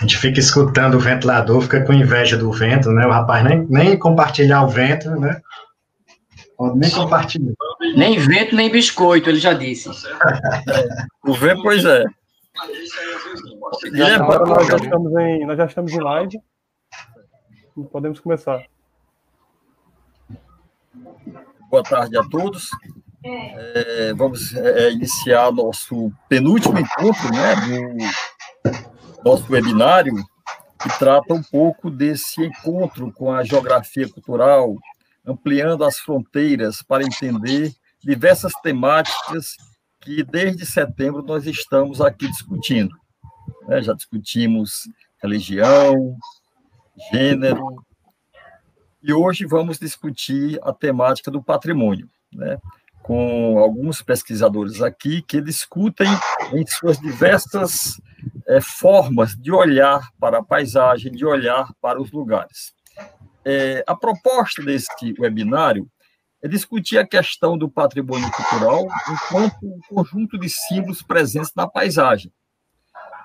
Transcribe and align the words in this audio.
A 0.00 0.04
gente 0.04 0.16
fica 0.16 0.40
escutando 0.40 0.94
o 0.94 0.98
ventilador, 0.98 1.60
fica 1.60 1.84
com 1.84 1.92
inveja 1.92 2.34
do 2.38 2.50
vento, 2.50 2.90
né? 2.90 3.06
O 3.06 3.10
rapaz 3.10 3.44
nem, 3.44 3.66
nem 3.68 3.98
compartilhar 3.98 4.62
o 4.64 4.68
vento, 4.68 5.10
né? 5.10 5.42
Pode 6.56 6.78
nem 6.78 6.90
compartilhar. 6.90 7.52
Nem 7.94 8.18
vento, 8.18 8.56
nem 8.56 8.70
biscoito, 8.70 9.28
ele 9.28 9.38
já 9.38 9.52
disse. 9.52 9.90
o 11.22 11.34
vento, 11.34 11.62
pois 11.62 11.84
é. 11.84 12.02
Já, 13.92 14.16
agora 14.16 14.46
nós 14.46 14.66
já, 14.66 14.76
estamos 14.76 15.12
em, 15.18 15.46
nós 15.46 15.58
já 15.58 15.66
estamos 15.66 15.92
em 15.92 16.00
live. 16.00 16.40
Podemos 17.92 18.20
começar. 18.20 18.62
Boa 21.70 21.82
tarde 21.82 22.16
a 22.16 22.22
todos. 22.24 22.70
É, 23.22 24.14
vamos 24.14 24.56
é, 24.56 24.92
iniciar 24.92 25.52
nosso 25.52 26.10
penúltimo 26.26 26.78
encontro 26.78 27.30
né, 27.34 27.54
do 27.56 28.99
nosso 29.24 29.50
webinário, 29.52 30.14
que 30.82 30.98
trata 30.98 31.34
um 31.34 31.42
pouco 31.42 31.90
desse 31.90 32.42
encontro 32.42 33.12
com 33.12 33.32
a 33.32 33.44
geografia 33.44 34.08
cultural, 34.08 34.74
ampliando 35.24 35.84
as 35.84 35.98
fronteiras 35.98 36.82
para 36.82 37.04
entender 37.04 37.72
diversas 38.02 38.52
temáticas 38.62 39.56
que 40.00 40.22
desde 40.22 40.64
setembro 40.64 41.22
nós 41.22 41.46
estamos 41.46 42.00
aqui 42.00 42.26
discutindo. 42.26 42.96
Né? 43.68 43.82
Já 43.82 43.92
discutimos 43.92 44.88
religião, 45.22 46.16
gênero, 47.12 47.84
e 49.02 49.12
hoje 49.12 49.44
vamos 49.44 49.78
discutir 49.78 50.58
a 50.62 50.72
temática 50.72 51.30
do 51.30 51.42
patrimônio, 51.42 52.08
né? 52.32 52.58
com 53.02 53.58
alguns 53.58 54.02
pesquisadores 54.02 54.80
aqui 54.80 55.20
que 55.22 55.40
discutem 55.40 56.08
em 56.52 56.66
suas 56.66 56.98
diversas 56.98 58.00
é, 58.46 58.60
formas 58.60 59.34
de 59.34 59.52
olhar 59.52 60.00
para 60.18 60.38
a 60.38 60.44
paisagem, 60.44 61.12
de 61.12 61.24
olhar 61.24 61.72
para 61.80 62.00
os 62.00 62.10
lugares. 62.10 62.72
É, 63.44 63.82
a 63.86 63.94
proposta 63.94 64.62
deste 64.62 65.14
webinário 65.18 65.88
é 66.42 66.48
discutir 66.48 66.98
a 66.98 67.06
questão 67.06 67.56
do 67.56 67.68
patrimônio 67.70 68.30
cultural 68.30 68.86
enquanto 69.08 69.56
um 69.62 69.80
conjunto 69.88 70.38
de 70.38 70.48
símbolos 70.48 71.02
presentes 71.02 71.52
na 71.54 71.66
paisagem. 71.66 72.32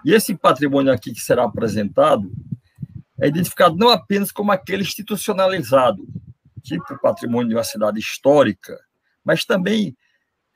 E 0.04 0.14
esse 0.14 0.36
patrimônio 0.36 0.92
aqui 0.92 1.14
que 1.14 1.22
será 1.22 1.46
apresentado 1.46 2.32
é 3.20 3.28
identificado 3.28 3.76
não 3.76 3.90
apenas 3.90 4.32
como 4.32 4.52
aquele 4.52 4.84
institucionalizado, 4.84 6.06
tipo 6.62 7.00
patrimônio 7.00 7.50
de 7.50 7.56
uma 7.56 7.64
cidade 7.64 8.00
histórica, 8.00 8.78
mas 9.24 9.46
também 9.46 9.96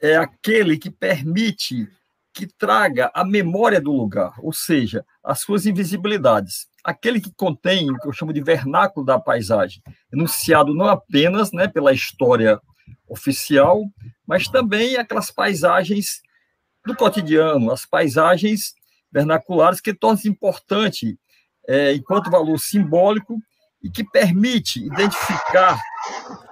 é 0.01 0.17
aquele 0.17 0.77
que 0.77 0.89
permite 0.89 1.87
que 2.39 2.47
traga 2.47 3.11
a 3.13 3.25
memória 3.25 3.81
do 3.81 3.91
lugar, 3.91 4.33
ou 4.39 4.53
seja, 4.53 5.05
as 5.21 5.41
suas 5.41 5.65
invisibilidades. 5.65 6.69
Aquele 6.81 7.19
que 7.19 7.33
contém 7.33 7.91
o 7.91 7.99
que 7.99 8.07
eu 8.07 8.13
chamo 8.13 8.31
de 8.31 8.41
vernáculo 8.41 9.05
da 9.05 9.19
paisagem, 9.19 9.83
enunciado 10.13 10.73
não 10.73 10.85
apenas 10.85 11.51
né, 11.51 11.67
pela 11.67 11.91
história 11.91 12.57
oficial, 13.09 13.83
mas 14.25 14.47
também 14.47 14.95
aquelas 14.95 15.29
paisagens 15.29 16.21
do 16.85 16.95
cotidiano, 16.95 17.73
as 17.73 17.85
paisagens 17.85 18.73
vernaculares 19.11 19.81
que 19.81 19.93
tornam 19.93 20.21
importante 20.25 21.19
é, 21.67 21.93
enquanto 21.93 22.31
valor 22.31 22.57
simbólico 22.57 23.37
e 23.83 23.89
que 23.89 24.03
permite 24.05 24.79
identificar 24.79 25.77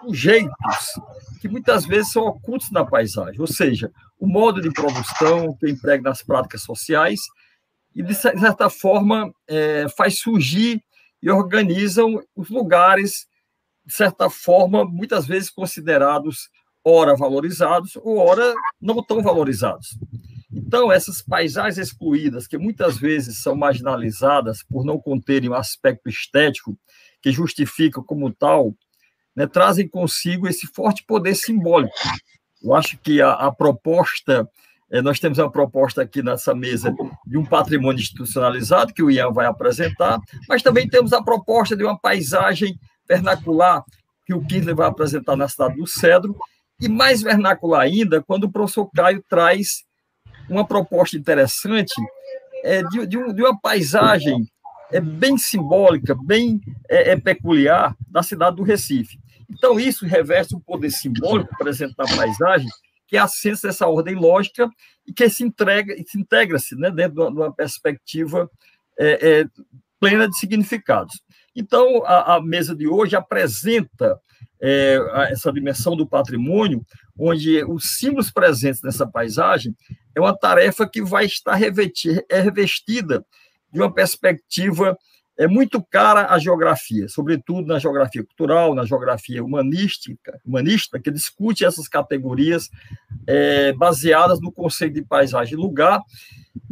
sujeitos 0.02 1.00
que 1.40 1.48
muitas 1.48 1.86
vezes 1.86 2.12
são 2.12 2.24
ocultos 2.24 2.72
na 2.72 2.86
paisagem, 2.86 3.40
ou 3.40 3.48
seja, 3.48 3.90
o 4.20 4.28
modo 4.28 4.62
de 4.62 4.72
produção 4.72 5.56
que 5.58 5.70
emprega 5.70 6.04
nas 6.04 6.22
práticas 6.22 6.62
sociais 6.62 7.20
e, 7.96 8.02
de 8.04 8.14
certa 8.14 8.70
forma, 8.70 9.32
é, 9.48 9.88
faz 9.96 10.20
surgir 10.20 10.82
e 11.22 11.30
organizam 11.30 12.22
os 12.36 12.50
lugares, 12.50 13.28
de 13.86 13.94
certa 13.94 14.30
forma, 14.30 14.86
muitas 14.86 15.26
vezes 15.26 15.50
considerados 15.50 16.50
ora 16.84 17.16
valorizados 17.16 17.96
ou 17.98 18.18
ora 18.18 18.54
não 18.80 19.04
tão 19.04 19.22
valorizados. 19.22 19.98
Então, 20.52 20.92
essas 20.92 21.22
paisagens 21.22 21.78
excluídas, 21.78 22.48
que 22.48 22.58
muitas 22.58 22.98
vezes 22.98 23.42
são 23.42 23.56
marginalizadas 23.56 24.64
por 24.64 24.86
não 24.86 24.98
conterem 24.98 25.50
um 25.50 25.54
aspecto 25.54 26.10
estético 26.10 26.78
que 27.22 27.32
justifica 27.32 28.02
como 28.02 28.34
tal, 28.34 28.74
né, 29.36 29.46
trazem 29.46 29.88
consigo 29.88 30.48
esse 30.48 30.66
forte 30.68 31.04
poder 31.06 31.36
simbólico. 31.36 31.94
Eu 32.64 32.74
acho 32.76 32.98
que 32.98 33.22
a, 33.22 33.32
a 33.32 33.52
proposta, 33.52 34.48
é, 34.92 35.02
nós 35.02 35.20
temos 35.20 35.38
uma 35.38 35.52
proposta 35.52 36.02
aqui 36.02 36.22
nessa 36.22 36.54
mesa 36.56 36.94
de 37.26 37.38
um 37.38 37.46
patrimônio 37.46 38.00
institucionalizado, 38.00 38.94
que 38.94 39.04
o 39.04 39.12
Ian 39.12 39.32
vai 39.32 39.46
apresentar, 39.46 40.20
mas 40.48 40.64
também 40.64 40.88
temos 40.88 41.14
a 41.14 41.22
proposta 41.22 41.76
de 41.76 41.84
uma 41.84 41.98
paisagem 41.98 42.80
vernacular, 43.08 43.84
que 44.26 44.34
o 44.34 44.44
Kirchner 44.44 44.76
vai 44.76 44.88
apresentar 44.88 45.36
na 45.36 45.48
cidade 45.48 45.76
do 45.76 45.88
Cedro, 45.88 46.36
e 46.80 46.88
mais 46.88 47.22
vernacular 47.22 47.82
ainda, 47.82 48.22
quando 48.22 48.44
o 48.44 48.52
professor 48.52 48.90
Caio 48.94 49.24
traz 49.28 49.84
uma 50.50 50.66
proposta 50.66 51.18
interessante 51.18 51.94
é, 52.64 52.84
de, 52.84 53.08
de, 53.08 53.34
de 53.34 53.42
uma 53.42 53.60
paisagem 53.60 54.48
é 54.92 55.00
bem 55.00 55.38
simbólica, 55.38 56.16
bem 56.16 56.62
é, 56.90 57.12
é, 57.12 57.20
peculiar 57.20 57.96
da 58.10 58.24
cidade 58.24 58.56
do 58.56 58.64
Recife. 58.64 59.20
Então, 59.50 59.80
isso 59.80 60.06
reveste 60.06 60.56
um 60.56 60.60
poder 60.60 60.92
simbólico 60.92 61.56
presente 61.58 61.96
na 61.98 62.06
paisagem, 62.06 62.68
que 63.08 63.16
é 63.16 63.20
a 63.20 63.28
ciência 63.28 63.70
dessa 63.70 63.88
ordem 63.88 64.16
lógica 64.16 64.70
e 65.06 65.14
que 65.14 65.30
se, 65.30 65.44
entrega, 65.44 65.96
se 66.06 66.20
integra-se 66.20 66.76
né, 66.76 66.92
dentro 66.92 67.32
de 67.32 67.38
uma 67.38 67.54
perspectiva 67.54 68.50
é, 69.00 69.40
é, 69.40 69.46
plena 70.00 70.28
de 70.28 70.38
significados. 70.38 71.22
Então, 71.56 72.04
a, 72.06 72.36
a, 72.36 72.42
mesa 72.42 72.76
de 72.76 72.88
hoje 72.88 73.16
apresenta 73.16 74.20
é, 74.62 75.00
essa 75.30 75.52
dimensão 75.52 75.96
do 75.96 76.08
patrimônio, 76.08 76.86
onde 77.18 77.64
os 77.64 77.98
símbolos 77.98 78.30
presentes 78.30 78.82
nessa 78.82 79.08
paisagem 79.08 79.76
é 80.14 80.20
uma 80.20 80.38
tarefa 80.38 80.88
que 80.88 81.02
vai 81.02 81.26
estar 81.26 81.56
revetir, 81.56 82.24
é 82.30 82.42
revestida 82.42 83.26
de 83.72 83.80
uma 83.80 83.92
perspectiva 83.92 84.98
é 85.38 85.48
muito 85.48 85.84
cara 85.84 86.34
à 86.34 86.40
geografia, 86.40 87.08
sobretudo 87.08 87.68
na 87.68 87.78
geografia 87.78 88.24
cultural, 88.24 88.74
na 88.74 88.86
geografia 88.86 89.44
humanística, 89.44 90.42
humanista, 90.44 91.00
que 91.00 91.12
discute 91.12 91.64
essas 91.64 91.88
categorias 91.88 92.70
é, 93.28 93.72
baseadas 93.74 94.42
no 94.42 94.52
conceito 94.52 94.96
de 94.96 95.04
paisagem 95.04 95.54
e 95.54 95.62
lugar, 95.62 96.02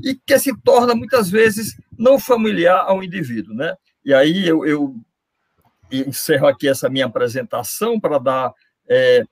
e 0.03 0.15
que 0.15 0.39
se 0.39 0.51
torna 0.61 0.95
muitas 0.95 1.29
vezes 1.29 1.79
não 1.97 2.17
familiar 2.17 2.85
ao 2.87 3.03
indivíduo, 3.03 3.53
né? 3.53 3.75
E 4.03 4.13
aí 4.13 4.47
eu, 4.47 4.65
eu 4.65 4.95
encerro 5.91 6.47
aqui 6.47 6.67
essa 6.67 6.89
minha 6.89 7.05
apresentação 7.05 7.99
para 7.99 8.17
dar 8.17 8.53
é, 8.89 9.23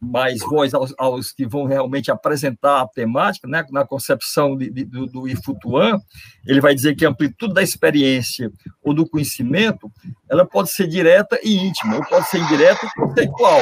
mais 0.00 0.40
voz 0.40 0.74
aos, 0.74 0.94
aos, 0.98 1.32
que 1.32 1.46
vão 1.46 1.64
realmente 1.64 2.10
apresentar 2.10 2.82
a 2.82 2.88
temática, 2.88 3.48
né? 3.48 3.64
na 3.70 3.86
concepção 3.86 4.56
de, 4.56 4.70
de, 4.70 4.84
do, 4.84 5.06
do 5.06 5.28
IFUTUAN, 5.28 5.98
ele 6.46 6.60
vai 6.60 6.74
dizer 6.74 6.94
que 6.94 7.04
a 7.04 7.08
amplitude 7.08 7.54
da 7.54 7.62
experiência 7.62 8.50
ou 8.82 8.92
do 8.94 9.08
conhecimento, 9.08 9.90
ela 10.28 10.44
pode 10.44 10.70
ser 10.70 10.86
direta 10.86 11.38
e 11.42 11.56
íntima, 11.56 11.96
ou 11.96 12.04
pode 12.04 12.28
ser 12.28 12.38
indireta 12.38 12.86
e 12.86 13.00
conceitual, 13.00 13.60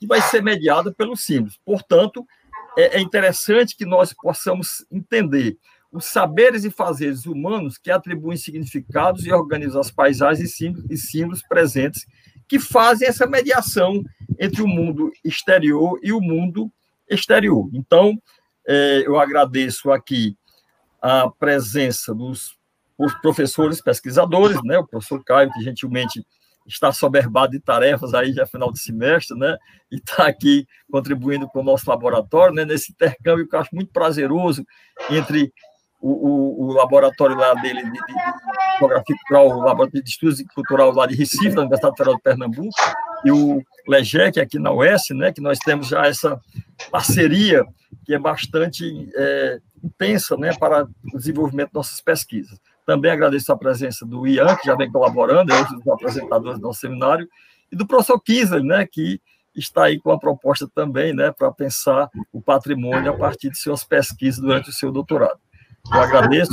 e 0.00 0.06
vai 0.06 0.20
ser 0.20 0.42
mediada 0.42 0.92
pelos 0.92 1.24
símbolos. 1.24 1.58
Portanto, 1.64 2.26
é, 2.76 2.98
é 2.98 3.00
interessante 3.00 3.76
que 3.76 3.84
nós 3.84 4.12
possamos 4.12 4.84
entender 4.90 5.56
os 5.92 6.06
saberes 6.06 6.64
e 6.64 6.70
fazeres 6.70 7.26
humanos 7.26 7.76
que 7.76 7.90
atribuem 7.90 8.36
significados 8.36 9.26
e 9.26 9.32
organizam 9.32 9.80
as 9.80 9.90
paisagens 9.90 10.48
e 10.48 10.52
símbolos, 10.52 10.90
e 10.90 10.96
símbolos 10.96 11.42
presentes 11.46 12.06
que 12.52 12.58
fazem 12.58 13.08
essa 13.08 13.26
mediação 13.26 14.04
entre 14.38 14.60
o 14.60 14.66
mundo 14.66 15.10
exterior 15.24 15.98
e 16.02 16.12
o 16.12 16.20
mundo 16.20 16.70
exterior. 17.08 17.66
Então, 17.72 18.20
é, 18.68 19.04
eu 19.06 19.18
agradeço 19.18 19.90
aqui 19.90 20.36
a 21.00 21.30
presença 21.30 22.14
dos, 22.14 22.58
professores 23.22 23.80
pesquisadores, 23.80 24.62
né, 24.64 24.76
o 24.76 24.86
professor 24.86 25.24
Caio, 25.24 25.50
que 25.50 25.62
gentilmente 25.62 26.22
está 26.66 26.92
soberbado 26.92 27.52
de 27.52 27.58
tarefas 27.58 28.12
aí 28.12 28.34
já 28.34 28.44
final 28.44 28.70
de 28.70 28.80
semestre, 28.80 29.34
né? 29.36 29.56
E 29.90 29.96
está 29.96 30.26
aqui 30.26 30.66
contribuindo 30.90 31.48
com 31.48 31.60
o 31.60 31.64
nosso 31.64 31.88
laboratório, 31.88 32.54
né? 32.54 32.66
Nesse 32.66 32.92
intercâmbio 32.92 33.48
que 33.48 33.56
eu 33.56 33.60
acho 33.60 33.74
muito 33.74 33.90
prazeroso 33.90 34.62
entre 35.10 35.50
o, 36.02 36.10
o, 36.10 36.66
o 36.66 36.72
laboratório 36.72 37.36
lá 37.36 37.54
dele 37.54 37.84
de, 37.84 37.92
de, 37.92 39.04
cultural, 39.06 39.46
o 39.46 39.62
laboratório 39.62 40.02
de 40.02 40.10
estudos 40.10 40.42
cultural 40.52 40.92
lá 40.92 41.06
de 41.06 41.14
Recife, 41.14 41.54
da 41.54 41.62
Universidade 41.62 41.96
Federal 41.96 42.16
de 42.16 42.22
Pernambuco, 42.22 42.74
e 43.24 43.30
o 43.30 43.62
LEGEC 43.86 44.40
aqui 44.40 44.58
na 44.58 44.72
UES, 44.72 45.02
né, 45.10 45.32
que 45.32 45.40
nós 45.40 45.58
temos 45.60 45.88
já 45.88 46.04
essa 46.06 46.40
parceria 46.90 47.64
que 48.04 48.12
é 48.12 48.18
bastante 48.18 49.08
é, 49.14 49.60
intensa 49.82 50.36
né, 50.36 50.52
para 50.58 50.84
o 51.14 51.18
desenvolvimento 51.18 51.68
de 51.68 51.74
nossas 51.76 52.00
pesquisas. 52.00 52.58
Também 52.84 53.12
agradeço 53.12 53.52
a 53.52 53.56
presença 53.56 54.04
do 54.04 54.26
Ian, 54.26 54.56
que 54.56 54.66
já 54.66 54.74
vem 54.74 54.90
colaborando, 54.90 55.52
é 55.52 55.60
um 55.60 55.78
dos 55.78 55.88
apresentadores 55.88 56.58
do 56.58 56.66
nosso 56.66 56.80
seminário, 56.80 57.28
e 57.70 57.76
do 57.76 57.86
professor 57.86 58.20
Kisley, 58.20 58.64
né, 58.64 58.84
que 58.90 59.20
está 59.54 59.84
aí 59.84 60.00
com 60.00 60.10
a 60.10 60.18
proposta 60.18 60.68
também 60.74 61.14
né, 61.14 61.30
para 61.30 61.52
pensar 61.52 62.10
o 62.32 62.42
patrimônio 62.42 63.12
a 63.12 63.16
partir 63.16 63.50
de 63.50 63.58
suas 63.58 63.84
pesquisas 63.84 64.40
durante 64.40 64.70
o 64.70 64.72
seu 64.72 64.90
doutorado. 64.90 65.38
Eu 65.90 66.00
agradeço 66.00 66.52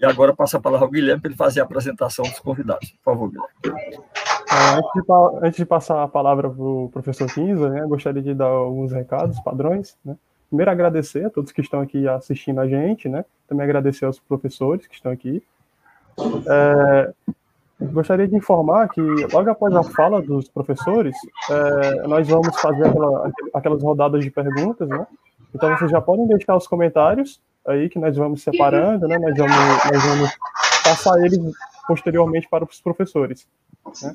E 0.00 0.04
agora 0.04 0.34
passa 0.34 0.58
a 0.58 0.60
palavra 0.60 0.86
ao 0.86 0.90
Guilherme 0.90 1.20
para 1.20 1.30
ele 1.30 1.36
fazer 1.36 1.60
a 1.60 1.64
apresentação 1.64 2.24
dos 2.24 2.38
convidados. 2.38 2.90
Por 3.02 3.12
favor, 3.12 3.30
Guilherme. 3.30 4.04
É, 4.50 4.74
antes, 4.76 4.92
de, 4.94 5.46
antes, 5.46 5.56
de, 5.56 5.66
passar 5.66 6.02
a 6.02 6.08
palavra 6.08 6.48
para 6.48 6.62
o 6.62 6.88
professor 6.90 7.28
Kinza, 7.32 7.68
né, 7.68 7.84
gostaria 7.86 8.22
de 8.22 8.32
dar 8.32 8.46
alguns 8.46 8.92
recados, 8.92 9.38
padrões. 9.40 9.96
Né? 10.04 10.16
Primeiro, 10.48 10.70
agradecer 10.70 11.26
a 11.26 11.30
todos 11.30 11.52
que 11.52 11.60
estão 11.60 11.80
aqui 11.80 12.08
assistindo 12.08 12.60
a 12.60 12.68
gente, 12.68 13.08
né? 13.08 13.24
também 13.46 13.64
agradecer 13.64 14.04
aos 14.04 14.18
professores 14.18 14.86
que 14.86 14.94
estão 14.94 15.12
aqui. 15.12 15.42
É, 16.46 17.12
gostaria 17.80 18.26
de 18.26 18.36
informar 18.36 18.88
que, 18.88 19.00
logo 19.00 19.50
após 19.50 19.74
a 19.74 19.82
fala 19.82 20.22
dos 20.22 20.48
professores, 20.48 21.14
é, 21.50 22.06
nós 22.06 22.26
vamos 22.26 22.58
fazer 22.60 22.86
aquela, 22.86 23.32
aquelas 23.54 23.82
rodadas 23.82 24.24
de 24.24 24.30
perguntas, 24.30 24.88
né? 24.88 25.06
Então, 25.54 25.76
vocês 25.76 25.90
já 25.90 26.00
podem 26.00 26.26
deixar 26.26 26.56
os 26.56 26.66
comentários 26.66 27.40
aí 27.68 27.88
que 27.88 27.98
nós 27.98 28.16
vamos 28.16 28.42
separando, 28.42 29.06
né? 29.06 29.18
Nós 29.18 29.36
vamos, 29.36 29.56
nós 29.92 30.04
vamos 30.04 30.38
passar 30.82 31.18
eles 31.24 31.38
posteriormente 31.86 32.48
para 32.48 32.64
os 32.64 32.80
professores. 32.80 33.46
Né? 34.02 34.14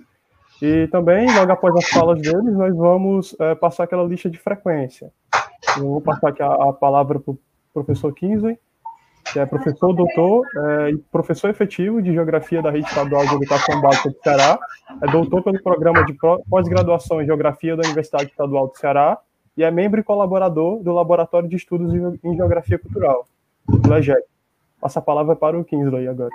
E 0.62 0.88
também, 0.88 1.34
logo 1.34 1.52
após 1.52 1.76
as 1.76 1.88
falas 1.90 2.22
deles, 2.22 2.54
nós 2.54 2.76
vamos 2.76 3.36
é, 3.40 3.56
passar 3.56 3.84
aquela 3.84 4.04
lista 4.04 4.30
de 4.30 4.38
frequência. 4.38 5.12
Eu 5.78 5.88
vou 5.88 6.02
passar 6.02 6.30
aqui 6.30 6.42
a, 6.42 6.48
a 6.48 6.74
palavra 6.74 7.20
para 7.20 7.32
o 7.32 7.40
professor 7.74 8.14
Kinsley, 8.14 8.58
que 9.32 9.40
é 9.40 9.46
professor 9.46 9.94
doutor 9.94 10.46
é, 10.56 10.92
e 10.92 10.98
professor 11.12 11.50
efetivo 11.50 12.02
de 12.02 12.14
Geografia 12.14 12.62
da 12.62 12.70
Rede 12.70 12.88
Estadual 12.88 13.26
de 13.26 13.36
Educação 13.36 13.82
Básica 13.82 14.10
de 14.10 14.20
Ceará, 14.22 14.60
é 15.02 15.12
doutor 15.12 15.44
pelo 15.44 15.62
programa 15.62 16.06
de 16.06 16.16
pós-graduação 16.50 17.22
em 17.22 17.26
Geografia 17.26 17.76
da 17.76 17.84
Universidade 17.84 18.30
Estadual 18.30 18.70
de 18.70 18.78
Ceará 18.78 19.18
e 19.58 19.64
é 19.64 19.72
membro 19.72 20.00
e 20.00 20.04
colaborador 20.04 20.84
do 20.84 20.92
Laboratório 20.92 21.48
de 21.48 21.56
Estudos 21.56 21.94
em 22.24 22.36
Geografia 22.36 22.78
Cultural, 22.78 23.26
LEGEC. 23.70 24.22
Passa 24.82 25.00
a 25.00 25.02
palavra 25.02 25.36
para 25.36 25.58
o 25.58 25.64
Kinsley 25.64 26.08
agora. 26.08 26.30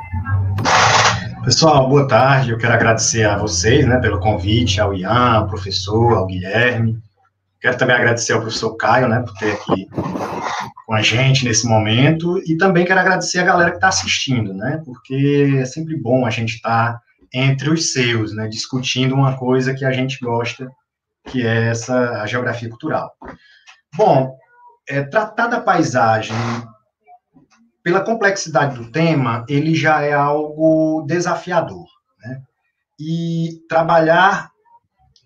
Pessoal, 1.45 1.89
boa 1.89 2.07
tarde. 2.09 2.51
Eu 2.51 2.59
quero 2.59 2.73
agradecer 2.73 3.25
a 3.25 3.37
vocês 3.37 3.87
né, 3.87 3.99
pelo 3.99 4.21
convite, 4.21 4.81
ao 4.81 4.95
Ian, 4.95 5.35
ao 5.35 5.47
professor, 5.47 6.15
ao 6.15 6.27
Guilherme. 6.27 6.99
Quero 7.61 7.77
também 7.77 7.97
agradecer 7.97 8.33
ao 8.33 8.41
professor 8.41 8.77
Caio, 8.77 9.09
né, 9.09 9.21
por 9.21 9.35
ter 9.35 9.53
aqui 9.53 9.89
com 10.87 10.95
a 10.95 11.03
gente 11.03 11.45
nesse 11.45 11.67
momento, 11.67 12.39
e 12.47 12.57
também 12.57 12.85
quero 12.85 13.01
agradecer 13.01 13.41
a 13.41 13.45
galera 13.45 13.71
que 13.71 13.77
está 13.77 13.89
assistindo, 13.89 14.55
né, 14.55 14.81
porque 14.85 15.57
é 15.59 15.65
sempre 15.65 15.97
bom 15.97 16.25
a 16.25 16.31
gente 16.31 16.55
estar 16.55 16.93
tá 16.93 17.01
entre 17.35 17.69
os 17.69 17.93
seus, 17.93 18.35
né, 18.35 18.49
discutindo 18.49 19.15
uma 19.15 19.37
coisa 19.37 19.75
que 19.75 19.85
a 19.85 19.93
gente 19.93 20.19
gosta, 20.25 20.71
que 21.27 21.47
é 21.47 21.69
essa 21.69 22.23
a 22.23 22.27
geografia 22.27 22.69
cultural. 22.69 23.13
Bom, 23.97 24.35
é, 24.89 25.03
tratar 25.03 25.49
da 25.49 25.61
paisagem 25.61 26.37
pela 27.89 28.05
complexidade 28.05 28.77
do 28.77 28.93
tema, 28.93 29.47
ele 29.49 29.75
já 29.75 30.03
é 30.03 30.13
algo 30.13 31.07
desafiador, 31.07 31.87
né? 32.21 32.43
E 33.01 33.63
trabalhar 33.67 34.51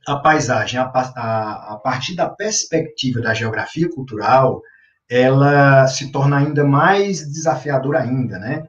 a 0.06 0.14
paisagem 0.14 0.78
a, 0.78 0.84
a, 0.84 1.72
a, 1.72 1.80
partir 1.82 2.14
da 2.14 2.28
perspectiva 2.28 3.20
da 3.20 3.34
geografia 3.34 3.90
cultural, 3.90 4.62
ela 5.10 5.88
se 5.88 6.12
torna 6.12 6.38
ainda 6.38 6.62
mais 6.62 7.28
desafiadora 7.32 7.98
ainda, 7.98 8.38
né? 8.38 8.62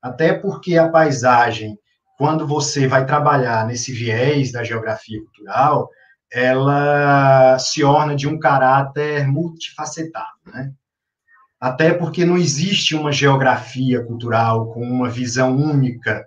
Até 0.00 0.32
porque 0.32 0.78
a 0.78 0.88
paisagem, 0.88 1.76
quando 2.16 2.46
você 2.46 2.86
vai 2.86 3.04
trabalhar 3.04 3.66
nesse 3.66 3.92
viés 3.92 4.52
da 4.52 4.62
geografia 4.62 5.18
cultural, 5.24 5.88
ela 6.32 7.58
se 7.58 7.82
orna 7.82 8.14
de 8.14 8.28
um 8.28 8.38
caráter 8.38 9.26
multifacetado, 9.26 10.38
né? 10.46 10.70
Até 11.60 11.92
porque 11.92 12.24
não 12.24 12.38
existe 12.38 12.94
uma 12.94 13.12
geografia 13.12 14.02
cultural 14.02 14.72
com 14.72 14.82
uma 14.82 15.10
visão 15.10 15.56
única, 15.56 16.26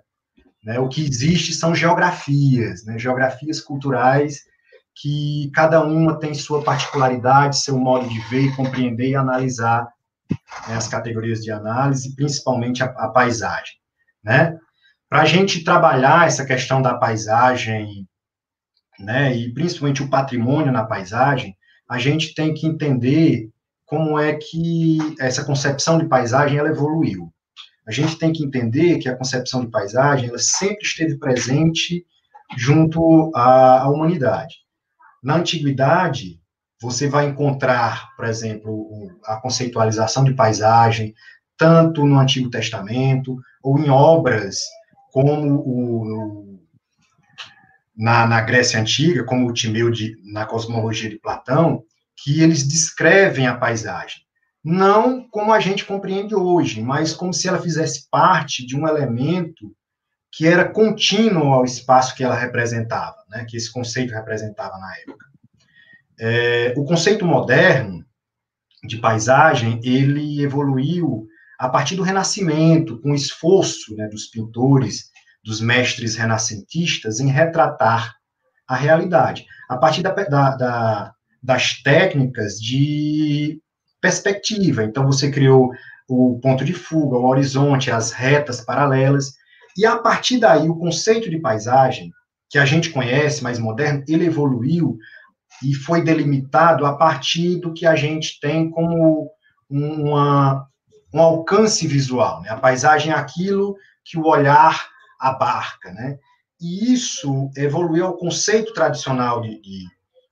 né? 0.64 0.78
O 0.78 0.88
que 0.88 1.04
existe 1.04 1.52
são 1.52 1.74
geografias, 1.74 2.84
né? 2.84 2.98
Geografias 2.98 3.60
culturais 3.60 4.38
que 4.94 5.50
cada 5.52 5.84
uma 5.84 6.18
tem 6.20 6.32
sua 6.34 6.62
particularidade, 6.62 7.58
seu 7.58 7.76
modo 7.76 8.08
de 8.08 8.20
ver, 8.28 8.54
compreender 8.54 9.08
e 9.10 9.16
analisar 9.16 9.88
né, 10.68 10.76
as 10.76 10.86
categorias 10.86 11.40
de 11.40 11.50
análise, 11.50 12.14
principalmente 12.14 12.82
a, 12.82 12.86
a 12.86 13.08
paisagem, 13.08 13.74
né? 14.22 14.56
Para 15.08 15.22
a 15.22 15.24
gente 15.24 15.64
trabalhar 15.64 16.26
essa 16.26 16.44
questão 16.44 16.80
da 16.80 16.94
paisagem, 16.94 18.08
né, 18.98 19.36
e 19.36 19.52
principalmente 19.52 20.02
o 20.02 20.08
patrimônio 20.08 20.72
na 20.72 20.84
paisagem, 20.84 21.56
a 21.88 21.98
gente 21.98 22.34
tem 22.34 22.54
que 22.54 22.66
entender 22.66 23.50
como 23.86 24.18
é 24.18 24.34
que 24.34 24.98
essa 25.20 25.44
concepção 25.44 25.98
de 25.98 26.06
paisagem 26.06 26.58
ela 26.58 26.70
evoluiu. 26.70 27.32
A 27.86 27.92
gente 27.92 28.18
tem 28.18 28.32
que 28.32 28.44
entender 28.44 28.98
que 28.98 29.08
a 29.08 29.16
concepção 29.16 29.60
de 29.60 29.70
paisagem 29.70 30.28
ela 30.28 30.38
sempre 30.38 30.82
esteve 30.82 31.18
presente 31.18 32.04
junto 32.56 33.30
à, 33.34 33.82
à 33.82 33.88
humanidade. 33.90 34.56
Na 35.22 35.36
antiguidade, 35.36 36.40
você 36.80 37.08
vai 37.08 37.26
encontrar, 37.26 38.08
por 38.16 38.26
exemplo, 38.26 39.10
a 39.24 39.36
conceitualização 39.36 40.24
de 40.24 40.34
paisagem, 40.34 41.14
tanto 41.56 42.06
no 42.06 42.18
Antigo 42.18 42.50
Testamento, 42.50 43.36
ou 43.62 43.78
em 43.78 43.88
obras 43.88 44.60
como 45.12 45.54
o, 45.56 46.60
na, 47.96 48.26
na 48.26 48.40
Grécia 48.40 48.80
Antiga, 48.80 49.24
como 49.24 49.48
o 49.48 49.52
Timeu 49.52 49.90
de, 49.90 50.16
na 50.32 50.44
cosmologia 50.44 51.08
de 51.08 51.18
Platão, 51.18 51.84
que 52.16 52.42
eles 52.42 52.66
descrevem 52.66 53.46
a 53.46 53.56
paisagem. 53.56 54.22
Não 54.64 55.28
como 55.28 55.52
a 55.52 55.60
gente 55.60 55.84
compreende 55.84 56.34
hoje, 56.34 56.82
mas 56.82 57.12
como 57.12 57.34
se 57.34 57.48
ela 57.48 57.60
fizesse 57.60 58.08
parte 58.10 58.64
de 58.66 58.76
um 58.76 58.88
elemento 58.88 59.74
que 60.32 60.46
era 60.46 60.68
contínuo 60.68 61.52
ao 61.52 61.64
espaço 61.64 62.14
que 62.14 62.24
ela 62.24 62.34
representava, 62.34 63.16
né, 63.28 63.44
que 63.48 63.56
esse 63.56 63.72
conceito 63.72 64.12
representava 64.12 64.76
na 64.78 64.96
época. 64.98 65.26
É, 66.18 66.74
o 66.76 66.84
conceito 66.84 67.24
moderno 67.24 68.04
de 68.82 68.98
paisagem, 68.98 69.80
ele 69.84 70.42
evoluiu 70.42 71.26
a 71.58 71.68
partir 71.68 71.94
do 71.94 72.02
Renascimento, 72.02 73.00
com 73.00 73.12
o 73.12 73.14
esforço 73.14 73.94
né, 73.94 74.08
dos 74.08 74.26
pintores, 74.26 75.10
dos 75.42 75.60
mestres 75.60 76.16
renascentistas 76.16 77.20
em 77.20 77.28
retratar 77.28 78.14
a 78.66 78.74
realidade, 78.74 79.46
a 79.68 79.76
partir 79.76 80.02
da, 80.02 80.10
da, 80.10 80.56
da, 80.56 81.14
das 81.44 81.74
técnicas 81.82 82.58
de 82.58 83.60
perspectiva. 84.00 84.82
Então, 84.82 85.04
você 85.04 85.30
criou 85.30 85.70
o 86.08 86.38
ponto 86.40 86.64
de 86.64 86.72
fuga, 86.72 87.18
o 87.18 87.26
horizonte, 87.26 87.90
as 87.90 88.12
retas 88.12 88.62
paralelas, 88.62 89.34
e 89.76 89.84
a 89.84 89.98
partir 89.98 90.38
daí, 90.38 90.68
o 90.68 90.76
conceito 90.76 91.28
de 91.28 91.38
paisagem, 91.38 92.10
que 92.48 92.58
a 92.58 92.64
gente 92.64 92.90
conhece, 92.90 93.42
mais 93.42 93.58
moderno, 93.58 94.02
ele 94.08 94.24
evoluiu 94.24 94.96
e 95.62 95.74
foi 95.74 96.02
delimitado 96.02 96.86
a 96.86 96.94
partir 96.94 97.56
do 97.56 97.74
que 97.74 97.86
a 97.86 97.94
gente 97.94 98.40
tem 98.40 98.70
como 98.70 99.30
uma, 99.68 100.66
um 101.12 101.20
alcance 101.20 101.86
visual. 101.86 102.40
Né? 102.42 102.50
A 102.50 102.56
paisagem 102.56 103.12
é 103.12 103.16
aquilo 103.16 103.76
que 104.04 104.16
o 104.16 104.26
olhar 104.26 104.88
abarca. 105.20 105.92
Né? 105.92 106.18
E 106.60 106.92
isso 106.92 107.50
evoluiu 107.56 108.06
ao 108.06 108.16
conceito 108.16 108.72
tradicional 108.72 109.40
de, 109.40 109.60
de, 109.60 109.86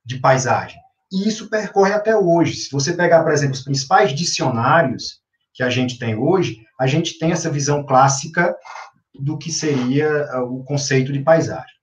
de 0.05 0.17
paisagem. 0.19 0.82
E 1.13 1.27
isso 1.27 1.47
percorre 1.47 1.93
até 1.93 2.17
hoje. 2.17 2.55
Se 2.55 2.71
você 2.71 2.91
pegar, 2.93 3.21
por 3.21 3.31
exemplo, 3.31 3.53
os 3.53 3.63
principais 3.63 4.15
dicionários 4.15 5.21
que 5.53 5.61
a 5.61 5.69
gente 5.69 5.99
tem 5.99 6.15
hoje, 6.15 6.57
a 6.79 6.87
gente 6.87 7.19
tem 7.19 7.31
essa 7.31 7.51
visão 7.51 7.85
clássica 7.85 8.55
do 9.13 9.37
que 9.37 9.51
seria 9.51 10.27
uh, 10.39 10.59
o 10.59 10.63
conceito 10.63 11.13
de 11.13 11.19
paisagem. 11.19 11.75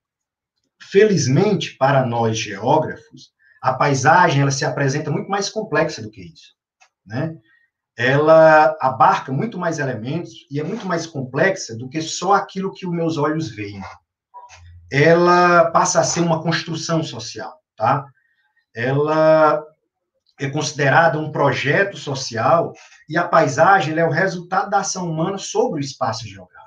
Felizmente, 0.81 1.77
para 1.77 2.05
nós 2.05 2.37
geógrafos, 2.37 3.31
a 3.61 3.71
paisagem 3.71 4.41
ela 4.41 4.51
se 4.51 4.65
apresenta 4.65 5.09
muito 5.09 5.29
mais 5.29 5.47
complexa 5.47 6.01
do 6.01 6.11
que 6.11 6.21
isso, 6.21 6.53
né? 7.05 7.33
Ela 7.97 8.75
abarca 8.81 9.31
muito 9.31 9.57
mais 9.57 9.79
elementos 9.79 10.45
e 10.49 10.59
é 10.59 10.63
muito 10.63 10.85
mais 10.85 11.05
complexa 11.05 11.77
do 11.77 11.87
que 11.87 12.01
só 12.01 12.33
aquilo 12.33 12.73
que 12.73 12.85
os 12.85 12.91
meus 12.91 13.15
olhos 13.15 13.49
veem. 13.49 13.81
Ela 14.91 15.71
passa 15.71 16.01
a 16.01 16.03
ser 16.03 16.19
uma 16.19 16.41
construção 16.41 17.01
social, 17.01 17.53
tá? 17.77 18.05
Ela 18.75 19.63
é 20.39 20.49
considerada 20.49 21.19
um 21.19 21.31
projeto 21.31 21.97
social 21.97 22.73
e 23.07 23.17
a 23.17 23.27
paisagem 23.27 23.97
é 23.97 24.05
o 24.05 24.11
resultado 24.11 24.69
da 24.69 24.79
ação 24.79 25.09
humana 25.09 25.37
sobre 25.37 25.79
o 25.79 25.83
espaço 25.83 26.27
geográfico. 26.27 26.61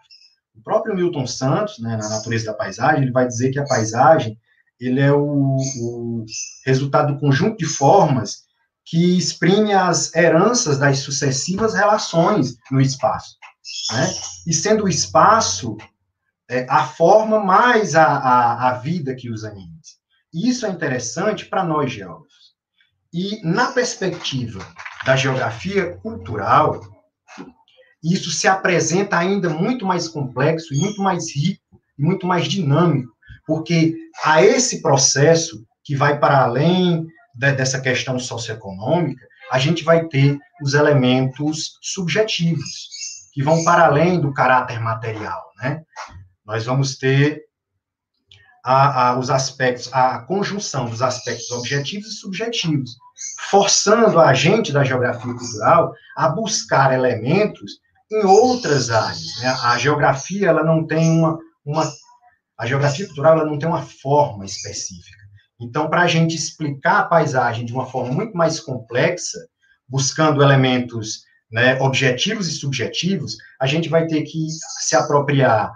O 0.55 0.63
próprio 0.63 0.95
Milton 0.95 1.27
Santos, 1.27 1.79
né, 1.81 1.97
na 1.97 2.09
natureza 2.09 2.47
da 2.47 2.55
paisagem, 2.55 3.03
ele 3.03 3.13
vai 3.13 3.27
dizer 3.27 3.51
que 3.51 3.59
a 3.59 3.67
paisagem 3.67 4.39
ele 4.81 5.01
é 5.01 5.13
o, 5.13 5.57
o 5.57 6.25
resultado 6.67 7.15
do 7.15 7.21
conjunto 7.21 7.57
de 7.59 7.67
formas 7.67 8.45
que 8.85 9.17
exprime 9.17 9.73
as 9.73 10.15
heranças 10.15 10.79
das 10.79 10.99
sucessivas 10.99 11.75
relações 11.75 12.57
no 12.71 12.81
espaço. 12.81 13.37
Né? 13.93 14.11
E 14.47 14.53
sendo 14.53 14.85
o 14.85 14.89
espaço 14.89 15.77
é, 16.49 16.67
a 16.69 16.85
forma 16.87 17.43
mais 17.43 17.95
a, 17.95 18.05
a, 18.05 18.71
a 18.71 18.75
vida 18.75 19.15
que 19.15 19.31
os 19.31 19.45
anima. 19.45 19.74
Isso 20.35 20.67
é 20.67 20.69
interessante 20.69 21.47
para 21.47 21.63
nós 21.65 21.93
geógrafos. 21.93 22.55
E 23.13 23.41
na 23.45 23.71
perspectiva 23.71 24.67
da 25.07 25.15
geografia 25.15 25.97
cultural, 25.99 26.81
isso 28.03 28.31
se 28.33 28.49
apresenta 28.49 29.17
ainda 29.17 29.49
muito 29.49 29.87
mais 29.87 30.09
complexo 30.09 30.75
muito 30.75 31.01
mais 31.01 31.35
rico 31.35 31.81
e 31.97 32.03
muito 32.03 32.27
mais 32.27 32.47
dinâmico, 32.47 33.13
porque 33.47 33.95
a 34.25 34.43
esse 34.43 34.83
processo 34.83 35.65
que 35.85 35.95
vai 35.95 36.19
para 36.19 36.43
além 36.43 37.07
de, 37.35 37.53
dessa 37.53 37.81
questão 37.81 38.19
socioeconômica, 38.19 39.25
a 39.53 39.59
gente 39.59 39.85
vai 39.85 40.09
ter 40.09 40.37
os 40.63 40.75
elementos 40.75 41.79
subjetivos, 41.81 42.89
que 43.33 43.43
vão 43.43 43.63
para 43.63 43.87
além 43.87 44.21
do 44.21 44.33
caráter 44.33 44.81
material, 44.81 45.53
né? 45.59 45.83
Nós 46.45 46.65
vamos 46.65 46.97
ter 46.97 47.45
a, 48.65 49.09
a, 49.11 49.19
os 49.19 49.29
aspectos, 49.29 49.93
a 49.93 50.21
conjunção 50.21 50.87
dos 50.87 51.03
aspectos 51.03 51.51
objetivos 51.51 52.09
e 52.09 52.17
subjetivos, 52.17 52.97
forçando 53.51 54.19
a 54.19 54.33
gente 54.33 54.73
da 54.73 54.83
geografia 54.83 55.35
cultural 55.35 55.93
a 56.17 56.31
buscar 56.31 56.95
elementos 56.95 57.73
em 58.11 58.25
outras 58.25 58.91
áreas. 58.91 59.39
Né? 59.41 59.49
A 59.65 59.77
geografia 59.79 60.49
ela 60.49 60.65
não 60.65 60.87
tem 60.87 61.11
uma, 61.11 61.39
uma 61.65 61.93
a 62.59 62.67
geografia 62.67 63.07
cultural 63.07 63.39
ela 63.39 63.47
não 63.47 63.59
tem 63.59 63.69
uma 63.69 63.83
forma 63.83 64.45
específica. 64.47 65.23
Então, 65.61 65.89
para 65.89 66.03
a 66.03 66.07
gente 66.07 66.35
explicar 66.35 67.01
a 67.01 67.05
paisagem 67.05 67.67
de 67.67 67.73
uma 67.73 67.87
forma 67.87 68.13
muito 68.13 68.37
mais 68.37 68.59
complexa, 68.61 69.39
buscando 69.89 70.43
elementos 70.43 71.23
né, 71.51 71.81
objetivos 71.81 72.49
e 72.49 72.53
subjetivos, 72.53 73.37
a 73.61 73.67
gente 73.67 73.89
vai 73.89 74.07
ter 74.07 74.23
que 74.23 74.47
se 74.81 74.97
apropriar 74.97 75.73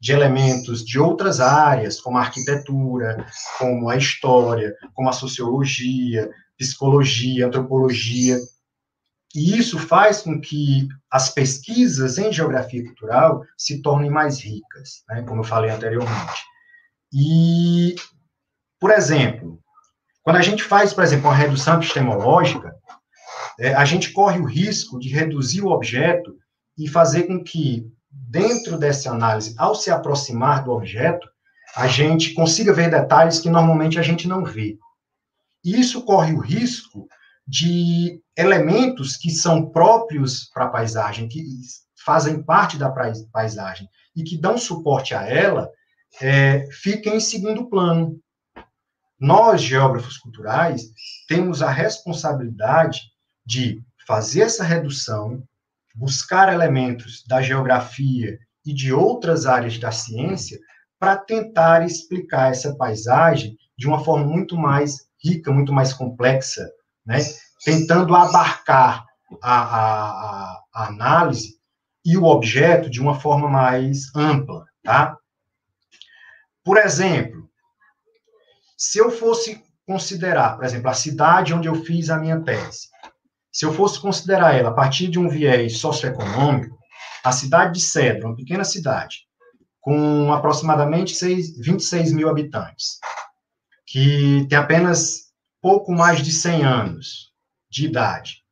de 0.00 0.12
elementos 0.12 0.84
de 0.84 0.98
outras 0.98 1.40
áreas, 1.40 2.00
como 2.00 2.18
a 2.18 2.20
arquitetura, 2.20 3.26
como 3.58 3.90
a 3.90 3.96
história, 3.96 4.74
como 4.94 5.08
a 5.08 5.12
sociologia, 5.12 6.30
psicologia, 6.56 7.46
antropologia. 7.46 8.38
E 9.34 9.58
isso 9.58 9.78
faz 9.78 10.22
com 10.22 10.40
que 10.40 10.88
as 11.10 11.30
pesquisas 11.30 12.18
em 12.18 12.32
geografia 12.32 12.84
cultural 12.84 13.42
se 13.56 13.82
tornem 13.82 14.10
mais 14.10 14.40
ricas, 14.40 15.02
né, 15.08 15.22
como 15.22 15.40
eu 15.40 15.44
falei 15.44 15.70
anteriormente. 15.70 16.42
E, 17.12 17.94
por 18.80 18.90
exemplo, 18.90 19.60
quando 20.22 20.36
a 20.36 20.42
gente 20.42 20.62
faz, 20.62 20.92
por 20.92 21.02
exemplo, 21.02 21.28
uma 21.28 21.34
redução 21.34 21.76
epistemológica, 21.76 22.74
é, 23.58 23.74
a 23.74 23.84
gente 23.84 24.12
corre 24.12 24.38
o 24.38 24.44
risco 24.44 24.98
de 24.98 25.08
reduzir 25.08 25.62
o 25.62 25.70
objeto 25.70 26.36
e 26.76 26.86
fazer 26.86 27.24
com 27.24 27.42
que, 27.42 27.90
dentro 28.26 28.78
dessa 28.78 29.10
análise, 29.10 29.54
ao 29.56 29.74
se 29.74 29.90
aproximar 29.90 30.64
do 30.64 30.72
objeto, 30.72 31.28
a 31.76 31.86
gente 31.86 32.34
consiga 32.34 32.72
ver 32.72 32.90
detalhes 32.90 33.38
que 33.38 33.50
normalmente 33.50 33.98
a 33.98 34.02
gente 34.02 34.26
não 34.26 34.44
vê. 34.44 34.78
E 35.64 35.78
isso 35.78 36.04
corre 36.04 36.32
o 36.32 36.40
risco 36.40 37.08
de 37.46 38.20
elementos 38.36 39.16
que 39.16 39.30
são 39.30 39.70
próprios 39.70 40.50
para 40.52 40.64
a 40.64 40.70
paisagem, 40.70 41.28
que 41.28 41.42
fazem 42.04 42.42
parte 42.42 42.76
da 42.76 42.90
paisagem 43.32 43.88
e 44.14 44.22
que 44.22 44.36
dão 44.36 44.58
suporte 44.58 45.14
a 45.14 45.22
ela, 45.22 45.70
é, 46.20 46.66
fiquem 46.70 47.16
em 47.16 47.20
segundo 47.20 47.68
plano. 47.68 48.18
Nós, 49.18 49.62
geógrafos 49.62 50.16
culturais, 50.16 50.82
temos 51.26 51.62
a 51.62 51.70
responsabilidade 51.70 53.02
de 53.44 53.82
fazer 54.06 54.42
essa 54.42 54.64
redução, 54.64 55.42
buscar 55.98 56.52
elementos 56.52 57.24
da 57.26 57.42
geografia 57.42 58.38
e 58.64 58.72
de 58.72 58.92
outras 58.92 59.46
áreas 59.46 59.78
da 59.78 59.90
ciência 59.90 60.58
para 60.98 61.16
tentar 61.16 61.84
explicar 61.84 62.50
essa 62.50 62.74
paisagem 62.76 63.56
de 63.76 63.86
uma 63.86 64.02
forma 64.04 64.24
muito 64.24 64.56
mais 64.56 65.08
rica, 65.22 65.52
muito 65.52 65.72
mais 65.72 65.92
complexa, 65.92 66.70
né? 67.04 67.18
tentando 67.64 68.14
abarcar 68.14 69.04
a, 69.42 69.62
a, 69.62 70.62
a 70.72 70.86
análise 70.86 71.58
e 72.04 72.16
o 72.16 72.24
objeto 72.24 72.88
de 72.88 73.00
uma 73.00 73.18
forma 73.18 73.48
mais 73.48 74.14
ampla. 74.14 74.64
Tá? 74.84 75.16
Por 76.64 76.78
exemplo, 76.78 77.48
se 78.76 78.98
eu 78.98 79.10
fosse 79.10 79.64
considerar, 79.84 80.54
por 80.54 80.64
exemplo, 80.64 80.88
a 80.88 80.94
cidade 80.94 81.52
onde 81.52 81.66
eu 81.66 81.74
fiz 81.74 82.08
a 82.08 82.18
minha 82.18 82.40
tese, 82.40 82.88
se 83.52 83.64
eu 83.64 83.72
fosse 83.72 84.00
considerar 84.00 84.54
ela 84.54 84.70
a 84.70 84.74
partir 84.74 85.08
de 85.08 85.18
um 85.18 85.28
viés 85.28 85.78
socioeconômico, 85.78 86.78
a 87.24 87.32
cidade 87.32 87.74
de 87.74 87.80
Cedro, 87.80 88.28
uma 88.28 88.36
pequena 88.36 88.64
cidade, 88.64 89.26
com 89.80 90.32
aproximadamente 90.32 91.14
6, 91.14 91.58
26 91.58 92.12
mil 92.12 92.28
habitantes, 92.28 92.98
que 93.86 94.46
tem 94.48 94.58
apenas 94.58 95.28
pouco 95.60 95.92
mais 95.92 96.22
de 96.22 96.32
100 96.32 96.64
anos 96.64 97.32
de 97.70 97.86
idade. 97.86 98.42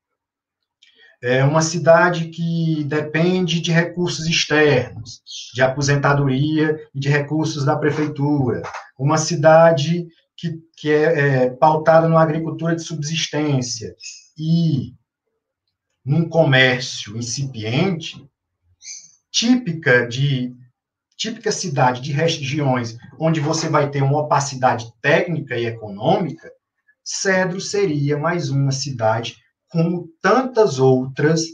É 1.22 1.42
uma 1.42 1.62
cidade 1.62 2.28
que 2.28 2.84
depende 2.84 3.60
de 3.60 3.72
recursos 3.72 4.26
externos, 4.26 5.22
de 5.54 5.62
aposentadoria 5.62 6.78
e 6.94 7.00
de 7.00 7.08
recursos 7.08 7.64
da 7.64 7.76
prefeitura. 7.76 8.62
Uma 8.98 9.16
cidade 9.16 10.06
que, 10.36 10.60
que 10.76 10.92
é, 10.92 11.44
é 11.44 11.50
pautada 11.50 12.08
numa 12.08 12.22
agricultura 12.22 12.76
de 12.76 12.82
subsistência, 12.82 13.94
e 14.38 14.94
num 16.04 16.28
comércio 16.28 17.16
incipiente, 17.16 18.28
típica 19.30 20.06
de 20.06 20.54
típica 21.16 21.50
cidade 21.50 22.02
de 22.02 22.12
regiões 22.12 22.96
onde 23.18 23.40
você 23.40 23.68
vai 23.68 23.90
ter 23.90 24.02
uma 24.02 24.20
opacidade 24.20 24.92
técnica 25.00 25.56
e 25.56 25.64
econômica, 25.66 26.52
Cedro 27.02 27.60
seria 27.60 28.18
mais 28.18 28.50
uma 28.50 28.72
cidade 28.72 29.36
como 29.68 30.08
tantas 30.20 30.78
outras 30.78 31.44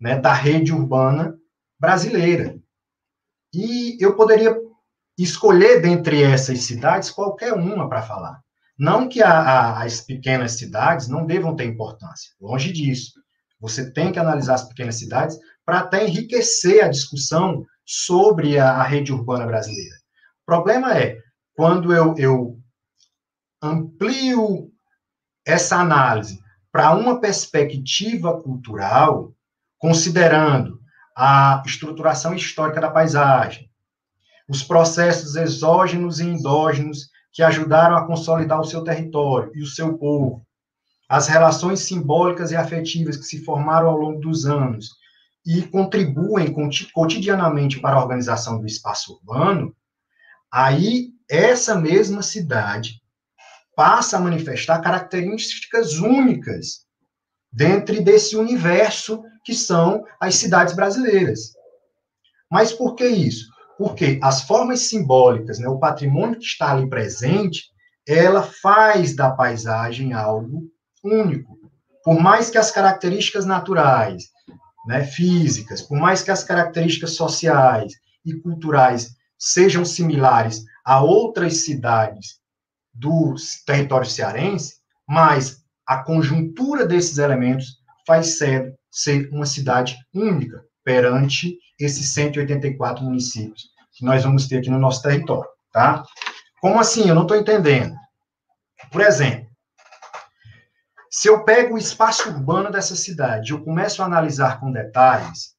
né, 0.00 0.18
da 0.18 0.32
rede 0.32 0.72
urbana 0.72 1.36
brasileira. 1.78 2.58
E 3.54 3.96
eu 4.04 4.16
poderia 4.16 4.56
escolher 5.18 5.80
dentre 5.80 6.22
essas 6.22 6.60
cidades 6.64 7.10
qualquer 7.10 7.52
uma 7.52 7.88
para 7.88 8.02
falar. 8.02 8.42
Não 8.78 9.08
que 9.08 9.22
a, 9.22 9.30
a, 9.30 9.84
as 9.84 10.00
pequenas 10.00 10.52
cidades 10.52 11.08
não 11.08 11.26
devam 11.26 11.56
ter 11.56 11.64
importância, 11.64 12.32
longe 12.40 12.72
disso. 12.72 13.12
Você 13.58 13.90
tem 13.90 14.12
que 14.12 14.18
analisar 14.18 14.54
as 14.54 14.68
pequenas 14.68 14.96
cidades 14.96 15.38
para 15.64 15.80
até 15.80 16.06
enriquecer 16.06 16.84
a 16.84 16.88
discussão 16.88 17.64
sobre 17.84 18.58
a, 18.58 18.72
a, 18.72 18.82
rede 18.82 19.12
urbana 19.12 19.46
brasileira. 19.46 19.96
O 20.42 20.46
problema 20.46 20.96
é, 20.96 21.18
quando 21.54 21.92
eu, 21.92 22.14
eu 22.18 22.58
amplio 23.62 24.70
essa 25.44 25.76
análise 25.76 26.38
para 26.70 26.94
uma 26.94 27.20
perspectiva 27.20 28.40
cultural, 28.42 29.32
considerando 29.78 30.78
a 31.16 31.62
estruturação 31.64 32.34
histórica 32.34 32.80
da 32.80 32.90
paisagem, 32.90 33.70
os 34.46 34.62
processos 34.62 35.34
exógenos 35.34 36.20
e 36.20 36.24
endógenos 36.24 37.08
que 37.36 37.42
ajudaram 37.42 37.98
a 37.98 38.06
consolidar 38.06 38.58
o 38.58 38.64
seu 38.64 38.82
território 38.82 39.52
e 39.54 39.60
o 39.60 39.66
seu 39.66 39.98
povo, 39.98 40.42
as 41.06 41.28
relações 41.28 41.80
simbólicas 41.80 42.50
e 42.50 42.56
afetivas 42.56 43.18
que 43.18 43.24
se 43.24 43.44
formaram 43.44 43.88
ao 43.88 43.96
longo 43.98 44.18
dos 44.20 44.46
anos 44.46 44.88
e 45.44 45.60
contribuem 45.60 46.50
cotidianamente 46.94 47.78
para 47.78 47.96
a 47.96 48.00
organização 48.02 48.58
do 48.58 48.66
espaço 48.66 49.12
urbano, 49.12 49.76
aí 50.50 51.10
essa 51.28 51.74
mesma 51.74 52.22
cidade 52.22 53.02
passa 53.76 54.16
a 54.16 54.20
manifestar 54.20 54.80
características 54.80 55.98
únicas 55.98 56.86
dentro 57.52 58.02
desse 58.02 58.34
universo 58.34 59.22
que 59.44 59.52
são 59.52 60.02
as 60.18 60.36
cidades 60.36 60.74
brasileiras. 60.74 61.52
Mas 62.50 62.72
por 62.72 62.94
que 62.94 63.06
isso? 63.06 63.54
Porque 63.78 64.18
as 64.22 64.42
formas 64.42 64.88
simbólicas, 64.88 65.58
né, 65.58 65.68
o 65.68 65.78
patrimônio 65.78 66.38
que 66.38 66.44
está 66.44 66.72
ali 66.72 66.88
presente, 66.88 67.64
ela 68.06 68.42
faz 68.42 69.14
da 69.14 69.30
paisagem 69.30 70.12
algo 70.12 70.62
único. 71.04 71.58
Por 72.02 72.20
mais 72.20 72.48
que 72.48 72.56
as 72.56 72.70
características 72.70 73.44
naturais, 73.44 74.24
né, 74.86 75.04
físicas, 75.04 75.82
por 75.82 75.98
mais 75.98 76.22
que 76.22 76.30
as 76.30 76.44
características 76.44 77.12
sociais 77.12 77.92
e 78.24 78.34
culturais 78.34 79.10
sejam 79.38 79.84
similares 79.84 80.64
a 80.84 81.02
outras 81.02 81.58
cidades 81.64 82.40
do 82.94 83.34
território 83.66 84.08
cearense, 84.08 84.76
mas 85.06 85.62
a 85.86 85.98
conjuntura 85.98 86.86
desses 86.86 87.18
elementos 87.18 87.78
faz 88.06 88.38
ser, 88.38 88.74
ser 88.90 89.28
uma 89.30 89.44
cidade 89.44 89.96
única 90.14 90.65
perante 90.86 91.58
esses 91.80 92.14
184 92.14 93.02
municípios 93.02 93.70
que 93.92 94.04
nós 94.04 94.22
vamos 94.22 94.46
ter 94.46 94.58
aqui 94.58 94.70
no 94.70 94.78
nosso 94.78 95.02
território, 95.02 95.50
tá? 95.72 96.04
Como 96.60 96.78
assim? 96.78 97.08
Eu 97.08 97.14
não 97.14 97.22
estou 97.22 97.36
entendendo. 97.36 97.92
Por 98.92 99.00
exemplo, 99.00 99.50
se 101.10 101.28
eu 101.28 101.42
pego 101.42 101.74
o 101.74 101.78
espaço 101.78 102.28
urbano 102.28 102.70
dessa 102.70 102.94
cidade, 102.94 103.50
eu 103.50 103.64
começo 103.64 104.00
a 104.00 104.06
analisar 104.06 104.60
com 104.60 104.70
detalhes, 104.70 105.56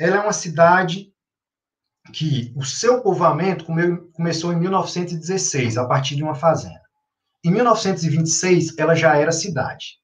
ela 0.00 0.16
é 0.16 0.20
uma 0.20 0.32
cidade 0.32 1.12
que 2.12 2.50
o 2.56 2.64
seu 2.64 3.02
povoamento 3.02 3.66
começou 4.12 4.52
em 4.52 4.56
1916, 4.56 5.76
a 5.76 5.86
partir 5.86 6.16
de 6.16 6.22
uma 6.22 6.34
fazenda. 6.34 6.80
Em 7.44 7.50
1926, 7.50 8.78
ela 8.78 8.94
já 8.94 9.14
era 9.16 9.30
cidade. 9.30 9.98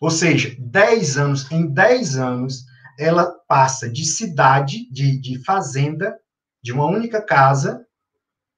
Ou 0.00 0.10
seja, 0.10 0.54
10 0.60 1.16
anos, 1.16 1.50
em 1.50 1.66
10 1.66 2.18
anos, 2.18 2.65
ela 2.98 3.30
passa 3.48 3.88
de 3.88 4.04
cidade, 4.04 4.90
de, 4.90 5.18
de 5.18 5.42
fazenda, 5.44 6.16
de 6.62 6.72
uma 6.72 6.86
única 6.86 7.20
casa, 7.20 7.86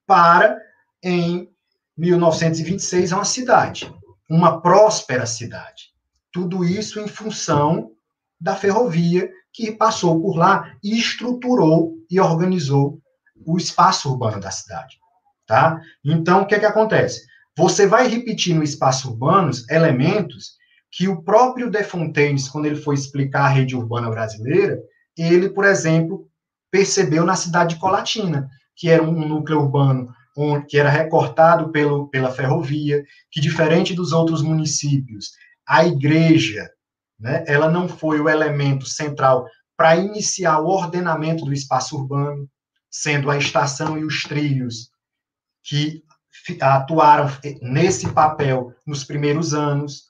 para, 0.07 0.59
em 1.03 1.49
1926, 1.97 3.13
uma 3.13 3.25
cidade, 3.25 3.93
uma 4.31 4.61
próspera 4.61 5.27
cidade. 5.27 5.93
Tudo 6.33 6.65
isso 6.65 7.01
em 7.01 7.09
função 7.09 7.91
da 8.41 8.55
ferrovia 8.55 9.31
que 9.53 9.73
passou 9.73 10.21
por 10.21 10.37
lá 10.37 10.73
e 10.83 10.97
estruturou 10.99 11.97
e 12.11 12.21
organizou 12.21 13.01
o 13.45 13.57
espaço 13.57 14.11
urbano 14.11 14.41
da 14.41 14.51
cidade, 14.51 14.99
tá? 15.47 15.81
Então, 16.05 16.43
o 16.43 16.47
que 16.47 16.55
é 16.55 16.61
que 16.61 16.67
acontece? 16.67 17.27
Você 17.57 17.87
vai 17.87 18.07
repetir 18.07 18.55
no 18.55 18.63
espaço 18.63 19.11
urbano 19.11 19.51
elementos 19.69 20.58
que 20.91 21.09
o 21.09 21.23
próprio 21.23 21.71
De 21.71 21.83
Fontaines, 21.85 22.49
quando 22.49 22.67
ele 22.67 22.77
foi 22.77 22.95
explicar 22.95 23.47
a 23.47 23.49
rede 23.49 23.77
urbana 23.77 24.11
brasileira, 24.11 24.81
ele, 25.17 25.51
por 25.51 25.65
exemplo, 25.65 26.29
percebeu 26.71 27.25
na 27.25 27.37
cidade 27.37 27.75
de 27.75 27.81
Colatina, 27.81 28.49
que 28.77 28.89
era 28.89 29.03
um 29.03 29.27
núcleo 29.27 29.61
urbano 29.61 30.15
que 30.69 30.79
era 30.79 30.89
recortado 30.89 31.71
pelo, 31.73 32.09
pela 32.09 32.31
ferrovia, 32.31 33.03
que 33.31 33.41
diferente 33.41 33.93
dos 33.93 34.13
outros 34.13 34.41
municípios, 34.41 35.33
a 35.67 35.85
igreja, 35.85 36.71
né, 37.19 37.43
ela 37.47 37.69
não 37.69 37.89
foi 37.89 38.21
o 38.21 38.29
elemento 38.29 38.87
central 38.87 39.45
para 39.77 39.97
iniciar 39.97 40.61
o 40.61 40.69
ordenamento 40.69 41.45
do 41.45 41.53
espaço 41.53 41.97
urbano, 41.97 42.49
sendo 42.91 43.31
a 43.31 43.37
estação 43.37 43.99
e 43.99 44.05
os 44.05 44.23
trilhos 44.23 44.91
que 45.65 46.05
atuaram 46.61 47.29
nesse 47.61 48.09
papel 48.13 48.73
nos 48.87 49.05
primeiros 49.05 49.53
anos. 49.53 50.08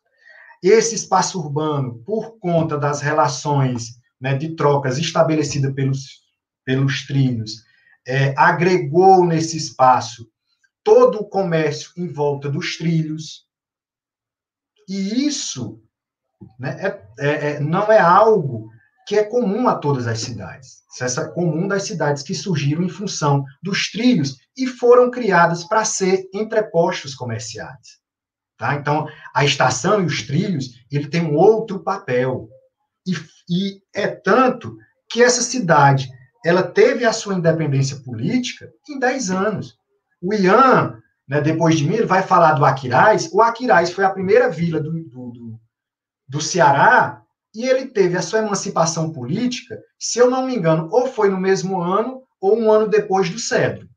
Esse 0.63 0.95
espaço 0.95 1.41
urbano, 1.41 2.03
por 2.05 2.39
conta 2.39 2.77
das 2.77 3.01
relações 3.01 3.99
né, 4.21 4.35
de 4.35 4.57
trocas 4.57 4.99
estabelecidas 4.99 5.73
pelos, 5.75 6.23
pelos 6.65 7.07
trilhos, 7.07 7.65
é, 8.07 8.35
agregou 8.37 9.25
nesse 9.25 9.57
espaço 9.57 10.29
todo 10.83 11.21
o 11.21 11.29
comércio 11.29 11.93
em 11.97 12.09
volta 12.09 12.49
dos 12.49 12.77
trilhos, 12.77 13.47
e 14.89 15.27
isso 15.27 15.83
né, 16.59 16.77
é, 16.81 17.03
é, 17.19 17.51
é, 17.51 17.61
não 17.61 17.93
é 17.93 18.01
algo 18.01 18.71
que 19.07 19.17
é 19.17 19.25
comum 19.25 19.69
a 19.69 19.75
todas 19.75 20.07
as 20.07 20.21
cidades. 20.21 20.83
Essa 21.01 21.23
é 21.23 21.29
comum 21.29 21.69
das 21.69 21.85
cidades 21.85 22.23
que 22.23 22.35
surgiram 22.35 22.83
em 22.83 22.89
função 22.89 23.45
dos 23.63 23.91
trilhos 23.91 24.37
e 24.57 24.67
foram 24.67 25.11
criadas 25.11 25.65
para 25.65 25.85
ser 25.85 26.29
entrepostos 26.35 27.15
comerciais. 27.15 27.99
Tá? 28.59 28.75
Então, 28.75 29.09
a 29.33 29.45
estação 29.45 30.03
e 30.03 30.05
os 30.05 30.23
trilhos, 30.23 30.85
ele 30.91 31.07
tem 31.07 31.23
um 31.23 31.37
outro 31.37 31.79
papel. 31.79 32.49
E, 33.07 33.13
e 33.49 33.81
é 33.95 34.09
tanto 34.09 34.77
que 35.09 35.23
essa 35.23 35.41
cidade, 35.41 36.11
ela 36.45 36.65
teve 36.65 37.05
a 37.05 37.13
sua 37.13 37.35
independência 37.35 38.01
política 38.01 38.69
em 38.89 38.99
10 38.99 39.31
anos. 39.31 39.79
O 40.21 40.35
Ian, 40.35 41.01
né, 41.27 41.41
depois 41.41 41.79
de 41.79 41.87
mim, 41.87 41.95
ele 41.95 42.07
vai 42.07 42.23
falar 42.23 42.55
do 42.55 42.65
Aquiraz. 42.65 43.33
O 43.33 43.41
Aquiraz 43.41 43.93
foi 43.93 44.05
a 44.05 44.11
primeira 44.11 44.51
vila 44.51 44.81
do, 44.81 44.91
do, 45.05 45.61
do, 46.27 46.41
Ceará 46.41 47.23
e 47.55 47.65
ele 47.65 47.87
teve 47.87 48.17
a 48.17 48.23
sua 48.23 48.41
emancipação 48.41 49.13
política, 49.13 49.81
se 49.97 50.19
eu 50.19 50.29
não 50.29 50.45
me 50.45 50.57
engano, 50.57 50.89
ou 50.91 51.07
foi 51.07 51.31
no 51.31 51.39
mesmo 51.39 51.81
ano 51.81 52.25
ou 52.41 52.59
um 52.59 52.73
ano 52.73 52.89
depois 52.89 53.31
do 53.31 53.39
Cedro. 53.39 53.89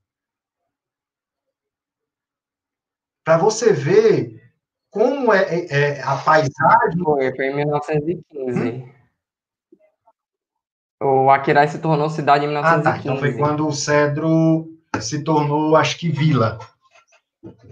Para 3.24 3.38
você 3.38 3.74
ver 3.74 4.41
como 4.92 5.34
é, 5.34 5.44
é, 5.44 5.68
é, 5.70 6.04
a 6.04 6.18
paisagem. 6.18 7.04
Foi, 7.04 7.36
foi 7.36 7.46
em 7.48 7.56
1915. 7.56 8.60
Hum? 8.60 8.92
O 11.02 11.32
Aquiraz 11.32 11.72
se 11.72 11.80
tornou 11.80 12.10
cidade 12.10 12.46
em 12.46 12.48
1915. 12.48 12.88
Ah, 12.88 12.92
tá. 12.94 13.00
Então 13.00 13.18
foi 13.18 13.36
quando 13.36 13.68
o 13.68 13.74
Cedro 13.74 14.68
se 15.00 15.24
tornou, 15.24 15.76
acho 15.76 15.98
que, 15.98 16.10
vila. 16.10 16.60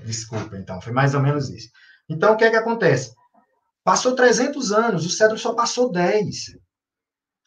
Desculpa, 0.04 0.58
então, 0.58 0.82
foi 0.82 0.94
mais 0.94 1.14
ou 1.14 1.22
menos 1.22 1.50
isso. 1.50 1.70
Então, 2.10 2.34
o 2.34 2.38
que 2.38 2.46
é 2.46 2.50
que 2.50 2.56
acontece? 2.56 3.14
Passou 3.84 4.16
300 4.16 4.72
anos, 4.72 5.06
o 5.06 5.10
cedro 5.10 5.38
só 5.38 5.54
passou 5.54 5.92
10. 5.92 6.58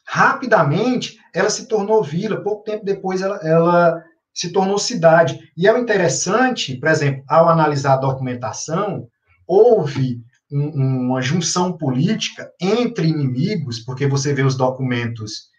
Rapidamente, 0.06 1.18
ela 1.34 1.50
se 1.50 1.66
tornou 1.66 2.02
vila, 2.02 2.42
pouco 2.42 2.64
tempo 2.64 2.84
depois 2.84 3.22
ela, 3.22 3.36
ela 3.42 4.04
se 4.32 4.52
tornou 4.52 4.78
cidade. 4.78 5.38
E 5.56 5.66
é 5.66 5.78
interessante, 5.78 6.76
por 6.76 6.88
exemplo, 6.88 7.24
ao 7.28 7.48
analisar 7.48 7.94
a 7.94 7.98
documentação, 7.98 9.08
houve 9.52 10.22
um, 10.50 11.06
uma 11.06 11.22
junção 11.22 11.76
política 11.76 12.50
entre 12.60 13.06
inimigos, 13.06 13.80
porque 13.80 14.06
você 14.06 14.34
vê 14.34 14.42
os 14.42 14.56
documentos 14.56 15.50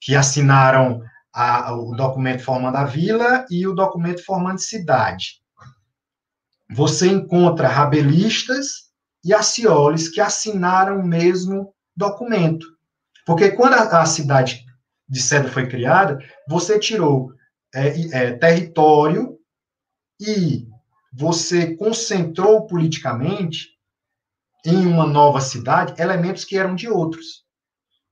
que 0.00 0.14
assinaram 0.14 1.02
a, 1.32 1.74
o 1.74 1.94
documento 1.94 2.42
formando 2.42 2.76
a 2.76 2.84
vila 2.84 3.44
e 3.50 3.66
o 3.66 3.74
documento 3.74 4.24
formando 4.24 4.58
cidade 4.58 5.40
você 6.70 7.08
encontra 7.08 7.68
rabelistas 7.68 8.90
e 9.24 9.34
acioles 9.34 10.08
que 10.08 10.20
assinaram 10.20 11.00
o 11.00 11.06
mesmo 11.06 11.74
documento. 11.96 12.66
Porque 13.26 13.50
quando 13.50 13.74
a, 13.74 14.00
a 14.00 14.06
cidade 14.06 14.64
de 15.08 15.20
Cedro 15.20 15.50
foi 15.50 15.68
criada, 15.68 16.18
você 16.48 16.78
tirou 16.78 17.32
é, 17.74 18.16
é, 18.16 18.32
território 18.32 19.36
e 20.20 20.66
você 21.12 21.74
concentrou 21.76 22.66
politicamente 22.66 23.68
em 24.64 24.86
uma 24.86 25.06
nova 25.06 25.40
cidade 25.40 26.00
elementos 26.00 26.44
que 26.44 26.56
eram 26.56 26.74
de 26.74 26.88
outros. 26.88 27.44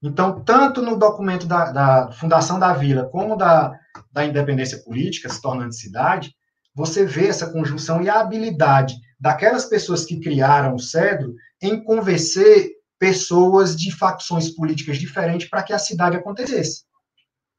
Então, 0.03 0.41
tanto 0.45 0.81
no 0.81 0.97
documento 0.97 1.47
da, 1.47 1.71
da 1.73 2.13
fundação 2.13 2.59
da 2.59 2.73
vila 2.73 3.09
como 3.09 3.37
da, 3.37 3.73
da 4.13 4.25
independência 4.25 4.79
política, 4.79 5.29
se 5.29 5.43
tornando 5.43 5.75
cidade, 5.75 6.35
você 6.75 7.05
vê 7.05 7.27
essa 7.27 7.51
conjunção 7.51 8.01
e 8.01 8.09
a 8.09 8.21
habilidade 8.21 8.95
daquelas 9.19 9.65
pessoas 9.65 10.05
que 10.05 10.21
criaram 10.21 10.77
o 10.77 10.79
Cedro 10.79 11.35
em 11.61 11.83
convencer 11.83 12.71
pessoas 12.99 13.77
de 13.77 13.91
facções 13.91 14.51
políticas 14.51 14.99
diferentes 14.99 15.49
para 15.49 15.63
que 15.63 15.73
a 15.73 15.79
cidade 15.79 16.17
acontecesse. 16.17 16.85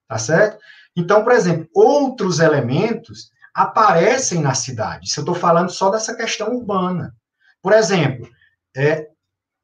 Tá 0.08 0.18
certo? 0.18 0.58
Então, 0.96 1.24
por 1.24 1.34
exemplo, 1.34 1.68
outros 1.76 2.40
elementos 2.40 3.30
aparecem 3.60 4.40
na 4.40 4.54
cidade. 4.54 5.08
Isso 5.08 5.20
eu 5.20 5.24
estou 5.24 5.36
falando 5.36 5.70
só 5.70 5.90
dessa 5.90 6.16
questão 6.16 6.56
urbana. 6.56 7.14
Por 7.62 7.74
exemplo, 7.74 8.26
é, 8.74 9.10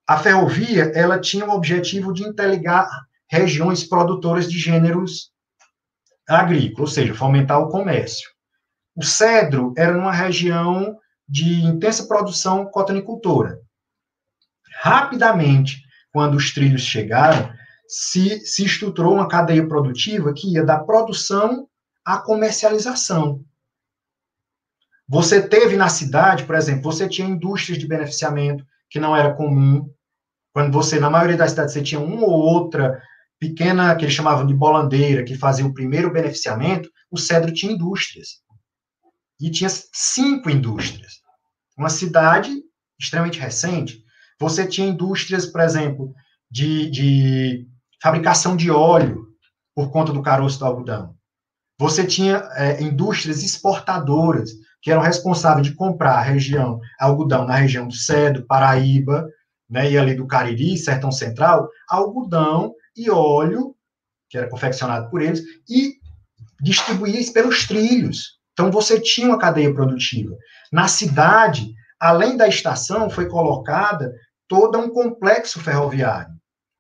a 0.06 0.18
ferrovia 0.18 0.92
ela 0.94 1.18
tinha 1.18 1.46
o 1.46 1.52
objetivo 1.52 2.12
de 2.12 2.24
interligar 2.24 2.90
regiões 3.26 3.86
produtoras 3.86 4.52
de 4.52 4.60
gêneros 4.60 5.32
agrícolas, 6.28 6.90
ou 6.90 6.94
seja, 6.94 7.14
fomentar 7.14 7.62
o 7.62 7.70
comércio. 7.70 8.30
O 8.94 9.02
cedro 9.02 9.74
era 9.78 9.94
numa 9.94 10.12
região 10.12 10.98
de 11.28 11.64
intensa 11.64 12.06
produção 12.06 12.66
cotonicultora. 12.66 13.62
Rapidamente, 14.82 15.82
quando 16.12 16.36
os 16.36 16.54
trilhos 16.54 16.82
chegaram, 16.82 17.50
se, 17.88 18.42
se 18.42 18.66
estruturou 18.66 19.14
uma 19.14 19.30
cadeia 19.30 19.66
produtiva 19.66 20.34
que 20.34 20.52
ia 20.52 20.66
da 20.66 20.80
produção 20.80 21.70
à 22.04 22.18
comercialização. 22.18 23.42
Você 25.08 25.48
teve 25.48 25.76
na 25.76 25.88
cidade, 25.88 26.46
por 26.46 26.56
exemplo, 26.56 26.84
você 26.84 27.08
tinha 27.08 27.28
indústrias 27.28 27.78
de 27.78 27.88
beneficiamento, 27.88 28.66
que 28.90 29.00
não 29.00 29.16
era 29.16 29.34
comum. 29.34 29.88
Quando 30.54 30.72
você, 30.72 31.00
na 31.00 31.10
maioria 31.10 31.38
das 31.38 31.52
cidades, 31.52 31.74
você 31.74 31.84
tinha 31.84 32.02
uma 32.02 32.26
ou 32.26 32.40
outra 32.40 33.00
pequena, 33.40 33.96
que 33.96 34.06
eles 34.06 34.16
chamavam 34.16 34.48
de 34.48 34.54
bolandeira, 34.54 35.24
que 35.24 35.36
fazia 35.36 35.66
o 35.66 35.74
primeiro 35.74 36.12
beneficiamento, 36.12 36.90
o 37.12 37.18
cedro 37.18 37.54
tinha 37.54 37.74
indústrias 37.74 38.42
e 39.40 39.52
tinha 39.52 39.70
cinco 39.70 40.50
indústrias. 40.50 41.14
Uma 41.78 41.90
cidade 41.90 42.52
extremamente 43.00 43.40
recente. 43.40 44.04
Você 44.40 44.66
tinha 44.66 44.88
indústrias, 44.88 45.46
por 45.46 45.62
exemplo, 45.62 46.14
de, 46.50 46.90
de 46.90 47.68
fabricação 48.02 48.56
de 48.56 48.72
óleo 48.72 49.28
por 49.76 49.92
conta 49.92 50.14
do 50.14 50.22
caroço 50.22 50.58
do 50.60 50.66
algodão. 50.66 51.16
Você 51.78 52.08
tinha 52.08 52.38
é, 52.54 52.82
indústrias 52.82 53.44
exportadoras 53.44 54.52
que 54.86 54.92
eram 54.92 55.02
responsáveis 55.02 55.66
de 55.66 55.74
comprar 55.74 56.14
a 56.14 56.22
região 56.22 56.80
algodão 57.00 57.44
na 57.44 57.56
região 57.56 57.88
do 57.88 57.96
Cedro, 57.96 58.46
Paraíba, 58.46 59.28
né, 59.68 59.90
e 59.90 59.98
ali 59.98 60.14
do 60.14 60.28
Cariri, 60.28 60.78
Sertão 60.78 61.12
Central, 61.12 61.68
algodão 61.90 62.72
e 62.96 63.10
óleo 63.10 63.76
que 64.30 64.38
era 64.38 64.48
confeccionado 64.48 65.10
por 65.10 65.24
eles 65.24 65.42
e 65.68 65.96
distribuía 66.62 67.20
isso 67.20 67.34
pelos 67.34 67.68
trilhos. 67.68 68.38
Então, 68.54 68.70
você 68.70 69.00
tinha 69.00 69.28
uma 69.28 69.40
cadeia 69.40 69.74
produtiva. 69.74 70.36
Na 70.72 70.88
cidade, 70.88 71.74
além 72.00 72.38
da 72.38 72.48
estação, 72.48 73.10
foi 73.10 73.28
colocada 73.28 74.14
todo 74.48 74.78
um 74.78 74.90
complexo 74.92 75.60
ferroviário. 75.60 76.32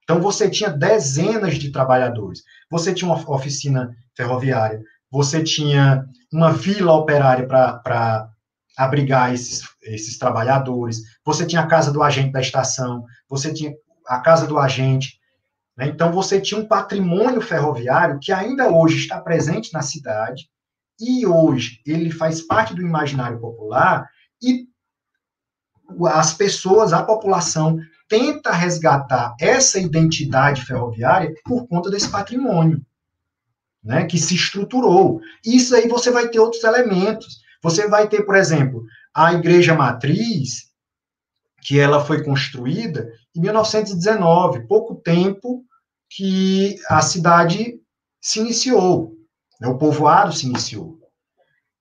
Então, 0.04 0.22
você 0.22 0.48
tinha 0.48 0.70
dezenas 0.70 1.56
de 1.56 1.72
trabalhadores. 1.72 2.44
Você 2.70 2.94
tinha 2.94 3.12
uma 3.12 3.32
oficina 3.32 3.90
ferroviária, 4.16 4.80
você 5.16 5.42
tinha 5.42 6.06
uma 6.30 6.52
vila 6.52 6.92
operária 6.92 7.48
para 7.48 8.30
abrigar 8.78 9.34
esses, 9.34 9.62
esses 9.82 10.18
trabalhadores, 10.18 10.98
você 11.26 11.46
tinha 11.46 11.62
a 11.62 11.68
casa 11.68 11.90
do 11.90 12.04
agente 12.04 12.34
da 12.34 12.42
estação, 12.42 13.06
você 13.30 13.54
tinha 13.54 13.74
a 14.06 14.20
casa 14.20 14.46
do 14.46 14.60
agente. 14.60 15.18
Né? 15.78 15.88
Então, 15.88 16.12
você 16.12 16.42
tinha 16.42 16.60
um 16.60 16.68
patrimônio 16.68 17.40
ferroviário 17.40 18.20
que 18.22 18.34
ainda 18.34 18.70
hoje 18.70 18.98
está 18.98 19.22
presente 19.22 19.72
na 19.72 19.82
cidade, 19.82 20.50
e 21.00 21.26
hoje 21.26 21.80
ele 21.86 22.12
faz 22.12 22.42
parte 22.42 22.74
do 22.76 22.82
imaginário 22.82 23.40
popular, 23.40 24.10
e 24.44 24.68
as 26.10 26.34
pessoas, 26.34 26.92
a 26.92 27.02
população, 27.02 27.80
tenta 28.10 28.52
resgatar 28.52 29.34
essa 29.40 29.80
identidade 29.80 30.66
ferroviária 30.66 31.34
por 31.46 31.66
conta 31.70 31.90
desse 31.90 32.10
patrimônio, 32.10 32.86
né, 33.86 34.06
que 34.06 34.18
se 34.18 34.34
estruturou. 34.34 35.22
Isso 35.46 35.76
aí 35.76 35.88
você 35.88 36.10
vai 36.10 36.28
ter 36.28 36.40
outros 36.40 36.64
elementos. 36.64 37.42
Você 37.62 37.88
vai 37.88 38.10
ter, 38.10 38.24
por 38.24 38.36
exemplo, 38.36 38.84
a 39.14 39.34
igreja 39.34 39.76
matriz, 39.76 40.66
que 41.62 41.80
ela 41.80 42.04
foi 42.04 42.24
construída 42.24 43.08
em 43.36 43.42
1919, 43.42 44.68
pouco 44.68 44.96
tempo 44.96 45.64
que 46.10 46.76
a 46.90 47.02
cidade 47.02 47.80
se 48.22 48.40
iniciou, 48.40 49.14
né, 49.62 49.68
o 49.68 49.78
povoado 49.78 50.34
se 50.34 50.48
iniciou. 50.48 51.00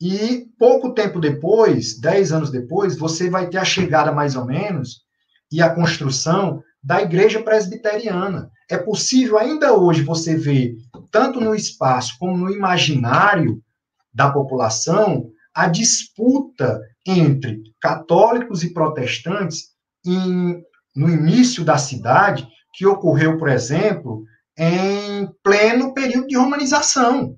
E 0.00 0.46
pouco 0.58 0.92
tempo 0.92 1.20
depois, 1.20 1.98
dez 1.98 2.32
anos 2.32 2.50
depois, 2.50 2.98
você 2.98 3.30
vai 3.30 3.48
ter 3.48 3.58
a 3.58 3.64
chegada 3.64 4.12
mais 4.12 4.36
ou 4.36 4.44
menos 4.44 5.02
e 5.50 5.62
a 5.62 5.74
construção 5.74 6.62
da 6.82 7.00
igreja 7.00 7.42
presbiteriana. 7.42 8.50
É 8.70 8.76
possível 8.76 9.38
ainda 9.38 9.74
hoje 9.74 10.02
você 10.02 10.36
ver, 10.36 10.76
tanto 11.14 11.40
no 11.40 11.54
espaço 11.54 12.16
como 12.18 12.36
no 12.36 12.50
imaginário 12.50 13.62
da 14.12 14.32
população, 14.32 15.30
a 15.54 15.68
disputa 15.68 16.80
entre 17.06 17.62
católicos 17.80 18.64
e 18.64 18.72
protestantes 18.72 19.66
em, 20.04 20.60
no 20.92 21.08
início 21.08 21.64
da 21.64 21.78
cidade, 21.78 22.48
que 22.74 22.84
ocorreu, 22.84 23.38
por 23.38 23.48
exemplo, 23.48 24.24
em 24.58 25.28
pleno 25.40 25.94
período 25.94 26.26
de 26.26 26.36
romanização, 26.36 27.36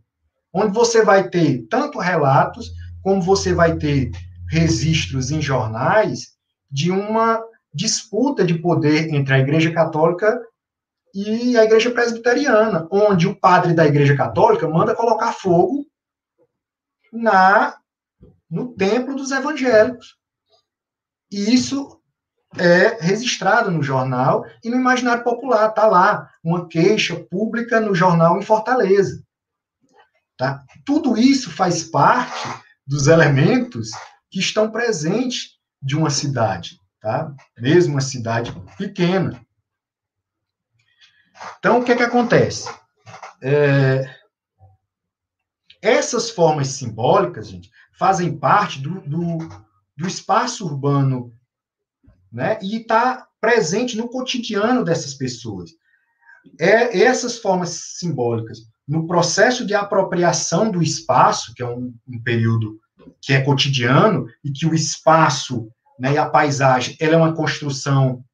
onde 0.54 0.72
você 0.72 1.04
vai 1.04 1.28
ter 1.28 1.66
tanto 1.68 1.98
relatos, 1.98 2.70
como 3.02 3.20
você 3.20 3.52
vai 3.52 3.76
ter 3.76 4.10
registros 4.50 5.30
em 5.30 5.42
jornais 5.42 6.28
de 6.70 6.90
uma 6.90 7.42
disputa 7.74 8.42
de 8.42 8.54
poder 8.54 9.12
entre 9.12 9.34
a 9.34 9.38
Igreja 9.38 9.70
Católica 9.70 10.40
e 11.16 11.56
a 11.56 11.64
Igreja 11.64 11.90
Presbiteriana, 11.90 12.86
onde 12.90 13.26
o 13.26 13.34
padre 13.34 13.72
da 13.72 13.86
Igreja 13.86 14.14
Católica 14.14 14.68
manda 14.68 14.94
colocar 14.94 15.32
fogo 15.32 15.86
na 17.10 17.78
no 18.50 18.74
templo 18.74 19.16
dos 19.16 19.30
evangélicos. 19.30 20.16
E 21.32 21.54
isso 21.54 22.00
é 22.58 23.02
registrado 23.02 23.70
no 23.70 23.82
jornal 23.82 24.44
e 24.62 24.68
no 24.68 24.76
imaginário 24.76 25.24
popular, 25.24 25.70
tá 25.70 25.86
lá 25.86 26.30
uma 26.44 26.68
queixa 26.68 27.16
pública 27.30 27.80
no 27.80 27.94
jornal 27.94 28.38
em 28.38 28.42
Fortaleza. 28.42 29.22
Tá? 30.36 30.62
Tudo 30.84 31.16
isso 31.16 31.50
faz 31.50 31.82
parte 31.82 32.46
dos 32.86 33.06
elementos 33.06 33.90
que 34.30 34.38
estão 34.38 34.70
presentes 34.70 35.56
de 35.82 35.96
uma 35.96 36.10
cidade 36.10 36.78
tá? 37.06 37.32
Mesmo 37.56 37.94
uma 37.94 38.00
cidade 38.00 38.52
pequena. 38.76 39.40
Então, 41.58 41.80
o 41.80 41.84
que 41.84 41.92
é 41.92 41.96
que 41.96 42.02
acontece? 42.02 42.68
É... 43.42 44.08
Essas 45.82 46.30
formas 46.30 46.68
simbólicas, 46.68 47.48
gente, 47.48 47.70
fazem 47.98 48.36
parte 48.36 48.80
do, 48.80 49.00
do, 49.02 49.38
do 49.96 50.06
espaço 50.06 50.64
urbano, 50.66 51.32
né? 52.32 52.58
E 52.62 52.78
está 52.78 53.26
presente 53.40 53.96
no 53.96 54.08
cotidiano 54.08 54.84
dessas 54.84 55.14
pessoas. 55.14 55.70
É 56.58 57.02
essas 57.02 57.38
formas 57.38 57.70
simbólicas, 57.98 58.58
no 58.86 59.06
processo 59.06 59.66
de 59.66 59.74
apropriação 59.74 60.70
do 60.70 60.82
espaço, 60.82 61.52
que 61.54 61.62
é 61.62 61.66
um, 61.66 61.94
um 62.06 62.22
período 62.22 62.80
que 63.20 63.32
é 63.32 63.40
cotidiano 63.40 64.26
e 64.44 64.50
que 64.50 64.66
o 64.66 64.74
espaço 64.74 65.68
né, 65.98 66.12
e 66.12 66.18
a 66.18 66.28
paisagem 66.28 66.96
ela 67.00 67.14
é 67.14 67.16
uma 67.16 67.34
construção 67.34 68.24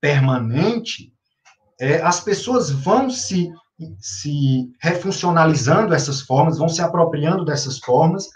permanente, 0.00 1.12
é, 1.80 2.02
as 2.02 2.20
pessoas 2.20 2.70
vão 2.70 3.08
se, 3.08 3.50
se 3.98 4.70
refuncionalizando 4.78 5.94
essas 5.94 6.20
formas, 6.20 6.58
vão 6.58 6.68
se 6.68 6.82
apropriando 6.82 7.42
dessas 7.42 7.78
formas 7.78 8.28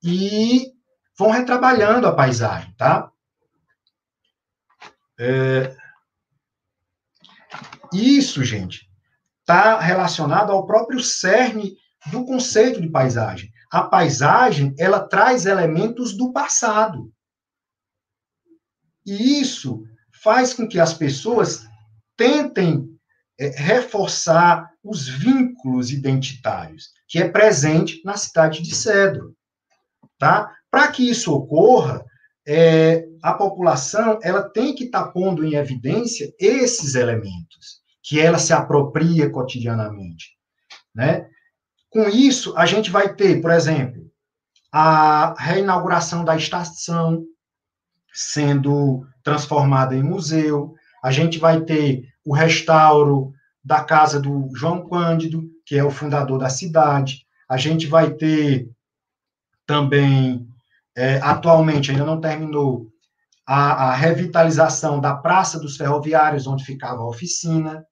e 0.00 0.72
vão 1.18 1.30
retrabalhando 1.30 2.06
a 2.06 2.14
paisagem, 2.14 2.72
tá? 2.76 3.10
É, 5.18 5.76
isso, 7.92 8.44
gente, 8.44 8.88
está 9.40 9.80
relacionado 9.80 10.52
ao 10.52 10.64
próprio 10.64 11.00
cerne 11.00 11.76
do 12.12 12.24
conceito 12.24 12.80
de 12.80 12.88
paisagem. 12.88 13.50
A 13.72 13.82
paisagem, 13.82 14.72
ela 14.78 15.00
traz 15.00 15.46
elementos 15.46 16.16
do 16.16 16.32
passado. 16.32 17.12
E 19.04 19.40
isso 19.40 19.82
faz 20.22 20.54
com 20.54 20.68
que 20.68 20.78
as 20.78 20.94
pessoas 20.94 21.66
tentem 22.16 22.88
é, 23.38 23.48
reforçar 23.48 24.70
os 24.82 25.08
vínculos 25.08 25.90
identitários, 25.90 26.90
que 27.08 27.18
é 27.18 27.28
presente 27.28 28.00
na 28.04 28.16
cidade 28.16 28.62
de 28.62 28.74
Cedro. 28.74 29.34
Tá? 30.18 30.52
Para 30.70 30.88
que 30.88 31.08
isso 31.08 31.32
ocorra, 31.32 32.04
é, 32.46 33.06
a 33.22 33.32
população 33.32 34.18
ela 34.22 34.42
tem 34.42 34.74
que 34.74 34.84
estar 34.84 35.04
tá 35.04 35.10
pondo 35.10 35.44
em 35.44 35.54
evidência 35.54 36.32
esses 36.38 36.94
elementos 36.94 37.82
que 38.02 38.20
ela 38.20 38.38
se 38.38 38.52
apropria 38.52 39.30
cotidianamente. 39.30 40.36
Né? 40.94 41.26
Com 41.88 42.08
isso, 42.08 42.56
a 42.56 42.66
gente 42.66 42.90
vai 42.90 43.14
ter, 43.14 43.40
por 43.40 43.50
exemplo, 43.50 44.04
a 44.70 45.34
reinauguração 45.38 46.24
da 46.24 46.36
estação, 46.36 47.24
sendo 48.12 49.06
transformada 49.22 49.94
em 49.94 50.02
museu. 50.02 50.74
A 51.04 51.10
gente 51.10 51.38
vai 51.38 51.60
ter 51.60 52.08
o 52.24 52.32
restauro 52.34 53.34
da 53.62 53.84
casa 53.84 54.18
do 54.18 54.48
João 54.56 54.88
Cândido, 54.88 55.44
que 55.66 55.76
é 55.76 55.84
o 55.84 55.90
fundador 55.90 56.38
da 56.38 56.48
cidade. 56.48 57.26
A 57.46 57.58
gente 57.58 57.86
vai 57.86 58.14
ter 58.14 58.70
também, 59.66 60.48
é, 60.96 61.16
atualmente, 61.18 61.90
ainda 61.90 62.06
não 62.06 62.22
terminou, 62.22 62.86
a, 63.46 63.90
a, 63.90 63.94
revitalização 63.94 64.98
da 64.98 65.14
Praça 65.14 65.60
dos 65.60 65.76
Ferroviários, 65.76 66.46
onde 66.46 66.64
ficava 66.64 67.02
a 67.02 67.06
oficina. 67.06 67.84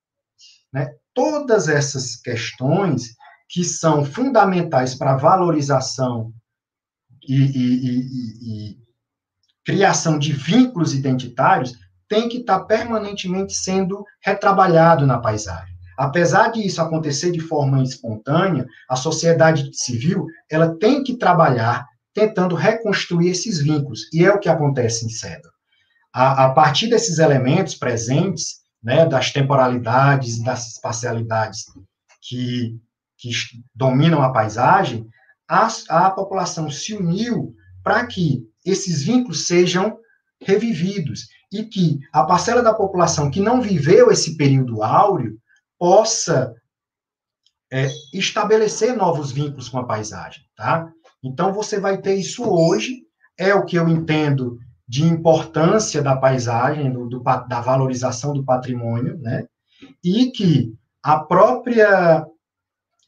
Né? 0.72 0.90
Todas 1.12 1.68
essas 1.68 2.16
questões 2.16 3.14
que 3.46 3.62
são 3.62 4.06
fundamentais 4.06 4.94
para 4.94 5.12
a 5.12 5.18
valorização 5.18 6.32
e, 7.28 7.34
e, 7.34 7.86
e, 7.86 8.70
e 8.70 8.78
criação 9.62 10.18
de 10.18 10.32
vínculos 10.32 10.94
identitários 10.94 11.81
tem 12.12 12.28
que 12.28 12.40
estar 12.40 12.60
permanentemente 12.64 13.54
sendo 13.54 14.04
retrabalhado 14.22 15.06
na 15.06 15.18
paisagem. 15.18 15.74
Apesar 15.96 16.48
de 16.48 16.60
isso 16.60 16.82
acontecer 16.82 17.32
de 17.32 17.40
forma 17.40 17.82
espontânea, 17.82 18.66
a 18.86 18.96
sociedade 18.96 19.70
civil 19.72 20.26
ela 20.50 20.76
tem 20.76 21.02
que 21.02 21.16
trabalhar 21.16 21.86
tentando 22.12 22.54
reconstruir 22.54 23.30
esses 23.30 23.62
vínculos, 23.62 24.12
e 24.12 24.22
é 24.26 24.30
o 24.30 24.38
que 24.38 24.50
acontece 24.50 25.06
em 25.06 25.08
Cedro. 25.08 25.50
A, 26.12 26.44
a 26.44 26.50
partir 26.50 26.90
desses 26.90 27.18
elementos 27.18 27.74
presentes, 27.74 28.56
né, 28.82 29.06
das 29.06 29.32
temporalidades, 29.32 30.38
das 30.42 30.74
espacialidades 30.74 31.64
que, 32.20 32.78
que 33.16 33.30
dominam 33.74 34.20
a 34.20 34.30
paisagem, 34.30 35.08
a, 35.48 35.66
a 35.88 36.10
população 36.10 36.70
se 36.70 36.92
uniu 36.92 37.54
para 37.82 38.04
que 38.04 38.46
esses 38.66 39.02
vínculos 39.02 39.46
sejam 39.46 39.96
revividos 40.42 41.28
e 41.52 41.64
que 41.64 42.00
a 42.12 42.24
parcela 42.24 42.62
da 42.62 42.74
população 42.74 43.30
que 43.30 43.40
não 43.40 43.60
viveu 43.60 44.10
esse 44.10 44.36
período 44.36 44.82
áureo 44.82 45.38
possa 45.78 46.54
é, 47.70 47.88
estabelecer 48.12 48.96
novos 48.96 49.32
vínculos 49.32 49.68
com 49.68 49.78
a 49.78 49.86
paisagem, 49.86 50.44
tá? 50.56 50.90
Então 51.22 51.52
você 51.52 51.78
vai 51.78 51.98
ter 51.98 52.14
isso 52.14 52.44
hoje, 52.44 53.02
é 53.38 53.54
o 53.54 53.64
que 53.64 53.76
eu 53.76 53.88
entendo 53.88 54.58
de 54.88 55.04
importância 55.04 56.02
da 56.02 56.16
paisagem, 56.16 56.92
do, 56.92 57.08
do, 57.08 57.20
da 57.20 57.60
valorização 57.60 58.32
do 58.32 58.44
patrimônio, 58.44 59.18
né? 59.18 59.46
E 60.04 60.30
que 60.30 60.74
a 61.02 61.18
própria 61.18 62.26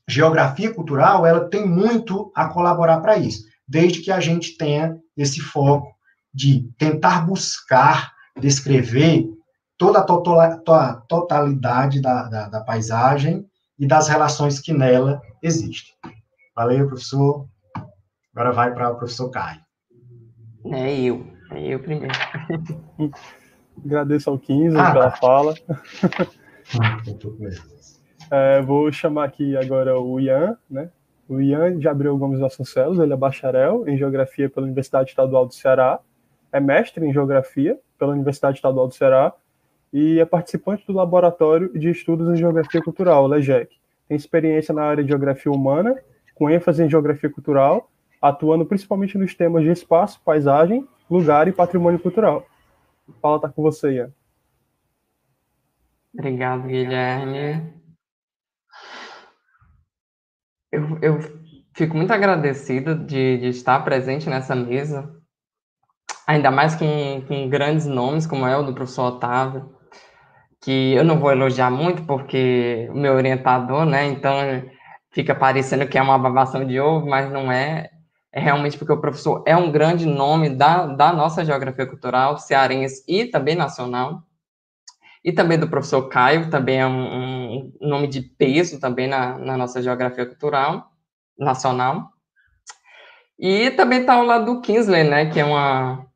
geografia 0.09 0.73
cultural 0.73 1.27
ela 1.27 1.49
tem 1.49 1.67
muito 1.67 2.31
a 2.35 2.49
colaborar 2.49 3.01
para 3.01 3.17
isso 3.17 3.45
desde 3.67 4.01
que 4.01 4.11
a 4.11 4.21
gente 4.21 4.57
tenha 4.57 4.99
esse 5.17 5.41
foco 5.41 5.95
de 6.33 6.71
tentar 6.79 7.27
buscar 7.27 8.14
descrever 8.41 9.29
toda 9.77 10.01
a 10.01 10.97
totalidade 11.09 12.01
da, 12.01 12.29
da, 12.29 12.49
da 12.49 12.61
paisagem 12.61 13.47
e 13.79 13.87
das 13.87 14.09
relações 14.09 14.61
que 14.61 14.73
nela 14.73 15.21
existem. 15.43 15.95
Valeu, 16.55 16.87
professor. 16.87 17.47
Agora 18.35 18.53
vai 18.53 18.73
para 18.73 18.91
o 18.91 18.97
professor 18.97 19.31
Caio. 19.31 19.61
É 20.67 21.01
eu, 21.01 21.27
é 21.51 21.75
eu 21.75 21.81
primeiro. 21.81 22.15
Agradeço 23.85 24.31
ao 24.31 24.39
15 24.39 24.77
ah, 24.77 24.93
pela 24.93 25.11
tá. 25.11 25.17
fala. 25.17 25.55
É, 28.31 28.63
vou 28.63 28.91
chamar 28.91 29.25
aqui 29.25 29.55
agora 29.55 30.01
o 30.01 30.19
Ian, 30.19 30.57
né? 30.69 30.91
O 31.29 31.43
Ian 31.43 31.79
de 31.79 31.87
Abreu 31.87 32.17
Gomes 32.17 32.41
Vasconcelos, 32.41 32.99
ele 32.99 33.13
é 33.13 33.17
bacharel 33.17 33.87
em 33.87 33.99
Geografia 33.99 34.49
pela 34.49 34.65
Universidade 34.65 35.11
Estadual 35.11 35.47
do 35.47 35.53
Ceará, 35.53 36.01
é 36.51 36.59
mestre 36.59 37.05
em 37.05 37.13
Geografia 37.13 37.79
pela 37.99 38.13
Universidade 38.13 38.59
Estadual 38.59 38.89
do 38.89 38.95
Ceará 38.95 39.33
e 39.93 40.19
é 40.19 40.25
participante 40.25 40.85
do 40.87 40.93
Laboratório 40.93 41.73
de 41.79 41.89
Estudos 41.91 42.29
em 42.29 42.37
Geografia 42.37 42.83
Cultural, 42.83 43.27
LEGEC. 43.27 43.71
Tem 44.09 44.17
experiência 44.17 44.75
na 44.75 44.83
área 44.83 45.03
de 45.03 45.09
Geografia 45.09 45.53
Humana, 45.53 45.97
com 46.35 46.51
ênfase 46.51 46.83
em 46.83 46.91
Geografia 46.91 47.31
Cultural, 47.31 47.89
atuando 48.21 48.67
principalmente 48.67 49.17
nos 49.17 49.35
temas 49.35 49.63
de 49.63 49.71
espaço, 49.71 50.21
paisagem, 50.25 50.89
lugar 51.09 51.47
e 51.47 51.53
patrimônio 51.53 52.01
cultural. 52.01 52.45
Fala, 53.21 53.41
tá 53.41 53.49
com 53.49 53.63
você, 53.63 53.93
Ian. 53.93 54.13
Obrigado, 56.13 56.67
Guilherme. 56.67 57.73
Eu, 60.73 60.99
eu 61.03 61.19
fico 61.75 61.97
muito 61.97 62.13
agradecido 62.13 62.95
de, 62.95 63.39
de, 63.39 63.49
estar 63.49 63.81
presente 63.85 64.29
nessa 64.29 64.55
mesa, 64.55 65.14
ainda 66.27 66.51
mais 66.51 66.75
com, 66.75 67.23
com 67.27 67.49
grandes 67.49 67.87
nomes, 67.87 68.27
como 68.27 68.47
é 68.47 68.57
o 68.57 68.63
do 68.63 68.75
professor 68.75 69.15
Otávio, 69.15 69.75
que 70.61 70.95
eu 70.95 71.05
não 71.05 71.19
vou 71.19 71.31
elogiar 71.31 71.71
muito, 71.71 72.05
porque 72.05 72.89
o 72.91 72.97
meu 72.97 73.15
orientador, 73.15 73.85
né, 73.85 74.07
então 74.07 74.35
fica 75.11 75.35
parecendo 75.35 75.87
que 75.87 75.99
é 75.99 76.03
uma 76.03 76.19
babação 76.19 76.65
de 76.65 76.81
ovo, 76.81 77.07
mas 77.07 77.31
não 77.31 77.51
é. 77.53 77.91
É 78.33 78.41
realmente 78.41 78.77
porque 78.77 78.93
o 78.93 79.01
professor 79.01 79.45
é 79.47 79.57
um 79.57 79.71
grande 79.71 80.07
nome 80.07 80.51
da, 80.51 80.87
da 80.87 81.13
nossa 81.13 81.45
geografia 81.45 81.87
cultural, 81.87 82.37
cearense 82.39 83.05
e 83.07 83.27
também 83.27 83.55
nacional 83.55 84.25
e 85.25 85.33
também 85.33 85.59
do 85.59 85.69
professor 85.69 86.09
Caio, 86.09 86.51
também 86.51 86.81
é 86.81 86.87
um, 86.87 87.73
um 87.81 87.89
nome 87.89 88.07
de 88.07 88.21
peso 88.21 88.79
também 88.79 89.09
na, 89.09 89.39
na, 89.39 89.57
nossa 89.57 89.83
geografia 89.83 90.27
cultural 90.27 90.91
nacional. 91.39 92.11
E 93.39 93.71
também 93.71 94.01
está 94.01 94.15
ao 94.15 94.25
lado 94.25 94.45
do 94.45 94.61
Kinsley, 94.61 95.05
né, 95.05 95.27
que 95.31 95.41
é 95.41 95.45
uma, 95.45 96.07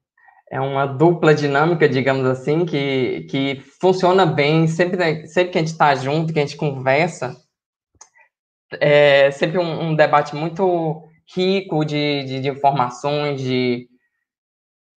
é 0.50 0.60
uma 0.60 0.86
dupla 0.86 1.34
dinâmica, 1.34 1.88
digamos 1.88 2.24
assim, 2.26 2.64
que, 2.64 3.26
que 3.30 3.62
funciona 3.80 4.24
bem, 4.24 4.66
sempre, 4.66 5.26
sempre 5.26 5.52
que 5.52 5.58
a 5.58 5.60
gente 5.60 5.72
está 5.72 5.94
junto, 5.94 6.32
que 6.32 6.38
a 6.38 6.42
gente 6.42 6.56
conversa, 6.56 7.36
é 8.80 9.30
sempre 9.30 9.58
um, 9.58 9.88
um 9.88 9.94
debate 9.94 10.34
muito 10.34 11.02
rico 11.34 11.84
de, 11.84 12.24
de, 12.24 12.40
de 12.40 12.48
informações, 12.48 13.40
de, 13.40 13.88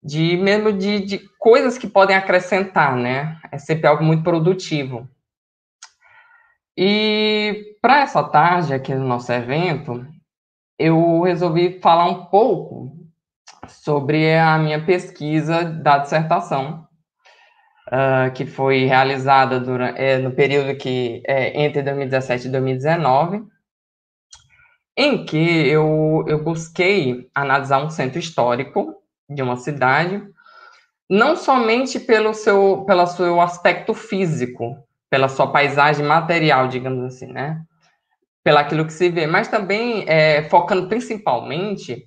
de 0.02 0.36
mesmo 0.38 0.72
de, 0.72 1.00
de 1.00 1.18
coisas 1.38 1.76
que 1.76 1.86
podem 1.86 2.16
acrescentar, 2.16 2.96
né? 2.96 3.38
É 3.50 3.58
sempre 3.58 3.86
algo 3.86 4.02
muito 4.02 4.22
produtivo. 4.22 5.08
E 6.76 7.76
para 7.82 8.00
essa 8.00 8.22
tarde 8.24 8.72
aqui 8.72 8.94
no 8.94 9.06
nosso 9.06 9.30
evento, 9.30 10.06
eu 10.78 11.20
resolvi 11.22 11.78
falar 11.80 12.06
um 12.06 12.24
pouco 12.26 13.01
sobre 13.68 14.36
a 14.36 14.58
minha 14.58 14.84
pesquisa 14.84 15.64
da 15.64 15.98
dissertação, 15.98 16.86
uh, 17.88 18.32
que 18.32 18.44
foi 18.44 18.84
realizada 18.84 19.60
durante, 19.60 20.00
é, 20.00 20.18
no 20.18 20.32
período 20.32 20.76
que 20.76 21.22
é, 21.26 21.62
entre 21.62 21.82
2017 21.82 22.48
e 22.48 22.50
2019, 22.50 23.42
em 24.96 25.24
que 25.24 25.68
eu, 25.68 26.24
eu 26.26 26.42
busquei 26.42 27.28
analisar 27.34 27.82
um 27.82 27.90
centro 27.90 28.18
histórico 28.18 28.94
de 29.28 29.42
uma 29.42 29.56
cidade, 29.56 30.22
não 31.08 31.36
somente 31.36 31.98
pelo 31.98 32.34
seu, 32.34 32.84
pelo 32.86 33.06
seu 33.06 33.40
aspecto 33.40 33.94
físico, 33.94 34.76
pela 35.08 35.28
sua 35.28 35.50
paisagem 35.50 36.04
material, 36.04 36.68
digamos 36.68 37.04
assim, 37.04 37.26
né? 37.26 37.62
Pelo 38.44 38.58
aquilo 38.58 38.84
que 38.84 38.92
se 38.92 39.08
vê, 39.08 39.26
mas 39.26 39.48
também 39.48 40.04
é, 40.08 40.42
focando 40.48 40.88
principalmente 40.88 42.06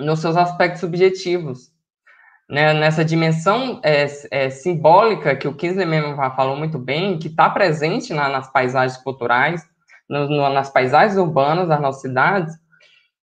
nos 0.00 0.20
seus 0.20 0.36
aspectos 0.36 0.80
subjetivos, 0.80 1.70
né? 2.48 2.74
Nessa 2.74 3.04
dimensão 3.04 3.80
é, 3.84 4.06
é, 4.30 4.50
simbólica 4.50 5.36
que 5.36 5.46
o 5.46 5.54
Kinsley 5.54 5.86
mesmo 5.86 6.16
falou 6.16 6.56
muito 6.56 6.78
bem, 6.78 7.18
que 7.18 7.28
está 7.28 7.48
presente 7.48 8.12
na, 8.12 8.28
nas 8.28 8.50
paisagens 8.52 9.00
culturais, 9.00 9.64
no, 10.08 10.28
no, 10.28 10.48
nas 10.48 10.68
paisagens 10.68 11.16
urbanas 11.16 11.68
das 11.68 11.80
nossas 11.80 12.02
cidades, 12.02 12.52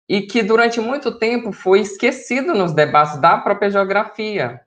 e 0.08 0.22
que 0.22 0.42
durante 0.42 0.80
muito 0.80 1.18
tempo 1.18 1.52
foi 1.52 1.80
esquecido 1.80 2.54
nos 2.54 2.72
debates 2.72 3.20
da 3.20 3.36
própria 3.38 3.70
geografia. 3.70 4.60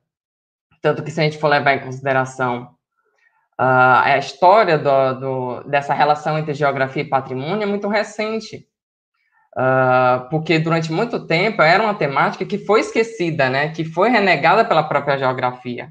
Tanto 0.82 1.04
que, 1.04 1.12
se 1.12 1.20
a 1.20 1.24
gente 1.24 1.40
for 1.40 1.48
levar 1.48 1.74
em 1.74 1.84
consideração 1.84 2.76
uh, 3.60 4.04
a 4.04 4.18
história 4.18 4.78
do, 4.78 5.14
do, 5.20 5.64
dessa 5.64 5.94
relação 5.94 6.38
entre 6.38 6.54
geografia 6.54 7.02
e 7.02 7.10
patrimônio, 7.10 7.64
é 7.64 7.66
muito 7.66 7.88
recente. 7.88 8.68
Uh, 9.56 10.28
porque 10.32 10.58
durante 10.58 10.92
muito 10.92 11.28
tempo 11.28 11.62
era 11.62 11.84
uma 11.84 11.94
temática 11.94 12.44
que 12.44 12.58
foi 12.58 12.80
esquecida, 12.80 13.50
né, 13.50 13.70
que 13.70 13.86
foi 13.86 14.10
renegada 14.10 14.66
pela 14.66 14.82
própria 14.82 15.18
geografia. 15.18 15.90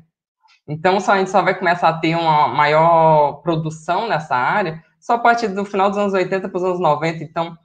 Então, 0.67 0.99
só, 1.01 1.13
a 1.13 1.19
gente 1.19 1.31
só 1.31 1.43
vai 1.43 1.57
começar 1.57 1.89
a 1.89 1.99
ter 1.99 2.17
uma 2.17 2.49
maior 2.49 3.43
produção 3.43 4.09
nessa 4.09 4.35
área 4.35 4.83
só 5.01 5.15
a 5.15 5.19
partir 5.19 5.49
do 5.49 5.65
final 5.65 5.91
dos 5.91 5.99
anos 5.99 6.13
80 6.13 6.49
para 6.49 6.57
os 6.57 6.65
anos 6.65 6.81
90. 6.81 7.23
Então, 7.25 7.57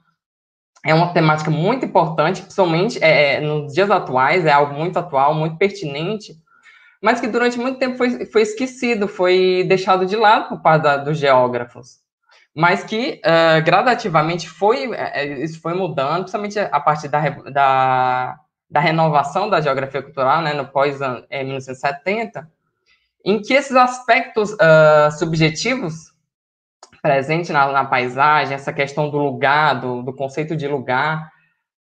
é 0.84 0.94
uma 0.94 1.12
temática 1.12 1.50
muito 1.50 1.84
importante, 1.84 2.42
principalmente 2.42 3.02
é, 3.02 3.34
é, 3.34 3.40
nos 3.40 3.72
dias 3.72 3.90
atuais, 3.90 4.46
é 4.46 4.52
algo 4.52 4.74
muito 4.74 4.98
atual, 4.98 5.34
muito 5.34 5.56
pertinente, 5.56 6.34
mas 7.02 7.20
que 7.20 7.28
durante 7.28 7.58
muito 7.58 7.78
tempo 7.78 7.96
foi, 7.96 8.26
foi 8.26 8.42
esquecido, 8.42 9.08
foi 9.08 9.64
deixado 9.68 10.06
de 10.06 10.16
lado 10.16 10.48
por 10.48 10.60
parte 10.60 10.82
da, 10.82 10.96
dos 10.96 11.18
geógrafos. 11.18 11.98
Mas 12.58 12.82
que 12.82 13.20
uh, 13.24 13.64
gradativamente 13.64 14.48
foi, 14.48 14.92
é, 14.92 15.22
é, 15.22 15.44
isso 15.44 15.60
foi 15.60 15.74
mudando, 15.74 16.22
principalmente 16.22 16.58
a 16.58 16.80
partir 16.80 17.06
da, 17.06 17.20
da, 17.52 18.40
da 18.68 18.80
renovação 18.80 19.48
da 19.48 19.60
geografia 19.60 20.02
cultural, 20.02 20.42
né, 20.42 20.54
no 20.54 20.66
pós-1970, 20.66 22.48
em 23.24 23.40
que 23.40 23.54
esses 23.54 23.76
aspectos 23.76 24.54
uh, 24.54 25.08
subjetivos 25.16 26.12
presente 27.00 27.52
na, 27.52 27.70
na, 27.70 27.84
paisagem, 27.84 28.56
essa 28.56 28.72
questão 28.72 29.08
do 29.08 29.18
lugar, 29.18 29.80
do, 29.80 30.02
do, 30.02 30.12
conceito 30.12 30.56
de 30.56 30.66
lugar, 30.66 31.30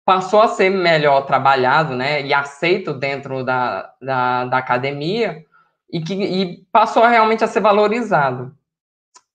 passou 0.05 0.43
a 0.43 0.49
ser 0.49 0.69
melhor 0.69 1.23
trabalhado, 1.23 1.97
né, 1.97 2.21
e 2.21 2.35
aceito 2.35 2.93
dentro 2.93 3.43
da, 3.43 3.95
da, 3.99 4.45
da 4.45 4.59
academia, 4.59 5.43
e 5.91 6.03
que 6.03 6.13
e 6.13 6.67
passou 6.71 7.07
realmente 7.07 7.43
a 7.43 7.47
ser 7.47 7.61
valorizado. 7.61 8.55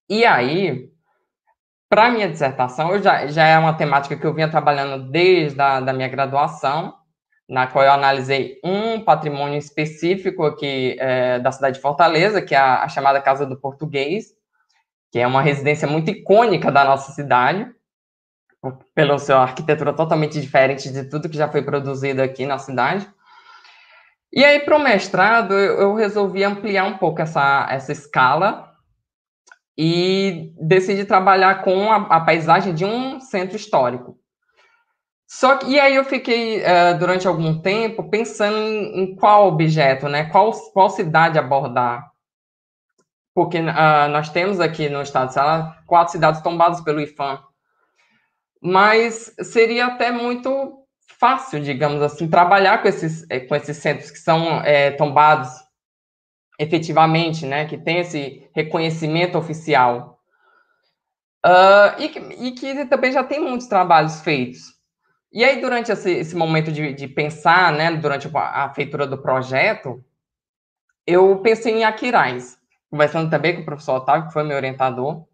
E 0.08 0.24
aí, 0.24 0.94
para 1.90 2.10
minha 2.10 2.30
dissertação, 2.30 2.92
eu 2.92 3.02
já, 3.02 3.28
já 3.28 3.46
é 3.46 3.58
uma 3.58 3.74
temática 3.74 4.16
que 4.16 4.26
eu 4.26 4.34
vinha 4.34 4.50
trabalhando 4.50 5.10
desde 5.10 5.62
a 5.62 5.80
da 5.80 5.94
minha 5.94 6.08
graduação, 6.08 6.96
na 7.48 7.68
qual 7.68 7.86
eu 7.86 7.92
analisei 7.92 8.60
um 8.64 9.00
patrimônio 9.02 9.58
específico 9.58 10.44
aqui 10.44 10.98
é, 11.00 11.40
da 11.40 11.52
cidade 11.52 11.76
de 11.76 11.82
Fortaleza, 11.82 12.42
que 12.42 12.56
é 12.56 12.58
a, 12.58 12.84
a 12.84 12.90
chamada 12.90 13.22
Casa 13.22 13.46
do 13.46 13.60
Português, 13.60 14.34
que 15.12 15.20
é 15.20 15.28
uma 15.28 15.42
residência 15.42 15.88
muito 15.88 16.10
icônica 16.10 16.72
da 16.72 16.84
nossa 16.84 17.12
cidade, 17.12 17.72
pela 18.96 19.20
sua 19.20 19.44
arquitetura 19.44 19.94
totalmente 19.94 20.42
diferente 20.42 20.92
de 20.92 21.04
tudo 21.04 21.30
que 21.30 21.38
já 21.38 21.48
foi 21.48 21.62
produzido 21.62 22.22
aqui 22.22 22.46
na 22.46 22.58
cidade. 22.58 23.08
E 24.34 24.44
aí, 24.44 24.60
para 24.60 24.76
o 24.76 24.84
mestrado, 24.84 25.54
eu, 25.54 25.94
resolvi 25.94 26.44
ampliar 26.44 26.84
um 26.86 26.98
pouco 26.98 27.22
essa, 27.22 27.68
essa 27.70 27.92
escala 27.92 28.75
e 29.78 30.54
decidi 30.60 31.06
trabalhar 31.06 31.64
com 31.64 31.92
a, 31.92 31.98
a 31.98 32.20
paisagem 32.22 32.74
de 32.74 32.86
um 32.86 33.20
centro 33.20 33.56
histórico. 33.56 34.18
Só 35.28 35.58
que, 35.58 35.68
e 35.68 35.80
aí 35.80 35.96
eu 35.96 36.06
fiquei, 36.06 36.62
uh, 36.62 36.98
durante 37.00 37.28
algum 37.28 37.60
tempo, 37.62 38.10
pensando 38.10 38.58
em, 38.58 39.02
em, 39.02 39.16
qual 39.16 39.48
objeto, 39.48 40.08
né? 40.08 40.26
Qual, 40.26 40.52
qual 40.72 40.90
cidade 40.90 41.40
abordar 41.40 42.06
porque 43.36 43.60
uh, 43.60 44.08
nós 44.10 44.30
temos 44.30 44.62
aqui 44.62 44.88
no 44.88 45.02
estado 45.02 45.28
de 45.28 45.34
Ceará 45.34 45.78
quatro 45.86 46.14
cidades 46.14 46.40
tombadas 46.40 46.80
pelo 46.80 47.02
IFAM. 47.02 47.44
Mas 48.64 49.36
seria 49.42 49.88
até 49.88 50.10
muito 50.10 50.86
fácil, 51.20 51.60
digamos 51.60 52.02
assim, 52.02 52.30
trabalhar 52.30 52.82
com 52.82 52.88
esses, 52.88 53.30
eh, 53.30 53.42
com 53.42 53.54
esses 53.54 53.76
centros 53.78 54.10
que 54.10 54.20
são 54.20 54.62
é, 54.62 54.92
tombados 54.92 55.50
efetivamente, 56.60 57.46
né, 57.46 57.66
que 57.66 57.78
tem 57.78 58.00
esse 58.00 58.48
reconhecimento 58.54 59.38
oficial. 59.38 60.20
Uh, 61.46 62.02
e, 62.02 62.48
e, 62.48 62.52
que 62.54 62.86
também 62.86 63.12
já 63.12 63.24
tem 63.24 63.40
muitos 63.40 63.68
trabalhos 63.68 64.22
feitos. 64.22 64.74
E 65.32 65.44
aí, 65.44 65.62
durante 65.62 65.92
esse, 65.92 66.12
esse 66.12 66.36
momento 66.36 66.72
de, 66.72 66.94
de, 66.94 67.08
pensar, 67.08 67.72
né, 67.72 67.92
durante 67.92 68.30
a, 68.34 68.70
feitura 68.70 69.06
do 69.06 69.18
projeto, 69.18 70.04
eu 71.06 71.38
pensei 71.42 71.74
em 71.74 71.84
Aquiraz 71.84 72.58
conversando 72.96 73.30
também 73.30 73.54
com 73.54 73.62
o 73.62 73.66
professor 73.66 73.96
Otávio, 73.98 74.28
que 74.28 74.34
foi 74.34 74.44
meu 74.44 74.56
orientador. 74.56 75.26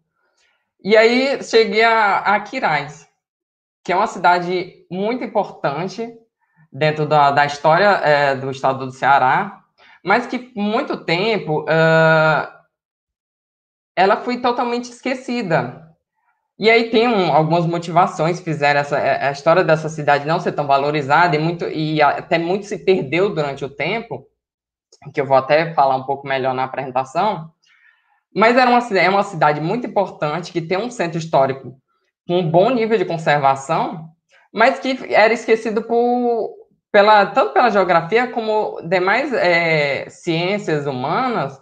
E 0.82 0.96
aí 0.96 1.42
cheguei 1.44 1.84
a, 1.84 2.18
a 2.18 2.40
que 2.40 3.92
é 3.92 3.96
uma 3.96 4.08
cidade 4.08 4.84
muito 4.90 5.22
importante 5.22 6.12
dentro 6.72 7.06
da, 7.06 7.30
da 7.30 7.46
história 7.46 7.86
é, 8.02 8.34
do 8.34 8.50
estado 8.50 8.84
do 8.84 8.90
Ceará, 8.90 9.61
mas 10.02 10.26
que 10.26 10.52
muito 10.56 11.04
tempo 11.04 11.62
uh, 11.62 12.62
ela 13.96 14.16
foi 14.16 14.40
totalmente 14.40 14.90
esquecida. 14.90 15.82
E 16.58 16.70
aí 16.70 16.90
tem 16.90 17.08
um, 17.08 17.32
algumas 17.32 17.66
motivações 17.66 18.38
que 18.38 18.44
fizeram 18.44 18.80
essa, 18.80 18.98
é, 18.98 19.28
a 19.28 19.32
história 19.32 19.64
dessa 19.64 19.88
cidade 19.88 20.26
não 20.26 20.38
ser 20.38 20.52
tão 20.52 20.66
valorizada 20.66 21.34
e, 21.34 21.38
muito, 21.38 21.66
e 21.68 22.00
até 22.02 22.38
muito 22.38 22.66
se 22.66 22.78
perdeu 22.78 23.34
durante 23.34 23.64
o 23.64 23.70
tempo, 23.70 24.26
que 25.12 25.20
eu 25.20 25.26
vou 25.26 25.36
até 25.36 25.72
falar 25.74 25.96
um 25.96 26.04
pouco 26.04 26.26
melhor 26.26 26.54
na 26.54 26.64
apresentação, 26.64 27.50
mas 28.34 28.56
era 28.56 28.70
uma, 28.70 28.78
é 28.98 29.08
uma 29.08 29.24
cidade 29.24 29.60
muito 29.60 29.86
importante, 29.86 30.52
que 30.52 30.60
tem 30.60 30.78
um 30.78 30.90
centro 30.90 31.18
histórico 31.18 31.76
com 32.26 32.38
um 32.38 32.50
bom 32.50 32.70
nível 32.70 32.96
de 32.96 33.04
conservação, 33.04 34.10
mas 34.52 34.78
que 34.78 35.12
era 35.12 35.32
esquecido 35.32 35.82
por, 35.82 36.54
pela, 36.92 37.24
tanto 37.24 37.54
pela 37.54 37.70
geografia 37.70 38.28
como 38.28 38.80
demais 38.82 39.32
é, 39.32 40.08
ciências 40.10 40.86
humanas 40.86 41.58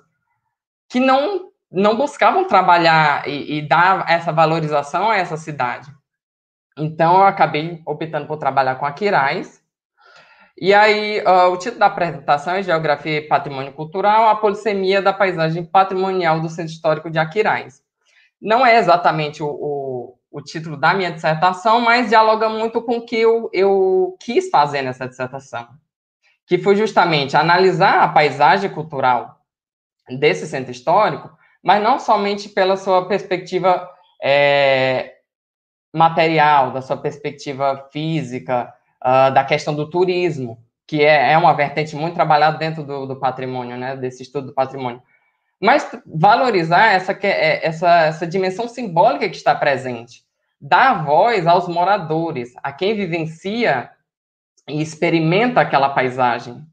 que 0.89 0.99
não, 0.99 1.53
não 1.71 1.97
buscavam 1.97 2.45
trabalhar 2.49 3.27
e, 3.29 3.59
e, 3.59 3.69
dar 3.69 4.05
essa 4.11 4.33
valorização 4.33 5.09
a 5.09 5.17
essa 5.17 5.37
cidade. 5.37 5.89
Então, 6.77 7.19
eu 7.19 7.25
acabei 7.25 7.81
optando 7.87 8.27
por 8.27 8.39
trabalhar 8.39 8.75
com 8.75 8.87
Aquiraz. 8.87 9.63
E 10.59 10.75
aí, 10.75 11.21
uh, 11.21 11.53
o 11.53 11.57
título 11.57 11.79
da 11.79 11.87
apresentação 11.87 12.55
é 12.55 12.63
Geografia 12.63 13.19
e 13.19 13.29
Patrimônio 13.29 13.73
Cultural, 13.73 14.29
a 14.29 14.35
polissemia 14.35 15.01
da 15.01 15.13
paisagem 15.13 15.65
patrimonial 15.65 16.41
do 16.41 16.49
Centro 16.49 16.73
Histórico 16.73 17.11
de 17.11 17.19
Aquiraz. 17.19 17.83
Não 18.43 18.67
é 18.67 18.77
exatamente 18.77 19.43
o, 19.43 19.49
o 19.49 19.80
o 20.31 20.41
título 20.41 20.77
da 20.77 20.95
minha 20.95 21.11
dissertação, 21.11 21.81
mas 21.81 22.09
dialoga 22.09 22.49
muito 22.49 22.81
com 22.83 22.99
o 22.99 23.05
que 23.05 23.17
eu, 23.17 23.51
eu 23.53 24.17
quis 24.21 24.49
fazer 24.49 24.83
nessa 24.83 25.09
dissertação, 25.09 25.69
que 26.47 26.59
foi 26.59 26.77
justamente 26.77 27.37
analisar 27.37 28.03
a 28.03 28.09
paisagem 28.09 28.71
cultural 28.71 29.41
desse 30.09 30.47
centro 30.47 30.71
histórico, 30.71 31.31
mas 31.63 31.83
não 31.83 31.99
somente 31.99 32.49
pela 32.49 32.77
sua 32.77 33.07
perspectiva 33.07 33.89
é, 34.23 35.17
material, 35.93 36.73
da 36.73 36.81
sua 36.81 36.97
perspectiva 36.97 37.89
física, 37.93 38.73
uh, 39.03 39.33
da 39.33 39.45
questão 39.45 39.75
do 39.75 39.89
turismo, 39.91 40.63
que 40.87 41.03
é, 41.03 41.33
é, 41.33 41.39
uma 41.39 41.53
vertente 41.53 41.95
muito 41.97 42.15
trabalhada 42.15 42.59
dentro 42.59 42.85
do, 42.85 43.07
do 43.07 43.17
patrimônio, 43.17 43.77
né, 43.77 43.97
desse 43.97 44.23
estudo 44.23 44.49
do 44.49 44.55
patrimônio, 44.55 45.03
mas 45.61 45.87
valorizar 46.07 46.93
essa, 46.93 47.13
é, 47.23 47.67
essa, 47.67 47.89
essa 48.07 48.27
dimensão 48.27 48.67
simbólica 48.67 49.29
que 49.29 49.37
está 49.37 49.55
presente, 49.55 50.25
dar 50.61 51.05
voz 51.05 51.47
aos 51.47 51.69
moradores, 51.69 52.53
a 52.63 52.73
quem 52.73 52.97
vivencia 52.97 53.91
e 54.67 54.81
experimenta 54.81 55.61
aquela 55.61 55.91
paisagem. 55.91 56.65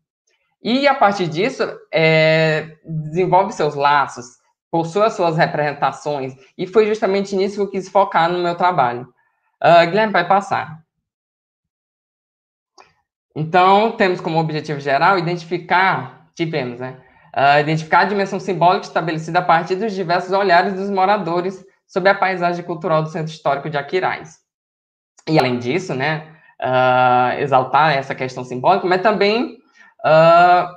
E, 0.64 0.88
a 0.88 0.96
partir 0.96 1.28
disso, 1.28 1.64
é, 1.94 2.78
desenvolve 2.86 3.54
seus 3.54 3.76
laços, 3.76 4.38
possui 4.72 5.04
as 5.04 5.14
suas 5.14 5.38
representações, 5.38 6.34
e 6.58 6.66
foi 6.66 6.88
justamente 6.88 7.36
nisso 7.36 7.56
que 7.56 7.62
eu 7.62 7.70
quis 7.70 7.90
focar 7.90 8.30
no 8.30 8.40
meu 8.40 8.56
trabalho. 8.56 9.14
Uh, 9.64 9.88
Guilherme, 9.88 10.14
vai 10.14 10.28
passar. 10.28 10.84
Então, 13.36 13.92
temos 13.92 14.20
como 14.20 14.40
objetivo 14.40 14.80
geral 14.80 15.18
identificar, 15.18 16.30
tivemos, 16.36 16.80
né? 16.80 17.02
Uh, 17.38 17.60
identificar 17.60 18.00
a 18.00 18.06
dimensão 18.06 18.40
simbólica 18.40 18.88
estabelecida 18.88 19.40
a 19.40 19.44
partir 19.44 19.76
dos 19.76 19.94
diversos 19.94 20.32
olhares 20.32 20.74
dos 20.74 20.90
moradores 20.90 21.64
sobre 21.86 22.10
a 22.10 22.16
paisagem 22.16 22.66
cultural 22.66 23.04
do 23.04 23.10
Centro 23.10 23.32
Histórico 23.32 23.70
de 23.70 23.78
Aquiraz. 23.78 24.40
E, 25.30 25.38
além 25.38 25.60
disso, 25.60 25.94
né, 25.94 26.28
uh, 26.60 27.40
exaltar 27.40 27.96
essa 27.96 28.16
questão 28.16 28.44
simbólica, 28.44 28.88
mas 28.88 29.02
também 29.02 29.60
uh, 30.04 30.76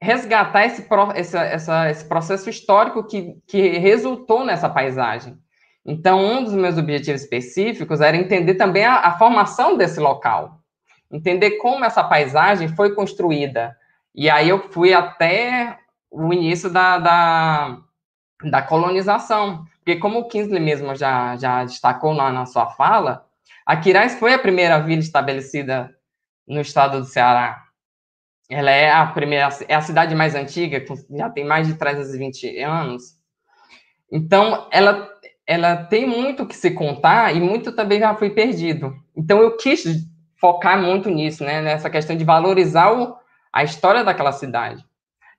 resgatar 0.00 0.66
esse, 0.66 0.86
esse, 1.16 1.36
essa, 1.36 1.90
esse 1.90 2.04
processo 2.04 2.48
histórico 2.48 3.04
que, 3.04 3.36
que 3.46 3.78
resultou 3.78 4.44
nessa 4.44 4.68
paisagem. 4.68 5.36
Então, 5.84 6.24
um 6.24 6.44
dos 6.44 6.54
meus 6.54 6.78
objetivos 6.78 7.22
específicos 7.22 8.00
era 8.00 8.16
entender 8.16 8.54
também 8.54 8.84
a, 8.84 9.00
a 9.00 9.18
formação 9.18 9.76
desse 9.76 10.00
local, 10.00 10.60
entender 11.10 11.52
como 11.52 11.84
essa 11.84 12.02
paisagem 12.02 12.68
foi 12.68 12.94
construída, 12.94 13.76
e 14.14 14.30
aí 14.30 14.48
eu 14.48 14.70
fui 14.70 14.94
até 14.94 15.78
o 16.10 16.32
início 16.32 16.70
da, 16.70 16.98
da, 16.98 17.78
da 18.44 18.62
colonização. 18.62 19.64
Porque 19.78 19.96
como 19.96 20.20
o 20.20 20.28
Kingsley 20.28 20.60
mesmo 20.60 20.94
já, 20.94 21.36
já 21.36 21.64
destacou 21.64 22.14
na, 22.14 22.30
na 22.30 22.46
sua 22.46 22.70
fala, 22.70 23.26
a 23.66 23.76
Quirais 23.76 24.18
foi 24.18 24.32
a 24.32 24.38
primeira 24.38 24.78
vila 24.78 25.00
estabelecida 25.00 25.94
no 26.46 26.60
estado 26.60 27.00
do 27.00 27.06
Ceará. 27.06 27.64
Ela 28.48 28.70
é 28.70 28.90
a 28.90 29.06
primeira, 29.06 29.48
é 29.68 29.74
a 29.74 29.80
cidade 29.80 30.14
mais 30.14 30.34
antiga, 30.34 30.84
já 31.10 31.30
tem 31.30 31.44
mais 31.44 31.66
de 31.66 31.74
320 31.74 32.60
anos. 32.60 33.18
Então, 34.12 34.68
ela, 34.70 35.08
ela 35.46 35.76
tem 35.76 36.06
muito 36.06 36.46
que 36.46 36.54
se 36.54 36.70
contar 36.70 37.34
e 37.34 37.40
muito 37.40 37.72
também 37.72 37.98
já 37.98 38.14
foi 38.14 38.30
perdido. 38.30 38.94
Então, 39.16 39.40
eu 39.40 39.56
quis 39.56 39.82
focar 40.38 40.80
muito 40.80 41.08
nisso, 41.08 41.42
né, 41.42 41.62
nessa 41.62 41.88
questão 41.88 42.14
de 42.14 42.24
valorizar 42.24 42.92
o, 42.92 43.16
a 43.54 43.62
história 43.62 44.02
daquela 44.02 44.32
cidade. 44.32 44.84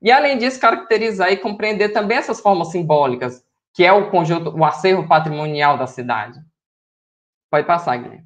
E, 0.02 0.10
além 0.10 0.38
disso, 0.38 0.58
caracterizar 0.58 1.34
e 1.34 1.38
compreender 1.38 1.90
também 1.90 2.18
essas 2.18 2.40
formas 2.40 2.72
simbólicas, 2.72 3.44
que 3.74 3.84
é 3.84 3.92
o 3.92 4.10
conjunto, 4.10 4.56
o 4.58 4.64
acervo 4.64 5.06
patrimonial 5.06 5.78
da 5.78 5.86
cidade. 5.86 6.40
Pode 7.52 7.68
passar, 7.68 7.98
Guilherme. 7.98 8.24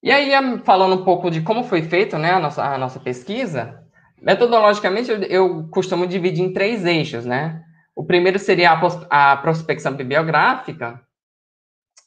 E 0.00 0.12
aí, 0.12 0.30
falando 0.60 1.00
um 1.00 1.04
pouco 1.04 1.28
de 1.28 1.40
como 1.40 1.64
foi 1.64 1.82
feito 1.82 2.16
né, 2.16 2.30
a, 2.34 2.38
nossa, 2.38 2.62
a 2.62 2.78
nossa 2.78 3.00
pesquisa, 3.00 3.84
metodologicamente 4.22 5.10
eu, 5.10 5.20
eu, 5.24 5.68
costumo 5.68 6.06
dividir 6.06 6.44
em 6.44 6.52
três 6.52 6.84
eixos, 6.84 7.26
né? 7.26 7.64
O 7.96 8.04
primeiro 8.04 8.38
seria 8.38 8.70
a, 8.70 9.32
a 9.32 9.36
prospecção 9.38 9.92
bibliográfica, 9.94 11.02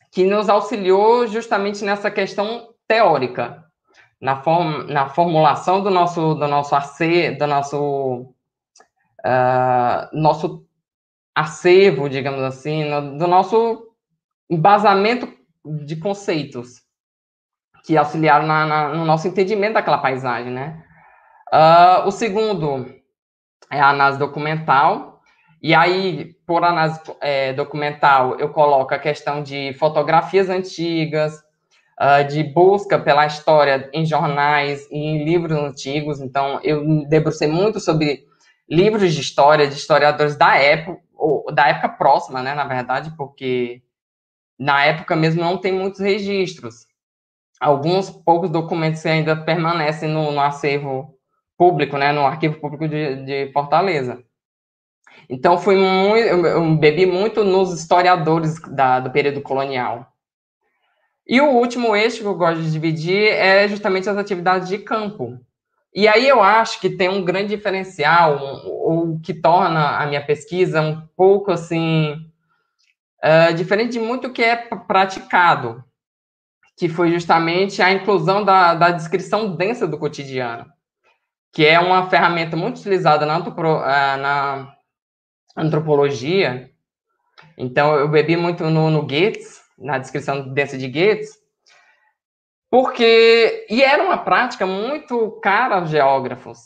que 0.10 0.24
nos 0.24 0.48
auxiliou 0.48 1.28
justamente 1.28 1.84
nessa 1.84 2.10
questão 2.10 2.74
teórica 2.88 3.70
na, 4.22 4.42
form, 4.42 4.84
na 4.84 5.10
formulação 5.10 5.82
do 5.82 5.90
nosso, 5.90 6.36
do 6.36 6.48
nosso 6.48 6.76
AC, 6.76 7.36
do 7.38 7.48
nosso, 7.48 8.34
uh, 9.26 10.10
nosso 10.14 10.66
acervo, 11.34 12.08
digamos 12.08 12.44
assim, 12.44 12.86
no, 12.86 13.18
do 13.18 13.28
nosso 13.28 13.88
embasamento 14.50 15.28
de 15.66 15.96
conceitos 15.96 16.82
que 17.84 17.98
auxiliaram 17.98 18.46
na, 18.46 18.66
na, 18.66 18.90
no 18.90 19.06
nosso 19.06 19.28
entendimento 19.28 19.74
daquela 19.74 19.98
paisagem, 19.98 20.52
né? 20.52 20.84
Uh, 21.52 22.08
o 22.08 22.12
segundo 22.12 22.86
é 23.72 23.80
a 23.80 23.90
análise 23.90 24.20
documental, 24.20 25.12
e 25.62 25.76
aí, 25.76 26.34
por 26.48 26.64
análise 26.64 27.00
é, 27.22 27.54
documental, 27.54 28.40
eu 28.40 28.50
coloco 28.50 28.94
a 28.96 29.00
questão 29.00 29.44
de 29.44 29.74
fotografias 29.74 30.50
antigas, 30.50 31.40
uh, 32.02 32.28
de 32.28 32.44
busca 32.44 32.98
pela 32.98 33.28
história 33.28 33.88
em 33.94 34.04
jornais 34.04 34.88
e 34.90 34.98
em 34.98 35.24
livros 35.24 35.58
antigos. 35.58 36.20
Então, 36.20 36.60
eu 36.64 37.08
debrucei 37.08 37.48
muito 37.48 37.80
sobre 37.80 38.26
livros 38.68 39.14
de 39.14 39.22
história, 39.22 39.68
de 39.68 39.76
historiadores 39.76 40.36
da 40.36 40.58
época, 40.58 41.00
ou 41.14 41.54
da 41.54 41.68
época 41.68 41.90
próxima, 41.90 42.42
né, 42.42 42.56
na 42.56 42.66
verdade, 42.66 43.14
porque 43.16 43.84
na 44.58 44.84
época 44.84 45.16
mesmo 45.16 45.42
não 45.42 45.58
tem 45.58 45.72
muitos 45.72 46.00
registros. 46.00 46.88
Alguns 47.60 48.10
poucos 48.10 48.50
documentos 48.50 49.06
ainda 49.06 49.36
permanecem 49.36 50.10
no, 50.10 50.32
no 50.32 50.42
acervo 50.42 51.16
público, 51.56 51.98
né, 51.98 52.12
no 52.12 52.26
arquivo 52.26 52.60
público 52.60 52.88
de, 52.88 53.24
de 53.24 53.52
Fortaleza. 53.54 54.24
Então, 55.30 55.58
fui 55.58 55.76
muito, 55.76 56.28
eu 56.28 56.76
bebi 56.78 57.06
muito 57.06 57.44
nos 57.44 57.80
historiadores 57.80 58.60
da, 58.62 59.00
do 59.00 59.12
período 59.12 59.42
colonial. 59.42 60.11
E 61.32 61.40
o 61.40 61.48
último 61.48 61.96
eixo 61.96 62.20
que 62.20 62.26
eu 62.26 62.36
gosto 62.36 62.62
de 62.62 62.70
dividir 62.70 63.30
é 63.30 63.66
justamente 63.66 64.10
as 64.10 64.18
atividades 64.18 64.68
de 64.68 64.78
campo. 64.80 65.40
E 65.96 66.06
aí 66.06 66.28
eu 66.28 66.44
acho 66.44 66.82
que 66.82 66.90
tem 66.90 67.08
um 67.08 67.24
grande 67.24 67.56
diferencial, 67.56 68.38
ou 68.66 69.18
que 69.18 69.34
torna 69.34 69.98
a 69.98 70.06
minha 70.06 70.22
pesquisa 70.26 70.82
um 70.82 71.08
pouco 71.16 71.50
assim, 71.50 72.16
uh, 73.24 73.54
diferente 73.54 73.94
de 73.94 74.00
muito 74.02 74.34
que 74.34 74.44
é 74.44 74.58
praticado, 74.58 75.82
que 76.76 76.90
foi 76.90 77.10
justamente 77.14 77.82
a 77.82 77.94
inclusão 77.94 78.44
da, 78.44 78.76
da 78.76 78.92
descrição 78.92 79.56
densa 79.56 79.88
do 79.88 79.98
cotidiano, 79.98 80.66
que 81.54 81.66
é 81.66 81.80
uma 81.80 82.10
ferramenta 82.10 82.58
muito 82.58 82.80
utilizada 82.80 83.26
na, 83.26 83.40
uh, 83.40 84.18
na 84.18 84.76
antropologia. 85.56 86.70
Então, 87.58 87.96
eu 87.96 88.10
bebi 88.10 88.36
muito 88.36 88.66
no, 88.66 88.90
no 88.90 89.04
Gates, 89.04 89.61
na 89.82 89.98
descrição 89.98 90.54
densa 90.54 90.78
de 90.78 90.88
Goethe, 90.88 91.28
porque 92.70 93.66
e 93.70 93.82
era 93.84 94.02
uma 94.02 94.18
prática 94.18 94.66
muito 94.66 95.40
cara 95.42 95.76
aos 95.76 95.90
geógrafos. 95.90 96.60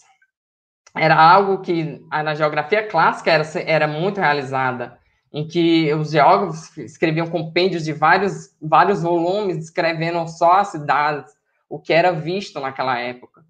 Era 0.96 1.16
algo 1.16 1.62
que 1.62 2.00
na 2.10 2.36
geografia 2.36 2.88
clássica 2.88 3.32
era, 3.32 3.44
era 3.66 3.88
muito 3.88 4.22
realizada, 4.22 4.98
em 5.34 5.46
que 5.46 5.94
os 5.94 6.12
geógrafos 6.12 6.78
escreviam 6.78 7.28
compêndios 7.28 7.84
de 7.84 7.92
vários, 7.92 8.56
vários 8.62 9.02
volumes 9.02 9.58
descrevendo 9.58 10.26
só 10.28 10.60
as 10.60 10.70
cidades, 10.70 11.34
o 11.68 11.80
que 11.80 11.92
era 11.92 12.14
visto 12.14 12.60
naquela 12.60 12.98
época. 12.98 13.44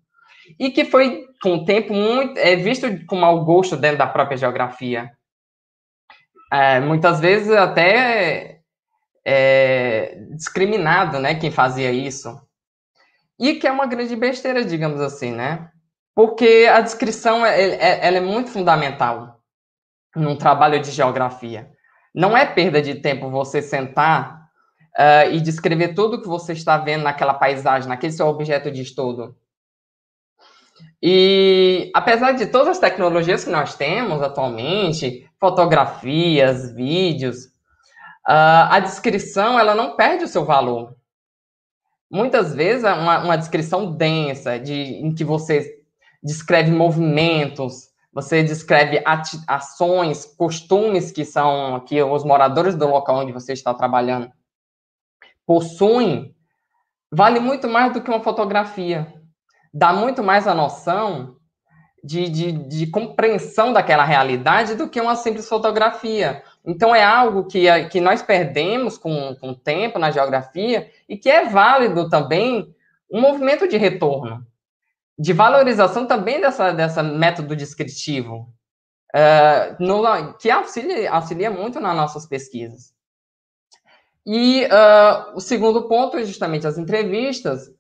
E 0.60 0.72
que 0.72 0.86
foi, 0.86 1.26
com 1.42 1.56
o 1.56 1.66
tempo, 1.66 1.94
muito, 1.94 2.38
é, 2.40 2.56
visto 2.56 2.88
com 3.06 3.16
mau 3.18 3.44
gosto 3.46 3.76
dentro 3.76 3.98
da 3.98 4.08
própria 4.08 4.38
geografia. 4.38 5.12
é, 6.52 6.80
muitas 6.80 7.20
vezes 7.20 7.52
até 7.52 8.55
é, 9.26 10.18
discriminado, 10.32 11.20
né, 11.20 11.36
quem 11.36 11.50
fazia 11.50 11.92
isso. 11.92 12.40
E 13.40 13.56
que 13.56 13.68
é 13.68 13.72
uma 13.72 13.88
grande 13.88 14.16
besteira, 14.16 14.64
digamos 14.64 15.02
assim, 15.02 15.32
né? 15.32 15.70
Porque 16.14 16.70
a 16.72 16.80
descrição 16.80 17.46
é, 17.46 17.62
é, 17.62 18.08
ela 18.08 18.18
é 18.18 18.22
muito 18.22 18.50
fundamental 18.50 19.42
num 20.16 20.38
trabalho 20.38 20.80
de 20.80 20.92
geografia. 20.92 21.70
Não 22.14 22.38
é 22.38 22.46
perda 22.46 22.82
de 22.82 22.96
tempo 22.96 23.30
você 23.30 23.62
sentar 23.62 24.46
uh, 24.98 25.30
e 25.34 25.42
descrever 25.42 25.94
tudo 25.94 26.22
que 26.22 26.28
você 26.28 26.54
está 26.54 26.78
vendo 26.78 27.04
naquela 27.04 27.34
paisagem, 27.34 27.90
naquele 27.90 28.14
seu 28.14 28.28
objeto 28.28 28.72
de 28.72 28.82
estudo. 28.82 29.36
E 31.04 31.92
apesar 31.94 32.32
de 32.32 32.46
todas 32.46 32.70
as 32.70 32.80
tecnologias 32.80 33.44
que 33.44 33.50
nós 33.50 33.76
temos 33.76 34.22
atualmente, 34.22 35.30
fotografias, 35.38 36.74
vídeos, 36.74 37.50
uh, 38.28 38.70
a 38.70 38.80
descrição 38.80 39.60
ela 39.60 39.76
não 39.76 39.96
perde 39.96 40.24
o 40.24 40.28
seu 40.28 40.46
valor. 40.46 40.96
Muitas 42.10 42.54
vezes 42.54 42.84
uma, 42.84 43.24
uma 43.24 43.38
descrição 43.38 43.92
densa, 43.92 44.60
de, 44.60 44.74
em 44.74 45.14
que 45.14 45.24
você 45.24 45.82
descreve 46.24 46.72
movimentos, 46.72 47.90
você 48.14 48.42
descreve 48.42 49.04
ações, 49.48 50.26
costumes 50.26 51.12
que 51.12 51.26
são 51.26 51.80
que 51.82 52.02
os 52.02 52.24
moradores 52.24 52.76
do 52.76 52.88
local 52.88 53.18
onde 53.18 53.34
você 53.34 53.54
está 53.54 53.74
trabalhando 53.74 54.32
possuem, 55.46 56.34
vale 57.12 57.40
muito 57.40 57.68
mais 57.68 57.94
do 57.94 58.02
que 58.02 58.10
uma 58.10 58.24
fotografia. 58.24 59.14
Dá 59.74 59.92
muito 59.92 60.24
mais 60.24 60.48
a 60.48 60.56
noção 60.56 61.36
de, 62.04 62.30
de, 62.30 62.52
de 62.52 62.88
compreensão 62.88 63.74
daquela 63.74 64.06
realidade 64.06 64.76
do 64.76 64.90
que 64.90 65.02
uma 65.02 65.16
simples 65.16 65.50
fotografia. 65.50 66.42
Então, 66.66 66.96
é 66.96 67.04
algo 67.04 67.46
que, 67.46 67.68
que 67.90 68.02
nós 68.02 68.22
perdemos 68.22 68.98
com, 68.98 69.36
o 69.42 69.56
tempo 69.56 70.00
na 70.00 70.12
geografia 70.12 70.90
e 71.08 71.18
que 71.18 71.30
é 71.30 71.46
válido 71.46 72.10
também 72.10 72.74
um 73.12 73.22
movimento 73.22 73.68
de 73.68 73.78
retorno 73.78 74.46
de 75.18 75.34
valorização 75.34 76.06
também 76.06 76.42
dessa, 76.42 76.72
dessa 76.72 77.02
método 77.02 77.56
descritivo, 77.56 78.54
uh, 79.16 79.76
no, 79.80 80.34
que 80.34 80.50
auxilia, 80.50 81.12
auxilia 81.12 81.50
muito 81.50 81.80
nas 81.80 81.96
nossas 81.96 82.26
pesquisas. 82.26 82.94
E 84.26 84.66
uh, 84.66 85.36
o 85.36 85.40
segundo 85.40 85.88
ponto 85.88 86.18
é 86.18 86.26
justamente 86.26 86.68
as 86.68 86.78
entrevistas, 86.78 87.72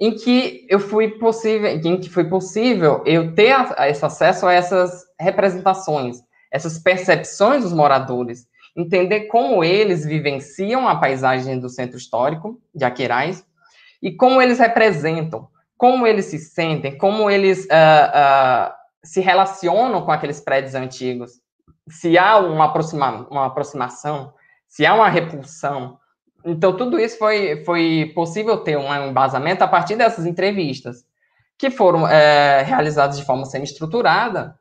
em 0.00 0.14
que 0.14 0.66
eu 0.68 0.80
fui 0.80 1.18
possível, 1.18 1.68
em 1.68 2.00
que 2.00 2.08
foi 2.08 2.24
possível 2.24 3.02
eu 3.04 3.34
ter 3.34 3.52
a, 3.52 3.74
a 3.76 3.88
esse 3.88 4.04
acesso 4.04 4.46
a 4.46 4.52
essas 4.52 5.04
representações, 5.18 6.22
essas 6.50 6.78
percepções 6.78 7.62
dos 7.62 7.72
moradores, 7.72 8.46
entender 8.76 9.22
como 9.22 9.62
eles 9.62 10.04
vivenciam 10.04 10.88
a 10.88 10.96
paisagem 10.96 11.58
do 11.58 11.68
centro 11.68 11.96
histórico 11.96 12.60
de 12.74 12.84
Aquerais 12.84 13.44
e 14.02 14.12
como 14.12 14.40
eles 14.40 14.58
representam, 14.58 15.48
como 15.76 16.06
eles 16.06 16.26
se 16.26 16.38
sentem, 16.38 16.96
como 16.96 17.30
eles 17.30 17.64
uh, 17.64 17.66
uh, 17.66 18.72
se 19.04 19.20
relacionam 19.20 20.02
com 20.02 20.12
aqueles 20.12 20.40
prédios 20.40 20.74
antigos, 20.74 21.32
se 21.88 22.16
há 22.18 22.38
uma, 22.38 22.66
aproxima, 22.66 23.26
uma 23.30 23.46
aproximação, 23.46 24.32
se 24.68 24.86
há 24.86 24.94
uma 24.94 25.08
repulsão. 25.08 25.98
Então, 26.44 26.76
tudo 26.76 26.98
isso 26.98 27.18
foi, 27.18 27.64
foi 27.64 28.12
possível 28.14 28.58
ter 28.58 28.76
um 28.76 29.08
embasamento 29.08 29.62
a 29.62 29.68
partir 29.68 29.96
dessas 29.96 30.26
entrevistas, 30.26 31.04
que 31.58 31.70
foram 31.70 32.08
é, 32.08 32.62
realizadas 32.62 33.18
de 33.18 33.24
forma 33.24 33.44
semi-estruturada 33.44 34.58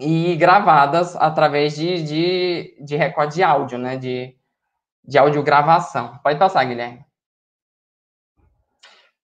e 0.00 0.34
gravadas 0.36 1.14
através 1.16 1.76
de, 1.76 2.02
de, 2.02 2.76
de 2.80 2.96
recorde 2.96 3.36
de 3.36 3.42
áudio, 3.42 3.78
né, 3.78 3.96
de, 3.96 4.36
de 5.04 5.18
audiogravação. 5.18 6.18
Pode 6.22 6.38
passar, 6.38 6.64
Guilherme. 6.64 7.04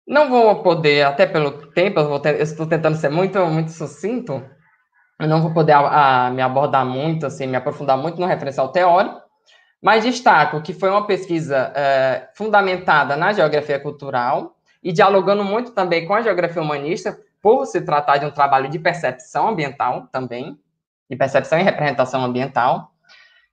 Não 0.07 0.29
vou 0.29 0.61
poder, 0.61 1.03
até 1.03 1.25
pelo 1.25 1.67
tempo, 1.71 1.99
eu, 1.99 2.21
estou 2.41 2.65
tentando 2.65 2.97
ser 2.97 3.09
muito, 3.09 3.39
muito 3.45 3.71
sucinto, 3.71 4.43
eu 5.19 5.27
não 5.27 5.41
vou 5.41 5.53
poder 5.53 5.73
a, 5.73 6.27
a, 6.27 6.29
me 6.31 6.41
abordar 6.41 6.85
muito, 6.85 7.25
assim, 7.25 7.45
me 7.45 7.55
aprofundar 7.55 7.97
muito 7.97 8.19
no 8.19 8.25
referencial 8.25 8.69
teórico, 8.69 9.21
mas 9.81 10.03
destaco 10.03 10.61
que 10.61 10.73
foi 10.73 10.89
uma 10.89 11.05
pesquisa 11.05 11.71
é, 11.75 12.29
fundamentada 12.35 13.15
na 13.15 13.31
geografia 13.31 13.79
cultural 13.79 14.55
e 14.83 14.91
dialogando 14.91 15.43
muito 15.43 15.71
também 15.71 16.05
com 16.05 16.13
a 16.13 16.21
geografia 16.21 16.61
humanista, 16.61 17.17
por 17.41 17.65
se 17.65 17.81
tratar 17.81 18.17
de 18.17 18.25
um 18.25 18.31
trabalho 18.31 18.69
de 18.69 18.77
percepção 18.77 19.49
ambiental 19.49 20.07
também, 20.11 20.59
de 21.11 21.17
percepção 21.17 21.59
e 21.59 21.63
representação 21.63 22.23
ambiental. 22.23 22.91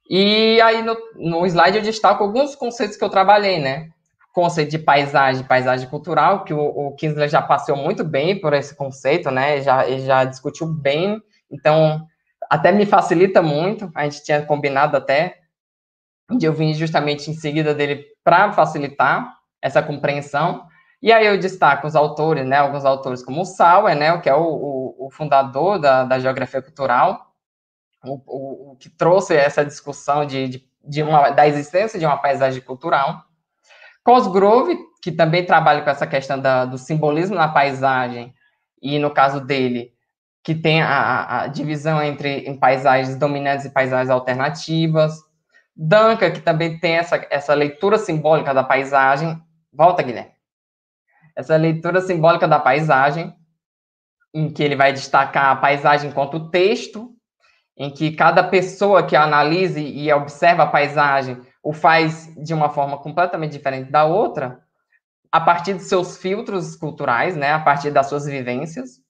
E 0.08 0.58
aí 0.62 0.82
no, 0.82 0.96
no 1.16 1.44
slide 1.44 1.76
eu 1.76 1.82
destaco 1.82 2.24
alguns 2.24 2.54
conceitos 2.54 2.96
que 2.96 3.04
eu 3.04 3.10
trabalhei, 3.10 3.58
né? 3.58 3.90
conceito 4.38 4.70
de 4.70 4.78
paisagem, 4.78 5.42
paisagem 5.42 5.88
cultural, 5.88 6.44
que 6.44 6.54
o, 6.54 6.60
o 6.60 6.94
Kinsley 6.94 7.28
já 7.28 7.42
passou 7.42 7.76
muito 7.76 8.04
bem 8.04 8.40
por 8.40 8.52
esse 8.52 8.72
conceito, 8.76 9.32
né? 9.32 9.60
Já, 9.62 9.84
ele 9.84 10.06
já 10.06 10.24
discutiu 10.24 10.64
bem, 10.64 11.20
então 11.50 12.06
até 12.48 12.70
me 12.70 12.86
facilita 12.86 13.42
muito. 13.42 13.90
A 13.96 14.04
gente 14.04 14.22
tinha 14.22 14.40
combinado 14.42 14.96
até 14.96 15.38
de 16.30 16.46
eu 16.46 16.52
vim 16.52 16.72
justamente 16.72 17.28
em 17.28 17.34
seguida 17.34 17.74
dele 17.74 18.04
para 18.22 18.52
facilitar 18.52 19.34
essa 19.60 19.82
compreensão. 19.82 20.68
E 21.02 21.10
aí 21.12 21.26
eu 21.26 21.36
destaco 21.36 21.88
os 21.88 21.96
autores, 21.96 22.46
né? 22.46 22.58
Alguns 22.58 22.84
autores 22.84 23.24
como 23.24 23.40
o 23.40 23.44
Sauer, 23.44 23.96
né? 23.96 24.16
Que 24.18 24.28
é 24.28 24.34
o, 24.36 24.44
o, 24.44 25.06
o 25.06 25.10
fundador 25.10 25.80
da, 25.80 26.04
da 26.04 26.20
geografia 26.20 26.62
cultural, 26.62 27.27
o, 28.04 28.72
o, 28.72 28.76
que 28.76 28.88
trouxe 28.88 29.34
essa 29.34 29.64
discussão 29.64 30.24
de, 30.24 30.48
de, 30.48 30.68
de 30.84 31.02
uma, 31.02 31.30
da 31.30 31.46
existência 31.46 31.98
de 31.98 32.06
uma 32.06 32.16
paisagem 32.16 32.60
cultural. 32.60 33.24
Cosgrove, 34.04 34.78
que 35.02 35.12
também 35.12 35.44
trabalha 35.44 35.82
com 35.82 35.90
essa 35.90 36.06
questão 36.06 36.40
da, 36.40 36.64
do 36.64 36.78
simbolismo 36.78 37.36
na 37.36 37.48
paisagem, 37.48 38.34
e 38.80 38.98
no 38.98 39.10
caso 39.10 39.40
dele, 39.40 39.92
que 40.42 40.54
tem 40.54 40.80
a, 40.80 41.42
a 41.42 41.46
divisão 41.48 42.02
entre 42.02 42.56
paisagens 42.58 43.16
dominantes 43.16 43.66
e 43.66 43.70
paisagens 43.70 44.10
alternativas. 44.10 45.14
Duncan, 45.76 46.30
que 46.30 46.40
também 46.40 46.78
tem 46.78 46.96
essa, 46.96 47.26
essa 47.30 47.54
leitura 47.54 47.98
simbólica 47.98 48.54
da 48.54 48.64
paisagem. 48.64 49.40
Volta, 49.72 50.02
Guilherme. 50.02 50.32
Essa 51.36 51.56
leitura 51.56 52.00
simbólica 52.00 52.48
da 52.48 52.58
paisagem, 52.58 53.32
em 54.32 54.50
que 54.50 54.62
ele 54.62 54.74
vai 54.74 54.92
destacar 54.92 55.52
a 55.52 55.56
paisagem 55.56 56.10
enquanto 56.10 56.50
texto, 56.50 57.14
em 57.78 57.90
que 57.90 58.10
cada 58.10 58.42
pessoa 58.42 59.06
que 59.06 59.14
analise 59.14 59.80
e 59.80 60.12
observa 60.12 60.64
a 60.64 60.66
paisagem 60.66 61.40
o 61.62 61.72
faz 61.72 62.34
de 62.36 62.52
uma 62.52 62.70
forma 62.70 62.98
completamente 62.98 63.52
diferente 63.52 63.90
da 63.90 64.04
outra, 64.04 64.60
a 65.30 65.40
partir 65.40 65.74
de 65.74 65.82
seus 65.82 66.16
filtros 66.16 66.74
culturais, 66.74 67.36
né, 67.36 67.52
a 67.52 67.60
partir 67.60 67.90
das 67.90 68.08
suas 68.08 68.26
vivências. 68.26 69.00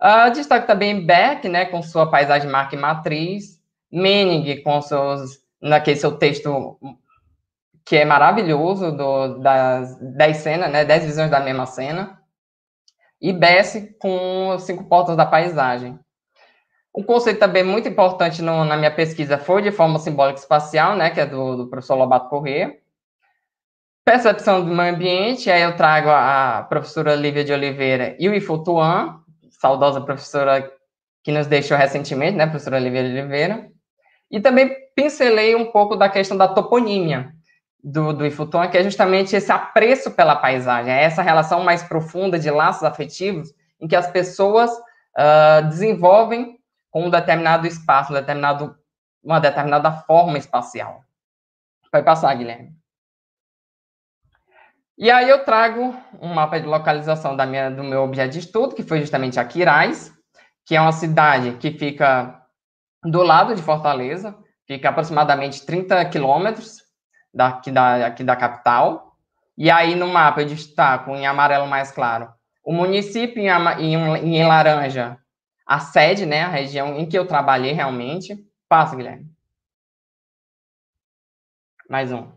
Uh, 0.00 0.32
destaque 0.32 0.66
também 0.66 1.04
Beck, 1.04 1.48
né, 1.48 1.66
com 1.66 1.82
sua 1.82 2.10
paisagem 2.10 2.50
marca 2.50 2.74
e 2.74 2.78
matriz, 2.78 3.60
Menig 3.92 4.62
com 4.62 4.80
seus, 4.80 5.38
naquele 5.60 5.96
seu 5.96 6.12
texto 6.16 6.78
que 7.84 7.96
é 7.96 8.04
maravilhoso, 8.04 8.90
do, 8.92 9.38
das 9.40 9.98
dez 10.00 10.38
cenas, 10.38 10.70
né, 10.70 10.84
dez 10.84 11.04
visões 11.04 11.30
da 11.30 11.40
mesma 11.40 11.66
cena, 11.66 12.18
e 13.20 13.32
Bess 13.32 13.76
com 13.98 14.56
cinco 14.58 14.84
portas 14.84 15.16
da 15.16 15.26
paisagem. 15.26 15.98
Um 16.94 17.02
conceito 17.02 17.38
também 17.38 17.64
muito 17.64 17.88
importante 17.88 18.42
no, 18.42 18.64
na 18.64 18.76
minha 18.76 18.90
pesquisa 18.90 19.38
foi 19.38 19.62
de 19.62 19.72
forma 19.72 19.98
simbólica 19.98 20.38
espacial, 20.38 20.94
né, 20.94 21.10
que 21.10 21.20
é 21.20 21.26
do, 21.26 21.56
do 21.56 21.66
professor 21.68 21.94
Lobato 21.94 22.28
Corrêa. 22.28 22.76
Percepção 24.04 24.64
do 24.64 24.74
meio 24.74 24.94
ambiente, 24.94 25.50
aí 25.50 25.62
eu 25.62 25.76
trago 25.76 26.10
a, 26.10 26.58
a 26.58 26.62
professora 26.64 27.14
Lívia 27.14 27.44
de 27.44 27.52
Oliveira 27.52 28.14
e 28.18 28.28
o 28.28 28.34
Ifutuan, 28.34 29.20
saudosa 29.50 30.00
professora 30.00 30.70
que 31.22 31.32
nos 31.32 31.46
deixou 31.46 31.76
recentemente, 31.76 32.36
né, 32.36 32.46
professora 32.46 32.78
Lívia 32.78 33.04
de 33.04 33.10
Oliveira. 33.10 33.70
E 34.30 34.40
também 34.40 34.74
pincelei 34.94 35.54
um 35.54 35.70
pouco 35.70 35.96
da 35.96 36.08
questão 36.08 36.36
da 36.36 36.48
toponímia 36.48 37.32
do, 37.82 38.12
do 38.12 38.26
Ifutuan, 38.26 38.68
que 38.68 38.76
é 38.76 38.82
justamente 38.82 39.34
esse 39.34 39.50
apreço 39.50 40.10
pela 40.10 40.36
paisagem, 40.36 40.92
é 40.92 41.04
essa 41.04 41.22
relação 41.22 41.64
mais 41.64 41.82
profunda 41.82 42.38
de 42.38 42.50
laços 42.50 42.84
afetivos 42.84 43.54
em 43.80 43.88
que 43.88 43.96
as 43.96 44.10
pessoas 44.10 44.70
uh, 44.70 45.68
desenvolvem 45.68 46.58
com 46.92 47.06
um 47.06 47.10
determinado 47.10 47.66
espaço, 47.66 48.12
um 48.12 48.14
determinado, 48.14 48.76
uma 49.24 49.40
determinada 49.40 49.90
forma 49.90 50.38
espacial. 50.38 51.02
Vai 51.90 52.04
passar, 52.04 52.32
Guilherme. 52.36 52.72
E 54.96 55.10
aí 55.10 55.28
eu 55.28 55.44
trago 55.44 55.96
um 56.20 56.32
mapa 56.32 56.60
de 56.60 56.66
localização 56.66 57.34
da 57.34 57.44
minha, 57.44 57.68
do 57.70 57.82
meu 57.82 58.04
objeto 58.04 58.32
de 58.32 58.38
estudo, 58.38 58.76
que 58.76 58.84
foi 58.84 59.00
justamente 59.00 59.40
Aquiraz, 59.40 60.12
que 60.64 60.76
é 60.76 60.80
uma 60.80 60.92
cidade 60.92 61.56
que 61.56 61.72
fica 61.72 62.40
do 63.02 63.24
lado 63.24 63.54
de 63.56 63.62
Fortaleza, 63.62 64.38
fica 64.66 64.90
aproximadamente 64.90 65.66
30 65.66 66.04
quilômetros 66.04 66.82
daqui 67.34 67.72
da, 67.72 68.06
aqui 68.06 68.22
da 68.22 68.36
capital. 68.36 69.16
E 69.58 69.68
aí 69.68 69.96
no 69.96 70.06
mapa 70.06 70.42
eu 70.42 70.46
destaco 70.46 71.10
em 71.10 71.26
amarelo 71.26 71.66
mais 71.66 71.90
claro 71.90 72.32
o 72.64 72.72
município, 72.72 73.42
em, 73.42 73.48
em, 73.48 74.36
em 74.36 74.46
laranja 74.46 75.18
a 75.72 75.80
sede, 75.80 76.26
né, 76.26 76.42
a 76.42 76.48
região 76.48 76.98
em 76.98 77.08
que 77.08 77.18
eu 77.18 77.26
trabalhei 77.26 77.72
realmente. 77.72 78.36
Passa, 78.68 78.94
Guilherme. 78.94 79.26
Mais 81.88 82.12
um. 82.12 82.30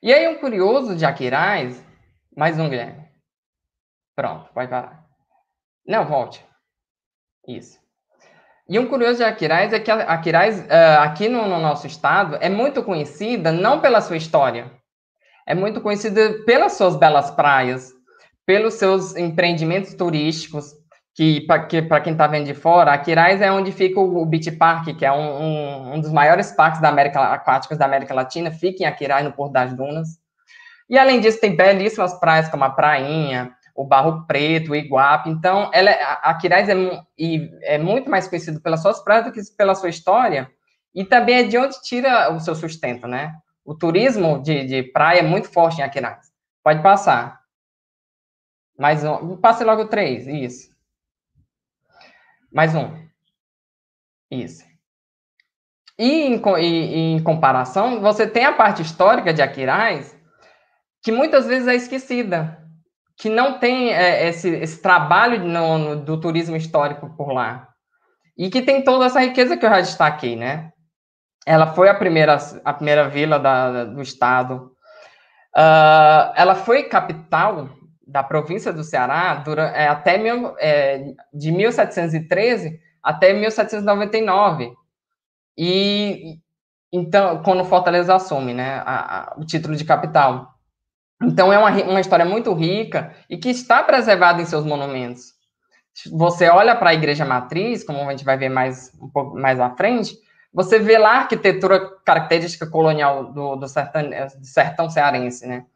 E 0.00 0.12
aí, 0.12 0.28
um 0.28 0.38
curioso 0.38 0.94
de 0.94 1.04
Aquiraz. 1.04 1.84
Mais 2.36 2.56
um, 2.56 2.68
Guilherme. 2.68 3.08
Pronto, 4.14 4.52
pode 4.54 4.70
parar. 4.70 5.04
Não, 5.84 6.06
volte. 6.06 6.46
Isso. 7.48 7.80
E 8.68 8.78
um 8.78 8.86
curioso 8.86 9.16
de 9.16 9.24
Aquiraz 9.24 9.72
é 9.72 9.80
que 9.80 9.90
Aquiraz, 9.90 10.60
uh, 10.60 11.00
aqui 11.00 11.28
no, 11.28 11.48
no, 11.48 11.58
nosso 11.58 11.88
estado, 11.88 12.36
é 12.40 12.48
muito 12.48 12.84
conhecida 12.84 13.50
não 13.50 13.80
pela 13.80 14.00
sua 14.00 14.16
história, 14.16 14.70
é 15.44 15.56
muito 15.56 15.80
conhecida 15.80 16.44
pelas 16.46 16.74
suas 16.74 16.94
belas 16.94 17.32
praias, 17.32 17.92
pelos 18.46 18.74
seus 18.74 19.16
empreendimentos 19.16 19.92
turísticos, 19.94 20.72
que 21.14 21.42
para 21.42 22.00
quem 22.00 22.12
está 22.12 22.26
vendo 22.26 22.46
de 22.46 22.54
fora, 22.54 22.92
Aquiraz 22.92 23.40
é 23.40 23.50
onde 23.50 23.70
fica 23.70 24.00
o 24.00 24.26
Beach 24.26 24.50
Park, 24.50 24.96
que 24.98 25.06
é 25.06 25.12
um, 25.12 25.42
um, 25.42 25.94
um, 25.94 26.00
dos 26.00 26.10
maiores 26.10 26.50
parques 26.50 26.80
da 26.80 26.88
América 26.88 27.20
aquáticos 27.32 27.78
da 27.78 27.84
América 27.84 28.12
Latina, 28.12 28.50
fica 28.50 28.82
em 28.82 28.86
Aquiraz, 28.86 29.24
no 29.24 29.32
Porto 29.32 29.52
das 29.52 29.72
Dunas. 29.72 30.18
E 30.90 30.98
além 30.98 31.20
disso, 31.20 31.40
tem 31.40 31.54
belíssimas 31.54 32.18
praias 32.18 32.48
como 32.48 32.64
a 32.64 32.70
Prainha, 32.70 33.54
o 33.76 33.84
Barro 33.84 34.26
Preto, 34.26 34.72
o 34.72 34.76
Iguape. 34.76 35.30
Então, 35.30 35.70
ela, 35.72 35.90
é, 35.90 36.02
a 36.02 36.34
Quirais 36.34 36.68
é, 36.68 36.74
é 37.62 37.78
muito 37.78 38.10
mais 38.10 38.26
conhecido 38.26 38.60
pelas 38.60 38.82
suas 38.82 39.02
praias 39.02 39.24
do 39.24 39.32
que 39.32 39.40
pela 39.56 39.76
sua 39.76 39.88
história, 39.88 40.50
e 40.92 41.04
também 41.04 41.36
é 41.36 41.42
de 41.44 41.56
onde 41.56 41.80
tira 41.82 42.32
o 42.32 42.40
seu 42.40 42.56
sustento, 42.56 43.06
né? 43.06 43.34
O 43.64 43.74
turismo 43.74 44.42
de, 44.42 44.66
de 44.66 44.82
praia 44.82 45.20
é 45.20 45.22
muito 45.22 45.48
forte 45.48 45.80
em 45.80 45.84
Aquiraz. 45.84 46.26
Pode 46.62 46.82
passar. 46.82 47.40
Mais 48.76 49.04
um. 49.04 49.36
Passe 49.36 49.62
logo 49.62 49.86
três. 49.86 50.26
Isso. 50.26 50.73
Mais 52.54 52.72
um. 52.72 52.88
Isso. 54.30 54.64
E 55.98 56.26
em, 56.26 57.16
em 57.16 57.22
comparação, 57.22 58.00
você 58.00 58.28
tem 58.28 58.44
a 58.44 58.52
parte 58.52 58.80
histórica 58.80 59.34
de 59.34 59.42
Aquiraz, 59.42 60.16
que 61.02 61.10
muitas 61.10 61.46
vezes 61.46 61.66
é 61.66 61.74
esquecida 61.74 62.64
que 63.16 63.28
não 63.28 63.58
tem 63.58 63.92
é, 63.92 64.28
esse, 64.28 64.48
esse, 64.48 64.80
trabalho 64.80 65.44
no, 65.44 65.78
no, 65.78 65.96
do 65.96 66.20
turismo 66.20 66.56
histórico 66.56 67.10
por 67.16 67.32
lá. 67.32 67.68
E 68.36 68.48
que 68.48 68.62
tem 68.62 68.82
toda 68.82 69.06
essa 69.06 69.20
riqueza 69.20 69.56
que 69.56 69.64
eu 69.64 69.70
já 69.70 69.80
destaquei, 69.80 70.36
né? 70.36 70.72
Ela 71.46 71.74
foi 71.74 71.88
a 71.88 71.94
primeira, 71.94 72.38
a 72.64 72.72
primeira 72.72 73.08
vila 73.08 73.38
da, 73.38 73.84
do 73.84 74.02
estado. 74.02 74.72
Uh, 75.56 76.32
ela 76.34 76.54
foi 76.54 76.84
capital 76.84 77.68
da 78.06 78.22
província 78.22 78.72
do 78.72 78.84
Ceará 78.84 79.36
durante, 79.36 79.74
é, 79.76 79.88
até 79.88 80.18
mil, 80.18 80.54
é, 80.58 81.12
de 81.32 81.52
1713 81.52 82.80
até 83.02 83.32
1799. 83.32 84.72
E 85.56 86.38
então, 86.92 87.42
quando 87.42 87.64
Fortaleza 87.64 88.14
assume 88.14 88.54
né, 88.54 88.82
a, 88.86 89.32
a, 89.32 89.34
o 89.36 89.44
título 89.44 89.74
de 89.74 89.84
capital. 89.84 90.54
Então, 91.20 91.52
é 91.52 91.58
uma, 91.58 91.70
uma 91.70 92.00
história 92.00 92.24
muito 92.24 92.52
rica 92.54 93.12
e 93.28 93.36
que 93.36 93.50
está 93.50 93.82
preservada 93.82 94.40
em 94.40 94.44
seus 94.44 94.64
monumentos. 94.64 95.34
Você 96.12 96.48
olha 96.48 96.74
para 96.76 96.90
a 96.90 96.94
igreja 96.94 97.24
matriz, 97.24 97.82
como 97.82 98.00
a 98.00 98.10
gente 98.10 98.24
vai 98.24 98.36
ver 98.36 98.48
mais 98.48 98.92
um 99.00 99.08
pouco 99.08 99.36
mais 99.36 99.58
à 99.58 99.70
frente, 99.70 100.14
você 100.52 100.78
vê 100.78 100.96
lá 100.96 101.14
a 101.14 101.18
arquitetura 101.22 101.80
característica 102.04 102.64
colonial 102.64 103.32
do, 103.32 103.56
do, 103.56 103.66
sertão, 103.66 104.02
do 104.02 104.46
sertão 104.46 104.88
cearense, 104.88 105.46
né? 105.46 105.66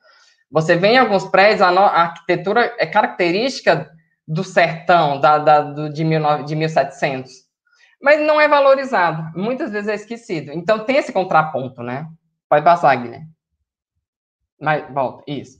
Você 0.51 0.77
vê 0.77 0.89
em 0.89 0.99
alguns 0.99 1.27
prédios, 1.27 1.61
a, 1.61 1.71
no, 1.71 1.81
a 1.81 2.03
arquitetura 2.03 2.75
é 2.79 2.87
característica 2.87 3.91
do 4.27 4.43
sertão 4.43 5.21
da, 5.21 5.39
da, 5.39 5.61
do, 5.61 5.93
de, 5.93 6.05
mil, 6.05 6.43
de 6.45 6.55
1700, 6.55 7.31
mas 8.01 8.21
não 8.21 8.41
é 8.41 8.49
valorizado, 8.49 9.39
muitas 9.39 9.71
vezes 9.71 9.89
é 9.89 9.95
esquecido. 9.95 10.53
Então, 10.53 10.85
tem 10.85 10.97
esse 10.97 11.13
contraponto, 11.13 11.83
né? 11.83 12.07
Pode 12.49 12.65
passar, 12.65 12.95
Guilherme. 12.97 13.27
Mas, 14.61 14.93
volta, 14.93 15.25
isso. 15.27 15.59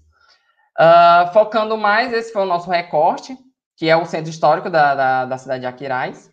Uh, 0.79 1.33
focando 1.33 1.77
mais, 1.77 2.13
esse 2.13 2.33
foi 2.33 2.43
o 2.43 2.47
nosso 2.47 2.71
recorte, 2.71 3.37
que 3.77 3.89
é 3.89 3.97
o 3.97 4.07
centro 4.07 4.31
histórico 4.31 4.71
da, 4.71 4.95
da, 4.95 5.25
da 5.25 5.39
cidade 5.39 5.61
de 5.61 5.67
Aquiraz, 5.67 6.33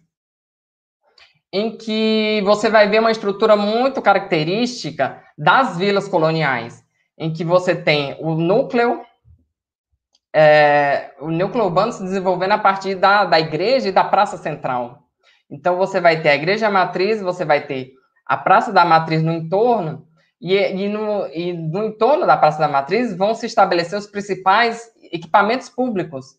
em 1.52 1.78
que 1.78 2.42
você 2.44 2.70
vai 2.70 2.88
ver 2.88 3.00
uma 3.00 3.12
estrutura 3.12 3.56
muito 3.56 4.02
característica 4.02 5.24
das 5.38 5.78
vilas 5.78 6.08
coloniais, 6.08 6.85
em 7.18 7.32
que 7.32 7.44
você 7.44 7.76
tem 7.76 8.18
o 8.20 8.34
núcleo, 8.36 9.02
é, 10.34 11.12
o 11.20 11.32
núcleo 11.32 11.66
urbano 11.66 11.92
se 11.92 12.04
desenvolvendo 12.04 12.52
a 12.52 12.58
partir 12.58 12.96
da, 12.96 13.26
da 13.26 13.40
igreja 13.40 13.90
e 13.90 13.94
da 13.94 14.04
praça 14.04 14.38
central. 14.38 15.04
Então, 15.50 15.78
você 15.78 16.02
vai 16.02 16.22
ter 16.22 16.30
a 16.30 16.36
igreja 16.36 16.70
matriz, 16.70 17.22
você 17.22 17.46
vai 17.46 17.66
ter 17.66 17.94
a 18.26 18.36
praça 18.36 18.74
da 18.74 18.84
matriz 18.84 19.22
no 19.22 19.32
entorno, 19.32 20.08
e, 20.42 20.56
e, 20.56 20.90
no, 20.90 21.28
e 21.34 21.54
no 21.54 21.86
entorno 21.86 22.26
da 22.26 22.38
Praça 22.38 22.60
da 22.60 22.68
Matriz 22.68 23.16
vão 23.16 23.34
se 23.34 23.46
estabelecer 23.46 23.98
os 23.98 24.08
principais 24.08 24.92
equipamentos 25.12 25.70
públicos. 25.70 26.36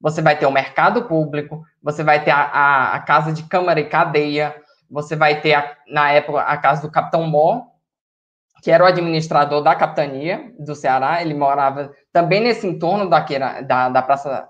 Você 0.00 0.22
vai 0.22 0.38
ter 0.38 0.46
o 0.46 0.52
mercado 0.52 1.04
público, 1.04 1.62
você 1.82 2.02
vai 2.02 2.24
ter 2.24 2.30
a, 2.30 2.40
a, 2.40 2.94
a 2.94 3.00
casa 3.00 3.32
de 3.32 3.42
câmara 3.42 3.80
e 3.80 3.88
cadeia, 3.88 4.54
você 4.88 5.14
vai 5.14 5.40
ter, 5.40 5.54
a, 5.54 5.76
na 5.88 6.10
época, 6.10 6.40
a 6.40 6.56
casa 6.56 6.82
do 6.82 6.90
Capitão 6.90 7.24
Mó, 7.26 7.66
que 8.62 8.70
era 8.70 8.84
o 8.84 8.86
administrador 8.86 9.62
da 9.62 9.74
capitania 9.74 10.52
do 10.58 10.74
Ceará, 10.74 11.22
ele 11.22 11.34
morava 11.34 11.92
também 12.12 12.40
nesse 12.40 12.66
entorno 12.66 13.08
da, 13.08 13.20
da, 13.62 13.88
da 13.88 14.02
Praça 14.02 14.48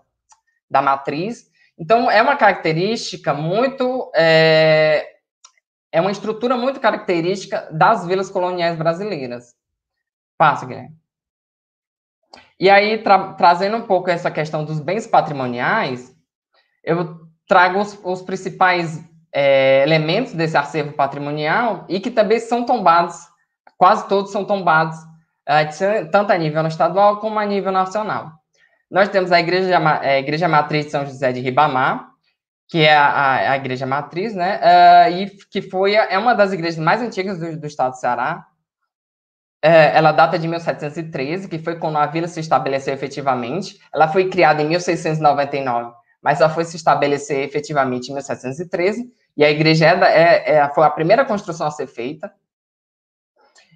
da 0.68 0.82
Matriz. 0.82 1.50
Então, 1.78 2.10
é 2.10 2.20
uma 2.20 2.36
característica 2.36 3.32
muito 3.32 4.10
é, 4.14 5.06
é 5.92 6.00
uma 6.00 6.10
estrutura 6.10 6.56
muito 6.56 6.80
característica 6.80 7.68
das 7.72 8.06
vilas 8.06 8.30
coloniais 8.30 8.76
brasileiras. 8.76 9.54
Passa, 10.38 10.66
Guilherme. 10.66 10.96
E 12.58 12.68
aí, 12.68 12.98
tra 12.98 13.32
trazendo 13.32 13.76
um 13.78 13.86
pouco 13.86 14.10
essa 14.10 14.30
questão 14.30 14.64
dos 14.64 14.80
bens 14.80 15.06
patrimoniais, 15.06 16.14
eu 16.84 17.18
trago 17.48 17.80
os, 17.80 17.98
os 18.04 18.22
principais 18.22 19.02
é, 19.32 19.82
elementos 19.82 20.34
desse 20.34 20.56
acervo 20.56 20.92
patrimonial 20.92 21.86
e 21.88 21.98
que 21.98 22.10
também 22.10 22.38
são 22.38 22.64
tombados, 22.64 23.16
quase 23.80 24.06
todos 24.08 24.30
são 24.30 24.44
tombados, 24.44 24.98
é, 25.46 25.64
tanto 26.04 26.30
a 26.30 26.36
nível 26.36 26.66
estadual 26.66 27.16
como 27.16 27.38
a 27.38 27.46
nível 27.46 27.72
nacional. 27.72 28.30
Nós 28.90 29.08
temos 29.08 29.32
a 29.32 29.40
Igreja, 29.40 29.78
a 29.78 30.18
Igreja 30.18 30.46
Matriz 30.46 30.84
de 30.84 30.90
São 30.90 31.06
José 31.06 31.32
de 31.32 31.40
Ribamar, 31.40 32.10
que 32.68 32.82
é 32.82 32.94
a, 32.94 33.52
a, 33.52 33.56
igreja 33.56 33.86
matriz, 33.86 34.34
né? 34.34 34.60
Uh, 34.60 35.12
e 35.12 35.30
que 35.50 35.62
foi 35.62 35.94
é 35.94 36.16
uma 36.18 36.34
das 36.34 36.52
igrejas 36.52 36.78
mais 36.78 37.00
antigas 37.00 37.38
do, 37.38 37.58
do 37.58 37.66
estado 37.66 37.92
do 37.92 37.96
Ceará. 37.96 38.46
Ela 39.62 40.12
data 40.12 40.38
de 40.38 40.46
1713, 40.46 41.48
que 41.48 41.58
foi 41.58 41.76
quando 41.76 41.98
a 41.98 42.06
vila 42.06 42.28
se 42.28 42.38
estabeleceu 42.38 42.94
efetivamente. 42.94 43.78
Ela 43.92 44.08
foi 44.08 44.28
criada 44.28 44.62
em 44.62 44.68
1699, 44.68 45.92
mas 46.22 46.40
ela 46.40 46.48
foi 46.48 46.64
se 46.64 46.76
estabelecer 46.76 47.42
efetivamente 47.44 48.10
em 48.10 48.14
1713. 48.14 49.10
E 49.36 49.44
a 49.44 49.50
igreja 49.50 49.86
é, 49.86 50.04
é, 50.04 50.54
é, 50.56 50.68
foi 50.68 50.84
a 50.84 50.90
primeira 50.90 51.24
construção 51.24 51.66
a 51.66 51.70
ser 51.70 51.88
feita. 51.88 52.32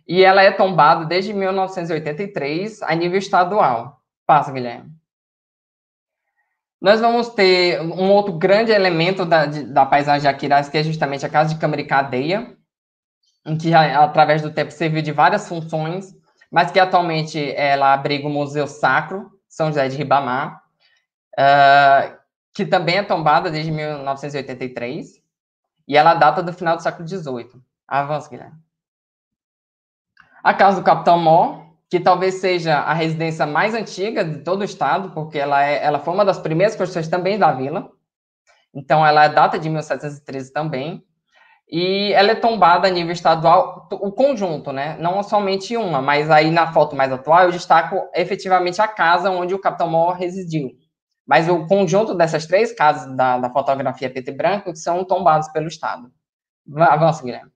E 0.06 0.22
ela 0.22 0.42
é 0.42 0.50
tombada 0.50 1.04
desde 1.04 1.32
1983 1.32 2.82
a 2.82 2.94
nível 2.94 3.18
estadual. 3.18 4.00
Passa, 4.26 4.52
Guilherme. 4.52 4.90
Nós 6.80 7.00
vamos 7.00 7.30
ter 7.30 7.80
um 7.80 8.10
outro 8.10 8.34
grande 8.34 8.70
elemento 8.70 9.24
da, 9.24 9.46
de, 9.46 9.64
da 9.64 9.86
paisagem 9.86 10.20
de 10.20 10.28
Aquiraz, 10.28 10.68
que 10.68 10.76
é 10.76 10.82
justamente 10.82 11.24
a 11.24 11.30
Casa 11.30 11.54
de 11.54 11.58
Câmara 11.58 11.80
e 11.80 11.86
Cadeia, 11.86 12.54
em 13.46 13.56
que, 13.56 13.72
através 13.72 14.42
do 14.42 14.50
tempo, 14.50 14.70
serviu 14.70 15.00
de 15.00 15.10
várias 15.10 15.48
funções, 15.48 16.14
mas 16.50 16.70
que 16.70 16.78
atualmente 16.78 17.54
ela 17.56 17.94
abriga 17.94 18.28
o 18.28 18.30
Museu 18.30 18.66
Sacro, 18.66 19.30
São 19.48 19.68
José 19.68 19.88
de 19.88 19.96
Ribamar, 19.96 20.62
uh, 21.38 22.18
que 22.52 22.66
também 22.66 22.98
é 22.98 23.02
tombada 23.02 23.50
desde 23.50 23.70
1983, 23.70 25.22
e 25.88 25.96
ela 25.96 26.14
data 26.14 26.42
do 26.42 26.52
final 26.52 26.76
do 26.76 26.82
século 26.82 27.08
XVIII. 27.08 27.62
Avança, 27.88 28.28
Guilherme. 28.28 28.63
A 30.44 30.52
Casa 30.52 30.78
do 30.78 30.84
Capitão 30.84 31.18
Mó, 31.18 31.64
que 31.88 31.98
talvez 31.98 32.34
seja 32.34 32.74
a 32.76 32.92
residência 32.92 33.46
mais 33.46 33.72
antiga 33.72 34.22
de 34.22 34.40
todo 34.40 34.60
o 34.60 34.64
estado, 34.64 35.10
porque 35.12 35.38
ela, 35.38 35.64
é, 35.64 35.82
ela 35.82 35.98
foi 35.98 36.12
uma 36.12 36.22
das 36.22 36.38
primeiras 36.38 36.76
construções 36.76 37.08
também 37.08 37.38
da 37.38 37.50
vila. 37.52 37.88
Então, 38.74 39.06
ela 39.06 39.24
é 39.24 39.28
data 39.30 39.58
de 39.58 39.70
1713 39.70 40.52
também. 40.52 41.02
E 41.66 42.12
ela 42.12 42.32
é 42.32 42.34
tombada 42.34 42.86
a 42.86 42.90
nível 42.90 43.14
estadual, 43.14 43.88
o 43.90 44.12
conjunto, 44.12 44.70
né? 44.70 44.98
Não 45.00 45.22
somente 45.22 45.78
uma, 45.78 46.02
mas 46.02 46.30
aí 46.30 46.50
na 46.50 46.70
foto 46.74 46.94
mais 46.94 47.10
atual 47.10 47.44
eu 47.44 47.50
destaco 47.50 48.06
efetivamente 48.14 48.82
a 48.82 48.86
casa 48.86 49.30
onde 49.30 49.54
o 49.54 49.58
Capitão 49.58 49.88
Mor 49.88 50.12
residiu. 50.12 50.72
Mas 51.26 51.48
o 51.48 51.66
conjunto 51.66 52.14
dessas 52.14 52.44
três 52.44 52.70
casas 52.70 53.16
da, 53.16 53.38
da 53.38 53.50
fotografia 53.50 54.10
preto 54.10 54.28
e 54.28 54.36
branco 54.36 54.76
são 54.76 55.06
tombados 55.06 55.48
pelo 55.48 55.68
Estado. 55.68 56.12
Avança, 56.76 57.24
Guilherme. 57.24 57.53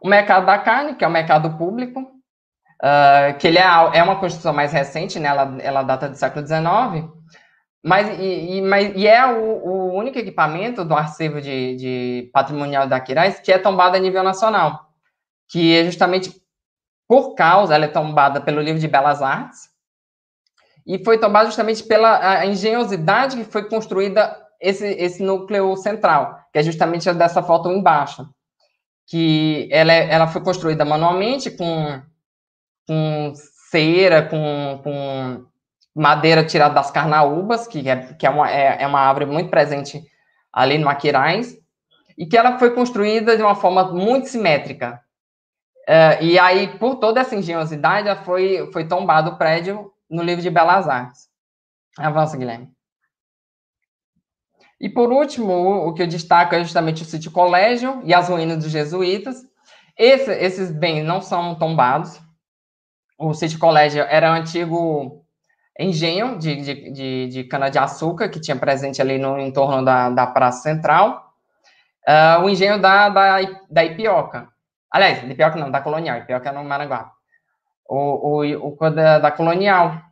O 0.00 0.08
mercado 0.08 0.46
da 0.46 0.58
carne, 0.58 0.94
que 0.94 1.04
é 1.04 1.08
o 1.08 1.10
mercado 1.10 1.56
público, 1.56 2.00
uh, 2.00 3.36
que 3.38 3.46
ele 3.46 3.58
é, 3.58 3.62
é 3.62 4.02
uma 4.02 4.16
construção 4.16 4.52
mais 4.52 4.72
recente, 4.72 5.18
né? 5.18 5.28
Ela, 5.28 5.56
ela 5.60 5.82
data 5.82 6.08
do 6.08 6.16
século 6.16 6.46
XIX, 6.46 7.08
mas 7.84 8.18
e, 8.18 8.56
e, 8.56 8.62
mas, 8.62 8.92
e 8.96 9.06
é 9.06 9.24
o, 9.26 9.64
o, 9.64 9.94
único 9.94 10.18
equipamento 10.18 10.84
do 10.84 10.94
acervo 10.94 11.40
de, 11.40 11.76
de 11.76 12.30
patrimonial 12.32 12.88
da 12.88 13.00
Quirais 13.00 13.38
que 13.38 13.52
é 13.52 13.58
tombado 13.58 13.96
a 13.96 14.00
nível 14.00 14.22
nacional, 14.22 14.90
que 15.48 15.76
é 15.76 15.84
justamente 15.84 16.32
por 17.08 17.34
causa, 17.34 17.74
ela 17.74 17.84
é 17.84 17.88
tombada 17.88 18.40
pelo 18.40 18.60
livro 18.60 18.80
de 18.80 18.88
Belas 18.88 19.22
Artes, 19.22 19.70
e 20.84 21.02
foi 21.04 21.18
tombada 21.18 21.46
justamente 21.46 21.84
pela 21.84 22.44
engenhosidade 22.44 23.36
que 23.36 23.44
foi 23.44 23.68
construída 23.68 24.36
esse, 24.60 24.86
esse 24.86 25.22
núcleo 25.22 25.76
central, 25.76 26.40
que 26.52 26.58
é 26.58 26.62
justamente 26.62 27.12
dessa 27.12 27.42
foto 27.42 27.70
embaixo, 27.70 28.28
que 29.06 29.68
ela, 29.70 29.92
é, 29.92 30.12
ela 30.12 30.26
foi 30.26 30.42
construída 30.42 30.84
manualmente 30.84 31.50
com, 31.50 32.02
com 32.86 33.32
cera, 33.70 34.22
com, 34.28 34.80
com 34.82 35.46
madeira 35.94 36.44
tirada 36.44 36.74
das 36.74 36.90
carnaúbas, 36.90 37.66
que 37.66 37.88
é, 37.88 38.14
que 38.14 38.26
é, 38.26 38.30
uma, 38.30 38.50
é, 38.50 38.82
é 38.82 38.86
uma 38.86 39.00
árvore 39.00 39.26
muito 39.26 39.48
presente 39.48 40.02
ali 40.52 40.76
no 40.78 40.88
Aquiraz, 40.88 41.56
e 42.18 42.26
que 42.26 42.36
ela 42.36 42.58
foi 42.58 42.74
construída 42.74 43.36
de 43.36 43.42
uma 43.42 43.54
forma 43.54 43.92
muito 43.92 44.28
simétrica. 44.28 45.00
Uh, 45.88 46.22
e 46.22 46.38
aí, 46.38 46.78
por 46.78 46.96
toda 46.96 47.20
essa 47.20 47.36
engenhosidade, 47.36 48.24
foi, 48.24 48.70
foi 48.72 48.88
tombado 48.88 49.30
o 49.30 49.38
prédio 49.38 49.92
no 50.10 50.22
livro 50.22 50.42
de 50.42 50.50
Belas 50.50 50.88
Artes. 50.88 51.28
Avança, 51.98 52.36
Guilherme. 52.36 52.75
E 54.80 54.88
por 54.88 55.10
último, 55.10 55.86
o, 55.86 55.94
que 55.94 56.02
eu 56.02 56.06
destaco 56.06 56.54
é 56.54 56.62
justamente 56.62 57.02
o 57.02 57.06
sítio 57.06 57.30
colégio 57.30 58.00
e 58.04 58.12
as 58.12 58.28
ruínas 58.28 58.58
dos 58.58 58.70
jesuítas. 58.70 59.42
Esse, 59.96 60.30
esses 60.32 60.70
bens 60.70 61.02
não 61.02 61.22
são 61.22 61.54
tombados. 61.54 62.20
O 63.18 63.32
sítio 63.32 63.58
colégio 63.58 64.02
era 64.02 64.30
um 64.30 64.34
antigo 64.34 65.24
engenho 65.78 66.38
de, 66.38 66.56
de, 66.56 66.90
de, 66.92 67.28
de 67.28 67.44
cana-de-açúcar 67.44 68.28
que 68.28 68.40
tinha 68.40 68.56
presente 68.56 69.00
ali 69.00 69.18
no 69.18 69.38
entorno 69.38 69.82
da, 69.82 70.10
da 70.10 70.26
Praça 70.26 70.62
Central. 70.62 71.32
Uh, 72.06 72.44
o 72.44 72.50
engenho 72.50 72.80
da, 72.80 73.08
da, 73.08 73.38
da 73.70 73.84
Ipioca. 73.84 74.48
Aliás, 74.90 75.22
da 75.22 75.28
Ipioca 75.28 75.58
não, 75.58 75.70
da 75.70 75.80
Colonial. 75.80 76.18
Ipioca 76.18 76.50
é 76.50 76.52
no 76.52 76.62
Maranguá. 76.62 77.12
O, 77.88 78.42
o, 78.42 78.76
o 78.78 78.90
da, 78.90 79.18
da 79.18 79.30
Colonial, 79.30 80.02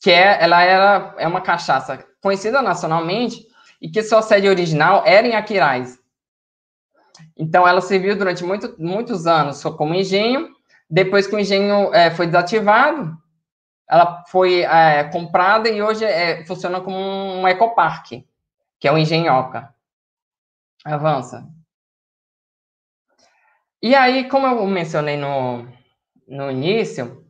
que 0.00 0.10
é, 0.10 0.42
ela 0.42 0.62
era, 0.62 1.14
é 1.18 1.28
uma 1.28 1.42
cachaça 1.42 2.02
conhecida 2.22 2.62
nacionalmente 2.62 3.46
e 3.84 3.90
que 3.90 4.02
sua 4.02 4.22
sede 4.22 4.48
original 4.48 5.02
era 5.04 5.28
em 5.28 5.34
Aquiraz. 5.34 5.98
Então, 7.36 7.68
ela 7.68 7.82
serviu 7.82 8.16
durante 8.16 8.42
muito, 8.42 8.74
muitos 8.78 9.26
anos 9.26 9.62
como 9.62 9.94
engenho. 9.94 10.48
Depois 10.88 11.26
que 11.26 11.36
o 11.36 11.38
engenho 11.38 11.92
é, 11.92 12.10
foi 12.10 12.24
desativado, 12.24 13.14
ela 13.86 14.24
foi 14.28 14.62
é, 14.62 15.04
comprada 15.04 15.68
e 15.68 15.82
hoje 15.82 16.02
é, 16.02 16.46
funciona 16.46 16.80
como 16.80 16.96
um 16.96 17.46
ecoparque, 17.46 18.26
que 18.80 18.88
é 18.88 18.92
o 18.92 18.96
Engenhoca. 18.96 19.68
Avança. 20.82 21.46
E 23.82 23.94
aí, 23.94 24.30
como 24.30 24.46
eu 24.46 24.66
mencionei 24.66 25.18
no, 25.18 25.68
no 26.26 26.50
início, 26.50 27.22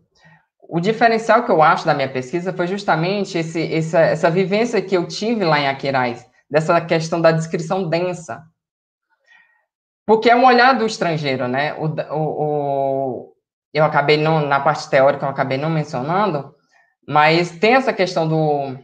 o 0.68 0.78
diferencial 0.78 1.44
que 1.44 1.50
eu 1.50 1.60
acho 1.60 1.84
da 1.84 1.94
minha 1.94 2.08
pesquisa 2.08 2.52
foi 2.52 2.68
justamente 2.68 3.38
esse, 3.38 3.74
essa, 3.74 3.98
essa 3.98 4.30
vivência 4.30 4.80
que 4.80 4.96
eu 4.96 5.08
tive 5.08 5.44
lá 5.44 5.58
em 5.58 5.66
Aquiraz, 5.66 6.32
dessa 6.50 6.80
questão 6.80 7.20
da 7.20 7.32
descrição 7.32 7.88
densa. 7.88 8.42
Porque 10.06 10.30
é 10.30 10.36
um 10.36 10.44
olhar 10.44 10.76
do 10.76 10.86
estrangeiro, 10.86 11.48
né? 11.48 11.74
O, 11.74 11.86
o, 11.86 12.18
o 12.18 13.34
eu 13.72 13.84
acabei 13.84 14.16
não, 14.16 14.46
na 14.46 14.60
parte 14.60 14.88
teórica, 14.88 15.26
eu 15.26 15.30
acabei 15.30 15.58
não 15.58 15.68
mencionando, 15.68 16.54
mas 17.08 17.50
tem 17.58 17.74
essa 17.74 17.92
questão 17.92 18.28
do, 18.28 18.78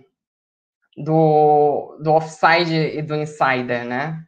do, 0.97 1.99
do 2.03 2.13
offside 2.13 2.75
e 2.75 3.03
do 3.03 3.15
insider, 3.15 3.85
né? 3.85 4.25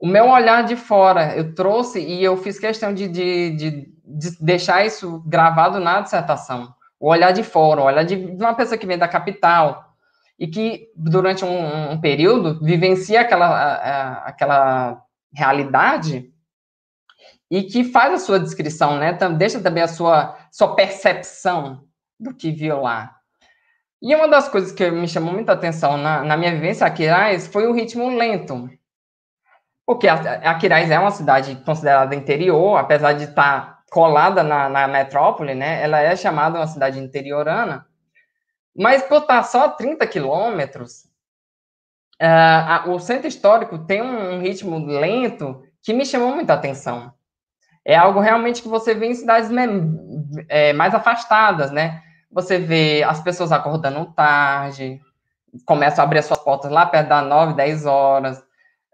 O 0.00 0.06
meu 0.06 0.28
olhar 0.30 0.64
de 0.64 0.74
fora, 0.74 1.36
eu 1.36 1.54
trouxe 1.54 2.00
e 2.00 2.24
eu 2.24 2.36
fiz 2.36 2.58
questão 2.58 2.92
de, 2.92 3.06
de, 3.06 3.50
de, 3.56 3.70
de 4.04 4.44
deixar 4.44 4.84
isso 4.84 5.22
gravado 5.26 5.78
na 5.78 6.00
dissertação. 6.00 6.74
O 6.98 7.08
olhar 7.08 7.32
de 7.32 7.42
fora, 7.42 7.82
o 7.82 7.84
olhar 7.84 8.04
de, 8.04 8.16
uma 8.16 8.54
pessoa 8.54 8.78
que 8.78 8.86
vem 8.86 8.98
da 8.98 9.06
capital 9.06 9.91
e 10.38 10.46
que, 10.46 10.90
durante 10.96 11.44
um, 11.44 11.92
um 11.92 12.00
período, 12.00 12.58
vivencia 12.64 13.20
aquela, 13.20 13.46
a, 13.46 14.28
aquela 14.28 15.02
realidade 15.32 16.32
e 17.50 17.62
que 17.62 17.84
faz 17.84 18.14
a 18.14 18.18
sua 18.18 18.40
descrição, 18.40 18.98
né? 18.98 19.12
Deixa 19.36 19.60
também 19.60 19.82
a 19.82 19.88
sua, 19.88 20.36
sua 20.50 20.74
percepção 20.74 21.84
do 22.18 22.34
que 22.34 22.50
viu 22.50 22.80
lá. 22.80 23.14
E 24.00 24.14
uma 24.14 24.26
das 24.26 24.48
coisas 24.48 24.72
que 24.72 24.90
me 24.90 25.06
chamou 25.06 25.32
muita 25.32 25.52
atenção 25.52 25.96
na, 25.96 26.24
na 26.24 26.36
minha 26.36 26.52
vivência 26.52 26.86
aqui 26.86 27.04
foi 27.50 27.66
o 27.66 27.72
ritmo 27.72 28.08
lento. 28.08 28.68
Porque 29.86 30.08
Aquiraz 30.08 30.90
é 30.90 30.98
uma 30.98 31.10
cidade 31.10 31.54
considerada 31.64 32.14
interior, 32.14 32.78
apesar 32.78 33.12
de 33.12 33.24
estar 33.24 33.82
colada 33.90 34.42
na, 34.42 34.68
na 34.68 34.88
metrópole, 34.88 35.54
né? 35.54 35.82
Ela 35.82 36.00
é 36.00 36.16
chamada 36.16 36.58
uma 36.58 36.66
cidade 36.66 36.98
interiorana. 36.98 37.86
Mas 38.76 39.02
por 39.02 39.22
estar 39.22 39.42
só 39.42 39.68
30 39.68 40.06
quilômetros, 40.06 41.04
uh, 42.20 42.90
o 42.90 42.98
centro 42.98 43.28
histórico 43.28 43.78
tem 43.78 44.02
um, 44.02 44.34
um 44.34 44.40
ritmo 44.40 44.78
lento 44.86 45.62
que 45.82 45.92
me 45.92 46.06
chamou 46.06 46.34
muita 46.34 46.54
atenção. 46.54 47.12
É 47.84 47.96
algo 47.96 48.20
realmente 48.20 48.62
que 48.62 48.68
você 48.68 48.94
vê 48.94 49.06
em 49.06 49.14
cidades 49.14 49.50
é, 50.48 50.72
mais 50.72 50.94
afastadas, 50.94 51.70
né? 51.70 52.00
Você 52.30 52.58
vê 52.58 53.02
as 53.02 53.20
pessoas 53.20 53.52
acordando 53.52 54.06
tarde, 54.14 55.00
começam 55.66 56.02
a 56.02 56.06
abrir 56.06 56.20
as 56.20 56.24
suas 56.24 56.38
portas 56.38 56.70
lá 56.70 56.86
perto 56.86 57.08
das 57.08 57.26
9, 57.26 57.54
10 57.54 57.86
horas, 57.86 58.42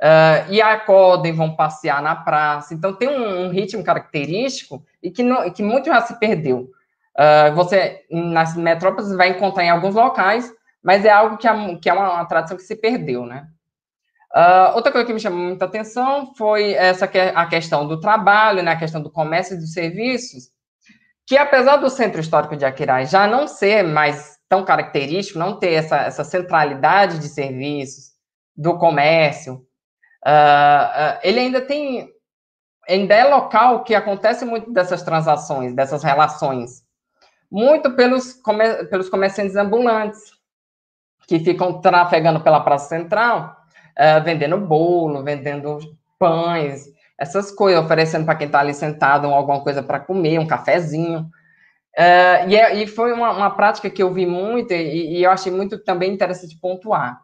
Uh, 0.01 0.47
e 0.53 0.63
acordam 0.63 1.27
e 1.27 1.35
vão 1.35 1.57
passear 1.57 2.01
na 2.01 2.15
praça. 2.15 2.73
Então, 2.73 2.95
tem 2.95 3.09
um, 3.09 3.47
um 3.47 3.51
ritmo 3.51 3.83
característico 3.83 4.85
e 5.03 5.11
que, 5.11 5.25
não, 5.25 5.51
que 5.51 5.61
muito 5.61 5.87
já 5.87 6.01
se 6.03 6.17
perdeu. 6.21 6.71
Uh, 7.19 7.55
você, 7.55 8.05
nas 8.11 8.57
metrópoles, 8.57 9.15
vai 9.15 9.31
encontrar 9.31 9.65
em 9.65 9.71
alguns 9.71 9.95
locais, 9.95 10.53
mas 10.83 11.05
é 11.05 11.11
algo 11.11 11.37
que 11.37 11.49
é, 11.49 11.77
que 11.77 11.91
é 11.91 11.93
uma, 11.93 12.15
uma 12.15 12.25
tradição 12.27 12.57
que 12.57 12.63
se 12.63 12.77
perdeu, 12.77 13.27
né? 13.27 13.47
Uh, 14.35 14.77
outra 14.77 14.93
coisa 14.93 15.07
que 15.07 15.13
me 15.13 15.19
chamou 15.19 15.39
muita 15.39 15.65
atenção 15.65 16.33
foi 16.37 16.73
essa 16.73 17.09
que 17.09 17.19
a 17.19 17.47
questão 17.47 17.89
do 17.89 17.99
trabalho, 17.99 18.63
né, 18.63 18.73
a 18.73 18.79
questão 18.79 19.03
do 19.03 19.11
comércio 19.11 19.57
e 19.57 19.59
dos 19.59 19.73
serviços, 19.73 20.51
que 21.27 21.37
apesar 21.37 21.79
do 21.79 21.89
centro 21.89 22.21
histórico 22.21 22.55
de 22.55 22.65
Aquiraz 22.65 23.11
já 23.11 23.27
não 23.27 23.49
ser 23.49 23.83
mais 23.83 24.37
tão 24.49 24.65
característico, 24.65 25.39
não 25.39 25.59
ter 25.59 25.73
essa, 25.73 25.97
essa 25.97 26.25
centralidade 26.25 27.19
de 27.19 27.29
serviços, 27.29 28.13
do 28.55 28.77
comércio, 28.77 29.67
Uh, 30.27 31.19
ele 31.23 31.39
ainda 31.41 31.61
tem, 31.61 32.11
ainda 32.89 33.15
é 33.15 33.25
local 33.25 33.85
que 33.85 33.95
acontece 33.95 34.45
muito 34.45 34.73
dessas 34.73 35.03
transações, 35.03 35.75
dessas 35.75 36.03
relações, 36.03 36.83
muito 37.51 37.95
pelos, 37.95 38.33
comer, 38.35 38.89
pelos 38.89 39.09
comerciantes 39.09 39.57
ambulantes, 39.57 40.21
que 41.27 41.39
ficam 41.39 41.81
trafegando 41.81 42.41
pela 42.41 42.61
Praça 42.61 42.89
Central, 42.89 43.57
uh, 43.99 44.25
vendendo 44.25 44.59
bolo, 44.59 45.23
vendendo 45.23 45.79
pães, 46.19 46.87
essas 47.19 47.51
coisas, 47.51 47.85
oferecendo 47.85 48.25
para 48.25 48.37
quem 48.37 48.47
está 48.47 48.61
ali 48.61 48.73
sentado 48.73 49.27
alguma 49.27 49.61
coisa 49.61 49.83
para 49.83 50.01
comer, 50.01 50.39
um 50.39 50.47
cafezinho. 50.47 51.29
Uh, 51.99 52.49
e, 52.49 52.57
é, 52.57 52.75
e, 52.77 52.87
foi 52.87 53.13
uma, 53.13 53.33
uma, 53.33 53.51
prática 53.51 53.91
que 53.91 54.03
eu 54.03 54.13
vi 54.13 54.25
muito 54.25 54.73
e, 54.73 55.19
e 55.19 55.25
eu 55.25 55.31
achei 55.31 55.51
muito 55.51 55.79
também 55.83 56.13
interessante 56.13 56.57
pontuar. 56.59 57.21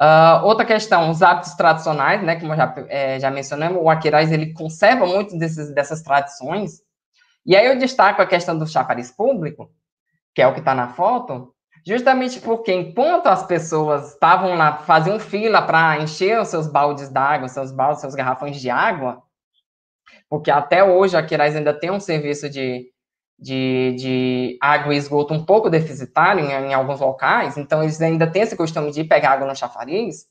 Uh, 0.00 0.46
outra 0.46 0.64
questão, 0.64 1.10
os 1.10 1.22
hábitos 1.22 1.54
tradicionais, 1.54 2.22
né, 2.22 2.40
como 2.40 2.56
já, 2.56 2.72
é, 2.88 3.20
já 3.20 3.30
mencionamos, 3.30 3.82
o 3.82 3.90
Aquiraz, 3.90 4.32
ele 4.32 4.54
conserva 4.54 5.04
muito 5.04 5.36
desses, 5.36 5.74
dessas 5.74 6.00
tradições, 6.00 6.80
e 7.50 7.56
aí 7.56 7.66
eu 7.66 7.76
destaco 7.76 8.22
a 8.22 8.26
questão 8.26 8.56
do 8.56 8.64
chafariz 8.64 9.10
público, 9.10 9.72
que 10.32 10.40
é 10.40 10.46
o 10.46 10.52
que 10.52 10.60
está 10.60 10.72
na 10.72 10.86
foto, 10.86 11.52
justamente 11.84 12.38
porque 12.38 12.72
enquanto 12.72 13.26
as 13.26 13.44
pessoas 13.44 14.12
estavam 14.12 14.54
lá, 14.54 14.76
faziam 14.76 15.18
fila 15.18 15.60
para 15.60 15.98
encher 15.98 16.40
os 16.40 16.46
seus 16.46 16.68
baldes 16.68 17.08
d'água, 17.08 17.48
seus 17.48 17.72
baldes, 17.72 18.02
seus 18.02 18.14
garrafões 18.14 18.60
de 18.60 18.70
água, 18.70 19.20
porque 20.28 20.48
até 20.48 20.84
hoje 20.84 21.16
a 21.16 21.18
Aquiraz 21.18 21.56
ainda 21.56 21.74
tem 21.74 21.90
um 21.90 21.98
serviço 21.98 22.48
de, 22.48 22.88
de, 23.36 23.96
de 23.98 24.58
água 24.62 24.94
e 24.94 24.96
esgoto 24.96 25.34
um 25.34 25.44
pouco 25.44 25.68
deficitário 25.68 26.44
em, 26.44 26.52
em, 26.52 26.72
alguns 26.72 27.00
locais, 27.00 27.58
então 27.58 27.82
eles 27.82 28.00
ainda 28.00 28.30
têm 28.30 28.42
esse 28.42 28.56
costume 28.56 28.92
de 28.92 29.02
pegar 29.02 29.32
água 29.32 29.48
no 29.48 29.56
chafariz. 29.56 30.28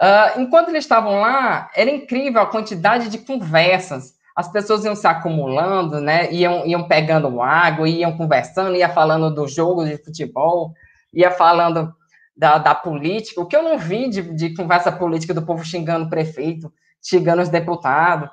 Uh, 0.00 0.40
enquanto 0.40 0.70
eles 0.70 0.84
estavam 0.84 1.20
lá, 1.20 1.70
era 1.76 1.90
incrível 1.90 2.40
a 2.40 2.46
quantidade 2.46 3.10
de 3.10 3.18
conversas. 3.18 4.15
As 4.36 4.52
pessoas 4.52 4.84
iam 4.84 4.94
se 4.94 5.06
acumulando, 5.06 5.98
né? 5.98 6.30
Iam, 6.30 6.66
iam 6.66 6.86
pegando 6.86 7.40
água, 7.40 7.88
iam 7.88 8.16
conversando, 8.18 8.76
ia 8.76 8.88
falando 8.90 9.34
do 9.34 9.48
jogo 9.48 9.82
de 9.82 9.96
futebol, 9.96 10.74
ia 11.12 11.30
falando 11.30 11.94
da, 12.36 12.58
da 12.58 12.74
política. 12.74 13.40
O 13.40 13.46
que 13.46 13.56
eu 13.56 13.62
não 13.62 13.78
vi 13.78 14.10
de, 14.10 14.22
de 14.34 14.54
conversa 14.54 14.92
política 14.92 15.32
do 15.32 15.40
povo 15.40 15.64
xingando 15.64 16.04
o 16.04 16.10
prefeito, 16.10 16.70
xingando 17.02 17.40
os 17.40 17.48
deputados. 17.48 18.28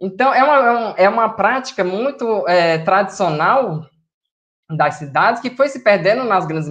Então, 0.00 0.32
é 0.32 0.44
uma, 0.44 0.94
é 0.96 1.08
uma 1.08 1.28
prática 1.30 1.82
muito 1.82 2.46
é, 2.46 2.78
tradicional 2.78 3.84
das 4.70 4.94
cidades 4.94 5.42
que 5.42 5.50
foi 5.50 5.68
se 5.68 5.80
perdendo 5.80 6.22
nas 6.24 6.46
grandes 6.46 6.68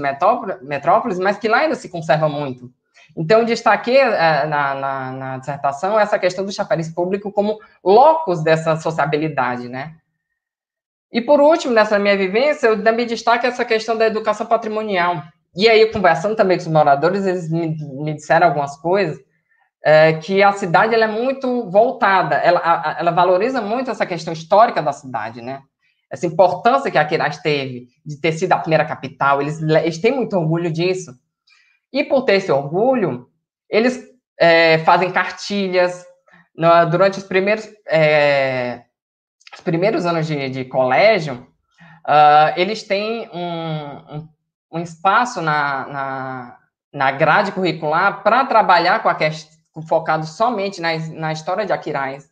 metrópoles, 0.62 1.20
mas 1.20 1.38
que 1.38 1.50
lá 1.50 1.60
ainda 1.60 1.76
se 1.76 1.90
conserva 1.90 2.30
muito. 2.30 2.72
Então, 3.18 3.44
destaquei 3.44 3.98
é, 3.98 4.46
na, 4.46 4.76
na, 4.76 5.12
na, 5.12 5.38
dissertação 5.38 6.00
essa 6.00 6.18
questão 6.18 6.46
do 6.46 6.52
chafariz 6.52 6.90
público 6.94 7.32
como 7.32 7.60
locus 7.84 8.44
dessa 8.44 8.76
sociabilidade, 8.76 9.68
né? 9.68 9.96
E 11.12 11.22
por 11.22 11.42
último, 11.42 11.74
nessa 11.74 11.98
minha 11.98 12.16
vivência, 12.16 12.68
eu 12.68 12.84
também 12.84 13.06
destaco 13.06 13.46
essa 13.46 13.66
questão 13.66 13.98
da 13.98 14.06
educação 14.06 14.46
patrimonial. 14.46 15.24
E 15.56 15.68
aí, 15.68 15.92
conversando 15.92 16.36
também 16.36 16.58
com 16.58 16.62
os 16.62 16.68
moradores, 16.68 17.26
eles 17.26 17.50
me, 17.50 17.76
me 18.04 18.14
disseram 18.14 18.48
algumas 18.48 18.78
coisas, 18.78 19.20
é, 19.84 20.14
que 20.14 20.44
a 20.44 20.52
cidade 20.52 20.94
ela 20.94 21.06
é 21.06 21.08
muito 21.08 21.70
voltada, 21.70 22.36
ela, 22.36 22.60
a, 22.64 22.98
ela 23.00 23.12
valoriza 23.12 23.62
muito 23.62 23.90
essa 23.90 24.06
questão 24.06 24.34
histórica 24.34 24.82
da 24.82 24.92
cidade, 24.92 25.42
né? 25.42 25.62
Essa 26.12 26.26
importância 26.26 26.90
que 26.90 26.98
a 26.98 27.06
Quiraz 27.06 27.38
teve 27.38 27.88
de 28.06 28.20
ter 28.20 28.32
sido 28.34 28.52
a 28.52 28.58
primeira 28.58 28.86
capital, 28.86 29.42
eles, 29.42 29.62
eles 29.62 30.00
têm 30.00 30.12
muito 30.12 30.36
orgulho 30.36 30.72
disso. 30.72 31.12
E 31.92 32.04
por 32.04 32.24
ter 32.24 32.36
esse 32.36 32.52
orgulho, 32.52 33.28
eles 33.70 34.00
é, 34.40 34.80
fazem 34.80 35.12
cartilhas. 35.12 36.06
Durante 36.92 37.20
os 37.20 37.24
primeiros, 37.24 37.70
é, 37.88 38.84
os 39.54 39.62
primeiros 39.62 40.06
anos 40.06 40.28
de, 40.28 40.50
de 40.50 40.66
colégio, 40.66 41.48
uh, 42.06 42.54
eles 42.58 42.84
têm 42.84 43.30
um, 43.34 44.16
um, 44.16 44.28
um 44.74 44.80
espaço 44.80 45.42
na, 45.42 45.88
na, 45.88 46.58
na, 46.94 47.12
grade 47.12 47.52
curricular 47.52 48.24
para 48.24 48.46
trabalhar 48.46 49.02
com 49.02 49.10
a 49.10 49.16
questão, 49.16 49.58
focado 49.88 50.26
somente 50.26 50.82
na, 50.82 50.98
na 51.14 51.32
história 51.32 51.66
de 51.66 51.72
Aquiraz, 51.72 52.30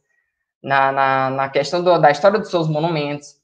na, 0.61 0.91
na, 0.91 1.29
na 1.29 1.49
questão 1.49 1.81
do, 1.81 1.97
da 1.97 2.11
história 2.11 2.39
dos 2.39 2.49
seus 2.49 2.67
monumentos. 2.67 3.35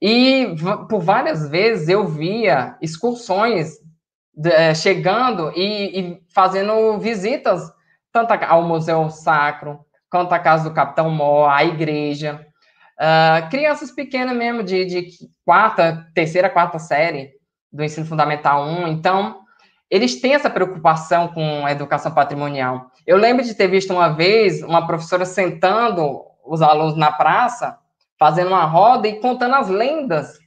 E 0.00 0.56
por 0.88 1.00
várias 1.00 1.48
vezes 1.48 1.88
eu 1.88 2.08
via 2.08 2.76
excursões 2.82 3.81
é, 4.44 4.74
chegando 4.74 5.52
e, 5.54 6.00
e, 6.00 6.22
fazendo 6.34 6.98
visitas 6.98 7.70
tanto 8.12 8.32
ao 8.32 8.62
Museu 8.62 9.08
Sacro, 9.08 9.80
quanto 10.10 10.32
à 10.32 10.38
Casa 10.38 10.68
do 10.68 10.74
Capitão 10.74 11.10
Mó, 11.10 11.48
à 11.48 11.64
igreja. 11.64 12.46
Uh, 12.98 13.48
crianças 13.48 13.90
pequenas 13.90 14.36
mesmo, 14.36 14.62
de, 14.62 14.84
de 14.84 15.08
quarta, 15.44 16.06
terceira, 16.14 16.50
quarta 16.50 16.78
série 16.78 17.30
do 17.72 17.82
ensino 17.82 18.06
fundamental 18.06 18.64
1. 18.64 18.88
Então, 18.88 19.40
eles 19.90 20.20
têm 20.20 20.34
essa 20.34 20.50
preocupação 20.50 21.28
com 21.28 21.64
a 21.64 21.72
educação 21.72 22.12
patrimonial. 22.12 22.90
Eu 23.06 23.16
lembro 23.16 23.44
de 23.44 23.54
ter 23.54 23.66
visto 23.66 23.92
uma 23.92 24.10
vez 24.10 24.62
uma 24.62 24.86
professora 24.86 25.24
sentando 25.24 26.22
os 26.44 26.60
alunos 26.60 26.96
na 26.96 27.10
praça, 27.10 27.78
fazendo 28.18 28.48
uma 28.48 28.64
roda 28.64 29.08
e 29.08 29.20
contando 29.20 29.54
as 29.54 29.68
lendas 29.68 30.38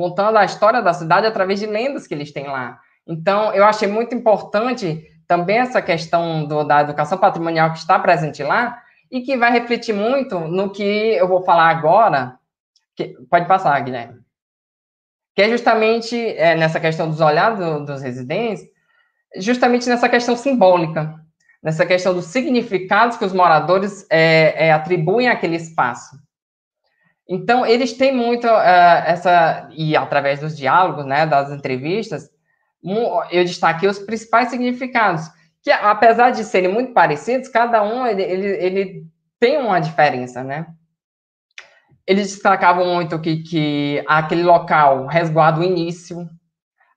contando 0.00 0.38
a 0.38 0.46
história 0.46 0.80
da 0.80 0.94
cidade 0.94 1.26
através 1.26 1.60
de 1.60 1.66
lendas 1.66 2.06
que 2.06 2.14
eles 2.14 2.32
têm 2.32 2.46
lá. 2.46 2.80
Então, 3.06 3.52
eu 3.52 3.62
achei 3.66 3.86
muito 3.86 4.14
importante 4.14 5.06
também 5.28 5.58
essa 5.58 5.82
questão 5.82 6.46
do, 6.46 6.64
da 6.64 6.80
educação 6.80 7.18
patrimonial 7.18 7.70
que 7.70 7.80
está 7.80 7.98
presente 7.98 8.42
lá 8.42 8.82
e 9.10 9.20
que 9.20 9.36
vai 9.36 9.52
refletir 9.52 9.94
muito 9.94 10.40
no 10.40 10.72
que 10.72 10.82
eu 10.82 11.28
vou 11.28 11.42
falar 11.42 11.68
agora. 11.68 12.38
Que, 12.96 13.14
pode 13.28 13.46
passar, 13.46 13.78
Guilherme. 13.80 14.20
Que 15.36 15.42
é 15.42 15.50
justamente 15.50 16.16
é, 16.16 16.54
nessa 16.54 16.80
questão 16.80 17.06
dos 17.06 17.20
olhares 17.20 17.58
do, 17.58 17.84
dos 17.84 18.00
residentes, 18.00 18.64
justamente 19.36 19.86
nessa 19.86 20.08
questão 20.08 20.34
simbólica, 20.34 21.14
nessa 21.62 21.84
questão 21.84 22.14
dos 22.14 22.24
significados 22.24 23.18
que 23.18 23.24
os 23.26 23.34
moradores 23.34 24.06
é, 24.10 24.68
é, 24.68 24.72
atribuem 24.72 25.28
àquele 25.28 25.56
espaço. 25.56 26.16
Então, 27.32 27.64
eles 27.64 27.92
têm 27.92 28.12
muito 28.12 28.44
uh, 28.48 29.04
essa, 29.06 29.68
e 29.70 29.96
através 29.96 30.40
dos 30.40 30.56
diálogos, 30.56 31.06
né, 31.06 31.24
das 31.24 31.52
entrevistas, 31.52 32.28
eu 33.30 33.44
destaquei 33.44 33.88
os 33.88 34.00
principais 34.00 34.48
significados, 34.48 35.30
que 35.62 35.70
apesar 35.70 36.30
de 36.30 36.42
serem 36.42 36.72
muito 36.72 36.92
parecidos, 36.92 37.48
cada 37.48 37.84
um 37.84 38.04
ele, 38.04 38.22
ele, 38.22 38.46
ele 38.46 39.06
tem 39.38 39.58
uma 39.58 39.78
diferença, 39.78 40.42
né? 40.42 40.66
Eles 42.04 42.32
destacavam 42.32 42.86
muito 42.86 43.20
que, 43.20 43.44
que 43.44 44.02
aquele 44.08 44.42
local 44.42 45.06
resguarda 45.06 45.60
o 45.60 45.64
início, 45.64 46.28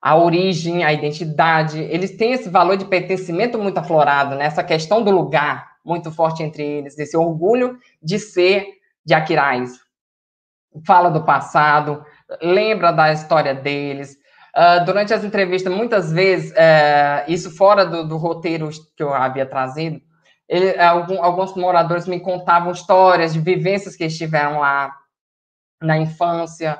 a 0.02 0.16
origem, 0.16 0.84
a 0.84 0.92
identidade, 0.92 1.80
eles 1.80 2.18
têm 2.18 2.34
esse 2.34 2.50
valor 2.50 2.76
de 2.76 2.86
pertencimento 2.86 3.60
muito 3.60 3.78
aflorado, 3.78 4.36
né? 4.36 4.46
Essa 4.46 4.64
questão 4.64 5.04
do 5.04 5.12
lugar 5.12 5.74
muito 5.86 6.12
forte 6.12 6.42
entre 6.42 6.64
eles, 6.64 6.98
esse 6.98 7.16
orgulho 7.16 7.78
de 8.02 8.18
ser 8.18 8.66
de 9.06 9.14
Aquiraz, 9.14 9.83
fala 10.86 11.10
do 11.10 11.24
passado, 11.24 12.04
lembra 12.42 12.92
da 12.92 13.12
história 13.12 13.54
deles. 13.54 14.18
Uh, 14.56 14.86
durante 14.86 15.14
as 15.14 15.24
entrevistas, 15.24 15.74
muitas 15.74 16.12
vezes, 16.12 16.52
uh, 16.52 17.24
isso 17.28 17.56
fora 17.56 17.86
do, 17.86 18.08
do, 18.08 18.18
roteiro 18.18 18.70
que 18.96 19.02
eu 19.02 19.14
havia 19.14 19.46
trazido, 19.46 20.00
ele, 20.48 20.80
algum, 20.80 21.24
alguns 21.24 21.56
moradores 21.56 22.08
me 22.08 22.20
contavam 22.20 22.72
histórias 22.72 23.34
de 23.34 23.40
vivências 23.40 23.96
que 23.96 24.06
estiveram 24.06 24.60
lá 24.60 24.94
na 25.82 25.98
infância, 25.98 26.80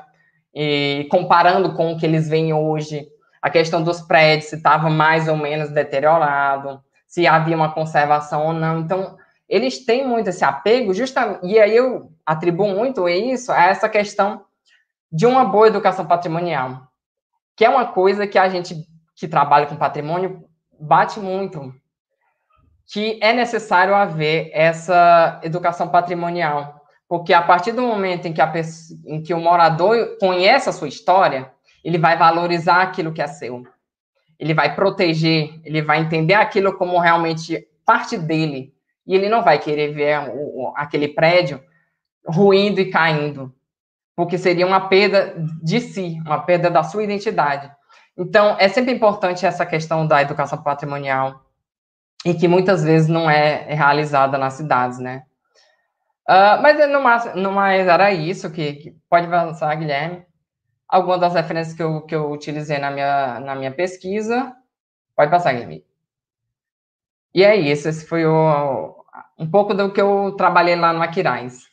e 0.54 1.08
comparando 1.10 1.74
com 1.74 1.92
o 1.92 1.98
que 1.98 2.06
eles 2.06 2.28
veem 2.28 2.52
hoje, 2.52 3.08
a 3.42 3.50
questão 3.50 3.82
dos 3.82 4.00
prédios, 4.00 4.50
se 4.50 4.56
estava 4.56 4.88
mais 4.88 5.28
ou 5.28 5.36
menos 5.36 5.70
deteriorado, 5.70 6.80
se 7.06 7.26
havia 7.26 7.56
uma 7.56 7.72
conservação 7.72 8.46
ou 8.46 8.52
não. 8.52 8.80
Então, 8.80 9.16
eles 9.48 9.84
têm 9.84 10.06
muito 10.06 10.30
esse 10.30 10.44
apego, 10.44 10.94
justamente, 10.94 11.44
e 11.44 11.58
aí 11.58 11.76
eu 11.76 12.13
atribuo 12.26 12.68
muito 12.68 13.08
isso 13.08 13.52
a 13.52 13.64
essa 13.64 13.88
questão 13.88 14.44
de 15.10 15.26
uma 15.26 15.44
boa 15.44 15.68
educação 15.68 16.06
patrimonial, 16.06 16.88
que 17.56 17.64
é 17.64 17.68
uma 17.68 17.86
coisa 17.86 18.26
que 18.26 18.38
a 18.38 18.48
gente 18.48 18.86
que 19.16 19.28
trabalha 19.28 19.66
com 19.66 19.76
patrimônio 19.76 20.44
bate 20.78 21.20
muito, 21.20 21.72
que 22.86 23.18
é 23.22 23.32
necessário 23.32 23.94
haver 23.94 24.50
essa 24.52 25.40
educação 25.42 25.88
patrimonial, 25.88 26.80
porque 27.08 27.32
a 27.32 27.42
partir 27.42 27.72
do 27.72 27.82
momento 27.82 28.26
em 28.26 28.32
que, 28.32 28.40
a 28.40 28.46
pessoa, 28.46 28.98
em 29.06 29.22
que 29.22 29.32
o 29.32 29.40
morador 29.40 30.18
conhece 30.18 30.68
a 30.68 30.72
sua 30.72 30.88
história, 30.88 31.50
ele 31.84 31.98
vai 31.98 32.16
valorizar 32.16 32.82
aquilo 32.82 33.12
que 33.12 33.22
é 33.22 33.26
seu, 33.26 33.62
ele 34.38 34.52
vai 34.52 34.74
proteger, 34.74 35.60
ele 35.64 35.80
vai 35.80 36.00
entender 36.00 36.34
aquilo 36.34 36.76
como 36.76 36.98
realmente 36.98 37.66
parte 37.86 38.18
dele, 38.18 38.74
e 39.06 39.14
ele 39.14 39.28
não 39.28 39.42
vai 39.42 39.58
querer 39.58 39.92
ver 39.92 40.18
o, 40.34 40.72
aquele 40.74 41.08
prédio 41.08 41.62
ruindo 42.26 42.80
e 42.80 42.90
caindo, 42.90 43.54
porque 44.16 44.38
seria 44.38 44.66
uma 44.66 44.88
perda 44.88 45.34
de 45.62 45.80
si, 45.80 46.20
uma 46.24 46.40
perda 46.40 46.70
da 46.70 46.82
sua 46.82 47.04
identidade. 47.04 47.70
Então, 48.16 48.56
é 48.58 48.68
sempre 48.68 48.92
importante 48.92 49.44
essa 49.44 49.66
questão 49.66 50.06
da 50.06 50.22
educação 50.22 50.62
patrimonial, 50.62 51.44
e 52.24 52.32
que 52.32 52.48
muitas 52.48 52.82
vezes 52.82 53.08
não 53.08 53.28
é 53.28 53.66
realizada 53.74 54.38
nas 54.38 54.54
cidades, 54.54 54.98
né? 54.98 55.24
Uh, 56.26 56.56
mas 56.62 56.90
no 56.90 57.02
mais, 57.02 57.34
no 57.34 57.52
mais 57.52 57.86
era 57.86 58.10
isso 58.10 58.50
que, 58.50 58.72
que, 58.74 58.96
pode 59.10 59.26
avançar, 59.26 59.76
Guilherme. 59.76 60.24
Algumas 60.88 61.20
das 61.20 61.34
referências 61.34 61.76
que 61.76 61.82
eu, 61.82 62.00
que 62.02 62.14
eu 62.14 62.30
utilizei 62.30 62.78
na 62.78 62.90
minha, 62.90 63.40
na 63.40 63.54
minha 63.54 63.70
pesquisa. 63.70 64.54
Pode 65.14 65.30
passar, 65.30 65.52
Guilherme. 65.52 65.84
E 67.34 67.44
é 67.44 67.54
isso, 67.54 67.88
esse 67.88 68.06
foi 68.06 68.24
o, 68.24 69.04
um 69.38 69.50
pouco 69.50 69.74
do 69.74 69.92
que 69.92 70.00
eu 70.00 70.32
trabalhei 70.36 70.76
lá 70.76 70.92
no 70.92 71.02
Aquiraz. 71.02 71.64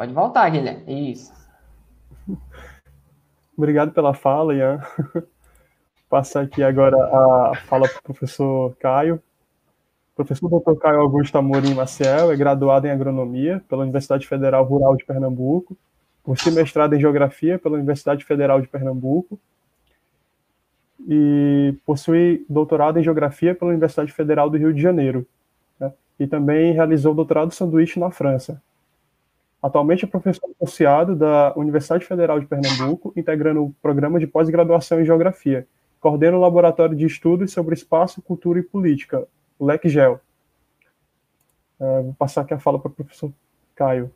Pode 0.00 0.14
voltar, 0.14 0.48
Guilherme. 0.48 1.12
Isso. 1.12 1.30
Obrigado 3.54 3.92
pela 3.92 4.14
fala, 4.14 4.54
Ian. 4.54 4.80
Passar 6.08 6.40
aqui 6.40 6.62
agora 6.62 6.96
a 6.96 7.52
fala 7.66 7.86
para 7.86 7.98
o 7.98 8.02
professor 8.04 8.74
Caio. 8.76 9.16
O 9.16 10.16
professor 10.16 10.48
Dr. 10.48 10.80
Caio 10.80 11.00
Augusto 11.02 11.36
Amorim 11.36 11.74
Maciel 11.74 12.32
é 12.32 12.36
graduado 12.36 12.86
em 12.86 12.90
agronomia 12.90 13.62
pela 13.68 13.82
Universidade 13.82 14.26
Federal 14.26 14.64
Rural 14.64 14.96
de 14.96 15.04
Pernambuco, 15.04 15.76
possui 16.24 16.52
mestrado 16.52 16.94
em 16.94 17.00
geografia 17.00 17.58
pela 17.58 17.74
Universidade 17.74 18.24
Federal 18.24 18.58
de 18.62 18.68
Pernambuco 18.68 19.38
e 21.06 21.74
possui 21.84 22.46
doutorado 22.48 22.98
em 22.98 23.02
geografia 23.02 23.54
pela 23.54 23.70
Universidade 23.70 24.14
Federal 24.14 24.48
do 24.48 24.56
Rio 24.56 24.72
de 24.72 24.80
Janeiro. 24.80 25.26
Né? 25.78 25.92
E 26.18 26.26
também 26.26 26.72
realizou 26.72 27.14
doutorado 27.14 27.52
sanduíche 27.52 28.00
na 28.00 28.10
França. 28.10 28.62
Atualmente 29.62 30.04
é 30.04 30.08
professor 30.08 30.50
associado 30.56 31.14
da 31.14 31.52
Universidade 31.54 32.06
Federal 32.06 32.40
de 32.40 32.46
Pernambuco, 32.46 33.12
integrando 33.14 33.64
o 33.64 33.74
programa 33.82 34.18
de 34.18 34.26
pós-graduação 34.26 35.00
em 35.00 35.04
Geografia. 35.04 35.66
Coordena 36.00 36.36
o 36.36 36.40
Laboratório 36.40 36.96
de 36.96 37.04
Estudos 37.04 37.52
sobre 37.52 37.74
Espaço, 37.74 38.22
Cultura 38.22 38.58
e 38.58 38.62
Política, 38.62 39.28
o 39.58 39.66
LECGEL. 39.66 40.18
É, 41.78 42.02
vou 42.02 42.14
passar 42.14 42.40
aqui 42.40 42.54
a 42.54 42.58
fala 42.58 42.78
para 42.78 42.90
o 42.90 42.94
professor 42.94 43.30
Caio. 43.74 44.10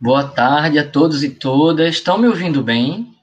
Boa 0.00 0.28
tarde 0.28 0.78
a 0.78 0.88
todos 0.88 1.24
e 1.24 1.30
todas. 1.30 1.88
Estão 1.88 2.16
me 2.18 2.28
ouvindo 2.28 2.62
bem? 2.62 3.14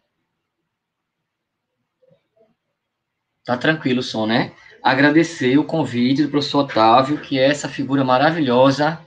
Tá 3.45 3.57
tranquilo 3.57 4.01
o 4.01 4.03
som, 4.03 4.25
né? 4.25 4.53
Agradecer 4.83 5.57
o 5.57 5.63
convite 5.63 6.23
do 6.23 6.29
professor 6.29 6.59
Otávio, 6.59 7.19
que 7.19 7.37
é 7.37 7.49
essa 7.49 7.67
figura 7.67 8.03
maravilhosa, 8.03 8.99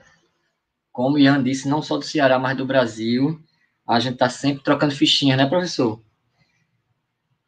como 0.93 1.17
o 1.17 1.19
Ian 1.19 1.43
disse, 1.43 1.69
não 1.69 1.83
só 1.83 1.97
do 1.97 2.05
Ceará, 2.05 2.39
mas 2.39 2.57
do 2.57 2.67
Brasil. 2.67 3.41
A 3.87 3.99
gente 3.99 4.15
está 4.15 4.29
sempre 4.29 4.63
trocando 4.63 4.95
fichinhas, 4.95 5.39
né, 5.39 5.47
professor? 5.47 6.01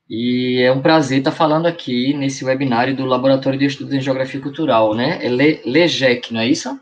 E 0.09 0.61
é 0.62 0.70
um 0.73 0.83
prazer 0.83 1.18
estar 1.18 1.33
falando 1.33 1.66
aqui 1.66 2.12
nesse 2.12 2.45
webinário 2.45 2.95
do 2.95 3.05
Laboratório 3.05 3.59
de 3.59 3.66
Estudos 3.66 3.95
em 3.95 4.01
Geografia 4.01 4.41
Cultural, 4.41 4.95
né? 4.95 5.25
É 5.25 5.29
LEGEC, 5.29 6.33
não 6.33 6.41
é 6.41 6.49
isso? 6.49 6.79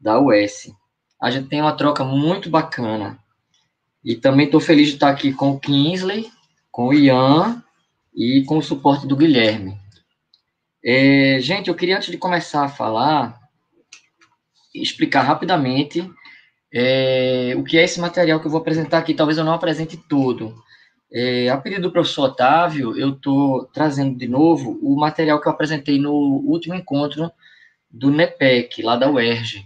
Da 0.00 0.18
US. 0.20 0.70
A 1.20 1.30
gente 1.30 1.48
tem 1.48 1.60
uma 1.60 1.76
troca 1.76 2.04
muito 2.04 2.50
bacana. 2.50 3.18
E 4.04 4.14
também 4.14 4.46
estou 4.46 4.60
feliz 4.60 4.88
de 4.88 4.94
estar 4.94 5.08
aqui 5.08 5.32
com 5.32 5.52
o 5.52 5.60
Kingsley, 5.60 6.30
com 6.70 6.88
o 6.88 6.94
Ian 6.94 7.62
e 8.14 8.44
com 8.44 8.58
o 8.58 8.62
suporte 8.62 9.06
do 9.06 9.16
Guilherme. 9.16 9.76
É, 10.84 11.38
gente, 11.40 11.68
eu 11.68 11.74
queria, 11.74 11.96
antes 11.96 12.10
de 12.10 12.18
começar 12.18 12.64
a 12.64 12.68
falar, 12.68 13.38
explicar 14.74 15.22
rapidamente 15.22 16.08
é, 16.72 17.54
o 17.56 17.64
que 17.64 17.78
é 17.78 17.84
esse 17.84 18.00
material 18.00 18.40
que 18.40 18.46
eu 18.46 18.50
vou 18.50 18.60
apresentar 18.60 18.98
aqui. 18.98 19.14
Talvez 19.14 19.38
eu 19.38 19.44
não 19.44 19.54
apresente 19.54 19.96
todo. 19.96 20.54
É, 21.10 21.48
a 21.48 21.56
pedido 21.56 21.82
do 21.82 21.92
professor 21.92 22.24
Otávio, 22.24 22.96
eu 22.96 23.10
estou 23.10 23.64
trazendo 23.66 24.16
de 24.16 24.28
novo 24.28 24.78
o 24.82 24.94
material 24.98 25.40
que 25.40 25.48
eu 25.48 25.52
apresentei 25.52 25.98
no 25.98 26.12
último 26.12 26.74
encontro 26.74 27.30
do 27.90 28.10
NEPEC, 28.10 28.82
lá 28.82 28.96
da 28.96 29.10
UERJ. 29.10 29.64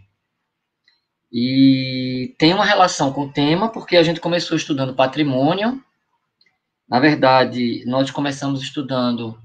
E 1.33 2.35
tem 2.39 2.53
uma 2.53 2.65
relação 2.65 3.13
com 3.13 3.23
o 3.23 3.33
tema, 3.33 3.69
porque 3.71 3.97
a 3.97 4.03
gente 4.03 4.21
começou 4.21 4.57
estudando 4.57 4.95
patrimônio. 4.95 5.83
Na 6.89 7.01
verdade, 7.01 7.83
nós 7.87 8.11
começamos 8.11 8.63
estudando 8.63 9.37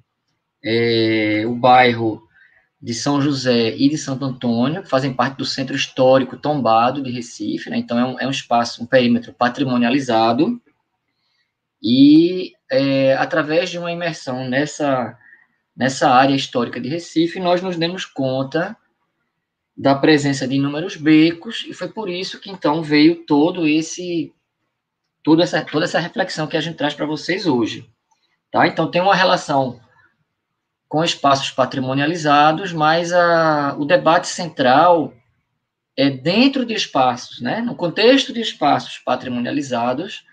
é, 0.64 1.44
o 1.46 1.56
bairro 1.56 2.28
de 2.82 2.94
São 2.94 3.22
José 3.22 3.76
e 3.76 3.90
de 3.90 3.98
Santo 3.98 4.24
Antônio, 4.24 4.84
que 4.84 4.90
fazem 4.90 5.14
parte 5.14 5.38
do 5.38 5.46
Centro 5.46 5.76
Histórico 5.76 6.38
Tombado 6.38 7.02
de 7.02 7.12
Recife, 7.12 7.70
né? 7.70 7.78
então 7.78 7.98
é 7.98 8.06
um, 8.06 8.20
é 8.20 8.28
um 8.28 8.32
espaço, 8.32 8.84
um 8.84 8.86
perímetro 8.86 9.34
patrimonializado, 9.34 10.62
e 11.82 12.54
é, 12.72 13.14
através 13.16 13.70
de 13.70 13.78
uma 13.78 13.92
imersão 13.92 14.48
nessa, 14.48 15.18
nessa 15.76 16.10
área 16.10 16.36
histórica 16.36 16.80
de 16.80 16.90
Recife, 16.90 17.40
nós 17.40 17.62
nos 17.62 17.78
demos 17.78 18.06
conta 18.06 18.76
da 19.76 19.94
presença 19.94 20.48
de 20.48 20.56
inúmeros 20.56 20.96
becos, 20.96 21.66
e 21.68 21.74
foi 21.74 21.88
por 21.88 22.10
isso 22.10 22.40
que 22.40 22.50
então 22.50 22.82
veio 22.82 23.26
todo 23.26 23.68
esse 23.68 24.34
toda 25.24 25.44
essa, 25.44 25.62
toda 25.64 25.84
essa 25.84 26.00
reflexão 26.00 26.48
que 26.48 26.56
a 26.56 26.62
gente 26.62 26.78
traz 26.78 26.94
para 26.94 27.06
vocês 27.06 27.46
hoje. 27.46 27.88
Tá? 28.50 28.66
Então 28.66 28.90
tem 28.90 29.02
uma 29.02 29.14
relação 29.14 29.80
com 30.88 31.04
espaços 31.04 31.52
patrimonializados, 31.52 32.72
mas 32.72 33.12
a, 33.12 33.76
o 33.78 33.86
debate 33.86 34.28
central 34.28 35.14
é 35.98 36.10
dentro 36.10 36.66
de 36.66 36.74
espaços, 36.74 37.42
né? 37.42 37.62
no 37.62 37.76
contexto 37.76 38.32
de 38.32 38.40
espaços 38.40 39.00
patrimonializados, 39.00 40.24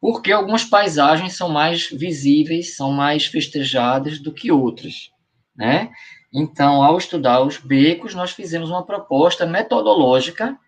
porque 0.00 0.32
algumas 0.32 0.64
paisagens 0.64 1.36
são 1.36 1.48
mais 1.48 1.88
visíveis, 1.90 2.76
são 2.76 2.92
mais 2.92 3.26
festejadas 3.26 4.18
do 4.18 4.32
que 4.32 4.50
outras, 4.50 5.10
né? 5.54 5.90
Então, 6.32 6.82
ao 6.82 6.98
estudar 6.98 7.40
os 7.40 7.56
becos, 7.56 8.14
nós 8.14 8.32
fizemos 8.32 8.68
uma 8.68 8.84
proposta 8.84 9.46
metodológica 9.46 10.58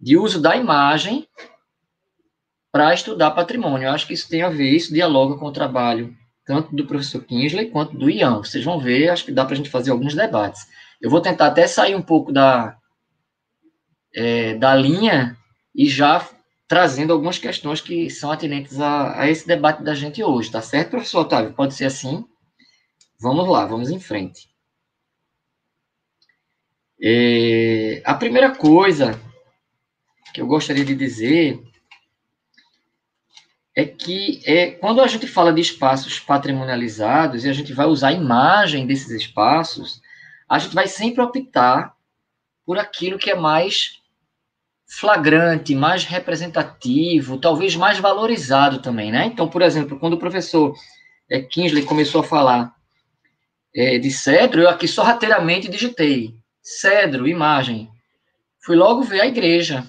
de 0.00 0.16
uso 0.16 0.40
da 0.40 0.56
imagem 0.56 1.28
para 2.72 2.94
estudar 2.94 3.32
patrimônio. 3.32 3.86
Eu 3.86 3.92
acho 3.92 4.06
que 4.06 4.14
isso 4.14 4.28
tem 4.28 4.42
a 4.42 4.48
ver, 4.48 4.70
isso 4.70 4.94
dialoga 4.94 5.36
com 5.36 5.46
o 5.46 5.52
trabalho 5.52 6.16
tanto 6.50 6.74
do 6.74 6.84
professor 6.84 7.22
Kingsley 7.22 7.70
quanto 7.70 7.96
do 7.96 8.10
Ian. 8.10 8.38
Vocês 8.38 8.64
vão 8.64 8.80
ver, 8.80 9.08
acho 9.08 9.24
que 9.24 9.30
dá 9.30 9.44
para 9.44 9.54
a 9.54 9.56
gente 9.56 9.70
fazer 9.70 9.92
alguns 9.92 10.16
debates. 10.16 10.66
Eu 11.00 11.08
vou 11.08 11.20
tentar 11.20 11.46
até 11.46 11.64
sair 11.68 11.94
um 11.94 12.02
pouco 12.02 12.32
da, 12.32 12.76
é, 14.12 14.54
da 14.54 14.74
linha 14.74 15.36
e 15.72 15.88
já 15.88 16.28
trazendo 16.66 17.12
algumas 17.12 17.38
questões 17.38 17.80
que 17.80 18.10
são 18.10 18.32
atinentes 18.32 18.80
a, 18.80 19.20
a, 19.20 19.30
esse 19.30 19.46
debate 19.46 19.84
da 19.84 19.94
gente 19.94 20.24
hoje, 20.24 20.50
tá 20.50 20.60
certo, 20.60 20.90
professor 20.90 21.20
Otávio? 21.20 21.54
Pode 21.54 21.74
ser 21.74 21.84
assim? 21.84 22.24
Vamos 23.20 23.48
lá, 23.48 23.64
vamos 23.64 23.88
em 23.88 24.00
frente. 24.00 24.48
É, 27.00 28.02
a 28.04 28.14
primeira 28.14 28.56
coisa 28.56 29.20
que 30.34 30.40
eu 30.40 30.48
gostaria 30.48 30.84
de 30.84 30.96
dizer 30.96 31.62
é 33.76 33.84
que 33.84 34.42
é, 34.44 34.72
quando 34.72 35.00
a 35.00 35.06
gente 35.06 35.26
fala 35.26 35.52
de 35.52 35.60
espaços 35.60 36.18
patrimonializados 36.18 37.44
e 37.44 37.48
a 37.48 37.52
gente 37.52 37.72
vai 37.72 37.86
usar 37.86 38.08
a 38.08 38.12
imagem 38.12 38.86
desses 38.86 39.10
espaços, 39.10 40.00
a 40.48 40.58
gente 40.58 40.74
vai 40.74 40.88
sempre 40.88 41.22
optar 41.22 41.94
por 42.66 42.78
aquilo 42.78 43.18
que 43.18 43.30
é 43.30 43.34
mais 43.34 44.00
flagrante, 44.86 45.74
mais 45.74 46.04
representativo, 46.04 47.38
talvez 47.38 47.76
mais 47.76 47.98
valorizado 47.98 48.82
também, 48.82 49.12
né? 49.12 49.26
Então, 49.26 49.48
por 49.48 49.62
exemplo, 49.62 49.98
quando 49.98 50.14
o 50.14 50.18
professor 50.18 50.74
é, 51.30 51.40
Kingsley 51.40 51.84
começou 51.84 52.22
a 52.22 52.24
falar 52.24 52.74
é, 53.74 53.98
de 53.98 54.10
cedro, 54.10 54.62
eu 54.62 54.68
aqui 54.68 54.88
sorrateiramente 54.88 55.70
digitei 55.70 56.34
cedro, 56.60 57.28
imagem. 57.28 57.88
Fui 58.60 58.76
logo 58.76 59.02
ver 59.02 59.20
a 59.20 59.26
igreja. 59.26 59.86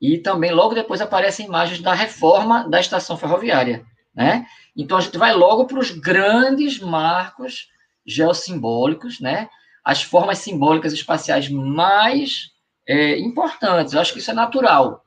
E 0.00 0.18
também 0.18 0.52
logo 0.52 0.74
depois 0.74 1.00
aparecem 1.00 1.46
imagens 1.46 1.80
da 1.80 1.94
reforma 1.94 2.68
da 2.68 2.80
estação 2.80 3.16
ferroviária, 3.16 3.84
né? 4.14 4.46
Então 4.76 4.98
a 4.98 5.00
gente 5.00 5.16
vai 5.16 5.32
logo 5.32 5.66
para 5.66 5.78
os 5.78 5.90
grandes 5.90 6.78
marcos 6.78 7.68
geossimbólicos, 8.06 9.20
né? 9.20 9.48
As 9.84 10.02
formas 10.02 10.38
simbólicas 10.38 10.92
espaciais 10.92 11.48
mais 11.48 12.50
é, 12.86 13.18
importantes. 13.18 13.94
Eu 13.94 14.00
acho 14.00 14.12
que 14.12 14.18
isso 14.18 14.30
é 14.30 14.34
natural. 14.34 15.02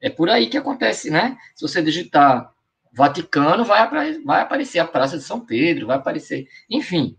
É 0.00 0.10
por 0.10 0.28
aí 0.28 0.48
que 0.48 0.58
acontece, 0.58 1.10
né? 1.10 1.36
Se 1.54 1.66
você 1.66 1.82
digitar 1.82 2.52
Vaticano, 2.92 3.64
vai, 3.64 3.88
vai 4.24 4.42
aparecer 4.42 4.78
a 4.78 4.86
Praça 4.86 5.16
de 5.16 5.24
São 5.24 5.40
Pedro, 5.40 5.86
vai 5.86 5.96
aparecer. 5.96 6.46
Enfim. 6.70 7.16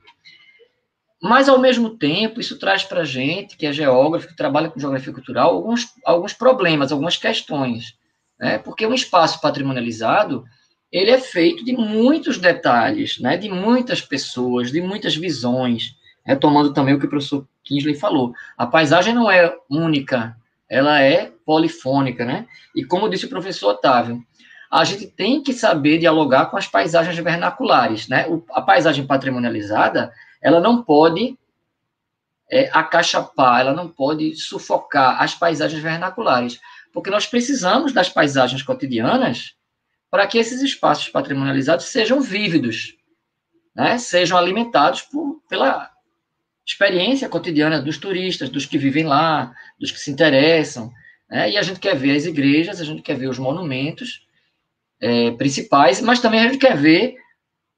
Mas, 1.28 1.50
ao 1.50 1.58
mesmo 1.58 1.90
tempo, 1.90 2.40
isso 2.40 2.60
traz 2.60 2.84
para 2.84 3.02
a 3.02 3.06
gente, 3.06 3.58
que 3.58 3.66
é 3.66 3.74
geógrafo, 3.74 4.28
que 4.28 4.36
trabalha 4.36 4.70
com 4.70 4.80
geografia 4.80 5.12
cultural, 5.12 5.56
alguns, 5.56 5.88
alguns 6.06 6.34
problemas, 6.34 6.92
algumas 6.92 7.18
questões. 7.18 7.98
Né? 8.40 8.60
Porque 8.60 8.86
um 8.86 8.94
espaço 8.94 9.42
patrimonializado, 9.42 10.46
ele 10.92 11.10
é 11.10 11.18
feito 11.20 11.66
de 11.66 11.74
muitos 11.74 12.38
detalhes, 12.38 13.20
né? 13.20 13.38
de 13.38 13.50
muitas 13.50 14.02
pessoas, 14.02 14.72
de 14.72 14.80
muitas 14.82 15.16
visões 15.16 15.96
retomando 16.24 16.74
também 16.74 16.94
o 16.94 17.00
que 17.00 17.08
o 17.08 17.10
professor 17.10 17.48
Kingsley 17.64 17.96
falou. 17.96 18.34
A 18.56 18.68
paisagem 18.68 19.14
não 19.14 19.30
é 19.30 19.52
única, 19.70 20.36
ela 20.70 21.02
é 21.02 21.32
polifônica, 21.44 22.24
né? 22.24 22.48
E 22.76 22.84
como 22.84 23.10
disse 23.10 23.26
o 23.26 23.30
professor 23.30 23.70
Otávio, 23.70 24.24
a 24.72 24.84
gente 24.84 25.06
tem 25.08 25.42
que 25.42 25.54
saber 25.54 26.00
dialogar 26.00 26.48
com 26.48 26.58
as 26.58 26.68
paisagens 26.68 27.18
vernaculares, 27.18 28.08
né? 28.08 28.26
A 28.52 28.62
paisagem 28.62 29.06
patrimonializada, 29.06 30.12
ela 30.46 30.60
não 30.60 30.84
pode 30.84 31.36
é, 32.52 32.70
acachapar, 32.72 33.62
ela 33.62 33.74
não 33.74 33.90
pode 33.90 34.36
sufocar 34.36 35.20
as 35.20 35.34
paisagens 35.34 35.82
vernaculares, 35.82 36.62
porque 36.94 37.10
nós 37.10 37.26
precisamos 37.26 37.92
das 37.92 38.10
paisagens 38.10 38.62
cotidianas 38.62 39.56
para 40.08 40.28
que 40.28 40.38
esses 40.38 40.62
espaços 40.62 41.10
patrimonializados 41.10 41.88
sejam 41.88 42.22
vívidos, 42.22 42.96
né? 43.76 43.98
Sejam 43.98 44.38
alimentados 44.38 45.02
por, 45.02 45.42
pela 45.50 45.90
experiência 46.64 47.28
cotidiana 47.28 47.82
dos 47.82 47.98
turistas, 47.98 48.48
dos 48.48 48.68
que 48.68 48.78
vivem 48.78 49.04
lá, 49.04 49.52
dos 49.80 49.90
que 49.90 50.00
se 50.00 50.12
interessam. 50.12 50.94
Né? 51.28 51.50
E 51.50 51.58
a 51.58 51.64
gente 51.64 51.80
quer 51.80 51.96
ver 51.96 52.16
as 52.16 52.26
igrejas, 52.26 52.80
a 52.80 52.86
gente 52.86 53.02
quer 53.02 53.18
ver 53.18 53.30
os 53.30 53.40
monumentos 53.40 54.28
é, 55.00 55.32
principais, 55.32 56.02
mas 56.02 56.20
também 56.20 56.40
a 56.40 56.44
gente 56.44 56.60
quer 56.60 56.78
ver 56.78 57.16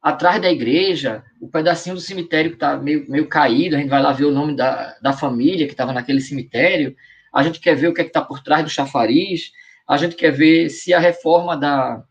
atrás 0.02 0.42
da 0.42 0.52
igreja 0.52 1.24
o 1.42 1.48
pedacinho 1.50 1.96
do 1.96 2.02
cemitério 2.02 2.52
que 2.52 2.58
está 2.58 2.78
meio, 2.78 3.10
meio 3.10 3.28
caído. 3.28 3.76
A 3.76 3.80
gente 3.80 3.90
vai 3.90 4.02
lá 4.02 4.12
ver 4.12 4.26
o 4.26 4.32
nome 4.32 4.56
da, 4.56 4.98
da 5.02 5.14
família 5.14 5.66
que 5.66 5.74
estava 5.74 5.94
naquele 5.94 6.22
cemitério. 6.22 6.96
A 7.34 7.44
gente 7.44 7.60
quer 7.60 7.76
ver 7.76 7.88
o 7.88 7.94
que 7.94 8.02
é 8.02 8.06
está 8.06 8.22
por 8.22 8.42
trás 8.42 8.64
do 8.64 8.70
chafariz. 8.70 9.52
A 9.88 9.98
gente 9.98 10.16
quer 10.16 10.32
ver 10.32 10.70
se 10.70 10.94
a 10.94 11.00
reforma 11.00 11.56
da, 11.56 12.04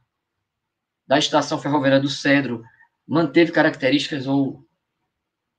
da 1.06 1.18
estação 1.18 1.58
ferroviária 1.58 2.00
do 2.00 2.08
Cedro 2.08 2.62
manteve 3.06 3.52
características 3.52 4.26
ou 4.26 4.64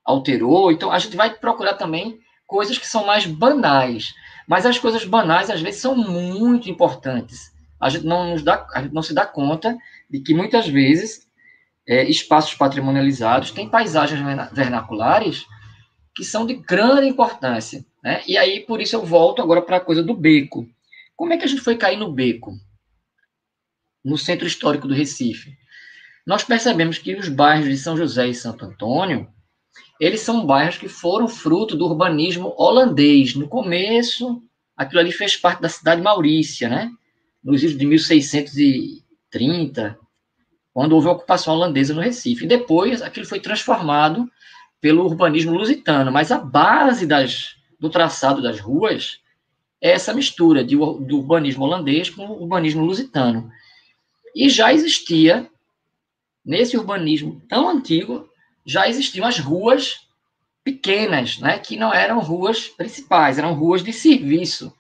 alterou. 0.03 0.71
Então, 0.71 0.91
a 0.91 0.99
gente 0.99 1.15
vai 1.15 1.33
procurar 1.33 1.73
também 1.73 2.19
coisas 2.45 2.77
que 2.77 2.87
são 2.87 3.05
mais 3.05 3.25
banais. 3.25 4.13
Mas 4.47 4.65
as 4.65 4.79
coisas 4.79 5.03
banais, 5.03 5.49
às 5.49 5.61
vezes, 5.61 5.81
são 5.81 5.95
muito 5.95 6.69
importantes. 6.69 7.51
A 7.79 7.89
gente 7.89 8.05
não, 8.05 8.31
nos 8.31 8.41
dá, 8.41 8.65
a 8.73 8.81
gente 8.81 8.93
não 8.93 9.03
se 9.03 9.13
dá 9.13 9.25
conta 9.25 9.77
de 10.09 10.21
que, 10.21 10.33
muitas 10.33 10.67
vezes, 10.67 11.26
é, 11.87 12.07
espaços 12.09 12.53
patrimonializados 12.53 13.51
têm 13.51 13.69
paisagens 13.69 14.19
vernaculares 14.51 15.45
que 16.13 16.23
são 16.23 16.45
de 16.45 16.55
grande 16.55 17.07
importância. 17.07 17.85
Né? 18.03 18.21
E 18.27 18.37
aí, 18.37 18.61
por 18.61 18.81
isso, 18.81 18.95
eu 18.95 19.05
volto 19.05 19.41
agora 19.41 19.61
para 19.61 19.77
a 19.77 19.81
coisa 19.81 20.03
do 20.03 20.15
beco. 20.15 20.67
Como 21.15 21.33
é 21.33 21.37
que 21.37 21.45
a 21.45 21.47
gente 21.47 21.61
foi 21.61 21.75
cair 21.75 21.97
no 21.97 22.11
beco? 22.11 22.53
No 24.03 24.17
centro 24.17 24.47
histórico 24.47 24.87
do 24.87 24.93
Recife. 24.93 25.55
Nós 26.25 26.43
percebemos 26.43 26.97
que 26.97 27.15
os 27.15 27.29
bairros 27.29 27.69
de 27.69 27.77
São 27.77 27.95
José 27.95 28.27
e 28.27 28.35
Santo 28.35 28.65
Antônio 28.65 29.31
eles 29.99 30.21
são 30.21 30.45
bairros 30.45 30.77
que 30.77 30.87
foram 30.87 31.27
fruto 31.27 31.75
do 31.75 31.85
urbanismo 31.85 32.53
holandês. 32.55 33.33
No 33.35 33.47
começo, 33.47 34.43
aquilo 34.75 34.99
ali 34.99 35.11
fez 35.11 35.35
parte 35.35 35.59
da 35.61 35.69
cidade 35.69 36.01
Maurícia, 36.01 36.69
né? 36.69 36.91
Nos 37.43 37.63
idos 37.63 37.77
de 37.77 37.85
1630, 37.85 39.99
quando 40.77 40.91
houve 40.91 41.07
a 41.07 41.11
ocupação 41.13 41.55
holandesa 41.55 41.91
no 41.91 42.01
Recife. 42.01 42.45
E 42.45 42.47
depois, 42.47 43.01
aquilo 43.01 43.25
foi 43.25 43.39
transformado 43.39 44.31
pelo 44.79 45.05
urbanismo 45.05 45.51
lusitano, 45.57 46.11
mas 46.11 46.31
a 46.31 46.37
base 46.37 47.07
das, 47.07 47.55
do 47.79 47.89
traçado 47.89 48.43
das 48.43 48.59
ruas 48.59 49.19
é 49.81 49.89
essa 49.89 50.13
mistura 50.13 50.63
de, 50.63 50.75
do 50.75 51.17
urbanismo 51.17 51.65
holandês 51.65 52.11
com 52.11 52.27
o 52.27 52.43
urbanismo 52.43 52.85
lusitano. 52.85 53.51
E 54.35 54.51
já 54.51 54.71
existia, 54.71 55.49
nesse 56.45 56.77
urbanismo 56.77 57.41
tão 57.49 57.67
antigo, 57.67 58.29
já 58.63 58.87
existiam 58.87 59.25
as 59.25 59.39
ruas 59.39 60.07
pequenas, 60.63 61.39
né, 61.39 61.57
que 61.57 61.75
não 61.75 61.91
eram 61.91 62.19
ruas 62.19 62.67
principais, 62.67 63.39
eram 63.39 63.55
ruas 63.55 63.83
de 63.83 63.91
serviço. 63.91 64.71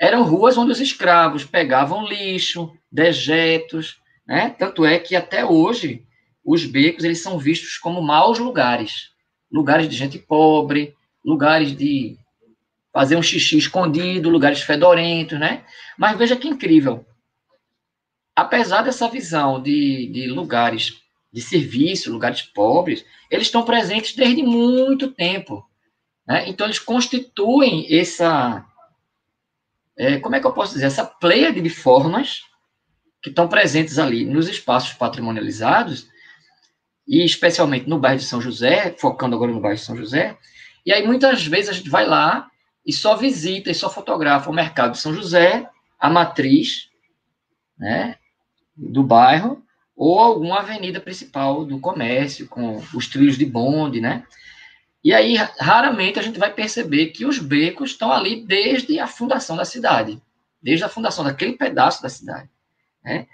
Eram 0.00 0.24
ruas 0.24 0.58
onde 0.58 0.72
os 0.72 0.80
escravos 0.80 1.44
pegavam 1.44 2.04
lixo, 2.04 2.76
dejetos, 2.90 4.00
né? 4.26 4.50
Tanto 4.58 4.84
é 4.84 4.98
que 4.98 5.14
até 5.14 5.44
hoje 5.44 6.04
os 6.44 6.64
becos 6.64 7.04
eles 7.04 7.22
são 7.22 7.38
vistos 7.38 7.76
como 7.76 8.02
maus 8.02 8.38
lugares, 8.38 9.10
lugares 9.50 9.88
de 9.88 9.96
gente 9.96 10.18
pobre, 10.18 10.94
lugares 11.24 11.76
de 11.76 12.16
fazer 12.92 13.16
um 13.16 13.22
xixi 13.22 13.58
escondido, 13.58 14.30
lugares 14.30 14.62
fedorentos, 14.62 15.38
né? 15.38 15.64
Mas 15.98 16.16
veja 16.16 16.36
que 16.36 16.48
incrível. 16.48 17.04
Apesar 18.34 18.82
dessa 18.82 19.08
visão 19.08 19.62
de, 19.62 20.08
de 20.08 20.26
lugares 20.26 20.94
de 21.32 21.40
serviço, 21.42 22.10
lugares 22.10 22.42
pobres, 22.42 23.04
eles 23.30 23.46
estão 23.46 23.62
presentes 23.62 24.14
desde 24.14 24.42
muito 24.42 25.12
tempo. 25.12 25.68
Né? 26.26 26.48
Então, 26.48 26.66
eles 26.66 26.78
constituem 26.78 27.86
essa. 27.94 28.64
É, 29.96 30.18
como 30.18 30.34
é 30.34 30.40
que 30.40 30.46
eu 30.46 30.52
posso 30.52 30.74
dizer? 30.74 30.86
Essa 30.86 31.04
pleia 31.04 31.52
de 31.52 31.68
formas 31.68 32.40
que 33.26 33.30
estão 33.30 33.48
presentes 33.48 33.98
ali 33.98 34.24
nos 34.24 34.48
espaços 34.48 34.92
patrimonializados 34.92 36.06
e 37.08 37.24
especialmente 37.24 37.88
no 37.88 37.98
bairro 37.98 38.20
de 38.20 38.24
São 38.24 38.40
José, 38.40 38.94
focando 39.00 39.34
agora 39.34 39.50
no 39.50 39.58
bairro 39.58 39.76
de 39.76 39.82
São 39.82 39.96
José. 39.96 40.38
E 40.86 40.92
aí 40.92 41.04
muitas 41.04 41.44
vezes 41.44 41.70
a 41.70 41.72
gente 41.72 41.90
vai 41.90 42.06
lá 42.06 42.48
e 42.86 42.92
só 42.92 43.16
visita 43.16 43.68
e 43.68 43.74
só 43.74 43.90
fotografa 43.90 44.48
o 44.48 44.54
mercado 44.54 44.92
de 44.92 44.98
São 44.98 45.12
José, 45.12 45.68
a 45.98 46.08
matriz, 46.08 46.88
né, 47.76 48.14
do 48.76 49.02
bairro 49.02 49.60
ou 49.96 50.20
alguma 50.20 50.60
avenida 50.60 51.00
principal 51.00 51.64
do 51.64 51.80
comércio 51.80 52.46
com 52.46 52.80
os 52.94 53.08
trilhos 53.08 53.36
de 53.36 53.44
bonde, 53.44 54.00
né? 54.00 54.22
E 55.02 55.12
aí 55.12 55.34
raramente 55.58 56.20
a 56.20 56.22
gente 56.22 56.38
vai 56.38 56.52
perceber 56.52 57.06
que 57.06 57.26
os 57.26 57.40
becos 57.40 57.90
estão 57.90 58.12
ali 58.12 58.46
desde 58.46 59.00
a 59.00 59.08
fundação 59.08 59.56
da 59.56 59.64
cidade, 59.64 60.22
desde 60.62 60.84
a 60.84 60.88
fundação 60.88 61.24
daquele 61.24 61.54
pedaço 61.54 62.00
da 62.00 62.08
cidade, 62.08 62.48
né? 63.06 63.26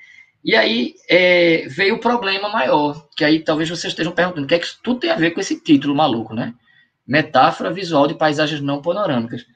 E 0.44 0.54
aí 0.54 0.94
é, 1.08 1.66
veio 1.68 1.94
o 1.94 2.00
problema 2.00 2.48
maior, 2.48 3.08
que 3.16 3.24
aí 3.24 3.40
talvez 3.40 3.68
vocês 3.68 3.92
estejam 3.92 4.12
perguntando, 4.12 4.44
o 4.44 4.48
que 4.48 4.54
é 4.54 4.58
que 4.58 4.66
isso 4.66 4.78
tudo 4.82 5.00
tem 5.00 5.10
a 5.10 5.16
ver 5.16 5.30
com 5.30 5.40
esse 5.40 5.58
título 5.60 5.94
maluco, 5.94 6.34
né? 6.34 6.54
Metáfora 7.06 7.72
visual 7.72 8.06
de 8.06 8.14
paisagens 8.14 8.60
não 8.60 8.82
panorâmicas. 8.82 9.46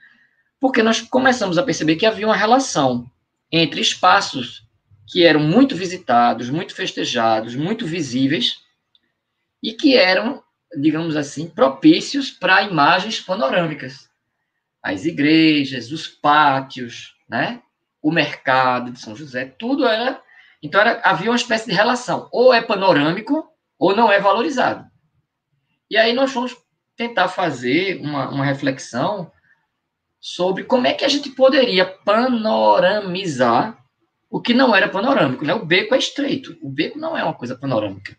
Porque 0.61 0.83
nós 0.83 1.01
começamos 1.01 1.59
a 1.59 1.62
perceber 1.62 1.97
que 1.97 2.07
havia 2.07 2.27
uma 2.27 2.37
relação 2.37 3.11
entre 3.53 3.81
espaços 3.81 4.64
que 5.09 5.25
eram 5.25 5.41
muito 5.41 5.77
visitados, 5.77 6.51
muito 6.51 6.75
festejados, 6.75 7.55
muito 7.55 7.87
visíveis, 7.87 8.59
e 9.62 9.73
que 9.73 9.97
eram, 9.97 10.43
digamos 10.81 11.17
assim, 11.17 11.49
propícios 11.49 12.31
para 12.31 12.62
imagens 12.62 13.21
panorâmicas. 13.21 14.09
As 14.83 15.05
igrejas, 15.05 15.91
os 15.91 16.07
pátios, 16.07 17.14
né? 17.29 17.61
O 18.07 18.13
mercado 18.13 18.93
de 18.93 19.01
São 19.01 19.17
José, 19.17 19.47
tudo 19.59 19.85
era 19.85 20.23
então 20.63 20.81
era, 20.81 21.01
havia 21.03 21.29
uma 21.29 21.37
espécie 21.37 21.67
de 21.67 21.75
relação, 21.75 22.29
ou 22.31 22.55
é 22.55 22.63
panorâmico 22.63 23.49
ou 23.77 23.97
não 23.97 24.13
é 24.13 24.21
valorizado. 24.21 24.85
E 25.91 25.97
aí 25.97 26.13
nós 26.13 26.31
fomos 26.31 26.57
tentar 26.97 27.27
fazer 27.27 28.01
uma, 28.01 28.29
uma 28.29 28.45
reflexão 28.45 29.31
sobre 30.21 30.63
como 30.63 30.87
é 30.87 30.93
que 30.93 31.05
a 31.05 31.09
gente 31.09 31.31
poderia 31.31 31.85
panoramizar 31.85 33.77
o 34.31 34.41
que 34.41 34.55
não 34.55 34.75
era 34.75 34.89
panorâmico. 34.89 35.45
Né? 35.45 35.53
O 35.55 35.67
beco 35.67 35.95
é 35.95 35.99
estreito, 35.99 36.57
o 36.63 36.71
beco 36.71 37.01
não 37.01 37.19
é 37.19 37.25
uma 37.25 37.35
coisa 37.35 37.57
panorâmica. 37.57 38.17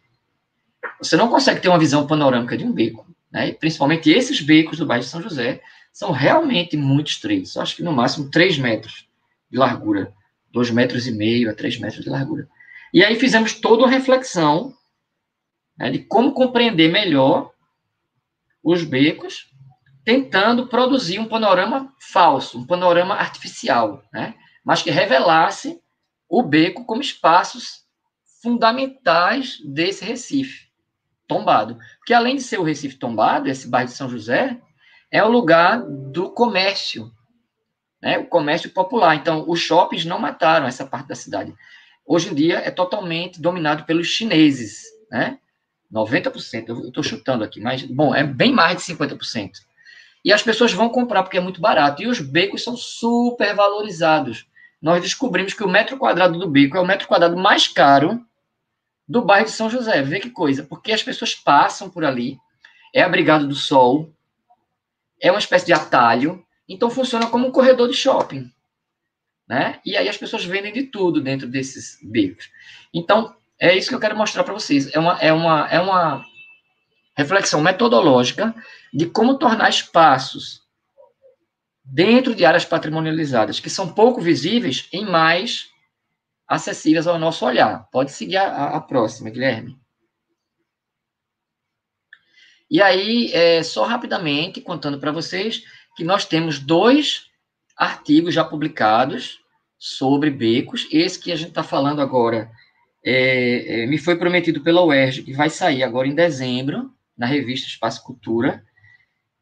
Você 1.02 1.16
não 1.16 1.30
consegue 1.30 1.62
ter 1.62 1.70
uma 1.70 1.80
visão 1.80 2.06
panorâmica 2.06 2.58
de 2.58 2.66
um 2.66 2.74
beco. 2.74 3.08
Né? 3.32 3.50
E 3.50 3.54
principalmente 3.54 4.12
esses 4.12 4.42
becos 4.42 4.80
do 4.80 4.86
bairro 4.86 5.04
de 5.04 5.10
São 5.10 5.22
José 5.22 5.62
são 5.94 6.12
realmente 6.12 6.76
muito 6.76 7.08
estreitos. 7.08 7.56
Acho 7.56 7.78
que 7.78 7.84
no 7.84 7.94
máximo 7.94 8.30
3 8.30 8.58
metros 8.58 9.08
de 9.50 9.58
largura 9.58 10.14
dois 10.52 10.72
metros 10.72 11.08
e 11.08 11.12
meio 11.12 11.50
a 11.50 11.54
três 11.54 11.78
metros 11.78 12.04
de 12.04 12.10
largura. 12.10 12.48
E 12.94 13.04
aí 13.04 13.20
fizemos 13.20 13.54
toda 13.54 13.84
uma 13.84 13.92
reflexão 13.92 14.74
né, 15.78 15.92
de 15.92 16.00
como 16.00 16.34
compreender 16.34 16.92
melhor 16.92 17.52
os 18.64 18.84
becos, 18.84 19.52
tentando 20.04 20.68
produzir 20.68 21.20
um 21.20 21.28
panorama 21.28 21.94
falso, 22.00 22.60
um 22.60 22.66
panorama 22.66 23.16
artificial, 23.16 24.04
né, 24.12 24.34
mas 24.64 24.82
que 24.82 24.90
revelasse 24.90 25.80
o 26.28 26.42
beco 26.42 26.86
como 26.86 27.02
espaços 27.02 27.86
fundamentais 28.42 29.60
desse 29.64 30.04
Recife 30.04 30.68
tombado. 31.28 31.78
Porque 32.00 32.14
além 32.14 32.36
de 32.36 32.42
ser 32.42 32.60
o 32.60 32.64
Recife 32.64 32.98
tombado, 32.98 33.50
esse 33.50 33.68
bairro 33.68 33.90
de 33.90 33.96
São 33.96 34.10
José 34.10 34.60
é 35.12 35.24
o 35.24 35.30
lugar 35.30 35.82
do 35.82 36.32
comércio, 36.32 37.12
né, 38.02 38.18
o 38.18 38.26
comércio 38.26 38.70
popular. 38.70 39.16
Então, 39.16 39.46
os 39.48 39.60
shoppings 39.60 40.06
não 40.06 40.20
mataram 40.20 40.68
essa 40.68 40.86
parte 40.86 41.08
da 41.08 41.16
cidade. 41.16 41.54
Hoje 42.06 42.30
em 42.30 42.36
dia 42.36 42.60
é 42.60 42.72
totalmente 42.72 43.42
dominado 43.42 43.84
pelos 43.84 44.08
chineses, 44.08 44.86
né? 45.12 45.40
90%, 45.92 46.68
eu 46.68 46.88
estou 46.88 47.04
chutando 47.04 47.44
aqui, 47.44 47.62
mas, 47.62 47.84
bom, 47.84 48.14
é 48.14 48.24
bem 48.24 48.52
mais 48.52 48.78
de 48.78 48.84
50%. 48.84 49.52
E 50.24 50.34
as 50.34 50.44
pessoas 50.44 50.74
vão 50.74 50.90
comprar 50.90 51.24
porque 51.24 51.38
é 51.38 51.42
muito 51.42 51.62
barato. 51.62 52.04
E 52.04 52.08
os 52.08 52.20
becos 52.20 52.64
são 52.64 52.76
super 52.76 53.56
valorizados. 53.56 54.46
Nós 54.82 55.02
descobrimos 55.02 55.54
que 55.54 55.64
o 55.64 55.70
metro 55.70 55.98
quadrado 55.98 56.38
do 56.38 56.50
beco 56.50 56.76
é 56.76 56.82
o 56.82 56.86
metro 56.86 57.08
quadrado 57.08 57.38
mais 57.38 57.68
caro 57.68 58.22
do 59.08 59.22
bairro 59.22 59.46
de 59.46 59.52
São 59.52 59.70
José. 59.70 60.02
Vê 60.02 60.20
que 60.20 60.30
coisa, 60.30 60.64
porque 60.64 60.92
as 60.92 61.02
pessoas 61.02 61.34
passam 61.34 61.90
por 61.90 62.04
ali, 62.04 62.38
é 62.94 63.02
abrigado 63.02 63.48
do 63.48 63.56
sol, 63.56 64.12
é 65.22 65.32
uma 65.32 65.40
espécie 65.40 65.66
de 65.66 65.74
atalho, 65.74 66.46
então 66.68 66.90
funciona 66.90 67.28
como 67.28 67.48
um 67.48 67.52
corredor 67.52 67.88
de 67.88 67.94
shopping. 67.94 68.52
Né? 69.48 69.80
E 69.86 69.96
aí 69.96 70.10
as 70.10 70.18
pessoas 70.18 70.44
vendem 70.44 70.74
de 70.74 70.84
tudo 70.84 71.22
dentro 71.22 71.48
desses 71.48 71.98
becos. 72.04 72.50
Então, 72.94 73.36
é 73.60 73.76
isso 73.76 73.90
que 73.90 73.96
eu 73.96 74.00
quero 74.00 74.18
mostrar 74.18 74.44
para 74.44 74.54
vocês. 74.54 74.94
É 74.94 75.00
uma, 75.00 75.18
é, 75.20 75.32
uma, 75.32 75.68
é 75.70 75.80
uma 75.80 76.26
reflexão 77.16 77.62
metodológica 77.62 78.54
de 78.94 79.06
como 79.06 79.38
tornar 79.38 79.70
espaços 79.70 80.62
dentro 81.84 82.36
de 82.36 82.44
áreas 82.44 82.66
patrimonializadas, 82.66 83.60
que 83.60 83.70
são 83.70 83.94
pouco 83.94 84.20
visíveis, 84.20 84.90
em 84.92 85.06
mais 85.06 85.70
acessíveis 86.48 87.08
ao 87.08 87.18
nosso 87.18 87.46
olhar. 87.46 87.88
Pode 87.92 88.12
seguir 88.12 88.38
a, 88.38 88.76
a 88.76 88.82
próxima, 88.82 89.30
Guilherme. 89.30 89.80
E 92.70 92.82
aí, 92.82 93.32
é, 93.32 93.64
só 93.64 93.86
rapidamente, 93.86 94.60
contando 94.60 95.00
para 95.00 95.12
vocês, 95.12 95.64
que 95.98 96.04
nós 96.04 96.26
temos 96.26 96.60
dois 96.60 97.26
artigos 97.76 98.32
já 98.32 98.44
publicados 98.44 99.40
sobre 99.80 100.30
becos. 100.30 100.88
Esse 100.92 101.20
que 101.20 101.32
a 101.32 101.36
gente 101.36 101.50
está 101.50 101.64
falando 101.64 102.04
agora 102.04 102.52
é, 103.04 103.82
é, 103.82 103.86
me 103.88 103.98
foi 103.98 104.16
prometido 104.16 104.62
pela 104.62 104.86
UERJ, 104.86 105.24
que 105.24 105.34
vai 105.34 105.50
sair 105.50 105.82
agora 105.82 106.08
em 106.08 106.14
dezembro, 106.14 106.94
na 107.18 107.26
revista 107.26 107.68
Espaço 107.68 108.04
Cultura. 108.04 108.64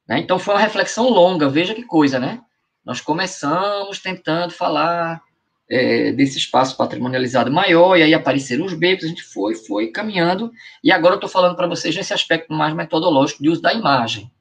Né? 0.08 0.20
Então, 0.20 0.40
foi 0.40 0.54
uma 0.54 0.62
reflexão 0.62 1.10
longa, 1.10 1.50
veja 1.50 1.76
que 1.76 1.84
coisa, 1.84 2.20
né? 2.20 2.42
Nós 2.86 3.02
começamos 3.02 4.00
tentando 4.00 4.54
falar 4.54 5.22
é, 5.70 6.14
desse 6.14 6.38
espaço 6.38 6.78
patrimonializado 6.78 7.52
maior, 7.52 7.98
e 7.98 8.04
aí 8.04 8.14
apareceram 8.14 8.64
os 8.64 8.74
becos, 8.74 9.04
a 9.04 9.08
gente 9.10 9.24
foi, 9.24 9.56
foi 9.56 9.88
caminhando, 9.88 10.54
e 10.82 10.90
agora 10.90 11.16
eu 11.16 11.18
estou 11.18 11.30
falando 11.30 11.56
para 11.56 11.68
vocês 11.68 11.94
nesse 11.96 12.14
aspecto 12.14 12.54
mais 12.54 12.74
metodológico 12.74 13.44
de 13.44 13.50
uso 13.50 13.62
da 13.62 13.74
imagem 13.74 14.32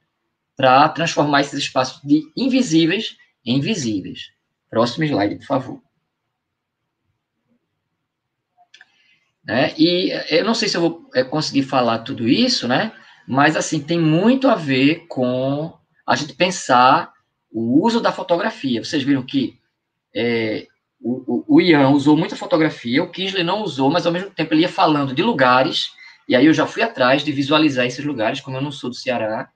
para 0.56 0.88
transformar 0.88 1.40
esses 1.40 1.58
espaços 1.58 2.00
de 2.02 2.22
invisíveis 2.36 3.16
em 3.44 3.60
visíveis. 3.60 4.30
Próximo 4.70 5.04
slide, 5.04 5.36
por 5.36 5.46
favor. 5.46 5.82
Né? 9.44 9.74
E 9.76 10.10
eu 10.30 10.44
não 10.44 10.54
sei 10.54 10.68
se 10.68 10.76
eu 10.76 10.80
vou 10.80 11.10
é, 11.14 11.22
conseguir 11.22 11.64
falar 11.64 11.98
tudo 11.98 12.26
isso, 12.26 12.66
né? 12.66 12.92
Mas, 13.26 13.56
assim, 13.56 13.80
tem 13.80 13.98
muito 13.98 14.48
a 14.48 14.54
ver 14.54 15.06
com 15.06 15.72
a 16.06 16.16
gente 16.16 16.34
pensar 16.34 17.12
o 17.50 17.84
uso 17.84 18.00
da 18.00 18.12
fotografia. 18.12 18.82
Vocês 18.82 19.02
viram 19.02 19.22
que 19.22 19.58
é, 20.14 20.66
o, 21.00 21.44
o, 21.46 21.60
Ian 21.60 21.90
usou 21.90 22.16
muita 22.16 22.36
fotografia, 22.36 23.02
o 23.02 23.10
Kingsley 23.10 23.44
não 23.44 23.62
usou, 23.62 23.90
mas, 23.90 24.06
ao 24.06 24.12
mesmo 24.12 24.30
tempo, 24.30 24.52
ele 24.52 24.62
ia 24.62 24.68
falando 24.68 25.14
de 25.14 25.22
lugares, 25.22 25.90
e 26.28 26.34
aí 26.34 26.46
eu 26.46 26.54
já 26.54 26.66
fui 26.66 26.82
atrás 26.82 27.22
de 27.22 27.32
visualizar 27.32 27.86
esses 27.86 28.04
lugares, 28.04 28.40
como 28.40 28.56
eu 28.56 28.62
não 28.62 28.72
sou 28.72 28.90
do 28.90 28.96
Ceará, 28.96 29.50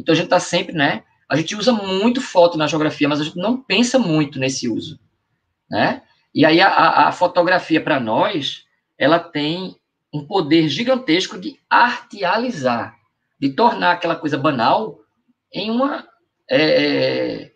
então 0.00 0.12
a 0.12 0.16
gente 0.16 0.26
está 0.26 0.40
sempre, 0.40 0.74
né? 0.74 1.02
A 1.28 1.36
gente 1.36 1.54
usa 1.54 1.72
muito 1.72 2.20
foto 2.20 2.58
na 2.58 2.66
geografia, 2.66 3.08
mas 3.08 3.20
a 3.20 3.24
gente 3.24 3.36
não 3.36 3.60
pensa 3.60 3.98
muito 3.98 4.38
nesse 4.38 4.68
uso, 4.68 4.98
né? 5.70 6.02
E 6.34 6.44
aí 6.44 6.60
a, 6.60 7.08
a 7.08 7.12
fotografia 7.12 7.80
para 7.80 8.00
nós, 8.00 8.64
ela 8.98 9.18
tem 9.18 9.76
um 10.12 10.24
poder 10.24 10.68
gigantesco 10.68 11.38
de 11.38 11.58
artializar, 11.68 12.96
de 13.38 13.50
tornar 13.50 13.92
aquela 13.92 14.16
coisa 14.16 14.36
banal 14.36 14.98
em 15.52 15.70
uma, 15.70 16.06
é, 16.50 17.50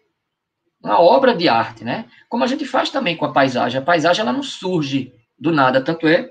uma 0.82 1.00
obra 1.00 1.34
de 1.34 1.48
arte, 1.48 1.84
né? 1.84 2.06
Como 2.28 2.44
a 2.44 2.46
gente 2.46 2.64
faz 2.64 2.90
também 2.90 3.16
com 3.16 3.24
a 3.24 3.32
paisagem. 3.32 3.80
A 3.80 3.84
paisagem 3.84 4.22
ela 4.22 4.32
não 4.32 4.42
surge 4.42 5.12
do 5.38 5.50
nada, 5.50 5.82
tanto 5.82 6.06
é 6.06 6.28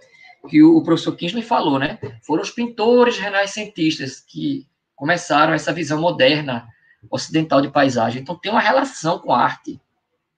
que 0.49 0.61
o, 0.61 0.81
professor 0.83 1.15
Kingsley 1.15 1.43
falou, 1.43 1.79
né? 1.79 1.97
Foram 2.21 2.41
os 2.41 2.51
pintores 2.51 3.17
renascentistas 3.17 4.19
que 4.19 4.67
começaram 4.95 5.53
essa 5.53 5.73
visão 5.73 5.99
moderna 5.99 6.67
ocidental 7.09 7.61
de 7.61 7.69
paisagem. 7.69 8.21
Então 8.21 8.35
tem 8.35 8.51
uma 8.51 8.61
relação 8.61 9.19
com 9.19 9.33
arte, 9.33 9.79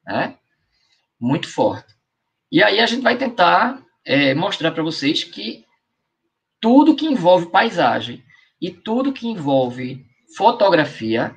né? 0.05 0.37
Muito 1.19 1.47
forte. 1.47 1.95
E 2.51 2.63
aí 2.63 2.79
a 2.79 2.85
gente 2.85 3.01
vai 3.01 3.17
tentar 3.17 3.83
é, 4.03 4.33
mostrar 4.33 4.71
para 4.71 4.83
vocês 4.83 5.23
que 5.23 5.65
tudo 6.59 6.95
que 6.95 7.05
envolve 7.05 7.47
paisagem 7.47 8.23
e 8.61 8.71
tudo 8.71 9.13
que 9.13 9.27
envolve 9.27 10.05
fotografia 10.35 11.35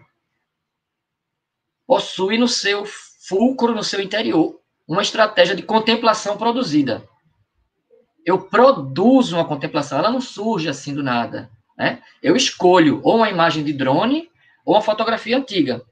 possui 1.87 2.39
no 2.39 2.49
seu 2.49 2.85
fulcro, 3.29 3.75
no 3.75 3.83
seu 3.83 4.01
interior, 4.01 4.61
uma 4.87 5.03
estratégia 5.03 5.55
de 5.55 5.63
contemplação 5.63 6.37
produzida. 6.37 7.07
Eu 8.25 8.43
produzo 8.43 9.37
uma 9.37 9.45
contemplação, 9.45 9.99
ela 9.99 10.11
não 10.11 10.21
surge 10.21 10.69
assim 10.69 10.95
do 10.95 11.03
nada. 11.03 11.51
Né? 11.79 12.03
Eu 12.21 12.35
escolho 12.35 13.01
ou 13.05 13.17
uma 13.17 13.31
imagem 13.31 13.63
de 13.63 13.73
drone 13.73 14.29
ou 14.65 14.75
uma 14.75 14.83
fotografia 14.83 15.37
antiga. 15.37 15.83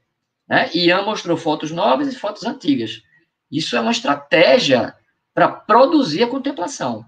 Né? 0.47 0.69
Ian 0.73 1.03
mostrou 1.03 1.37
fotos 1.37 1.71
novas 1.71 2.13
e 2.13 2.17
fotos 2.17 2.43
antigas. 2.43 3.01
Isso 3.49 3.75
é 3.77 3.79
uma 3.79 3.91
estratégia 3.91 4.93
para 5.33 5.47
produzir 5.47 6.23
a 6.23 6.27
contemplação. 6.27 7.05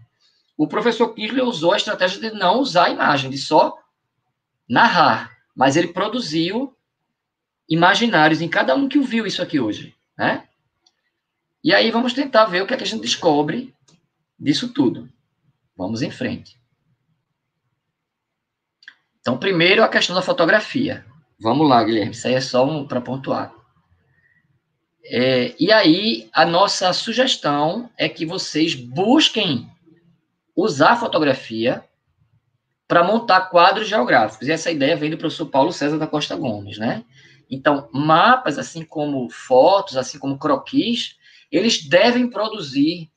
O 0.58 0.68
professor 0.68 1.14
Kirchler 1.14 1.44
usou 1.44 1.74
a 1.74 1.78
estratégia 1.78 2.20
de 2.20 2.38
não 2.38 2.60
usar 2.60 2.86
a 2.86 2.90
imagem, 2.90 3.30
de 3.30 3.38
só 3.38 3.78
narrar, 4.68 5.32
mas 5.56 5.76
ele 5.76 5.88
produziu 5.88 6.76
imaginários 7.68 8.42
em 8.42 8.50
cada 8.50 8.76
um 8.76 8.88
que 8.88 9.00
viu 9.00 9.26
isso 9.26 9.42
aqui 9.42 9.60
hoje, 9.60 9.96
né? 10.18 10.48
E 11.64 11.74
aí 11.74 11.92
vamos 11.92 12.14
tentar 12.14 12.46
ver 12.46 12.62
o 12.62 12.68
que, 12.68 12.74
é 12.74 12.78
que 12.78 12.84
a 12.84 12.88
gente 12.88 13.02
descobre 13.02 13.74
disso 14.40 14.74
tudo. 14.74 15.10
Vamos 15.76 16.02
em 16.02 16.12
frente. 16.12 16.59
Então, 19.30 19.38
primeiro 19.38 19.84
a 19.84 19.88
questão 19.88 20.16
da 20.16 20.24
fotografia. 20.24 21.06
Vamos 21.40 21.70
lá, 21.70 21.84
Guilherme, 21.84 22.14
isso 22.14 22.28
aí 22.28 22.34
é 22.34 22.42
só 22.42 22.66
um 22.66 22.88
para 22.88 23.00
pontuar. 23.00 23.54
É, 25.06 25.54
e 25.60 25.72
aí, 25.72 26.28
a 26.34 26.48
nossa 26.48 26.92
sugestão 26.94 27.92
é 27.96 28.10
que 28.10 28.26
vocês 28.26 28.74
busquem 28.74 29.70
usar 30.56 30.94
a 30.94 30.96
fotografia 30.96 31.84
para 32.88 33.04
montar 33.04 33.42
quadros 33.52 33.88
geográficos. 33.88 34.48
E 34.48 34.52
essa 34.52 34.72
ideia 34.72 34.98
vem 34.98 35.12
do 35.12 35.18
professor 35.18 35.46
Paulo 35.46 35.72
César 35.72 36.00
da 36.00 36.08
Costa 36.08 36.36
Gomes, 36.36 36.80
né? 36.80 37.06
Então, 37.52 37.88
mapas, 37.94 38.58
assim 38.58 38.84
como 38.84 39.30
fotos, 39.30 39.96
assim 39.96 40.18
como 40.18 40.40
croquis, 40.40 41.18
eles 41.52 41.88
devem 41.88 42.32
produzir 42.32 43.12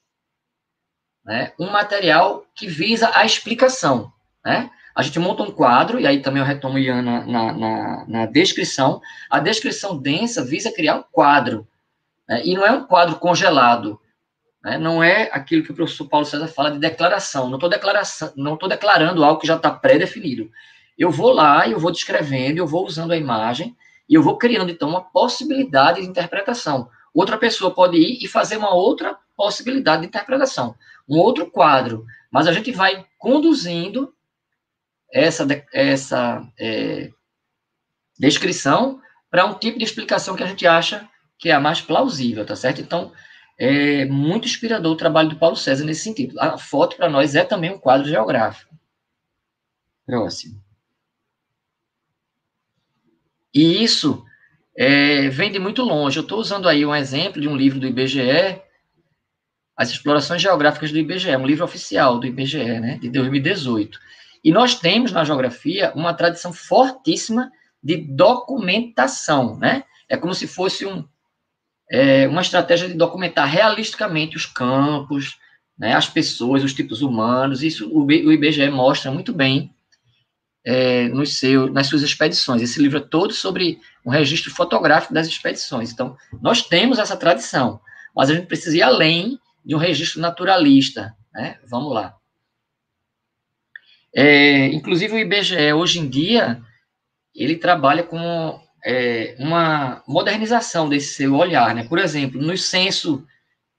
né, 1.25 1.55
um 1.59 1.71
material 1.71 2.45
que 2.55 2.67
visa 2.67 3.11
a 3.15 3.25
explicação, 3.25 4.13
né? 4.45 4.71
A 4.95 5.03
gente 5.03 5.19
monta 5.19 5.43
um 5.43 5.51
quadro, 5.51 5.99
e 5.99 6.07
aí 6.07 6.21
também 6.21 6.41
eu 6.41 6.47
retomo 6.47 6.79
Ian 6.79 7.03
na, 7.03 7.27
na, 7.27 7.53
na, 7.53 8.05
na 8.07 8.27
descrição. 8.27 9.01
A 9.31 9.39
descrição 9.39 9.97
densa 9.97 10.45
visa 10.45 10.73
criar 10.73 10.97
um 10.97 11.05
quadro. 11.11 11.67
Né? 12.29 12.43
E 12.45 12.55
não 12.55 12.67
é 12.67 12.71
um 12.73 12.85
quadro 12.85 13.17
congelado. 13.17 13.99
Né? 14.63 14.79
Não 14.79 15.03
é 15.03 15.31
aquilo 15.33 15.63
que 15.63 15.73
o 15.73 15.75
professor 15.75 16.09
Paulo 16.09 16.27
César 16.27 16.47
fala 16.47 16.71
de 16.71 16.79
declaração. 16.79 17.49
Não 17.49 17.57
estou 17.57 17.71
não 18.37 18.59
declarando 18.69 19.25
algo 19.25 19.41
que 19.41 19.47
já 19.47 19.57
está 19.57 19.71
pré-definido. 19.71 20.51
Eu 20.99 21.11
vou 21.11 21.33
lá, 21.33 21.67
eu 21.67 21.79
vou 21.79 21.91
descrevendo, 21.91 22.59
eu 22.59 22.67
vou 22.67 22.87
usando 22.87 23.13
a 23.13 23.17
imagem, 23.17 23.75
e 24.09 24.15
eu 24.15 24.23
vou 24.23 24.37
criando, 24.37 24.71
então, 24.71 24.89
uma 24.89 25.01
possibilidade 25.01 26.03
de 26.03 26.07
interpretação. 26.07 26.89
Outra 27.15 27.39
pessoa 27.39 27.75
pode 27.75 27.97
ir 27.97 28.23
e 28.23 28.29
fazer 28.29 28.57
uma 28.57 28.75
outra 28.75 29.17
possibilidade 29.37 30.03
de 30.03 30.09
interpretação, 30.09 30.75
um 31.09 31.19
outro 31.19 31.51
quadro. 31.51 32.05
Mas 32.31 32.47
a 32.47 32.53
gente 32.53 32.71
vai 32.73 33.07
conduzindo 33.19 34.13
essa, 35.13 35.47
essa 35.73 36.43
é, 36.59 37.11
descrição 38.19 39.01
para 39.31 39.47
um 39.47 39.55
tipo 39.55 39.79
de 39.79 39.85
explicação 39.85 40.35
que 40.35 40.43
a 40.43 40.47
gente 40.47 40.67
acha 40.67 41.09
que 41.39 41.51
é 41.51 41.53
a 41.53 41.61
mais 41.61 41.81
plausível, 41.81 42.47
tá 42.47 42.55
certo? 42.55 42.81
Então, 42.81 43.13
é 43.59 44.05
muito 44.05 44.47
inspirador 44.47 44.93
o 44.93 44.97
trabalho 44.97 45.29
do 45.29 45.37
Paulo 45.37 45.57
César 45.57 45.85
nesse 45.85 46.03
sentido. 46.03 46.39
A 46.41 46.57
foto, 46.57 46.97
para 46.97 47.09
nós, 47.09 47.35
é 47.35 47.45
também 47.45 47.73
um 47.73 47.79
quadro 47.79 48.09
geográfico. 48.09 48.73
Próximo. 50.07 50.63
E 53.55 53.83
isso 53.83 54.25
é, 54.77 55.29
vem 55.29 55.51
de 55.51 55.59
muito 55.59 55.83
longe. 55.83 56.19
Eu 56.19 56.23
estou 56.23 56.39
usando 56.39 56.69
aí 56.69 56.87
um 56.87 56.95
exemplo 56.95 57.41
de 57.41 57.49
um 57.49 57.57
livro 57.57 57.79
do 57.79 57.87
IBGE, 57.87 58.61
As 59.77 59.91
Explorações 59.91 60.41
Geográficas 60.41 60.93
do 60.93 60.99
IBGE, 60.99 61.37
um 61.37 61.47
livro 61.47 61.65
oficial 61.65 62.19
do 62.19 62.27
IBGE, 62.27 62.81
né, 62.81 62.99
de 62.99 63.11
2018. 63.11 63.99
E 64.45 64.51
nós 64.51 64.75
temos 64.75 65.13
na 65.13 65.25
geografia 65.25 65.93
uma 65.95 66.15
tradição 66.15 66.53
fortíssima 66.53 67.51
de 67.83 67.97
documentação, 67.97 69.57
né? 69.57 69.85
É 70.09 70.17
como 70.17 70.35
se 70.35 70.47
fosse 70.47 70.85
um, 70.85 71.05
é, 71.91 72.27
uma 72.27 72.43
estratégia 72.43 72.89
de 72.89 72.95
documentar 72.95 73.47
realisticamente 73.47 74.37
os 74.37 74.47
campos, 74.47 75.39
né, 75.79 75.95
as 75.95 76.09
pessoas, 76.09 76.65
os 76.65 76.75
tipos 76.75 77.03
humanos. 77.03 77.63
Isso 77.63 77.91
o, 77.93 78.11
IBGE 78.11 78.71
mostra 78.71 79.11
muito 79.11 79.33
bem 79.33 79.75
é, 80.65 81.09
nos 81.09 81.39
seu, 81.39 81.73
nas 81.73 81.89
suas 81.89 82.03
expedições. 82.03 82.63
Esse 82.63 82.81
livro 82.81 82.99
é 82.99 83.03
todo 83.03 83.33
sobre 83.33 83.79
um 84.07 84.11
registro 84.11 84.51
fotográfico 84.51 85.15
das 85.15 85.27
expedições. 85.27 85.93
Então, 85.93 86.17
nós 86.41 86.63
temos 86.63 86.99
essa 86.99 87.17
tradição, 87.17 87.81
mas 88.15 88.31
a 88.31 88.35
gente 88.35 88.47
precisa 88.47 88.77
ir 88.77 88.83
além 88.83 89.39
de 89.65 89.75
um 89.75 89.79
registro 89.79 90.21
naturalista. 90.21 91.15
Né? 91.33 91.59
Vamos 91.67 91.93
lá. 91.93 92.17
É, 94.15 94.67
inclusive, 94.67 95.15
o 95.15 95.19
IBGE, 95.19 95.73
hoje 95.73 95.99
em 95.99 96.09
dia, 96.09 96.61
ele 97.35 97.57
trabalha 97.57 98.03
com 98.03 98.61
é, 98.85 99.35
uma 99.39 100.03
modernização 100.07 100.89
desse 100.89 101.15
seu 101.15 101.35
olhar. 101.35 101.75
Né? 101.75 101.85
Por 101.85 101.99
exemplo, 101.99 102.41
no 102.41 102.57
censo 102.57 103.27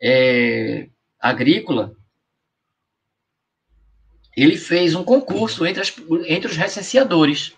é, 0.02 0.88
agrícola, 1.20 1.96
ele 4.36 4.58
fez 4.58 4.96
um 4.96 5.04
concurso 5.04 5.66
entre, 5.66 5.82
as, 5.82 5.94
entre 6.26 6.50
os 6.50 6.58
recenseadores, 6.58 7.54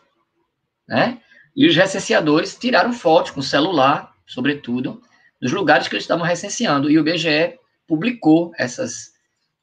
né? 0.88 1.22
E 1.56 1.66
os 1.66 1.76
recenseadores 1.76 2.56
tiraram 2.58 2.92
fotos 2.92 3.32
com 3.32 3.42
celular, 3.42 4.14
sobretudo, 4.28 5.02
dos 5.42 5.54
lugares 5.54 5.88
que 5.88 5.96
eles 5.96 6.04
estavam 6.04 6.26
recenseando. 6.26 6.92
E 6.92 6.98
o 6.98 7.08
IBGE 7.08 7.58
publicou 7.88 8.52
essas, 8.58 9.14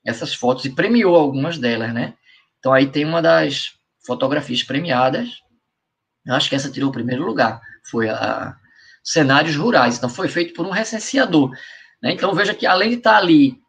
essas 0.02 0.34
fotos 0.34 0.64
e 0.64 0.74
premiou 0.74 1.14
algumas 1.14 1.58
delas, 1.58 1.92
né? 1.92 2.14
Então 2.62 2.72
aí 2.72 2.86
tem 2.86 3.04
uma 3.04 3.20
das 3.20 3.72
fotografias 4.06 4.62
premiadas. 4.62 5.28
Acho 6.28 6.48
que 6.48 6.54
essa 6.54 6.70
tirou 6.70 6.90
o 6.90 6.92
primeiro 6.92 7.26
lugar. 7.26 7.60
Foi 7.82 8.08
a, 8.08 8.56
cenários 9.02 9.56
rurais. 9.56 9.98
Então 9.98 10.08
foi 10.08 10.28
feito 10.28 10.54
por 10.54 10.64
um 10.64 10.70
recenseador. 10.70 11.50
Né? 12.00 12.12
Então 12.12 12.32
veja 12.32 12.54
que 12.54 12.64
além 12.64 12.90
de 12.90 12.96
estar 12.98 13.16
ali 13.16 13.60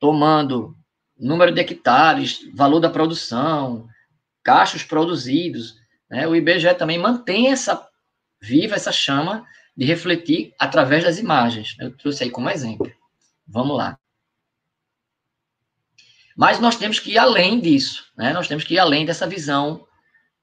tomando 0.00 0.74
número 1.18 1.52
de 1.52 1.60
hectares, 1.60 2.40
valor 2.54 2.80
da 2.80 2.88
produção, 2.88 3.86
cachos 4.42 4.82
produzidos, 4.82 5.74
né? 6.08 6.26
o 6.26 6.34
IBGE 6.34 6.72
também 6.74 6.98
mantém 6.98 7.52
essa 7.52 7.86
viva 8.40 8.74
essa 8.74 8.90
chama 8.90 9.46
de 9.76 9.84
refletir 9.84 10.54
através 10.58 11.04
das 11.04 11.18
imagens. 11.18 11.76
Eu 11.78 11.94
trouxe 11.94 12.24
aí 12.24 12.30
como 12.30 12.48
exemplo. 12.48 12.90
Vamos 13.46 13.76
lá. 13.76 13.98
Mas 16.36 16.58
nós 16.58 16.76
temos 16.76 16.98
que 16.98 17.12
ir 17.12 17.18
além 17.18 17.60
disso, 17.60 18.06
né? 18.16 18.32
Nós 18.32 18.48
temos 18.48 18.64
que 18.64 18.74
ir 18.74 18.78
além 18.78 19.04
dessa 19.04 19.26
visão 19.26 19.86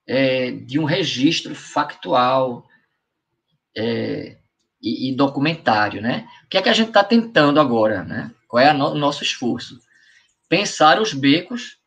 é, 0.08 0.52
de 0.52 0.80
um 0.80 0.86
registro 0.86 1.54
factual 1.54 2.66
é, 3.76 4.38
e, 4.82 5.10
e, 5.10 5.16
documentário, 5.16 6.02
né? 6.02 6.28
O 6.46 6.48
que 6.48 6.58
é 6.58 6.62
que 6.62 6.70
a 6.70 6.74
gente 6.74 6.90
está 6.90 7.04
tentando 7.04 7.60
agora, 7.60 8.04
né? 8.04 8.32
Qual 8.48 8.62
é 8.62 8.72
no, 8.74 8.90
o 8.90 8.96
nosso 8.96 9.24
esforço? 9.24 9.80
Pensar 10.48 11.00
os 11.00 11.14
becos 11.14 11.78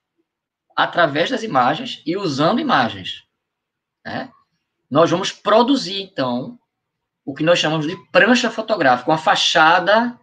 através 0.76 1.30
das 1.30 1.42
imagens 1.42 2.02
e 2.06 2.16
usando 2.16 2.60
imagens, 2.60 3.24
né? 4.04 4.30
Nós 4.90 5.10
vamos 5.10 5.32
produzir, 5.32 6.02
então, 6.02 6.58
o 7.24 7.34
que 7.34 7.42
nós 7.42 7.58
chamamos 7.58 7.86
de 7.86 7.96
prancha 8.10 8.50
fotográfica, 8.50 9.10
uma 9.10 9.18
fachada 9.18 10.18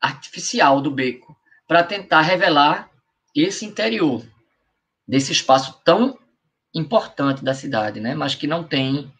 artificial 0.00 0.80
do 0.80 0.90
beco, 0.90 1.37
para 1.68 1.84
tentar 1.84 2.22
revelar 2.22 2.90
esse 3.36 3.64
interior 3.64 4.26
desse 5.06 5.30
espaço 5.30 5.80
tão 5.84 6.18
importante 6.74 7.44
da 7.44 7.54
cidade, 7.54 8.00
né? 8.00 8.14
Mas 8.14 8.34
que 8.34 8.46
não 8.46 8.64
tem 8.64 9.12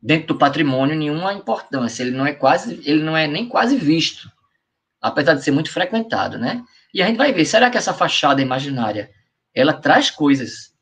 dentro 0.00 0.28
do 0.28 0.38
patrimônio 0.38 0.94
nenhuma 0.94 1.32
importância. 1.32 2.02
Ele 2.02 2.16
não 2.16 2.26
é 2.26 2.32
quase, 2.32 2.80
ele 2.88 3.02
não 3.02 3.16
é 3.16 3.26
nem 3.26 3.48
quase 3.48 3.76
visto, 3.76 4.30
apesar 5.00 5.34
de 5.34 5.42
ser 5.42 5.50
muito 5.50 5.70
frequentado, 5.70 6.38
né? 6.38 6.62
E 6.94 7.02
a 7.02 7.06
gente 7.06 7.16
vai 7.16 7.32
ver, 7.32 7.44
será 7.44 7.70
que 7.70 7.78
essa 7.78 7.92
fachada 7.92 8.40
imaginária 8.40 9.10
ela 9.54 9.72
traz 9.72 10.10
coisas 10.10 10.74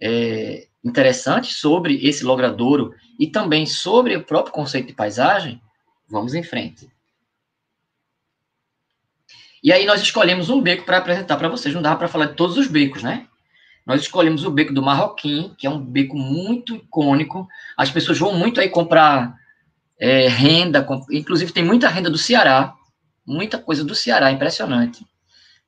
é, 0.00 0.68
interessantes 0.84 1.56
sobre 1.56 2.06
esse 2.06 2.24
logradouro 2.24 2.94
e 3.18 3.26
também 3.26 3.66
sobre 3.66 4.16
o 4.16 4.24
próprio 4.24 4.52
conceito 4.52 4.88
de 4.88 4.94
paisagem, 4.94 5.60
vamos 6.08 6.34
em 6.34 6.42
frente. 6.42 6.90
E 9.62 9.72
aí 9.72 9.84
nós 9.84 10.00
escolhemos 10.00 10.48
um 10.48 10.60
beco 10.60 10.84
para 10.84 10.98
apresentar 10.98 11.36
para 11.36 11.48
vocês. 11.48 11.74
Não 11.74 11.82
dava 11.82 11.96
para 11.96 12.08
falar 12.08 12.26
de 12.26 12.34
todos 12.34 12.56
os 12.56 12.66
becos, 12.66 13.02
né? 13.02 13.26
Nós 13.84 14.02
escolhemos 14.02 14.44
o 14.44 14.50
beco 14.50 14.72
do 14.72 14.82
Marroquim, 14.82 15.54
que 15.58 15.66
é 15.66 15.70
um 15.70 15.78
beco 15.78 16.16
muito 16.16 16.76
icônico. 16.76 17.48
As 17.76 17.90
pessoas 17.90 18.18
vão 18.18 18.32
muito 18.32 18.60
aí 18.60 18.68
comprar 18.68 19.34
é, 19.98 20.28
renda, 20.28 20.86
inclusive 21.10 21.52
tem 21.52 21.64
muita 21.64 21.88
renda 21.88 22.08
do 22.08 22.16
Ceará, 22.16 22.74
muita 23.26 23.58
coisa 23.58 23.84
do 23.84 23.94
Ceará, 23.94 24.32
impressionante. 24.32 25.04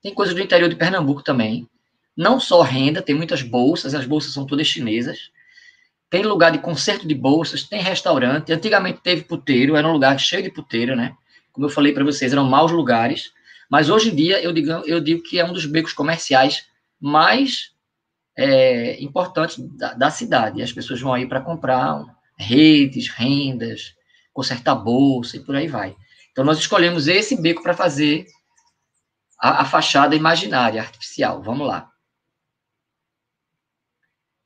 Tem 0.02 0.14
coisa 0.14 0.34
do 0.34 0.40
interior 0.40 0.68
de 0.68 0.76
Pernambuco 0.76 1.22
também. 1.22 1.68
Não 2.16 2.40
só 2.40 2.62
renda, 2.62 3.02
tem 3.02 3.14
muitas 3.14 3.42
bolsas, 3.42 3.94
as 3.94 4.06
bolsas 4.06 4.32
são 4.32 4.46
todas 4.46 4.66
chinesas. 4.66 5.30
Tem 6.10 6.22
lugar 6.22 6.52
de 6.52 6.58
concerto 6.58 7.06
de 7.06 7.14
bolsas, 7.14 7.62
tem 7.62 7.80
restaurante. 7.80 8.52
Antigamente 8.52 9.00
teve 9.02 9.22
puteiro, 9.22 9.76
era 9.76 9.88
um 9.88 9.92
lugar 9.92 10.18
cheio 10.18 10.42
de 10.42 10.50
puteiro, 10.50 10.94
né? 10.94 11.14
Como 11.52 11.66
eu 11.66 11.70
falei 11.70 11.92
para 11.92 12.04
vocês, 12.04 12.32
eram 12.32 12.44
maus 12.44 12.70
lugares. 12.70 13.32
Mas 13.72 13.88
hoje 13.88 14.10
em 14.10 14.14
dia, 14.14 14.38
eu 14.42 14.52
digo, 14.52 14.70
eu 14.70 15.00
digo 15.00 15.22
que 15.22 15.40
é 15.40 15.44
um 15.46 15.52
dos 15.54 15.64
becos 15.64 15.94
comerciais 15.94 16.68
mais 17.00 17.72
é, 18.36 19.02
importantes 19.02 19.58
da, 19.78 19.94
da, 19.94 20.10
cidade. 20.10 20.60
As 20.60 20.70
pessoas 20.70 21.00
vão 21.00 21.14
aí 21.14 21.26
para 21.26 21.40
comprar 21.40 22.04
redes, 22.36 23.08
rendas, 23.08 23.94
consertar 24.30 24.74
bolsa 24.74 25.38
e 25.38 25.40
por 25.40 25.56
aí 25.56 25.68
vai. 25.68 25.96
Então, 26.30 26.44
nós 26.44 26.58
escolhemos 26.58 27.08
esse 27.08 27.40
beco 27.40 27.62
para 27.62 27.72
fazer 27.72 28.26
a, 29.40 29.62
a 29.62 29.64
fachada 29.64 30.14
imaginária, 30.14 30.82
artificial. 30.82 31.42
Vamos 31.42 31.66
lá. 31.66 31.90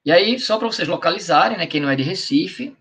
E 0.05 0.12
aí, 0.12 0.39
só 0.39 0.57
para 0.57 0.69
vocês 0.69 0.86
localizarem, 0.86 1.59
né, 1.59 1.66
quem 1.66 1.81
não 1.81 1.90
é 1.90 1.97
de 1.97 2.05
Recife, 2.05 2.77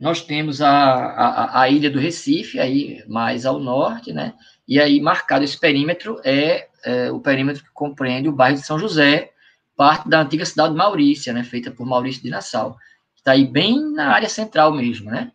nós 0.00 0.20
temos 0.20 0.60
a, 0.60 0.72
a, 0.72 1.60
a, 1.60 1.68
ilha 1.68 1.88
do 1.88 2.00
Recife, 2.00 2.58
aí 2.58 3.04
mais 3.06 3.46
ao 3.46 3.60
norte, 3.60 4.12
né? 4.12 4.34
E 4.66 4.80
aí, 4.80 5.00
marcado 5.00 5.44
esse 5.44 5.58
perímetro, 5.58 6.20
é, 6.24 6.68
é, 6.84 7.10
o 7.10 7.20
perímetro 7.20 7.62
que 7.62 7.70
compreende 7.72 8.28
o 8.28 8.32
bairro 8.32 8.56
de 8.56 8.66
São 8.66 8.78
José, 8.78 9.32
parte 9.76 10.08
da 10.08 10.22
antiga 10.22 10.44
cidade 10.44 10.70
de 10.70 10.78
Maurícia, 10.78 11.32
né? 11.32 11.44
Feita 11.44 11.70
por 11.70 11.86
Maurício 11.86 12.22
de 12.22 12.30
Nassau. 12.30 12.76
Está 13.16 13.32
aí 13.32 13.46
bem 13.46 13.92
na 13.92 14.12
área 14.12 14.28
central 14.28 14.72
mesmo, 14.72 15.10
né? 15.10 15.32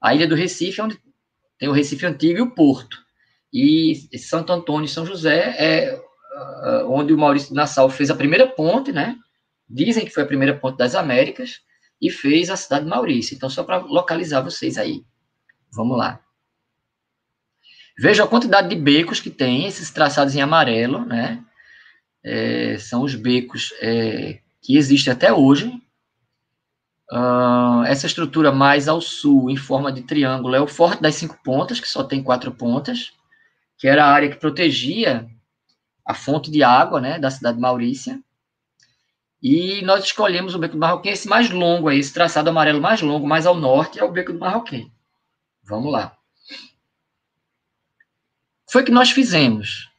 A 0.00 0.14
ilha 0.14 0.26
do 0.26 0.34
Recife, 0.34 0.80
é 0.80 0.84
onde 0.84 0.98
tem 1.58 1.68
o 1.68 1.72
Recife 1.72 2.04
Antigo 2.04 2.38
e 2.38 2.42
o 2.42 2.50
Porto. 2.50 2.98
E 3.52 4.08
Santo 4.18 4.52
Antônio 4.52 4.84
e 4.84 4.88
São 4.88 5.06
José 5.06 5.54
é 5.58 5.94
uh, 5.96 6.90
onde 6.90 7.14
o 7.14 7.18
Maurício 7.18 7.50
de 7.50 7.54
Nassau 7.54 7.88
fez 7.88 8.10
a 8.10 8.14
primeira 8.14 8.46
ponte, 8.46 8.92
né? 8.92 9.16
Dizem 9.68 10.04
que 10.04 10.10
foi 10.10 10.22
a 10.22 10.26
primeira 10.26 10.56
ponte 10.56 10.76
das 10.76 10.94
Américas 10.94 11.60
e 12.00 12.10
fez 12.10 12.50
a 12.50 12.56
cidade 12.56 12.84
de 12.84 12.90
Maurício. 12.90 13.34
Então, 13.34 13.48
só 13.48 13.64
para 13.64 13.78
localizar 13.78 14.42
vocês 14.42 14.76
aí. 14.76 15.04
Vamos 15.72 15.96
lá. 15.96 16.20
Veja 17.98 18.24
a 18.24 18.28
quantidade 18.28 18.68
de 18.68 18.76
becos 18.76 19.20
que 19.20 19.30
tem, 19.30 19.66
esses 19.66 19.90
traçados 19.90 20.34
em 20.34 20.42
amarelo, 20.42 21.04
né? 21.06 21.42
É, 22.22 22.76
são 22.78 23.02
os 23.02 23.14
becos 23.14 23.72
é, 23.80 24.40
que 24.60 24.76
existem 24.76 25.12
até 25.12 25.32
hoje. 25.32 25.68
Uh, 27.10 27.84
essa 27.86 28.06
estrutura 28.06 28.50
mais 28.50 28.88
ao 28.88 29.00
sul, 29.00 29.48
em 29.48 29.56
forma 29.56 29.92
de 29.92 30.02
triângulo, 30.02 30.56
é 30.56 30.60
o 30.60 30.66
Forte 30.66 31.00
das 31.00 31.14
Cinco 31.14 31.38
Pontas, 31.42 31.78
que 31.78 31.88
só 31.88 32.02
tem 32.02 32.22
quatro 32.22 32.50
pontas, 32.50 33.12
que 33.78 33.86
era 33.86 34.04
a 34.04 34.10
área 34.10 34.28
que 34.28 34.36
protegia 34.36 35.26
a 36.04 36.14
fonte 36.14 36.50
de 36.50 36.62
água 36.62 37.00
né, 37.00 37.18
da 37.18 37.30
cidade 37.30 37.56
de 37.56 37.62
Maurícia. 37.62 38.20
E 39.40 39.82
nós 39.82 40.04
escolhemos 40.04 40.54
o 40.54 40.58
Beco 40.58 40.74
do 40.74 40.80
Marroquim, 40.80 41.10
esse 41.10 41.28
mais 41.28 41.50
longo 41.50 41.88
aí, 41.88 41.98
esse 41.98 42.12
traçado 42.12 42.50
amarelo 42.50 42.80
mais 42.80 43.00
longo, 43.00 43.26
mais 43.26 43.46
ao 43.46 43.54
norte, 43.54 44.00
é 44.00 44.04
o 44.04 44.10
Beco 44.10 44.32
do 44.32 44.40
Marroquim. 44.40 44.90
Vamos 45.62 45.92
lá. 45.92 46.15
Foi 48.68 48.82
que 48.82 48.90
nós 48.90 49.10
fizemos. 49.10 49.90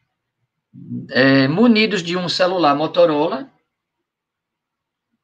É, 1.10 1.48
munidos 1.48 2.04
de 2.04 2.16
um 2.16 2.30
celular 2.30 2.76
Motorola, 2.76 3.50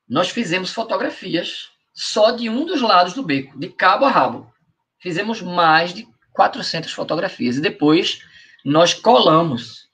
nós 0.08 0.30
fizemos 0.30 0.72
fotografias 0.72 1.70
só 1.94 2.32
de 2.32 2.50
um 2.50 2.66
dos 2.66 2.82
lados 2.82 3.14
do 3.14 3.24
beco, 3.24 3.60
de 3.60 3.70
cabo 3.70 4.06
a 4.06 4.10
rabo. 4.10 4.52
Fizemos 5.00 5.42
mais 5.42 5.94
de 5.94 6.08
400 6.32 6.92
fotografias. 6.92 7.58
E 7.58 7.62
depois 7.62 8.22
nós 8.66 8.94
colamos 8.94 9.88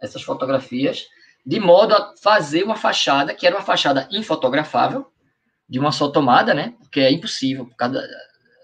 essas 0.00 0.22
fotografias 0.22 1.06
de 1.46 1.60
modo 1.60 1.94
a 1.94 2.14
fazer 2.22 2.64
uma 2.64 2.76
fachada, 2.76 3.34
que 3.34 3.46
era 3.46 3.56
uma 3.56 3.64
fachada 3.64 4.08
infotografável, 4.10 5.06
de 5.68 5.78
uma 5.78 5.92
só 5.92 6.08
tomada, 6.08 6.54
né? 6.54 6.74
Porque 6.78 7.00
é 7.00 7.12
impossível, 7.12 7.66
por 7.66 7.76
causa 7.76 8.00
da, 8.00 8.08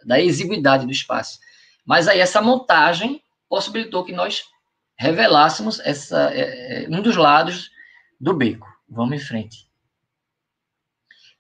da 0.05 0.21
exiguidade 0.21 0.87
do 0.87 0.93
espaço. 0.93 1.39
Mas 1.85 2.09
aí 2.09 2.21
essa 2.21 2.41
montagem 2.41 3.23
possibilitou 3.51 4.05
que 4.05 4.13
nós 4.13 4.45
revelássemos 4.97 5.81
essa, 5.81 6.33
é, 6.33 6.85
é 6.85 6.89
um 6.89 7.03
dos 7.03 7.17
lados 7.17 7.71
do 8.19 8.33
beco. 8.33 8.69
Vamos 8.89 9.21
em 9.21 9.25
frente. 9.25 9.69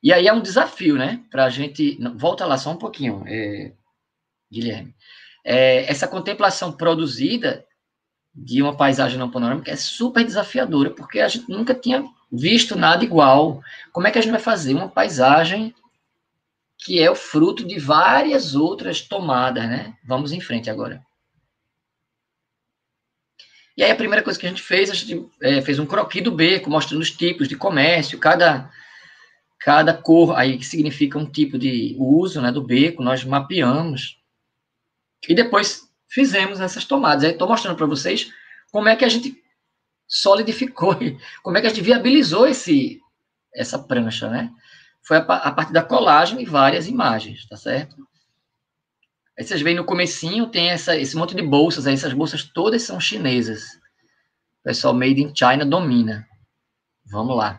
E 0.02 0.12
aí 0.12 0.26
é 0.26 0.32
um 0.32 0.40
desafio, 0.40 0.96
né? 0.96 1.22
Para 1.30 1.44
a 1.44 1.50
gente. 1.50 1.98
Volta 2.16 2.44
lá 2.46 2.58
só 2.58 2.70
um 2.72 2.76
pouquinho, 2.76 3.22
é, 3.26 3.72
Guilherme. 4.50 4.94
É, 5.44 5.84
essa 5.90 6.08
contemplação 6.08 6.72
produzida 6.72 7.64
de 8.34 8.62
uma 8.62 8.76
paisagem 8.76 9.18
não 9.18 9.30
panorâmica 9.30 9.70
é 9.70 9.76
super 9.76 10.24
desafiadora, 10.24 10.90
porque 10.90 11.20
a 11.20 11.28
gente 11.28 11.50
nunca 11.50 11.74
tinha 11.74 12.04
visto 12.32 12.76
nada 12.76 13.04
igual. 13.04 13.62
Como 13.92 14.06
é 14.06 14.10
que 14.10 14.18
a 14.18 14.22
gente 14.22 14.30
vai 14.30 14.40
fazer 14.40 14.74
uma 14.74 14.88
paisagem 14.88 15.74
que 16.78 17.00
é 17.00 17.10
o 17.10 17.14
fruto 17.14 17.66
de 17.66 17.78
várias 17.78 18.54
outras 18.54 19.02
tomadas, 19.02 19.68
né? 19.68 19.94
Vamos 20.02 20.32
em 20.32 20.40
frente 20.40 20.70
agora. 20.70 21.04
E 23.80 23.82
aí 23.82 23.92
a 23.92 23.96
primeira 23.96 24.22
coisa 24.22 24.38
que 24.38 24.44
a 24.44 24.48
gente 24.50 24.60
fez, 24.60 24.90
a 24.90 24.94
gente 24.94 25.26
é, 25.40 25.62
fez 25.62 25.78
um 25.78 25.86
croquis 25.86 26.22
do 26.22 26.30
beco, 26.30 26.68
mostrando 26.68 27.00
os 27.00 27.10
tipos 27.10 27.48
de 27.48 27.56
comércio, 27.56 28.18
cada, 28.18 28.70
cada 29.58 29.94
cor 29.94 30.36
aí 30.36 30.58
que 30.58 30.66
significa 30.66 31.16
um 31.16 31.24
tipo 31.24 31.58
de 31.58 31.96
uso 31.98 32.42
né, 32.42 32.52
do 32.52 32.62
beco, 32.62 33.02
nós 33.02 33.24
mapeamos. 33.24 34.20
E 35.26 35.34
depois 35.34 35.88
fizemos 36.10 36.60
essas 36.60 36.84
tomadas. 36.84 37.24
Aí 37.24 37.30
estou 37.30 37.48
mostrando 37.48 37.74
para 37.74 37.86
vocês 37.86 38.30
como 38.70 38.86
é 38.86 38.94
que 38.94 39.04
a 39.06 39.08
gente 39.08 39.42
solidificou, 40.06 40.94
como 41.42 41.56
é 41.56 41.62
que 41.62 41.66
a 41.66 41.70
gente 41.70 41.80
viabilizou 41.80 42.46
esse, 42.46 43.00
essa 43.54 43.78
prancha, 43.78 44.28
né? 44.28 44.50
Foi 45.02 45.16
a, 45.16 45.20
a 45.20 45.52
partir 45.52 45.72
da 45.72 45.82
colagem 45.82 46.42
e 46.42 46.44
várias 46.44 46.86
imagens, 46.86 47.46
tá 47.48 47.56
certo? 47.56 47.96
Aí 49.40 49.46
vocês 49.46 49.62
veem 49.62 49.74
no 49.74 49.86
comecinho, 49.86 50.48
tem 50.48 50.68
essa, 50.68 50.94
esse 50.94 51.16
monte 51.16 51.34
de 51.34 51.40
bolsas, 51.40 51.86
aí 51.86 51.94
essas 51.94 52.12
bolsas 52.12 52.44
todas 52.44 52.82
são 52.82 53.00
chinesas. 53.00 53.62
O 54.60 54.64
pessoal 54.64 54.92
made 54.92 55.22
in 55.22 55.34
China 55.34 55.64
domina. 55.64 56.28
Vamos 57.06 57.34
lá. 57.34 57.58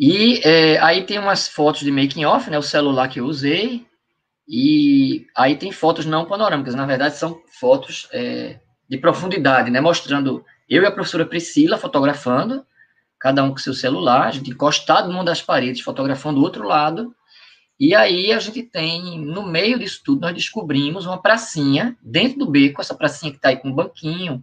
E 0.00 0.40
é, 0.42 0.78
aí 0.78 1.04
tem 1.04 1.18
umas 1.18 1.48
fotos 1.48 1.82
de 1.82 1.92
making 1.92 2.24
off, 2.24 2.48
né? 2.48 2.56
O 2.56 2.62
celular 2.62 3.08
que 3.08 3.20
eu 3.20 3.26
usei. 3.26 3.86
E 4.48 5.26
aí 5.36 5.54
tem 5.54 5.70
fotos 5.70 6.06
não 6.06 6.24
panorâmicas, 6.24 6.74
na 6.74 6.86
verdade 6.86 7.16
são 7.16 7.42
fotos 7.60 8.08
é, 8.12 8.58
de 8.88 8.96
profundidade, 8.96 9.70
né? 9.70 9.82
Mostrando 9.82 10.42
eu 10.66 10.82
e 10.82 10.86
a 10.86 10.90
professora 10.90 11.26
Priscila 11.26 11.76
fotografando, 11.76 12.64
cada 13.20 13.44
um 13.44 13.50
com 13.50 13.58
seu 13.58 13.74
celular, 13.74 14.28
a 14.28 14.30
gente 14.30 14.50
encostado 14.50 15.08
numa 15.10 15.22
das 15.22 15.42
paredes, 15.42 15.82
fotografando 15.82 16.40
o 16.40 16.42
outro 16.42 16.66
lado. 16.66 17.14
E 17.78 17.94
aí 17.94 18.32
a 18.32 18.38
gente 18.38 18.62
tem, 18.62 19.18
no 19.18 19.46
meio 19.46 19.78
disso 19.78 20.00
tudo, 20.04 20.22
nós 20.22 20.34
descobrimos 20.34 21.04
uma 21.04 21.20
pracinha 21.20 21.96
dentro 22.02 22.38
do 22.38 22.50
beco, 22.50 22.80
essa 22.80 22.94
pracinha 22.94 23.30
que 23.30 23.36
está 23.36 23.50
aí 23.50 23.56
com 23.56 23.68
um 23.68 23.74
banquinho 23.74 24.42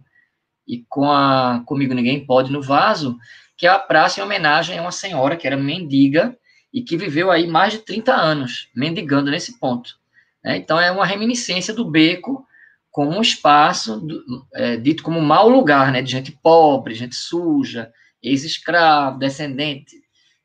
e 0.66 0.84
com 0.88 1.10
a 1.10 1.62
Comigo 1.66 1.94
Ninguém 1.94 2.24
Pode 2.24 2.52
no 2.52 2.62
vaso, 2.62 3.18
que 3.56 3.66
é 3.66 3.70
a 3.70 3.78
praça 3.78 4.20
em 4.20 4.22
homenagem 4.22 4.78
a 4.78 4.82
uma 4.82 4.92
senhora 4.92 5.36
que 5.36 5.46
era 5.46 5.56
mendiga 5.56 6.36
e 6.72 6.82
que 6.82 6.96
viveu 6.96 7.30
aí 7.30 7.46
mais 7.46 7.72
de 7.72 7.80
30 7.80 8.14
anos 8.14 8.68
mendigando 8.74 9.30
nesse 9.30 9.58
ponto. 9.58 9.96
Né? 10.42 10.56
Então, 10.56 10.78
é 10.78 10.90
uma 10.90 11.06
reminiscência 11.06 11.74
do 11.74 11.84
beco 11.84 12.46
como 12.90 13.16
um 13.16 13.20
espaço 13.20 14.00
do, 14.00 14.46
é, 14.54 14.76
dito 14.76 15.02
como 15.02 15.18
um 15.18 15.24
mau 15.24 15.48
lugar, 15.48 15.90
né? 15.90 16.00
de 16.00 16.10
gente 16.10 16.30
pobre, 16.30 16.94
gente 16.94 17.16
suja, 17.16 17.92
ex-escravo, 18.22 19.18
descendente, 19.18 19.96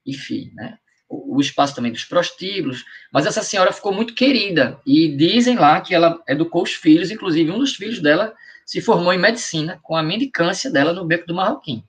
enfim, 0.06 0.52
né? 0.56 0.78
O, 1.10 1.42
espaço 1.42 1.74
também 1.74 1.92
dos 1.92 2.06
prostíbulos, 2.06 2.86
mas 3.12 3.26
essa 3.26 3.42
senhora 3.42 3.74
ficou 3.74 3.92
muito 3.92 4.14
querida, 4.14 4.80
e 4.86 5.08
dizem 5.16 5.58
lá 5.58 5.82
que 5.82 5.96
ela 5.96 6.22
educou 6.28 6.62
os 6.62 6.74
filhos, 6.74 7.10
inclusive 7.10 7.50
um 7.50 7.58
dos 7.58 7.76
filhos 7.76 8.00
dela 8.00 8.34
se 8.64 8.80
formou 8.80 9.12
em 9.12 9.18
medicina 9.18 9.80
com 9.82 9.96
a 9.96 10.04
mendicância 10.04 10.70
dela 10.70 10.94
no 10.94 11.04
Beco 11.04 11.26
do 11.26 11.34
Marroquim. 11.34 11.84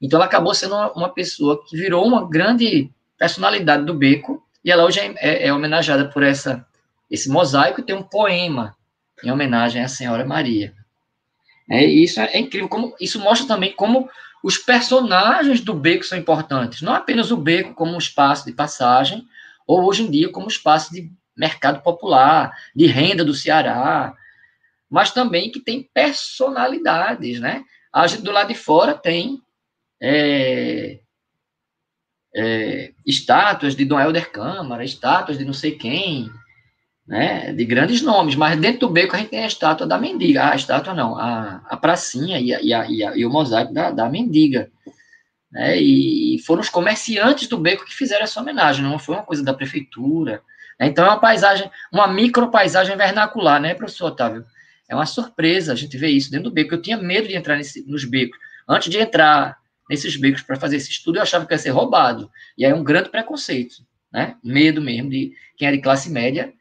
Então 0.00 0.16
ela 0.16 0.24
acabou 0.24 0.54
sendo 0.54 0.74
uma, 0.74 0.92
uma 0.92 1.08
pessoa 1.10 1.62
que 1.66 1.76
virou 1.76 2.06
uma 2.06 2.26
grande 2.26 2.90
personalidade 3.18 3.84
do 3.84 3.94
Beco, 3.94 4.42
e 4.64 4.70
ela 4.70 4.84
hoje 4.84 5.00
é, 5.00 5.14
é, 5.18 5.46
é 5.48 5.52
homenageada 5.52 6.08
por 6.08 6.22
essa, 6.22 6.66
esse 7.10 7.28
mosaico 7.28 7.80
e 7.80 7.84
tem 7.84 7.94
um 7.94 8.02
poema 8.02 8.74
em 9.22 9.30
homenagem 9.30 9.82
à 9.82 9.88
Senhora 9.88 10.24
Maria. 10.24 10.72
É, 11.70 11.84
isso 11.84 12.20
é 12.20 12.38
incrível, 12.38 12.68
como, 12.68 12.94
isso 13.00 13.20
mostra 13.20 13.46
também 13.46 13.72
como 13.72 14.08
os 14.42 14.58
personagens 14.58 15.60
do 15.60 15.72
beco 15.72 16.04
são 16.04 16.18
importantes, 16.18 16.82
não 16.82 16.94
apenas 16.94 17.30
o 17.30 17.36
beco 17.36 17.74
como 17.74 17.94
um 17.94 17.98
espaço 17.98 18.44
de 18.44 18.52
passagem, 18.52 19.26
ou 19.66 19.84
hoje 19.84 20.02
em 20.02 20.10
dia 20.10 20.30
como 20.30 20.48
espaço 20.48 20.92
de 20.92 21.10
mercado 21.36 21.80
popular, 21.82 22.52
de 22.74 22.86
renda 22.86 23.24
do 23.24 23.34
Ceará, 23.34 24.14
mas 24.90 25.10
também 25.10 25.50
que 25.50 25.60
tem 25.60 25.88
personalidades, 25.94 27.40
né? 27.40 27.64
A 27.92 28.06
gente 28.06 28.22
do 28.22 28.32
lado 28.32 28.48
de 28.48 28.54
fora 28.54 28.94
tem 28.94 29.40
é, 30.00 30.98
é, 32.34 32.92
estátuas 33.06 33.76
de 33.76 33.84
Dom 33.84 34.00
Helder 34.00 34.30
Câmara, 34.30 34.84
estátuas 34.84 35.38
de 35.38 35.44
não 35.44 35.52
sei 35.52 35.72
quem, 35.72 36.30
né, 37.06 37.52
de 37.52 37.64
grandes 37.64 38.00
nomes, 38.00 38.34
mas 38.34 38.58
dentro 38.58 38.80
do 38.80 38.90
beco 38.90 39.14
a 39.14 39.18
gente 39.18 39.30
tem 39.30 39.42
a 39.42 39.46
estátua 39.46 39.86
da 39.86 39.98
mendiga, 39.98 40.50
a 40.50 40.56
estátua 40.56 40.94
não, 40.94 41.18
a, 41.18 41.62
a 41.68 41.76
pracinha 41.76 42.38
e, 42.38 42.54
a, 42.54 42.60
e, 42.60 42.72
a, 42.72 42.86
e, 42.86 43.20
e 43.20 43.26
o 43.26 43.30
mosaico 43.30 43.72
da, 43.72 43.90
da 43.90 44.08
mendiga. 44.08 44.70
Né, 45.50 45.76
e 45.78 46.38
foram 46.46 46.62
os 46.62 46.68
comerciantes 46.68 47.48
do 47.48 47.58
beco 47.58 47.84
que 47.84 47.94
fizeram 47.94 48.24
essa 48.24 48.40
homenagem, 48.40 48.84
não 48.84 48.98
foi 48.98 49.16
uma 49.16 49.24
coisa 49.24 49.44
da 49.44 49.52
prefeitura. 49.52 50.42
Né, 50.78 50.86
então 50.86 51.04
é 51.04 51.08
uma 51.08 51.20
paisagem, 51.20 51.70
uma 51.92 52.06
micro 52.06 52.50
paisagem 52.50 52.96
vernacular, 52.96 53.60
né, 53.60 53.74
professor 53.74 54.06
Otávio? 54.06 54.44
É 54.88 54.94
uma 54.94 55.06
surpresa 55.06 55.72
a 55.72 55.76
gente 55.76 55.96
ver 55.96 56.08
isso 56.08 56.30
dentro 56.30 56.50
do 56.50 56.54
beco. 56.54 56.74
Eu 56.74 56.82
tinha 56.82 56.98
medo 56.98 57.26
de 57.26 57.34
entrar 57.34 57.56
nesse, 57.56 57.82
nos 57.88 58.04
becos. 58.04 58.38
Antes 58.68 58.90
de 58.90 58.98
entrar 58.98 59.56
nesses 59.88 60.16
becos 60.16 60.42
para 60.42 60.56
fazer 60.56 60.76
esse 60.76 60.90
estudo, 60.90 61.16
eu 61.16 61.22
achava 61.22 61.46
que 61.46 61.54
ia 61.54 61.58
ser 61.58 61.70
roubado. 61.70 62.30
E 62.58 62.64
aí 62.64 62.72
é 62.72 62.74
um 62.74 62.84
grande 62.84 63.08
preconceito, 63.08 63.76
né? 64.12 64.36
Medo 64.44 64.82
mesmo 64.82 65.08
de 65.08 65.32
quem 65.56 65.68
é 65.68 65.72
de 65.72 65.80
classe 65.80 66.10
média 66.10 66.52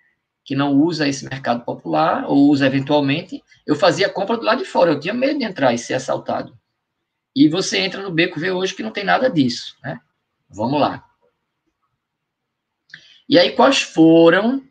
que 0.43 0.55
não 0.55 0.73
usa 0.73 1.07
esse 1.07 1.23
mercado 1.25 1.63
popular, 1.63 2.25
ou 2.25 2.49
usa 2.49 2.65
eventualmente, 2.65 3.43
eu 3.65 3.75
fazia 3.75 4.09
compra 4.09 4.37
do 4.37 4.43
lado 4.43 4.59
de 4.59 4.65
fora, 4.65 4.91
eu 4.91 4.99
tinha 4.99 5.13
medo 5.13 5.39
de 5.39 5.45
entrar 5.45 5.73
e 5.73 5.77
ser 5.77 5.93
assaltado. 5.93 6.57
E 7.35 7.47
você 7.47 7.79
entra 7.79 8.01
no 8.01 8.11
beco 8.11 8.39
vê 8.39 8.51
hoje 8.51 8.73
que 8.73 8.83
não 8.83 8.91
tem 8.91 9.03
nada 9.03 9.29
disso, 9.29 9.77
né? 9.83 9.99
Vamos 10.49 10.81
lá. 10.81 11.05
E 13.29 13.39
aí, 13.39 13.51
quais 13.51 13.81
foram 13.81 14.61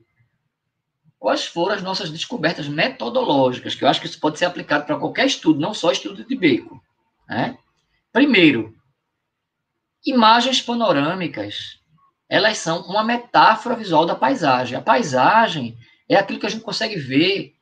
quais 1.18 1.44
foram 1.44 1.74
as 1.74 1.82
nossas 1.82 2.10
descobertas 2.10 2.66
metodológicas, 2.66 3.74
que 3.74 3.84
eu 3.84 3.88
acho 3.88 4.00
que 4.00 4.06
isso 4.06 4.18
pode 4.18 4.38
ser 4.38 4.46
aplicado 4.46 4.86
para 4.86 4.98
qualquer 4.98 5.26
estudo, 5.26 5.60
não 5.60 5.74
só 5.74 5.92
estudo 5.92 6.24
de 6.24 6.34
beco. 6.34 6.82
Né? 7.28 7.58
Primeiro, 8.10 8.74
imagens 10.04 10.62
panorâmicas 10.62 11.79
elas 12.30 12.58
são 12.58 12.82
uma 12.82 13.02
metáfora 13.02 13.74
visual 13.74 14.06
da 14.06 14.14
paisagem. 14.14 14.78
A 14.78 14.80
paisagem 14.80 15.76
é 16.08 16.14
aquilo 16.14 16.38
que 16.38 16.46
a 16.46 16.48
gente 16.48 16.62
consegue 16.62 16.94
ver 16.94 17.52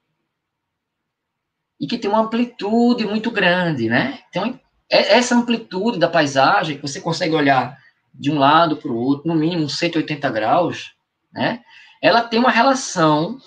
e 1.81 1.86
que 1.86 1.97
tem 1.97 2.11
uma 2.11 2.20
amplitude 2.20 3.07
muito 3.07 3.31
grande, 3.31 3.89
né? 3.89 4.20
Uma, 4.36 4.61
é, 4.90 5.16
essa 5.16 5.35
amplitude 5.35 5.99
da 5.99 6.07
paisagem, 6.07 6.77
que 6.77 6.82
você 6.82 7.01
consegue 7.01 7.35
olhar 7.35 7.78
de 8.12 8.31
um 8.31 8.39
lado 8.39 8.77
para 8.77 8.90
o 8.90 8.97
outro, 8.97 9.27
no 9.27 9.35
mínimo 9.35 9.70
180 9.70 10.28
graus, 10.28 10.93
né? 11.32 11.62
Ela 12.03 12.20
tem 12.23 12.39
uma 12.39 12.51
relação 12.51 13.39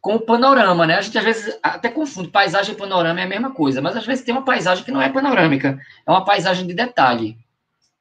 com 0.00 0.16
o 0.16 0.20
panorama, 0.20 0.84
né? 0.84 0.96
A 0.96 1.00
gente 1.00 1.16
às 1.16 1.24
vezes 1.24 1.58
até 1.62 1.88
confunde 1.88 2.28
paisagem 2.28 2.74
e 2.74 2.78
panorama 2.78 3.20
é 3.20 3.24
a 3.24 3.28
mesma 3.28 3.52
coisa, 3.52 3.80
mas 3.80 3.96
às 3.96 4.04
vezes 4.04 4.24
tem 4.24 4.34
uma 4.34 4.44
paisagem 4.44 4.84
que 4.84 4.90
não 4.90 5.00
é 5.00 5.08
panorâmica, 5.08 5.78
é 6.04 6.10
uma 6.10 6.24
paisagem 6.24 6.66
de 6.66 6.74
detalhe, 6.74 7.38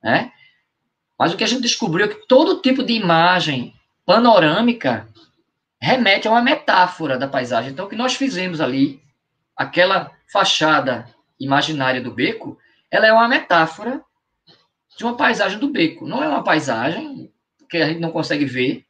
né? 0.01 0.31
Mas 1.19 1.33
o 1.33 1.37
que 1.37 1.43
a 1.43 1.47
gente 1.47 1.61
descobriu 1.61 2.05
é 2.05 2.09
que 2.09 2.25
todo 2.27 2.61
tipo 2.61 2.81
de 2.81 2.93
imagem 2.93 3.73
panorâmica 4.05 5.07
remete 5.81 6.27
a 6.27 6.31
uma 6.31 6.41
metáfora 6.41 7.17
da 7.17 7.27
paisagem. 7.27 7.71
Então, 7.71 7.85
o 7.85 7.89
que 7.89 7.95
nós 7.95 8.15
fizemos 8.15 8.61
ali, 8.61 9.01
aquela 9.55 10.11
fachada 10.31 11.05
imaginária 11.39 12.01
do 12.01 12.13
beco, 12.13 12.57
ela 12.89 13.05
é 13.05 13.11
uma 13.11 13.27
metáfora 13.27 14.01
de 14.97 15.03
uma 15.03 15.17
paisagem 15.17 15.59
do 15.59 15.69
beco. 15.69 16.07
Não 16.07 16.23
é 16.23 16.27
uma 16.29 16.43
paisagem 16.43 17.31
que 17.69 17.77
a 17.77 17.87
gente 17.87 17.99
não 17.99 18.11
consegue 18.11 18.45
ver, 18.45 18.85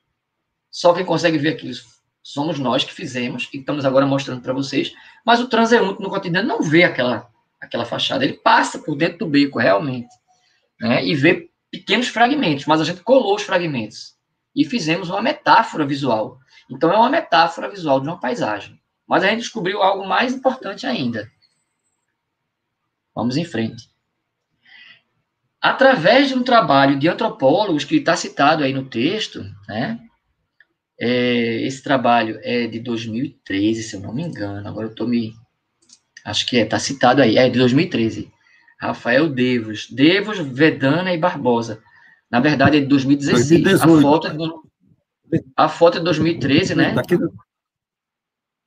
só 0.72 0.94
quem 0.94 1.04
consegue 1.04 1.38
ver 1.38 1.50
aquilo 1.50 1.74
somos 2.24 2.60
nós 2.60 2.84
que 2.84 2.94
fizemos 2.94 3.50
e 3.52 3.58
estamos 3.58 3.86
agora 3.86 4.06
mostrando 4.06 4.42
para 4.42 4.54
vocês. 4.54 4.94
Mas 5.26 5.40
o 5.40 5.48
transeunte 5.48 6.02
no 6.02 6.10
cotidiano 6.10 6.48
não 6.48 6.62
vê 6.62 6.84
aquela, 6.84 7.28
aquela 7.60 7.86
fachada, 7.86 8.24
ele 8.24 8.34
passa 8.34 8.78
por 8.80 8.96
dentro 8.96 9.20
do 9.20 9.28
beco 9.28 9.58
realmente, 9.58 10.10
né? 10.80 11.04
E 11.04 11.16
vê 11.16 11.50
pequenos 11.72 12.08
fragmentos, 12.08 12.66
mas 12.66 12.82
a 12.82 12.84
gente 12.84 13.02
colou 13.02 13.36
os 13.36 13.44
fragmentos 13.44 14.16
e 14.56 14.66
fizemos 14.66 15.10
uma 15.10 15.22
metáfora 15.22 15.86
visual. 15.86 16.40
Então, 16.70 16.92
é 16.92 16.98
uma 16.98 17.10
metáfora 17.10 17.70
visual 17.70 18.00
de 18.00 18.08
uma 18.08 18.20
paisagem. 18.20 18.80
Mas 19.08 19.24
a 19.24 19.28
gente 19.28 19.40
descobriu 19.40 19.82
algo 19.82 20.08
mais 20.08 20.34
importante 20.34 20.86
ainda. 20.86 21.32
Vamos 23.16 23.38
em 23.38 23.46
frente. 23.46 23.90
Através 25.62 26.30
de 26.30 26.36
um 26.36 26.44
trabalho 26.44 26.98
de 26.98 27.08
antropólogos 27.08 27.84
que 27.84 27.96
está 27.98 28.16
citado 28.16 28.64
aí 28.64 28.72
no 28.72 28.86
texto, 28.86 29.44
né? 29.68 30.00
É, 31.00 31.62
esse 31.62 31.82
trabalho 31.82 32.40
é 32.44 32.68
de 32.68 32.80
2013, 32.80 33.84
se 33.84 33.96
eu 33.96 34.00
não 34.00 34.14
me 34.14 34.24
engano. 34.24 34.68
Agora 34.68 34.88
eu 34.88 34.92
estou 34.92 35.08
me. 35.08 35.34
Acho 36.24 36.46
que 36.46 36.58
é, 36.58 36.64
está 36.64 36.78
citado 36.78 37.22
aí. 37.22 37.38
É 37.38 37.50
de 37.50 37.58
2013. 37.58 38.32
Rafael 38.80 39.30
Devos. 39.30 39.90
Devos, 39.90 40.40
Vedana 40.40 41.14
e 41.14 41.18
Barbosa. 41.18 41.82
Na 42.32 42.40
verdade, 42.40 42.78
é 42.78 42.80
de 42.80 42.88
2016. 42.88 43.64
2018. 43.64 43.84
A 43.84 44.02
foto 44.02 44.28
é 44.28 44.34
de, 44.34 45.46
a 45.56 45.70
foto 45.70 45.96
é 45.96 46.00
de 46.00 46.06
2013, 46.06 46.76
né? 46.76 46.94
Daqui 46.94 47.18
do... 47.18 47.34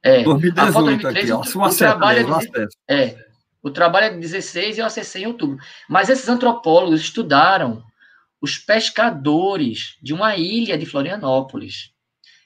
É, 0.04 0.22
2018 0.24 0.60
a 0.60 0.72
foto 0.72 0.90
é 0.90 0.96
de 0.96 1.02
2013, 1.02 1.32
aqui, 1.32 1.58
ó, 1.58 1.60
o, 1.60 1.68
o 1.68 1.76
trabalho 1.76 2.18
é, 2.18 2.24
de, 2.24 2.68
é, 2.88 3.26
o 3.62 3.70
trabalho 3.70 4.06
é 4.06 4.10
de 4.10 4.18
16 4.18 4.76
e 4.76 4.80
eu 4.80 4.86
acessei 4.86 5.22
em 5.22 5.26
outubro. 5.26 5.58
Mas 5.88 6.10
esses 6.10 6.28
antropólogos 6.28 7.00
estudaram 7.00 7.82
os 8.40 8.58
pescadores 8.58 9.96
de 10.02 10.12
uma 10.12 10.36
ilha 10.36 10.76
de 10.76 10.84
Florianópolis 10.84 11.92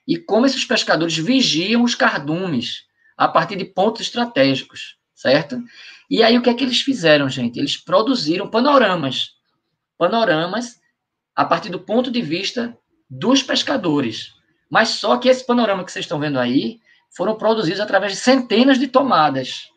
e 0.06 0.18
como 0.18 0.46
esses 0.46 0.64
pescadores 0.64 1.16
vigiam 1.16 1.82
os 1.82 1.94
cardumes 1.94 2.84
a 3.16 3.26
partir 3.26 3.56
de 3.56 3.64
pontos 3.64 4.02
estratégicos, 4.02 4.98
certo? 5.14 5.58
E 6.10 6.22
aí 6.22 6.38
o 6.38 6.42
que 6.42 6.50
é 6.50 6.54
que 6.54 6.64
eles 6.64 6.80
fizeram, 6.80 7.28
gente? 7.28 7.58
Eles 7.58 7.76
produziram 7.76 8.48
panoramas. 8.48 9.32
Panoramas 9.98 10.80
a 11.34 11.44
partir 11.44 11.68
do 11.68 11.80
ponto 11.80 12.10
de 12.10 12.22
vista 12.22 12.76
dos 13.08 13.42
pescadores. 13.42 14.34
Mas 14.70 14.88
só 14.90 15.16
que 15.16 15.28
esse 15.28 15.44
panorama 15.44 15.84
que 15.84 15.92
vocês 15.92 16.04
estão 16.04 16.18
vendo 16.18 16.38
aí 16.38 16.80
foram 17.14 17.36
produzidos 17.36 17.80
através 17.80 18.12
de 18.12 18.18
centenas 18.18 18.78
de 18.78 18.88
tomadas 18.88 19.68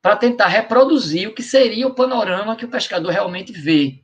para 0.00 0.16
tentar 0.16 0.46
reproduzir 0.46 1.28
o 1.28 1.34
que 1.34 1.42
seria 1.42 1.86
o 1.86 1.94
panorama 1.94 2.54
que 2.54 2.64
o 2.64 2.70
pescador 2.70 3.10
realmente 3.10 3.52
vê, 3.52 4.00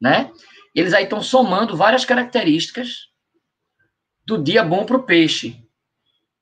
né? 0.00 0.32
Eles 0.74 0.94
aí 0.94 1.04
estão 1.04 1.22
somando 1.22 1.76
várias 1.76 2.04
características 2.04 3.08
do 4.24 4.42
dia 4.42 4.64
bom 4.64 4.86
para 4.86 4.96
o 4.96 5.02
peixe. 5.02 5.62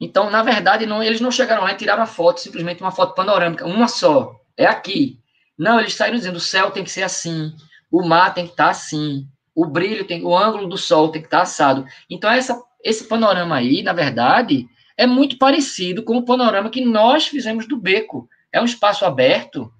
Então, 0.00 0.30
na 0.30 0.42
verdade, 0.42 0.86
não, 0.86 1.02
eles 1.02 1.20
não 1.20 1.30
chegaram 1.30 1.62
lá 1.62 1.72
e 1.72 1.76
tiraram 1.76 2.02
a 2.02 2.06
foto, 2.06 2.40
simplesmente 2.40 2.80
uma 2.80 2.92
foto 2.92 3.14
panorâmica, 3.14 3.66
uma 3.66 3.88
só, 3.88 4.40
é 4.56 4.66
aqui. 4.66 5.18
Não, 5.58 5.80
eles 5.80 5.94
saíram 5.94 6.16
dizendo, 6.16 6.36
o 6.36 6.40
céu 6.40 6.70
tem 6.70 6.84
que 6.84 6.90
ser 6.90 7.02
assim, 7.02 7.52
o 7.90 8.06
mar 8.06 8.32
tem 8.32 8.44
que 8.44 8.52
estar 8.52 8.70
assim, 8.70 9.26
o 9.54 9.66
brilho 9.66 10.06
tem, 10.06 10.24
o 10.24 10.36
ângulo 10.36 10.68
do 10.68 10.78
sol 10.78 11.10
tem 11.10 11.20
que 11.20 11.26
estar 11.26 11.42
assado. 11.42 11.84
Então, 12.08 12.30
essa, 12.30 12.62
esse 12.84 13.08
panorama 13.08 13.56
aí, 13.56 13.82
na 13.82 13.92
verdade, 13.92 14.68
é 14.96 15.06
muito 15.06 15.36
parecido 15.36 16.04
com 16.04 16.16
o 16.16 16.24
panorama 16.24 16.70
que 16.70 16.84
nós 16.84 17.26
fizemos 17.26 17.66
do 17.66 17.76
beco. 17.76 18.28
É 18.52 18.60
um 18.60 18.64
espaço 18.64 19.04
aberto, 19.04 19.72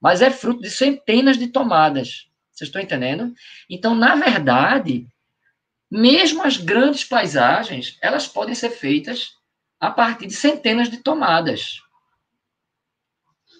mas 0.00 0.22
é 0.22 0.30
fruto 0.30 0.62
de 0.62 0.70
centenas 0.70 1.36
de 1.36 1.48
tomadas. 1.48 2.28
Vocês 2.52 2.68
estão 2.68 2.80
entendendo? 2.80 3.32
Então, 3.68 3.94
na 3.94 4.14
verdade, 4.14 5.08
mesmo 5.90 6.44
as 6.44 6.56
grandes 6.56 7.04
paisagens, 7.04 7.98
elas 8.00 8.28
podem 8.28 8.54
ser 8.54 8.70
feitas 8.70 9.32
a 9.80 9.90
partir 9.90 10.26
de 10.26 10.34
centenas 10.34 10.88
de 10.90 10.98
tomadas. 10.98 11.80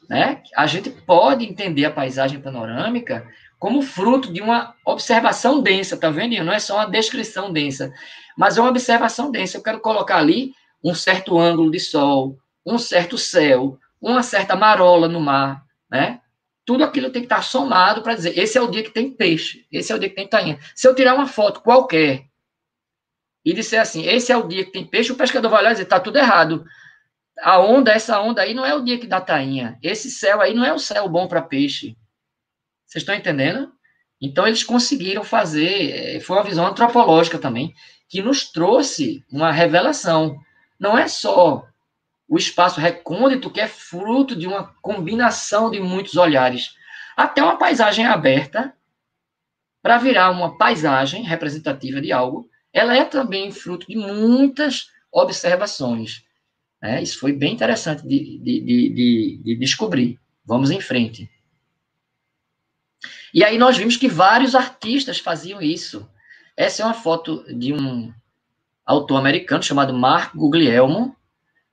Né? 0.09 0.43
A 0.57 0.67
gente 0.67 0.91
pode 0.91 1.45
entender 1.45 1.85
a 1.85 1.91
paisagem 1.91 2.41
panorâmica 2.41 3.27
como 3.59 3.83
fruto 3.83 4.33
de 4.33 4.43
uma 4.43 4.75
observação 4.85 5.63
densa, 5.63 5.97
tá 5.97 6.11
vendo? 6.11 6.43
Não 6.45 6.53
é 6.53 6.59
só 6.59 6.77
uma 6.77 6.91
descrição 6.91 7.53
densa, 7.53 7.93
mas 8.37 8.59
é 8.59 8.61
uma 8.61 8.71
observação 8.71 9.31
densa. 9.31 9.57
Eu 9.57 9.63
quero 9.63 9.81
colocar 9.81 10.19
ali 10.19 10.53
um 10.83 10.95
certo 10.95 11.39
ângulo 11.39 11.71
de 11.71 11.81
sol, 11.81 12.39
um 12.67 12.77
certo 12.77 13.17
céu, 13.17 13.79
uma 14.01 14.23
certa 14.23 14.55
marola 14.55 15.09
no 15.09 15.21
mar, 15.21 15.65
né? 15.91 16.21
Tudo 16.67 16.85
aquilo 16.85 17.11
tem 17.11 17.23
que 17.23 17.27
estar 17.27 17.43
somado 17.43 18.03
para 18.03 18.15
dizer, 18.15 18.39
esse 18.39 18.57
é 18.57 18.61
o 18.61 18.71
dia 18.71 18.83
que 18.83 18.91
tem 18.91 19.11
peixe, 19.11 19.67
esse 19.73 19.93
é 19.93 19.95
o 19.95 19.99
dia 19.99 20.09
que 20.09 20.15
tem 20.15 20.29
tainha. 20.29 20.59
Se 20.75 20.87
eu 20.87 20.95
tirar 20.95 21.15
uma 21.15 21.27
foto 21.27 21.61
qualquer 21.61 22.27
e 23.45 23.53
disser 23.53 23.81
assim, 23.81 24.07
esse 24.07 24.33
é 24.33 24.37
o 24.37 24.49
dia 24.49 24.65
que 24.65 24.73
tem 24.73 24.87
peixe, 24.87 25.13
o 25.13 25.17
pescador 25.17 25.51
vai 25.51 25.61
olhar 25.61 25.71
e 25.71 25.75
dizer, 25.75 25.85
tá 25.85 26.01
tudo 26.01 26.17
errado. 26.17 26.65
A 27.41 27.59
onda, 27.59 27.93
essa 27.93 28.21
onda 28.21 28.41
aí 28.41 28.55
não 28.55 28.65
é 28.65 28.75
o 28.75 28.83
dia 28.83 28.99
que 28.99 29.07
dá 29.07 29.21
tainha. 29.21 29.79
Esse 29.83 30.11
céu 30.11 30.41
aí 30.41 30.55
não 30.55 30.65
é 30.65 30.73
o 30.73 30.79
céu 30.79 31.09
bom 31.09 31.27
para 31.29 31.43
peixe. 31.43 31.97
Vocês 32.87 33.03
estão 33.03 33.15
entendendo? 33.15 33.73
Então 34.21 34.47
eles 34.47 34.63
conseguiram 34.63 35.25
fazer, 35.25 36.17
eh, 36.17 36.21
foi 36.21 36.37
uma 36.37 36.45
visão 36.45 36.67
antropológica 36.67 37.39
também, 37.39 37.75
que 38.09 38.23
nos 38.23 38.51
trouxe 38.51 39.25
uma 39.31 39.51
revelação. 39.51 40.39
Não 40.79 40.97
é 40.97 41.09
só 41.09 41.67
o 42.29 42.39
espaço 42.39 42.81
recôndito 42.81 43.51
que 43.51 43.61
é 43.61 43.69
fruto 43.69 44.35
de 44.35 44.47
uma 44.47 44.75
combinação 44.81 45.71
de 45.71 45.81
muitos 45.81 46.17
olhares. 46.17 46.75
Até 47.17 47.43
uma 47.43 47.59
paisagem 47.59 48.07
aberta, 48.07 48.75
para 49.83 49.99
virar 49.99 50.31
uma 50.31 50.57
paisagem 50.57 51.23
representativa 51.23 52.01
de 52.01 52.11
algo, 52.11 52.49
ela 52.75 52.97
é 52.97 53.05
também 53.05 53.53
fruto 53.53 53.87
de 53.87 53.97
muitas 53.97 54.89
observações. 55.13 56.25
Né? 56.83 57.01
Isso 57.01 57.21
foi 57.21 57.33
bem 57.33 57.55
interessante 57.55 58.03
de, 58.03 58.39
de, 58.39 58.61
de, 58.61 59.41
de 59.45 59.57
descobrir. 59.57 60.19
Vamos 60.45 60.73
em 60.73 60.81
frente. 60.81 61.31
E 63.33 63.45
aí 63.45 63.57
nós 63.57 63.77
vimos 63.77 63.97
que 63.97 64.09
vários 64.09 64.57
artistas 64.57 65.19
faziam 65.21 65.63
isso. 65.63 66.09
Essa 66.57 66.83
é 66.83 66.85
uma 66.85 66.95
foto 66.95 67.45
de 67.57 67.73
um 67.73 68.13
autor 68.85 69.19
americano 69.19 69.63
chamado 69.63 69.95
Mark 69.95 70.35
Guglielmo, 70.35 71.17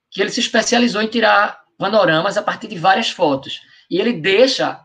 que 0.09 0.21
ele 0.21 0.29
se 0.29 0.39
especializou 0.39 1.01
em 1.01 1.07
tirar 1.07 1.63
panoramas 1.77 2.37
a 2.37 2.43
partir 2.43 2.67
de 2.67 2.77
várias 2.77 3.09
fotos. 3.09 3.59
E 3.89 3.99
ele 3.99 4.13
deixa, 4.13 4.79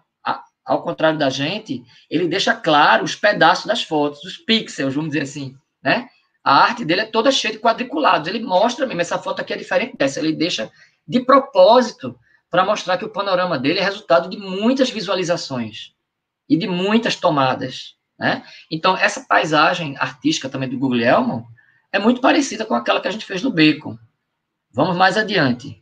ao 0.64 0.82
contrário 0.82 1.18
da 1.18 1.28
gente, 1.28 1.84
ele 2.10 2.26
deixa 2.26 2.54
claro 2.54 3.04
os 3.04 3.14
pedaços 3.14 3.66
das 3.66 3.82
fotos, 3.82 4.24
os 4.24 4.38
pixels, 4.38 4.94
vamos 4.94 5.10
dizer 5.10 5.22
assim, 5.22 5.56
né? 5.86 6.08
A 6.42 6.64
arte 6.64 6.84
dele 6.84 7.02
é 7.02 7.06
toda 7.06 7.30
cheia 7.30 7.54
de 7.54 7.60
quadriculados. 7.60 8.26
Ele 8.26 8.40
mostra 8.40 8.84
mesmo, 8.86 9.00
essa 9.00 9.20
foto 9.20 9.40
aqui 9.40 9.52
é 9.52 9.56
diferente 9.56 9.96
dessa. 9.96 10.18
Ele 10.18 10.32
deixa 10.32 10.68
de 11.06 11.20
propósito 11.20 12.18
para 12.50 12.64
mostrar 12.64 12.98
que 12.98 13.04
o 13.04 13.08
panorama 13.08 13.56
dele 13.56 13.78
é 13.78 13.84
resultado 13.84 14.28
de 14.28 14.36
muitas 14.36 14.90
visualizações 14.90 15.94
e 16.48 16.56
de 16.56 16.66
muitas 16.66 17.14
tomadas, 17.14 17.96
né? 18.18 18.44
Então, 18.68 18.96
essa 18.96 19.24
paisagem 19.26 19.96
artística 19.98 20.48
também 20.48 20.68
do 20.68 20.78
Guglielmo 20.78 21.46
é 21.92 22.00
muito 22.00 22.20
parecida 22.20 22.64
com 22.64 22.74
aquela 22.74 23.00
que 23.00 23.06
a 23.06 23.10
gente 23.12 23.24
fez 23.24 23.42
no 23.42 23.52
Bacon. 23.52 23.96
Vamos 24.72 24.96
mais 24.96 25.16
adiante. 25.16 25.80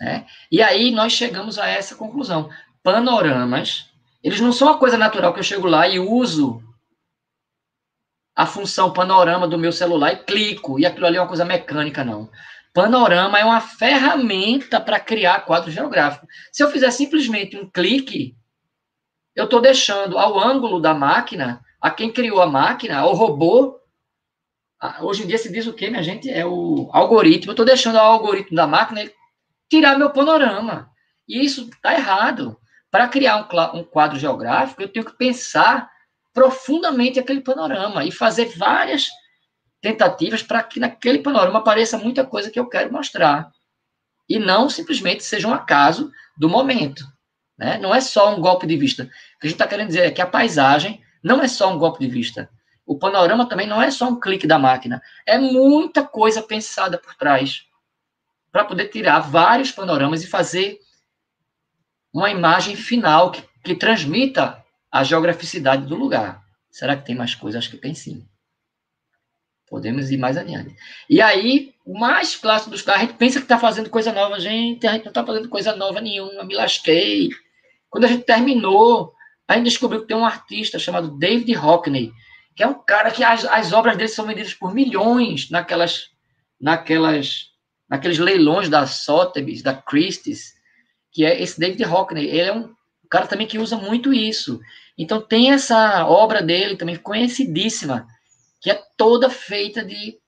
É? 0.00 0.24
E 0.50 0.62
aí 0.62 0.90
nós 0.90 1.12
chegamos 1.12 1.58
a 1.58 1.68
essa 1.68 1.94
conclusão. 1.94 2.48
Panoramas, 2.82 3.90
eles 4.22 4.40
não 4.40 4.52
são 4.52 4.68
uma 4.68 4.78
coisa 4.78 4.96
natural 4.96 5.34
que 5.34 5.40
eu 5.40 5.44
chego 5.44 5.66
lá 5.66 5.86
e 5.86 5.98
uso 5.98 6.62
a 8.34 8.46
função 8.46 8.92
panorama 8.92 9.46
do 9.46 9.58
meu 9.58 9.72
celular 9.72 10.12
e 10.12 10.24
clico, 10.24 10.78
e 10.78 10.86
aquilo 10.86 11.06
ali 11.06 11.16
é 11.16 11.20
uma 11.20 11.28
coisa 11.28 11.44
mecânica, 11.44 12.02
não. 12.02 12.30
Panorama 12.72 13.38
é 13.38 13.44
uma 13.44 13.60
ferramenta 13.60 14.80
para 14.80 14.98
criar 14.98 15.44
quadro 15.44 15.70
geográfico. 15.70 16.26
Se 16.50 16.62
eu 16.62 16.70
fizer 16.70 16.90
simplesmente 16.90 17.56
um 17.56 17.68
clique, 17.68 18.34
eu 19.34 19.44
estou 19.44 19.60
deixando 19.60 20.18
ao 20.18 20.38
ângulo 20.38 20.80
da 20.80 20.94
máquina, 20.94 21.60
a 21.80 21.90
quem 21.90 22.10
criou 22.10 22.40
a 22.40 22.46
máquina, 22.46 22.98
ao 22.98 23.12
robô, 23.12 23.78
hoje 25.00 25.24
em 25.24 25.26
dia 25.26 25.36
se 25.36 25.52
diz 25.52 25.66
o 25.66 25.74
quê, 25.74 25.90
minha 25.90 26.02
gente? 26.02 26.30
É 26.30 26.46
o 26.46 26.88
algoritmo. 26.92 27.50
Eu 27.50 27.52
estou 27.52 27.66
deixando 27.66 27.96
o 27.96 28.00
algoritmo 28.00 28.56
da 28.56 28.66
máquina 28.66 29.10
tirar 29.68 29.98
meu 29.98 30.10
panorama. 30.10 30.90
E 31.28 31.44
isso 31.44 31.68
está 31.68 31.92
errado. 31.94 32.58
Para 32.90 33.08
criar 33.08 33.48
um 33.74 33.84
quadro 33.84 34.18
geográfico, 34.18 34.82
eu 34.82 34.88
tenho 34.88 35.04
que 35.04 35.16
pensar 35.16 35.90
profundamente 36.32 37.18
aquele 37.18 37.40
panorama 37.40 38.04
e 38.04 38.10
fazer 38.10 38.46
várias 38.56 39.10
tentativas 39.80 40.42
para 40.42 40.62
que 40.62 40.80
naquele 40.80 41.18
panorama 41.18 41.58
apareça 41.58 41.98
muita 41.98 42.24
coisa 42.24 42.50
que 42.50 42.58
eu 42.58 42.68
quero 42.68 42.92
mostrar. 42.92 43.50
E 44.28 44.38
não 44.38 44.70
simplesmente 44.70 45.24
seja 45.24 45.48
um 45.48 45.52
acaso 45.52 46.10
do 46.36 46.48
momento. 46.48 47.04
Né? 47.58 47.78
Não 47.78 47.94
é 47.94 48.00
só 48.00 48.34
um 48.34 48.40
golpe 48.40 48.66
de 48.66 48.76
vista. 48.76 49.02
O 49.02 49.06
que 49.06 49.12
a 49.42 49.46
gente 49.46 49.54
está 49.54 49.66
querendo 49.66 49.88
dizer 49.88 50.06
é 50.06 50.10
que 50.10 50.22
a 50.22 50.26
paisagem 50.26 51.02
não 51.22 51.42
é 51.42 51.48
só 51.48 51.72
um 51.72 51.78
golpe 51.78 52.00
de 52.00 52.10
vista. 52.10 52.48
O 52.86 52.98
panorama 52.98 53.48
também 53.48 53.66
não 53.66 53.82
é 53.82 53.90
só 53.90 54.08
um 54.08 54.18
clique 54.18 54.46
da 54.46 54.58
máquina. 54.58 55.02
É 55.26 55.38
muita 55.38 56.02
coisa 56.04 56.42
pensada 56.42 56.98
por 56.98 57.14
trás 57.14 57.66
para 58.50 58.64
poder 58.64 58.88
tirar 58.88 59.20
vários 59.20 59.72
panoramas 59.72 60.22
e 60.22 60.26
fazer 60.26 60.78
uma 62.12 62.30
imagem 62.30 62.76
final 62.76 63.30
que, 63.30 63.42
que 63.64 63.74
transmita 63.74 64.61
a 64.92 65.02
geograficidade 65.02 65.86
do 65.86 65.96
lugar. 65.96 66.42
Será 66.70 66.94
que 66.94 67.06
tem 67.06 67.14
mais 67.14 67.34
coisa? 67.34 67.58
Acho 67.58 67.70
que 67.70 67.78
tem 67.78 67.94
sim. 67.94 68.26
Podemos 69.68 70.10
ir 70.10 70.18
mais 70.18 70.36
adiante. 70.36 70.76
E 71.08 71.22
aí, 71.22 71.72
o 71.86 71.98
mais 71.98 72.36
clássico 72.36 72.70
dos 72.70 72.82
carros, 72.82 73.02
a 73.02 73.06
gente 73.06 73.16
pensa 73.16 73.38
que 73.38 73.46
está 73.46 73.58
fazendo 73.58 73.88
coisa 73.88 74.12
nova. 74.12 74.38
Gente, 74.38 74.86
a 74.86 74.92
gente 74.92 75.04
não 75.04 75.10
está 75.10 75.24
fazendo 75.24 75.48
coisa 75.48 75.74
nova 75.74 75.98
nenhuma, 75.98 76.44
me 76.44 76.54
lasquei. 76.54 77.30
Quando 77.88 78.04
a 78.04 78.08
gente 78.08 78.24
terminou, 78.24 79.14
a 79.48 79.54
gente 79.54 79.64
descobriu 79.64 80.02
que 80.02 80.08
tem 80.08 80.16
um 80.16 80.26
artista 80.26 80.78
chamado 80.78 81.16
David 81.18 81.56
Hockney, 81.56 82.12
que 82.54 82.62
é 82.62 82.66
um 82.66 82.74
cara 82.74 83.10
que 83.10 83.24
as, 83.24 83.46
as 83.46 83.72
obras 83.72 83.96
dele 83.96 84.08
são 84.10 84.26
vendidas 84.26 84.52
por 84.52 84.74
milhões 84.74 85.48
naquelas, 85.48 86.10
naquelas, 86.60 87.46
naqueles 87.88 88.18
leilões 88.18 88.68
da 88.68 88.86
Sotheby's, 88.86 89.62
da 89.62 89.74
Christie's, 89.74 90.52
que 91.10 91.24
é 91.24 91.42
esse 91.42 91.58
David 91.58 91.82
Hockney. 91.84 92.26
Ele 92.26 92.40
é 92.40 92.52
um 92.52 92.74
cara 93.08 93.26
também 93.26 93.46
que 93.46 93.58
usa 93.58 93.76
muito 93.76 94.12
isso. 94.12 94.60
Então 94.96 95.20
tem 95.20 95.52
essa 95.52 96.06
obra 96.06 96.42
dele 96.42 96.76
também 96.76 96.96
conhecidíssima, 96.96 98.06
que 98.60 98.70
é 98.70 98.80
toda 98.96 99.30
feita 99.30 99.84
de 99.84 100.18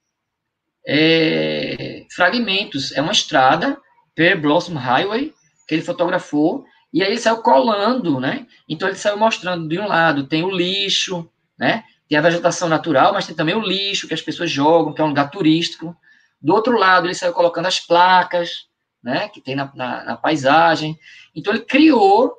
é, 0.86 2.06
fragmentos. 2.14 2.92
É 2.92 3.00
uma 3.00 3.12
estrada, 3.12 3.78
Per 4.14 4.40
Blossom 4.40 4.74
Highway, 4.74 5.32
que 5.66 5.74
ele 5.74 5.82
fotografou, 5.82 6.64
e 6.92 7.02
aí 7.02 7.10
ele 7.10 7.18
saiu 7.18 7.38
colando, 7.38 8.20
né? 8.20 8.46
Então 8.68 8.88
ele 8.88 8.96
saiu 8.96 9.16
mostrando 9.16 9.68
de 9.68 9.78
um 9.78 9.86
lado 9.86 10.26
tem 10.26 10.44
o 10.44 10.50
lixo, 10.50 11.28
né? 11.58 11.84
Tem 12.08 12.18
a 12.18 12.22
vegetação 12.22 12.68
natural, 12.68 13.12
mas 13.12 13.26
tem 13.26 13.34
também 13.34 13.54
o 13.54 13.60
lixo 13.60 14.06
que 14.06 14.14
as 14.14 14.22
pessoas 14.22 14.50
jogam, 14.50 14.92
que 14.92 15.00
é 15.00 15.04
um 15.04 15.08
lugar 15.08 15.30
turístico. 15.30 15.96
Do 16.40 16.54
outro 16.54 16.78
lado 16.78 17.06
ele 17.06 17.14
saiu 17.14 17.32
colocando 17.32 17.66
as 17.66 17.80
placas, 17.80 18.66
né? 19.02 19.28
Que 19.28 19.40
tem 19.40 19.56
na, 19.56 19.70
na, 19.74 20.04
na 20.04 20.16
paisagem. 20.16 20.98
Então 21.34 21.52
ele 21.52 21.64
criou 21.64 22.32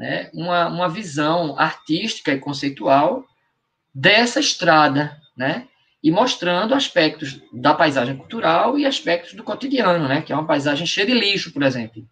né, 0.00 0.30
uma, 0.32 0.66
uma 0.66 0.88
visão 0.88 1.58
artística 1.58 2.32
e 2.32 2.38
conceitual 2.38 3.22
dessa 3.94 4.40
estrada, 4.40 5.20
né, 5.36 5.68
e 6.02 6.10
mostrando 6.10 6.74
aspectos 6.74 7.38
da 7.52 7.74
paisagem 7.74 8.16
cultural 8.16 8.78
e 8.78 8.86
aspectos 8.86 9.34
do 9.34 9.44
cotidiano, 9.44 10.08
né, 10.08 10.22
que 10.22 10.32
é 10.32 10.34
uma 10.34 10.46
paisagem 10.46 10.86
cheia 10.86 11.06
de 11.06 11.12
lixo, 11.12 11.52
por 11.52 11.62
exemplo. 11.62 12.02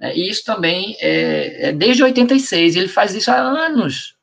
É, 0.00 0.16
e 0.16 0.30
isso 0.30 0.44
também 0.44 0.96
é, 1.00 1.70
é 1.70 1.72
desde 1.72 2.04
86, 2.04 2.76
ele 2.76 2.86
faz 2.86 3.12
isso 3.12 3.32
há 3.32 3.36
anos. 3.36 4.14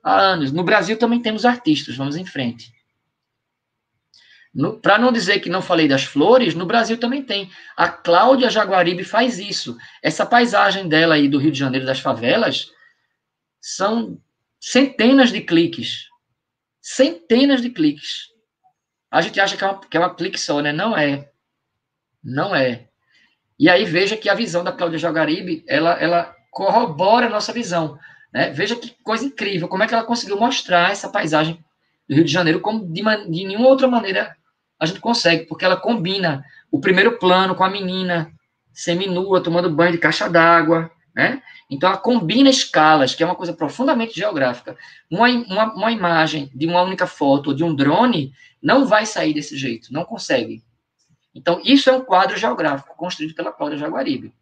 Há 0.00 0.16
anos. 0.16 0.52
No 0.52 0.62
Brasil 0.62 0.96
também 0.96 1.20
temos 1.20 1.44
artistas, 1.44 1.96
vamos 1.96 2.14
em 2.14 2.24
frente. 2.24 2.72
Para 4.80 4.98
não 4.98 5.12
dizer 5.12 5.40
que 5.40 5.50
não 5.50 5.60
falei 5.60 5.86
das 5.86 6.04
flores, 6.04 6.54
no 6.54 6.64
Brasil 6.64 6.96
também 6.96 7.22
tem. 7.22 7.50
A 7.76 7.88
Cláudia 7.88 8.48
Jaguaribe 8.48 9.04
faz 9.04 9.38
isso. 9.38 9.76
Essa 10.02 10.24
paisagem 10.24 10.88
dela 10.88 11.14
aí 11.14 11.28
do 11.28 11.38
Rio 11.38 11.52
de 11.52 11.58
Janeiro, 11.58 11.84
das 11.84 12.00
favelas, 12.00 12.70
são 13.60 14.18
centenas 14.58 15.30
de 15.30 15.42
cliques. 15.42 16.08
Centenas 16.80 17.60
de 17.60 17.68
cliques. 17.68 18.28
A 19.10 19.20
gente 19.20 19.38
acha 19.38 19.56
que 19.56 19.64
é 19.64 19.66
uma, 19.66 19.80
que 19.80 19.96
é 19.96 20.00
uma 20.00 20.14
clique 20.14 20.38
só, 20.38 20.60
né? 20.60 20.72
Não 20.72 20.96
é. 20.96 21.28
Não 22.24 22.56
é. 22.56 22.88
E 23.58 23.68
aí 23.68 23.84
veja 23.84 24.16
que 24.16 24.28
a 24.28 24.34
visão 24.34 24.64
da 24.64 24.72
Cláudia 24.72 24.98
Jaguaribe, 24.98 25.64
ela, 25.66 25.92
ela 26.00 26.34
corrobora 26.50 27.26
a 27.26 27.30
nossa 27.30 27.52
visão. 27.52 27.98
Né? 28.32 28.50
Veja 28.50 28.74
que 28.74 28.90
coisa 29.02 29.24
incrível, 29.24 29.68
como 29.68 29.82
é 29.82 29.86
que 29.86 29.94
ela 29.94 30.04
conseguiu 30.04 30.38
mostrar 30.38 30.90
essa 30.90 31.08
paisagem 31.08 31.62
do 32.08 32.14
Rio 32.14 32.24
de 32.24 32.32
Janeiro 32.32 32.60
como 32.60 32.86
de, 32.86 33.02
de 33.02 33.44
nenhuma 33.44 33.68
outra 33.68 33.88
maneira 33.88 34.36
a 34.78 34.86
gente 34.86 35.00
consegue, 35.00 35.46
porque 35.46 35.64
ela 35.64 35.76
combina 35.76 36.44
o 36.70 36.80
primeiro 36.80 37.18
plano 37.18 37.54
com 37.54 37.64
a 37.64 37.70
menina 37.70 38.30
seminua, 38.72 39.42
tomando 39.42 39.70
banho 39.70 39.92
de 39.92 39.98
caixa 39.98 40.28
d'água, 40.28 40.90
né? 41.14 41.42
Então, 41.68 41.88
ela 41.88 41.98
combina 41.98 42.48
escalas, 42.48 43.14
que 43.14 43.22
é 43.22 43.26
uma 43.26 43.34
coisa 43.34 43.52
profundamente 43.52 44.14
geográfica. 44.14 44.76
Uma, 45.10 45.28
uma, 45.28 45.74
uma 45.74 45.92
imagem 45.92 46.50
de 46.54 46.66
uma 46.66 46.82
única 46.82 47.06
foto 47.06 47.54
de 47.54 47.64
um 47.64 47.74
drone 47.74 48.32
não 48.62 48.86
vai 48.86 49.04
sair 49.04 49.34
desse 49.34 49.56
jeito, 49.56 49.92
não 49.92 50.04
consegue. 50.04 50.62
Então, 51.34 51.60
isso 51.64 51.90
é 51.90 51.92
um 51.92 52.04
quadro 52.04 52.36
geográfico 52.36 52.96
construído 52.96 53.34
pela 53.34 53.52
Cláudia 53.52 53.78
Jaguaribe. 53.78 54.32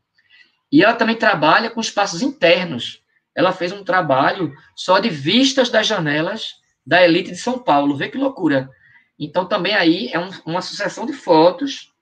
E 0.70 0.82
ela 0.82 0.94
também 0.94 1.16
trabalha 1.16 1.70
com 1.70 1.80
espaços 1.80 2.20
internos. 2.20 3.00
Ela 3.34 3.52
fez 3.52 3.72
um 3.72 3.82
trabalho 3.82 4.54
só 4.76 4.98
de 4.98 5.08
vistas 5.08 5.70
das 5.70 5.86
janelas 5.86 6.56
da 6.86 7.02
elite 7.02 7.30
de 7.30 7.36
São 7.36 7.58
Paulo. 7.58 7.96
Vê 7.96 8.08
que 8.08 8.18
loucura. 8.18 8.68
Então, 9.18 9.46
também 9.46 9.74
aí 9.74 10.08
é 10.08 10.18
um, 10.18 10.28
uma 10.44 10.62
sucessão 10.62 11.06
de 11.06 11.12
fotos 11.12 11.92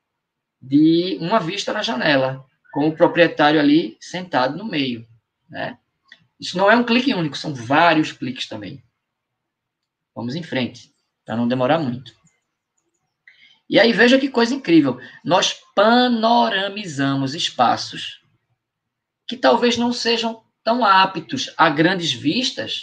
de 0.61 1.19
uma 1.21 1.41
vista 1.41 1.73
na 1.73 1.83
janela, 1.83 2.45
com 2.73 2.89
o 2.89 2.97
proprietário 2.97 3.61
ali 3.61 3.97
sentado 4.01 4.57
no 4.57 4.65
meio. 4.65 5.07
Né? 5.49 5.79
Isso 6.41 6.57
não 6.57 6.71
é 6.71 6.77
um 6.77 6.85
clique 6.85 7.15
único, 7.15 7.37
são 7.37 7.55
vários 7.55 8.13
cliques 8.13 8.49
também. 8.49 8.83
Vamos 10.15 10.35
em 10.35 10.43
frente, 10.43 10.93
para 11.25 11.37
não 11.37 11.49
demorar 11.49 11.79
muito. 11.79 12.13
E 13.69 13.79
aí 13.79 13.93
veja 13.93 14.19
que 14.19 14.29
coisa 14.29 14.55
incrível. 14.55 15.01
Nós 15.25 15.57
panoramizamos 15.75 17.35
espaços 17.35 18.21
que 19.27 19.37
talvez 19.37 19.79
não 19.79 19.93
sejam 19.93 20.45
tão 20.63 20.85
aptos 20.85 21.53
a 21.57 21.71
grandes 21.71 22.13
vistas 22.13 22.83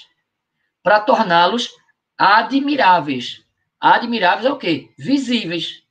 para 0.82 1.00
torná-los 1.00 1.70
admiráveis 2.18 3.46
Admiráveis 3.80 4.46
é 4.46 4.52
o 4.52 4.58
quê? 4.58 4.92
Visíveis. 4.98 5.84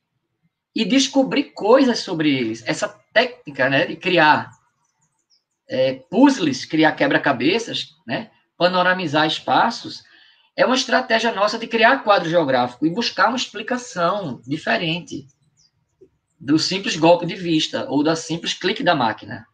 e 0.75 0.85
descobrir 0.85 1.45
coisas 1.45 1.99
sobre 1.99 2.29
eles. 2.33 2.63
Essa 2.65 2.87
técnica 3.11 3.69
né, 3.69 3.85
de 3.87 3.95
criar 3.95 4.51
é, 5.67 5.93
puzzles, 5.93 6.63
criar 6.63 6.93
quebra-cabeças, 6.93 7.95
né, 8.07 8.31
panoramizar 8.55 9.25
espaços, 9.25 10.03
é 10.55 10.65
uma 10.65 10.75
estratégia 10.75 11.31
nossa 11.31 11.57
de 11.57 11.67
criar 11.67 12.03
quadro 12.03 12.29
geográfico 12.29 12.85
e 12.85 12.89
buscar 12.89 13.29
uma 13.29 13.37
explicação 13.37 14.41
diferente 14.45 15.27
do 16.39 16.57
simples 16.59 16.95
golpe 16.95 17.25
de 17.25 17.35
vista 17.35 17.89
ou 17.89 18.03
da 18.03 18.15
simples 18.15 18.53
clique 18.53 18.83
da 18.83 18.95
máquina. 18.95 19.45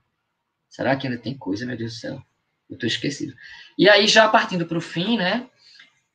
Será 0.70 0.96
que 0.96 1.08
ainda 1.08 1.20
tem 1.20 1.38
coisa, 1.38 1.66
meu 1.66 1.78
Deus 1.78 1.94
do 1.94 2.00
céu? 2.00 2.22
Eu 2.70 2.74
estou 2.74 2.88
esquecido. 2.88 3.34
E 3.78 3.88
aí, 3.88 4.08
já 4.08 4.28
partindo 4.28 4.66
para 4.66 4.78
o 4.78 4.82
fim, 4.82 5.18
né, 5.18 5.50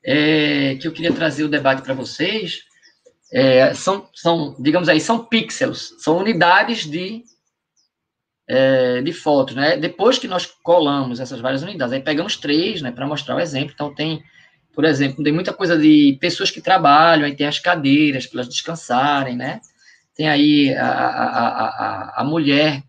é, 0.04 0.76
que 0.76 0.86
eu 0.86 0.92
queria 0.92 1.12
trazer 1.12 1.44
o 1.44 1.48
debate 1.48 1.82
para 1.82 1.94
vocês, 1.94 2.60
é, 3.32 3.72
são, 3.74 4.08
são, 4.14 4.56
digamos 4.58 4.88
aí, 4.88 5.00
são 5.00 5.24
pixels, 5.24 5.94
são 5.98 6.18
unidades 6.18 6.84
de, 6.84 7.22
é, 8.48 9.00
de 9.02 9.12
fotos, 9.12 9.54
né? 9.54 9.76
Depois 9.76 10.18
que 10.18 10.26
nós 10.26 10.46
colamos 10.46 11.20
essas 11.20 11.40
várias 11.40 11.62
unidades, 11.62 11.92
aí 11.92 12.02
pegamos 12.02 12.36
três, 12.36 12.82
né, 12.82 12.90
para 12.90 13.06
mostrar 13.06 13.36
o 13.36 13.40
exemplo. 13.40 13.72
Então, 13.72 13.94
tem, 13.94 14.22
por 14.74 14.84
exemplo, 14.84 15.22
tem 15.22 15.32
muita 15.32 15.52
coisa 15.52 15.78
de 15.78 16.18
pessoas 16.20 16.50
que 16.50 16.60
trabalham, 16.60 17.24
aí 17.24 17.36
tem 17.36 17.46
as 17.46 17.58
cadeiras 17.58 18.26
para 18.26 18.40
elas 18.40 18.48
descansarem, 18.48 19.36
né? 19.36 19.60
Tem 20.16 20.28
aí 20.28 20.74
a, 20.74 20.88
a, 20.88 21.66
a, 21.66 22.20
a 22.22 22.24
mulher 22.24 22.82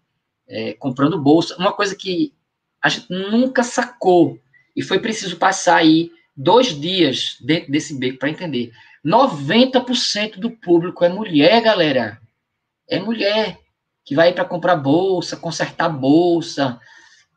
é, 0.50 0.74
comprando 0.74 1.22
bolsa, 1.22 1.56
uma 1.58 1.72
coisa 1.72 1.96
que 1.96 2.34
a 2.82 2.90
gente 2.90 3.06
nunca 3.10 3.64
sacou, 3.64 4.40
e 4.76 4.82
foi 4.82 4.98
preciso 5.00 5.38
passar 5.38 5.76
aí 5.76 6.10
dois 6.36 6.80
dias 6.80 7.38
dentro 7.42 7.72
desse 7.72 7.98
beco 7.98 8.20
para 8.20 8.30
entender. 8.30 8.72
90% 9.06 10.38
do 10.38 10.52
público 10.52 11.04
é 11.04 11.10
mulher, 11.10 11.62
galera. 11.62 12.22
É 12.88 13.00
mulher 13.00 13.58
que 14.06 14.16
vai 14.16 14.34
para 14.34 14.46
comprar 14.46 14.76
bolsa, 14.76 15.38
consertar 15.38 15.90
bolsa, 15.90 16.80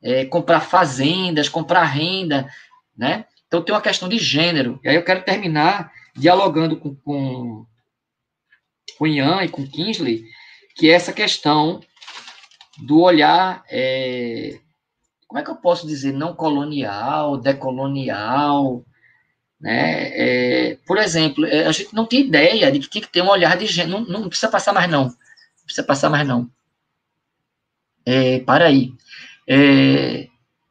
é, 0.02 0.24
comprar 0.24 0.60
fazendas, 0.60 1.48
comprar 1.48 1.84
renda, 1.84 2.48
né? 2.96 3.26
Então 3.46 3.62
tem 3.62 3.74
uma 3.74 3.80
questão 3.80 4.08
de 4.08 4.18
gênero. 4.18 4.80
E 4.82 4.88
aí 4.88 4.96
eu 4.96 5.04
quero 5.04 5.24
terminar 5.24 5.92
dialogando 6.14 6.76
com, 6.76 6.94
com, 6.96 7.66
com 8.98 9.06
Ian 9.06 9.42
e 9.42 9.48
com 9.48 9.66
Kingsley, 9.66 10.24
que 10.76 10.90
é 10.90 10.94
essa 10.94 11.12
questão 11.12 11.80
do 12.78 13.00
olhar, 13.00 13.64
é, 13.68 14.58
como 15.34 15.40
é 15.40 15.44
que 15.44 15.50
eu 15.50 15.56
posso 15.56 15.84
dizer, 15.84 16.12
não 16.12 16.32
colonial, 16.32 17.36
decolonial, 17.36 18.84
né? 19.60 20.12
É, 20.12 20.78
por 20.86 20.96
exemplo, 20.96 21.44
é, 21.44 21.66
a 21.66 21.72
gente 21.72 21.92
não 21.92 22.06
tem 22.06 22.20
ideia 22.20 22.70
de 22.70 22.78
que 22.78 22.88
tem 22.88 23.02
que 23.02 23.08
ter 23.08 23.20
um 23.20 23.28
olhar 23.28 23.56
de 23.56 23.66
gênero. 23.66 23.98
Não, 23.98 24.20
não 24.20 24.28
precisa 24.28 24.48
passar 24.48 24.72
mais, 24.72 24.88
não. 24.88 25.06
Não 25.06 25.64
precisa 25.64 25.84
passar 25.84 26.08
mais, 26.08 26.24
não. 26.24 26.48
É, 28.06 28.38
para 28.38 28.66
aí. 28.66 28.94
É, 29.44 30.28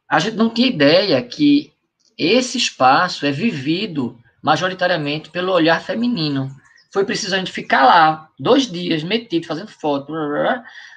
a 0.07 0.17
gente 0.19 0.37
não 0.37 0.49
tem 0.49 0.67
ideia 0.67 1.21
que 1.21 1.73
esse 2.17 2.57
espaço 2.57 3.25
é 3.25 3.33
vivido 3.33 4.17
majoritariamente 4.41 5.29
pelo 5.29 5.51
olhar 5.51 5.81
feminino. 5.81 6.49
Foi 6.89 7.03
preciso 7.03 7.35
a 7.35 7.37
gente 7.37 7.51
ficar 7.51 7.83
lá 7.83 8.29
dois 8.39 8.71
dias 8.71 9.03
metido, 9.03 9.45
fazendo 9.45 9.67
foto, 9.67 10.13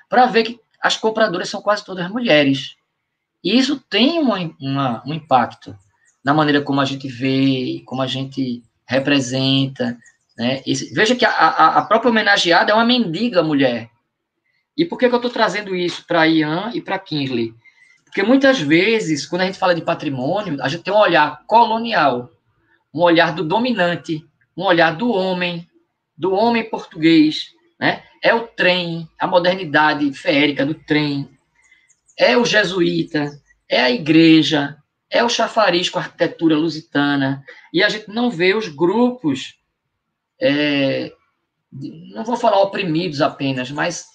para 0.08 0.26
ver 0.26 0.44
que 0.44 0.60
as 0.80 0.96
compradoras 0.96 1.48
são 1.48 1.60
quase 1.60 1.84
todas 1.84 2.08
mulheres. 2.08 2.76
E 3.46 3.56
isso 3.56 3.78
tem 3.88 4.18
uma, 4.18 4.38
uma, 4.60 5.04
um 5.06 5.14
impacto 5.14 5.78
na 6.24 6.34
maneira 6.34 6.60
como 6.60 6.80
a 6.80 6.84
gente 6.84 7.06
vê, 7.06 7.80
como 7.86 8.02
a 8.02 8.06
gente 8.08 8.60
representa. 8.84 9.96
Né? 10.36 10.64
Esse, 10.66 10.92
veja 10.92 11.14
que 11.14 11.24
a, 11.24 11.30
a, 11.30 11.78
a, 11.78 11.82
própria 11.82 12.10
homenageada 12.10 12.72
é 12.72 12.74
uma 12.74 12.84
mendiga 12.84 13.44
mulher. 13.44 13.88
E 14.76 14.84
por 14.84 14.98
que, 14.98 15.08
que 15.08 15.14
eu 15.14 15.18
estou 15.18 15.30
trazendo 15.30 15.76
isso 15.76 16.04
para 16.08 16.26
Ian 16.26 16.72
e 16.74 16.80
para 16.80 16.98
Kingsley? 16.98 17.54
Porque 18.04 18.24
muitas 18.24 18.58
vezes, 18.58 19.24
quando 19.24 19.42
a 19.42 19.46
gente 19.46 19.60
fala 19.60 19.76
de 19.76 19.82
patrimônio, 19.82 20.60
a 20.60 20.68
gente 20.68 20.82
tem 20.82 20.92
um 20.92 20.98
olhar 20.98 21.44
colonial, 21.46 22.28
um 22.92 23.00
olhar 23.00 23.32
do 23.32 23.44
dominante, 23.44 24.26
um 24.56 24.64
olhar 24.64 24.96
do 24.96 25.12
homem, 25.12 25.68
do 26.18 26.32
homem 26.32 26.68
português. 26.68 27.52
Né? 27.78 28.02
É 28.20 28.34
o 28.34 28.48
trem, 28.48 29.08
a 29.20 29.28
modernidade 29.28 30.12
feérica 30.14 30.66
do 30.66 30.74
trem, 30.74 31.35
é 32.18 32.36
o 32.36 32.44
jesuíta, 32.44 33.30
é 33.68 33.80
a 33.82 33.90
igreja, 33.90 34.76
é 35.10 35.22
o 35.22 35.28
chafariz 35.28 35.88
com 35.88 35.98
a 35.98 36.02
arquitetura 36.02 36.56
lusitana, 36.56 37.44
e 37.72 37.82
a 37.82 37.88
gente 37.88 38.08
não 38.08 38.30
vê 38.30 38.54
os 38.54 38.68
grupos, 38.68 39.54
é, 40.40 41.12
não 41.70 42.24
vou 42.24 42.36
falar 42.36 42.60
oprimidos 42.62 43.20
apenas, 43.20 43.70
mas 43.70 44.06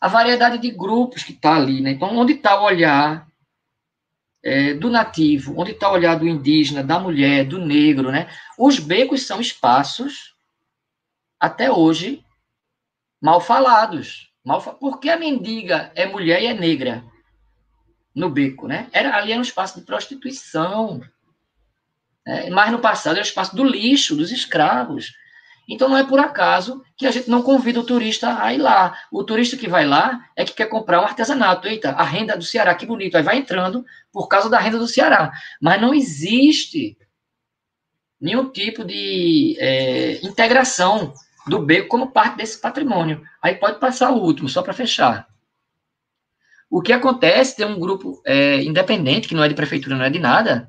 a 0.00 0.08
variedade 0.08 0.58
de 0.58 0.70
grupos 0.70 1.22
que 1.22 1.32
está 1.32 1.56
ali. 1.56 1.80
Né? 1.80 1.92
Então, 1.92 2.16
onde 2.16 2.34
está 2.34 2.60
o 2.60 2.64
olhar 2.64 3.26
é, 4.42 4.74
do 4.74 4.90
nativo, 4.90 5.54
onde 5.58 5.72
está 5.72 5.90
o 5.90 5.94
olhar 5.94 6.18
do 6.18 6.28
indígena, 6.28 6.82
da 6.82 6.98
mulher, 6.98 7.44
do 7.44 7.58
negro? 7.58 8.10
Né? 8.10 8.28
Os 8.58 8.78
becos 8.78 9.26
são 9.26 9.40
espaços, 9.40 10.34
até 11.40 11.70
hoje, 11.70 12.24
mal 13.20 13.40
falados. 13.40 14.32
Mal, 14.46 14.62
porque 14.62 15.10
a 15.10 15.18
mendiga 15.18 15.90
é 15.94 16.06
mulher 16.06 16.40
e 16.40 16.46
é 16.46 16.54
negra? 16.54 17.04
no 18.16 18.30
beco, 18.30 18.66
né? 18.66 18.88
Era, 18.92 19.14
ali 19.14 19.30
era 19.30 19.38
um 19.38 19.42
espaço 19.42 19.78
de 19.78 19.84
prostituição. 19.84 21.02
Né? 22.26 22.48
Mas 22.48 22.72
no 22.72 22.78
passado 22.78 23.16
era 23.16 23.22
o 23.22 23.28
espaço 23.28 23.54
do 23.54 23.62
lixo, 23.62 24.16
dos 24.16 24.32
escravos. 24.32 25.12
Então 25.68 25.88
não 25.88 25.98
é 25.98 26.04
por 26.04 26.18
acaso 26.18 26.82
que 26.96 27.06
a 27.06 27.10
gente 27.10 27.28
não 27.28 27.42
convida 27.42 27.78
o 27.78 27.84
turista 27.84 28.42
a 28.42 28.54
ir 28.54 28.58
lá. 28.58 28.98
O 29.12 29.22
turista 29.22 29.56
que 29.56 29.68
vai 29.68 29.84
lá 29.84 30.24
é 30.34 30.44
que 30.44 30.54
quer 30.54 30.66
comprar 30.66 31.02
um 31.02 31.04
artesanato. 31.04 31.68
Eita, 31.68 31.90
a 31.90 32.02
renda 32.02 32.38
do 32.38 32.44
Ceará, 32.44 32.74
que 32.74 32.86
bonito. 32.86 33.16
Aí 33.16 33.22
vai 33.22 33.36
entrando 33.36 33.84
por 34.10 34.28
causa 34.28 34.48
da 34.48 34.58
renda 34.58 34.78
do 34.78 34.88
Ceará. 34.88 35.30
Mas 35.60 35.78
não 35.78 35.92
existe 35.92 36.96
nenhum 38.18 38.48
tipo 38.50 38.82
de 38.82 39.56
é, 39.60 40.24
integração 40.24 41.12
do 41.46 41.60
beco 41.60 41.88
como 41.88 42.10
parte 42.10 42.36
desse 42.36 42.60
patrimônio. 42.60 43.22
Aí 43.40 43.54
pode 43.54 43.78
passar 43.78 44.10
o 44.10 44.20
último, 44.20 44.48
só 44.48 44.62
para 44.62 44.72
fechar. 44.72 45.28
O 46.68 46.82
que 46.82 46.92
acontece, 46.92 47.56
tem 47.56 47.66
um 47.66 47.78
grupo 47.78 48.20
é, 48.26 48.62
independente, 48.62 49.28
que 49.28 49.34
não 49.34 49.44
é 49.44 49.48
de 49.48 49.54
prefeitura, 49.54 49.96
não 49.96 50.04
é 50.04 50.10
de 50.10 50.18
nada, 50.18 50.68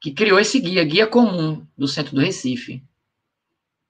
que 0.00 0.12
criou 0.12 0.38
esse 0.38 0.60
guia, 0.60 0.84
Guia 0.84 1.06
Comum, 1.06 1.66
do 1.76 1.88
centro 1.88 2.14
do 2.14 2.20
Recife, 2.20 2.82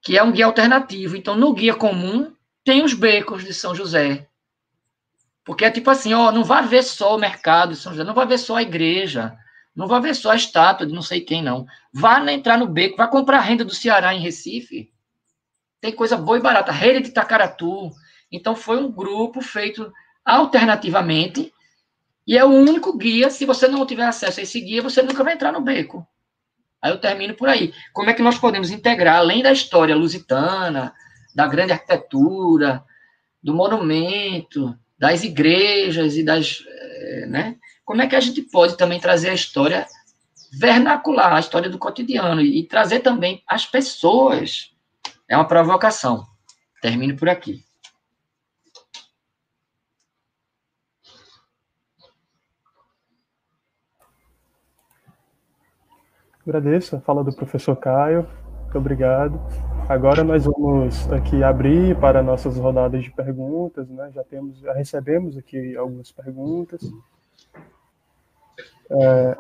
que 0.01 0.17
é 0.17 0.23
um 0.23 0.31
guia 0.31 0.47
alternativo. 0.47 1.17
Então, 1.17 1.37
no 1.37 1.53
Guia 1.53 1.75
Comum, 1.75 2.33
tem 2.65 2.85
os 2.85 2.95
becos 2.95 3.45
de 3.45 3.53
São 3.53 3.75
José. 3.75 4.29
Porque 5.45 5.65
é 5.65 5.71
tipo 5.71 5.91
assim, 5.91 6.15
ó, 6.15 6.31
não 6.31 6.45
vai 6.45 6.67
ver 6.67 6.85
só 6.85 7.17
o 7.17 7.19
mercado 7.19 7.71
de 7.71 7.77
São 7.79 7.93
José, 7.93 8.05
não 8.05 8.15
vai 8.15 8.27
ver 8.27 8.39
só 8.39 8.57
a 8.57 8.63
igreja, 8.63 9.37
não 9.75 9.89
vai 9.89 10.01
ver 10.01 10.15
só 10.15 10.31
a 10.31 10.37
estátua 10.37 10.87
de 10.87 10.93
não 10.93 11.03
sei 11.03 11.21
quem, 11.21 11.43
não. 11.43 11.67
Vá 11.93 12.21
entrar 12.33 12.57
no 12.57 12.67
beco, 12.67 12.97
vai 12.97 13.11
comprar 13.11 13.41
renda 13.41 13.65
do 13.65 13.75
Ceará 13.75 14.15
em 14.15 14.21
Recife. 14.21 14.93
Tem 15.81 15.93
coisa 15.93 16.17
boa 16.17 16.39
e 16.39 16.43
barata. 16.43 16.73
Rede 16.73 17.09
de 17.09 17.11
Tacaratu. 17.11 17.91
Então, 18.31 18.55
foi 18.57 18.77
um 18.77 18.91
grupo 18.91 19.41
feito 19.41 19.93
alternativamente, 20.25 21.53
e 22.27 22.37
é 22.37 22.45
o 22.45 22.49
único 22.49 22.95
guia, 22.97 23.31
se 23.31 23.47
você 23.47 23.67
não 23.67 23.87
tiver 23.87 24.05
acesso 24.05 24.39
a 24.39 24.43
esse 24.43 24.61
guia, 24.61 24.83
você 24.83 25.01
nunca 25.01 25.25
vai 25.25 25.33
entrar 25.33 25.51
no 25.51 25.63
beco. 25.63 26.07
Aí 26.83 26.93
eu 26.93 27.01
termino 27.01 27.33
por 27.33 27.49
aí. 27.49 27.73
Como 27.95 28.11
é 28.11 28.13
que 28.13 28.23
nós 28.23 28.39
podemos 28.39 28.71
integrar, 28.71 29.17
além 29.17 29.43
da 29.43 29.51
história 29.51 29.97
lusitana, 29.97 30.93
da 31.35 31.47
grande 31.47 31.73
arquitetura, 31.73 32.85
do 33.43 33.55
monumento, 33.55 34.79
das 34.99 35.25
igrejas 35.25 36.19
e 36.19 36.23
das. 36.23 36.63
Eh, 36.69 37.27
né? 37.27 37.57
Como 37.83 38.03
é 38.03 38.07
que 38.07 38.15
a 38.15 38.21
gente 38.21 38.43
pode 38.43 38.77
também 38.77 39.01
trazer 39.01 39.31
a 39.31 39.35
história 39.35 39.87
vernacular, 40.53 41.33
a 41.33 41.41
história 41.41 41.71
do 41.71 41.79
cotidiano, 41.79 42.43
e 42.43 42.63
trazer 42.65 43.01
também 43.01 43.43
as 43.47 43.65
pessoas? 43.65 44.71
É 45.29 45.37
uma 45.37 45.47
provocação. 45.47 46.27
Termino 46.81 47.17
por 47.17 47.29
aqui. 47.29 47.63
Agradeço 56.47 56.97
a 56.97 57.01
fala 57.01 57.23
do 57.23 57.35
professor 57.35 57.77
Caio. 57.77 58.27
Muito 58.63 58.79
obrigado. 58.79 59.39
Agora 59.87 60.25
nós 60.25 60.47
vamos 60.47 61.11
aqui 61.13 61.43
abrir 61.43 61.99
para 62.01 62.23
nossas 62.23 62.57
rodadas 62.57 63.05
de 63.05 63.11
perguntas, 63.11 63.87
né? 63.91 64.11
Já 64.15 64.25
temos, 64.25 64.59
já 64.59 64.73
recebemos 64.73 65.37
aqui 65.37 65.77
algumas 65.77 66.11
perguntas. 66.11 66.81
É, 68.91 69.37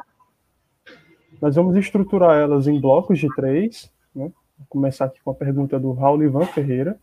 nós 1.40 1.54
vamos 1.54 1.76
estruturar 1.76 2.38
elas 2.38 2.66
em 2.66 2.78
blocos 2.78 3.18
de 3.18 3.34
três. 3.34 3.90
Né? 4.14 4.30
Vou 4.58 4.66
começar 4.68 5.04
aqui 5.06 5.20
com 5.24 5.30
a 5.30 5.34
pergunta 5.34 5.78
do 5.78 5.92
Raul 5.92 6.22
Ivan 6.22 6.44
Ferreira. 6.46 6.98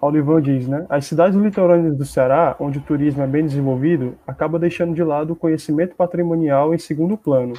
Olivan 0.00 0.40
diz, 0.40 0.66
né? 0.66 0.86
As 0.88 1.04
cidades 1.04 1.38
litorâneas 1.38 1.94
do 1.94 2.06
Ceará, 2.06 2.56
onde 2.58 2.78
o 2.78 2.82
turismo 2.82 3.22
é 3.22 3.26
bem 3.26 3.44
desenvolvido, 3.44 4.16
acaba 4.26 4.58
deixando 4.58 4.94
de 4.94 5.04
lado 5.04 5.34
o 5.34 5.36
conhecimento 5.36 5.94
patrimonial 5.94 6.74
em 6.74 6.78
segundo 6.78 7.18
plano. 7.18 7.52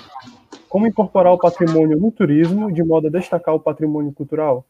Como 0.68 0.88
incorporar 0.88 1.34
o 1.34 1.38
patrimônio 1.38 2.00
no 2.00 2.12
turismo 2.12 2.72
de 2.72 2.84
modo 2.84 3.08
a 3.08 3.12
destacar 3.12 3.54
o 3.54 3.60
patrimônio 3.60 4.12
cultural? 4.12 4.66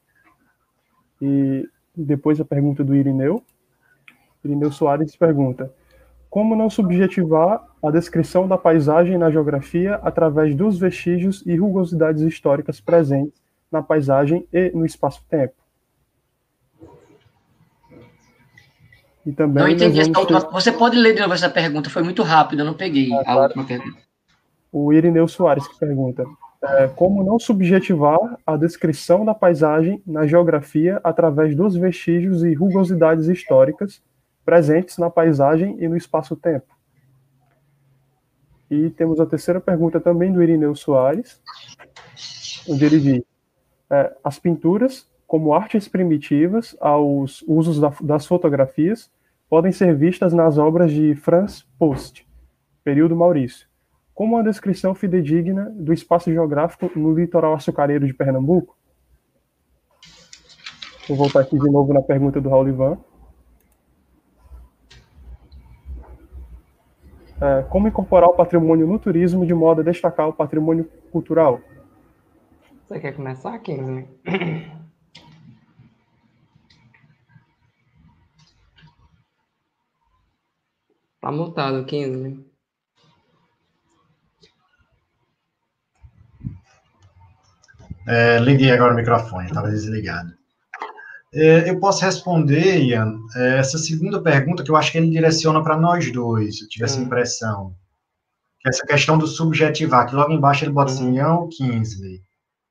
E 1.22 1.66
depois 1.96 2.42
a 2.42 2.46
pergunta 2.46 2.84
do 2.84 2.94
Irineu. 2.94 3.42
Irineu 4.44 4.72
Soares 4.72 5.16
pergunta: 5.16 5.72
Como 6.32 6.56
não 6.56 6.70
subjetivar 6.70 7.62
a 7.84 7.92
descrição 7.92 8.48
da 8.48 8.58
paisagem 8.58 9.18
na 9.18 9.30
geografia 9.30 9.96
através 9.96 10.56
dos 10.56 10.80
vestígios 10.80 11.46
e 11.46 11.58
rugosidades 11.58 12.22
históricas 12.22 12.80
presentes 12.80 13.34
na 13.70 13.82
paisagem 13.82 14.48
e 14.54 14.72
no 14.74 14.86
espaço-tempo? 14.86 15.54
E 19.26 19.34
também 19.34 19.62
não 19.62 19.70
entendi 19.70 20.00
essa 20.00 20.18
última. 20.18 20.42
Ter... 20.42 20.52
Você 20.52 20.72
pode 20.72 20.98
ler 20.98 21.16
de 21.16 21.20
novo 21.20 21.34
essa 21.34 21.50
pergunta? 21.50 21.90
Foi 21.90 22.02
muito 22.02 22.24
rápido, 22.24 22.60
eu 22.60 22.66
não 22.66 22.76
peguei 22.76 23.12
ah, 23.12 23.20
a 23.20 23.24
claro. 23.26 23.42
última 23.42 23.66
pergunta. 23.66 23.98
O 24.72 24.94
Irineu 24.94 25.28
Soares 25.28 25.68
que 25.68 25.78
pergunta: 25.78 26.24
é, 26.64 26.88
como 26.88 27.26
não 27.26 27.38
subjetivar 27.40 28.38
a 28.48 28.56
descrição 28.56 29.26
da 29.26 29.36
paisagem 29.36 30.02
na 30.08 30.26
geografia 30.26 31.02
através 31.04 31.54
dos 31.58 31.76
vestígios 31.76 32.42
e 32.46 32.54
rugosidades 32.54 33.28
históricas 33.28 34.02
presentes 34.46 34.98
na 34.98 35.10
paisagem 35.10 35.78
e 35.80 35.88
no 35.88 35.96
espaço-tempo? 35.96 36.76
E 38.70 38.90
temos 38.92 39.20
a 39.20 39.26
terceira 39.26 39.60
pergunta 39.60 40.00
também 40.00 40.32
do 40.32 40.42
Irineu 40.42 40.76
Soares, 40.76 41.42
onde 42.68 42.86
ele 42.86 43.00
diz: 43.00 43.24
é, 43.90 44.16
as 44.24 44.40
pinturas 44.40 45.12
como 45.32 45.54
artes 45.54 45.88
primitivas 45.88 46.76
aos 46.82 47.42
usos 47.48 47.80
da, 47.80 47.94
das 48.02 48.26
fotografias, 48.26 49.10
podem 49.50 49.72
ser 49.72 49.96
vistas 49.96 50.34
nas 50.34 50.58
obras 50.58 50.92
de 50.92 51.16
Franz 51.16 51.66
Post, 51.80 52.28
período 52.84 53.16
Maurício, 53.16 53.66
como 54.14 54.36
uma 54.36 54.44
descrição 54.44 54.94
fidedigna 54.94 55.70
do 55.70 55.94
espaço 55.94 56.30
geográfico 56.30 56.92
no 57.00 57.14
litoral 57.14 57.54
açucareiro 57.54 58.06
de 58.06 58.14
Pernambuco? 58.14 58.78
Vou 61.08 61.16
voltar 61.16 61.40
aqui 61.40 61.58
de 61.58 61.72
novo 61.72 61.94
na 61.94 62.02
pergunta 62.02 62.42
do 62.42 62.50
Raul 62.50 62.68
Ivan. 62.68 62.98
É, 67.42 67.64
como 67.64 67.88
incorporar 67.88 68.30
o 68.30 68.36
patrimônio 68.36 68.86
no 68.86 69.00
turismo 69.00 69.46
de 69.46 69.54
modo 69.54 69.82
a 69.82 69.84
destacar 69.84 70.28
o 70.28 70.34
patrimônio 70.34 70.86
cultural? 71.12 71.60
Você 72.86 73.00
quer 73.00 73.14
começar, 73.14 73.58
Kingsley? 73.60 74.08
Tá 81.22 81.32
mutado, 81.32 81.86
15. 81.86 82.44
É, 88.08 88.40
liguei 88.40 88.72
agora 88.72 88.94
o 88.94 88.96
microfone, 88.96 89.46
estava 89.46 89.70
desligado. 89.70 90.41
É, 91.34 91.70
eu 91.70 91.80
posso 91.80 92.04
responder, 92.04 92.80
Ian, 92.82 93.18
é, 93.36 93.58
essa 93.60 93.78
segunda 93.78 94.22
pergunta 94.22 94.64
que 94.64 94.72
eu 94.72 94.76
acho 94.76 94.92
que 94.92 94.98
ele 94.98 95.10
direciona 95.10 95.64
para 95.64 95.78
nós 95.78 96.12
dois, 96.12 96.62
eu 96.62 96.68
tive 96.68 96.86
essa 96.86 97.00
hum. 97.00 97.04
impressão. 97.04 97.76
Que 98.60 98.70
essa 98.70 98.86
questão 98.86 99.18
do 99.18 99.26
subjetivar, 99.26 100.08
que 100.08 100.16
logo 100.16 100.32
embaixo 100.32 100.66
ele 100.66 100.74
bota 100.74 100.92
assim, 100.92 101.10
hum. 101.10 101.16
Ian 101.16 101.34
ou. 101.36 101.50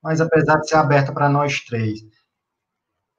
Mas 0.03 0.20
apesar 0.20 0.59
de 0.59 0.69
ser 0.69 0.77
aberta 0.77 1.12
para 1.12 1.28
nós 1.28 1.61
três. 1.61 2.01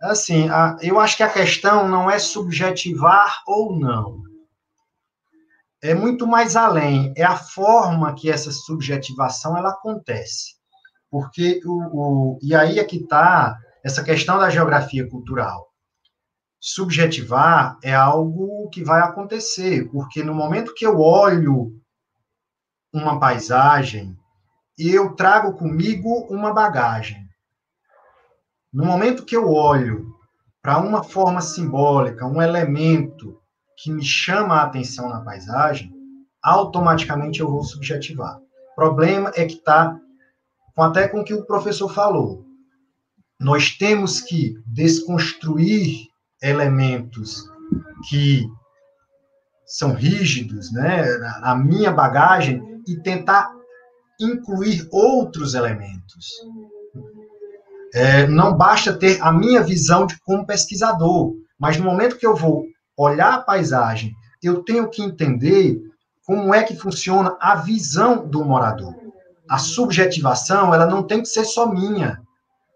Assim, 0.02 0.50
a, 0.50 0.78
eu 0.82 1.00
acho 1.00 1.18
que 1.18 1.24
a 1.24 1.30
questão 1.30 1.88
não 1.88 2.10
é 2.10 2.18
subjetivar 2.18 3.44
ou 3.46 3.78
não 3.78 4.32
é 5.82 5.96
muito 5.96 6.28
mais 6.28 6.56
além, 6.56 7.12
é 7.18 7.24
a 7.24 7.36
forma 7.36 8.14
que 8.14 8.30
essa 8.30 8.52
subjetivação 8.52 9.58
ela 9.58 9.72
acontece. 9.72 10.56
Porque 11.10 11.60
o, 11.66 12.36
o 12.36 12.40
e 12.42 12.54
aí 12.54 12.80
é 12.80 12.84
que 12.84 12.98
está 12.98 13.58
essa 13.84 14.04
questão 14.04 14.38
da 14.38 14.50
geografia 14.50 15.08
cultural. 15.10 15.70
Subjetivar 16.60 17.78
é 17.84 17.94
algo 17.94 18.70
que 18.70 18.84
vai 18.84 19.02
acontecer, 19.02 19.90
porque 19.90 20.24
no 20.24 20.34
momento 20.34 20.74
que 20.76 20.86
eu 20.86 21.00
olho 21.00 21.74
uma 22.94 23.20
paisagem, 23.20 24.16
eu 24.78 25.16
trago 25.16 25.54
comigo 25.54 26.28
uma 26.30 26.54
bagagem. 26.54 27.28
No 28.72 28.86
momento 28.86 29.26
que 29.26 29.36
eu 29.36 29.50
olho 29.50 30.16
para 30.62 30.78
uma 30.80 31.04
forma 31.04 31.42
simbólica, 31.42 32.26
um 32.26 32.42
elemento 32.42 33.42
que 33.78 33.92
me 33.92 34.04
chama 34.04 34.56
a 34.56 34.64
atenção 34.64 35.10
na 35.10 35.22
paisagem, 35.22 35.92
automaticamente 36.44 37.40
eu 37.40 37.50
vou 37.50 37.64
subjetivar. 37.64 38.38
O 38.38 38.76
problema 38.76 39.32
é 39.36 39.46
que 39.46 39.56
está 39.56 40.00
até 40.78 41.08
com 41.08 41.22
o 41.22 41.24
que 41.24 41.34
o 41.34 41.46
professor 41.46 41.90
falou. 41.90 42.51
Nós 43.42 43.72
temos 43.72 44.22
que 44.22 44.54
desconstruir 44.68 46.08
elementos 46.42 47.44
que 48.08 48.48
são 49.66 49.94
rígidos, 49.94 50.72
né, 50.72 51.04
a 51.42 51.56
minha 51.56 51.92
bagagem 51.92 52.62
e 52.88 52.96
tentar 53.02 53.52
incluir 54.20 54.88
outros 54.92 55.56
elementos. 55.56 56.28
É, 57.94 58.28
não 58.28 58.56
basta 58.56 58.94
ter 58.94 59.20
a 59.22 59.32
minha 59.32 59.62
visão 59.64 60.06
de 60.06 60.20
como 60.22 60.46
pesquisador, 60.46 61.34
mas 61.60 61.78
no 61.78 61.84
momento 61.86 62.18
que 62.18 62.26
eu 62.26 62.36
vou 62.36 62.66
olhar 62.96 63.34
a 63.34 63.42
paisagem, 63.42 64.14
eu 64.44 64.64
tenho 64.64 64.90
que 64.90 65.02
entender 65.02 65.82
como 66.26 66.54
é 66.54 66.64
que 66.64 66.76
funciona 66.76 67.36
a 67.40 67.56
visão 67.56 68.28
do 68.28 68.46
morador. 68.46 68.96
A 69.50 69.58
subjetivação, 69.58 70.74
ela 70.74 70.86
não 70.86 71.04
tem 71.04 71.22
que 71.22 71.28
ser 71.28 71.44
só 71.44 71.68
minha, 71.68 72.22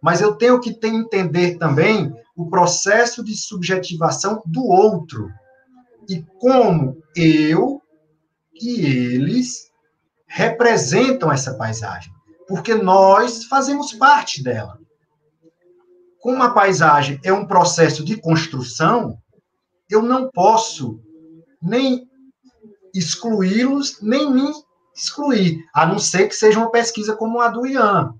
mas 0.05 0.21
eu 0.21 0.35
tenho 0.35 0.59
que 0.59 0.71
ter, 0.71 0.89
entender 0.89 1.57
também 1.57 2.13
o 2.35 2.47
processo 2.47 3.23
de 3.23 3.35
subjetivação 3.35 4.39
do 4.45 4.63
outro. 4.63 5.31
E 6.07 6.23
como 6.39 7.01
eu 7.15 7.81
e 8.53 8.85
eles 8.85 9.71
representam 10.27 11.31
essa 11.31 11.55
paisagem, 11.55 12.13
porque 12.47 12.75
nós 12.75 13.45
fazemos 13.45 13.93
parte 13.93 14.43
dela. 14.43 14.77
Como 16.19 16.43
a 16.43 16.51
paisagem 16.51 17.19
é 17.23 17.33
um 17.33 17.47
processo 17.47 18.05
de 18.05 18.15
construção, 18.21 19.17
eu 19.89 20.03
não 20.03 20.29
posso 20.29 20.99
nem 21.59 22.07
excluí-los, 22.93 23.99
nem 24.03 24.31
me 24.31 24.51
excluir, 24.95 25.65
a 25.73 25.83
não 25.83 25.97
ser 25.97 26.27
que 26.27 26.35
seja 26.35 26.59
uma 26.59 26.69
pesquisa 26.69 27.15
como 27.15 27.39
a 27.39 27.47
do 27.47 27.65
Ian, 27.65 28.13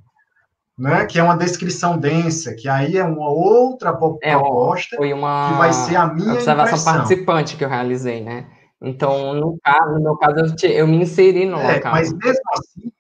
né, 0.77 1.06
que 1.06 1.18
é 1.18 1.23
uma 1.23 1.38
descrição 1.38 1.97
densa, 1.97 2.53
que 2.53 2.68
aí 2.68 2.97
é 2.97 3.03
uma 3.03 3.30
outra 3.30 3.93
proposta 3.93 4.95
é, 4.95 4.97
foi 4.97 5.14
uma 5.14 5.49
que 5.49 5.57
vai 5.57 5.73
ser 5.73 5.95
a 5.95 6.07
minha 6.07 6.34
observação 6.34 6.65
impressão. 6.65 6.93
participante 6.93 7.56
que 7.56 7.64
eu 7.64 7.69
realizei, 7.69 8.22
né? 8.22 8.47
Então, 8.81 9.34
no, 9.34 9.57
caso, 9.64 9.93
no 9.93 10.02
meu 10.02 10.18
caso, 10.18 10.56
eu, 10.64 10.69
eu 10.69 10.88
me 10.88 10.97
inseri 10.97 11.45
no 11.45 11.57
é, 11.57 11.76
local. 11.76 11.93
Mas 11.93 12.11
mesmo 12.11 12.43
assim, 12.53 12.91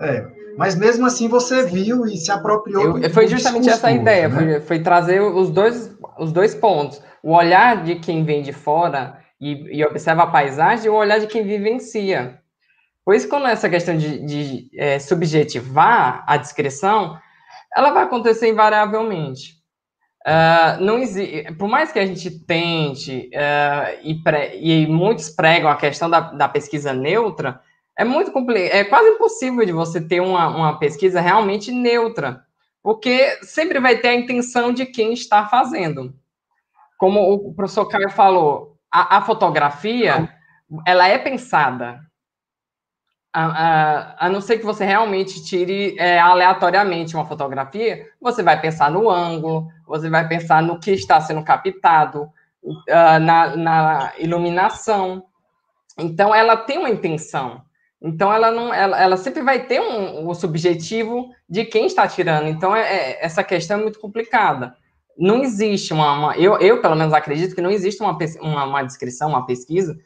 é, 0.00 0.26
mas 0.56 0.76
mesmo 0.76 1.06
assim 1.06 1.28
você 1.28 1.64
viu 1.64 2.04
e 2.06 2.16
se 2.16 2.30
apropriou. 2.30 2.98
Eu, 2.98 3.10
foi 3.10 3.26
justamente 3.26 3.68
essa 3.68 3.88
a 3.88 3.92
ideia, 3.92 4.28
né? 4.28 4.36
foi, 4.36 4.60
foi, 4.60 4.82
trazer 4.82 5.20
os 5.20 5.50
dois, 5.50 5.96
os 6.18 6.30
dois 6.30 6.54
pontos. 6.54 7.02
O 7.22 7.32
olhar 7.32 7.82
de 7.82 7.96
quem 7.96 8.24
vem 8.24 8.42
de 8.42 8.52
fora 8.52 9.18
e, 9.40 9.78
e 9.78 9.84
observa 9.84 10.24
a 10.24 10.26
paisagem 10.26 10.86
e 10.86 10.88
o 10.88 10.94
olhar 10.94 11.18
de 11.18 11.26
quem 11.26 11.42
vivencia. 11.42 12.37
Por 13.08 13.14
isso, 13.14 13.26
quando 13.26 13.46
essa 13.46 13.70
questão 13.70 13.96
de, 13.96 14.18
de 14.18 14.70
é, 14.76 14.98
subjetivar 14.98 16.22
a 16.26 16.36
descrição, 16.36 17.18
ela 17.74 17.90
vai 17.90 18.02
acontecer 18.02 18.50
invariavelmente. 18.50 19.54
Uh, 20.26 20.84
não 20.84 20.98
existe, 20.98 21.50
por 21.54 21.70
mais 21.70 21.90
que 21.90 21.98
a 21.98 22.04
gente 22.04 22.28
tente, 22.44 23.30
uh, 23.32 23.98
e, 24.02 24.22
pre, 24.22 24.58
e 24.60 24.86
muitos 24.86 25.30
pregam 25.30 25.70
a 25.70 25.76
questão 25.76 26.10
da, 26.10 26.20
da 26.20 26.50
pesquisa 26.50 26.92
neutra, 26.92 27.62
é 27.98 28.04
muito 28.04 28.30
é 28.54 28.84
quase 28.84 29.08
impossível 29.08 29.64
de 29.64 29.72
você 29.72 30.06
ter 30.06 30.20
uma, 30.20 30.46
uma 30.48 30.78
pesquisa 30.78 31.18
realmente 31.18 31.72
neutra, 31.72 32.42
porque 32.82 33.38
sempre 33.40 33.80
vai 33.80 33.96
ter 33.96 34.08
a 34.08 34.16
intenção 34.16 34.70
de 34.70 34.84
quem 34.84 35.14
está 35.14 35.46
fazendo. 35.46 36.12
Como 36.98 37.22
o 37.22 37.54
professor 37.54 37.86
Caio 37.86 38.10
falou, 38.10 38.76
a, 38.92 39.16
a 39.16 39.22
fotografia, 39.22 40.28
ela 40.86 41.08
é 41.08 41.16
pensada, 41.16 42.06
a, 43.32 43.44
a, 43.44 44.26
a, 44.26 44.28
não 44.28 44.40
ser 44.40 44.58
que 44.58 44.64
você 44.64 44.84
realmente 44.84 45.44
tire 45.44 45.96
é, 45.98 46.18
aleatoriamente 46.18 47.14
uma 47.14 47.26
fotografia, 47.26 48.06
você 48.20 48.42
vai 48.42 48.60
pensar 48.60 48.90
no 48.90 49.10
ângulo, 49.10 49.68
você 49.86 50.08
vai 50.08 50.26
pensar 50.26 50.62
no 50.62 50.80
que 50.80 50.92
está 50.92 51.20
sendo 51.20 51.44
captado, 51.44 52.30
uh, 52.62 53.18
na, 53.20 53.56
na, 53.56 54.12
iluminação. 54.18 55.24
Então, 55.98 56.34
ela 56.34 56.56
tem 56.56 56.78
uma 56.78 56.90
intenção. 56.90 57.62
Então 58.00 58.32
ela 58.32 58.50
não, 58.52 58.72
ela, 58.72 59.00
ela 59.00 59.16
sempre 59.16 59.42
vai 59.42 59.66
ter 59.66 59.80
um, 59.80 60.28
um 60.28 60.34
subjetivo 60.34 61.30
de 61.48 61.64
quem 61.64 61.86
está 61.86 62.06
tirando. 62.06 62.46
Então 62.46 62.74
é, 62.74 62.82
é, 62.82 63.24
essa 63.24 63.42
questão 63.42 63.78
é 63.78 63.82
muito 63.82 63.98
complicada. 63.98 64.74
Não 65.18 65.42
existe 65.42 65.92
uma, 65.92 66.12
uma, 66.12 66.36
eu, 66.36 66.56
eu 66.58 66.80
pelo 66.80 66.94
menos 66.94 67.12
acredito 67.12 67.56
que 67.56 67.60
não 67.60 67.72
existe 67.72 68.00
uma, 68.00 68.16
uma, 68.40 68.64
uma 68.64 68.82
descrição, 68.84 69.30
uma 69.30 69.44
pesquisa 69.44 69.98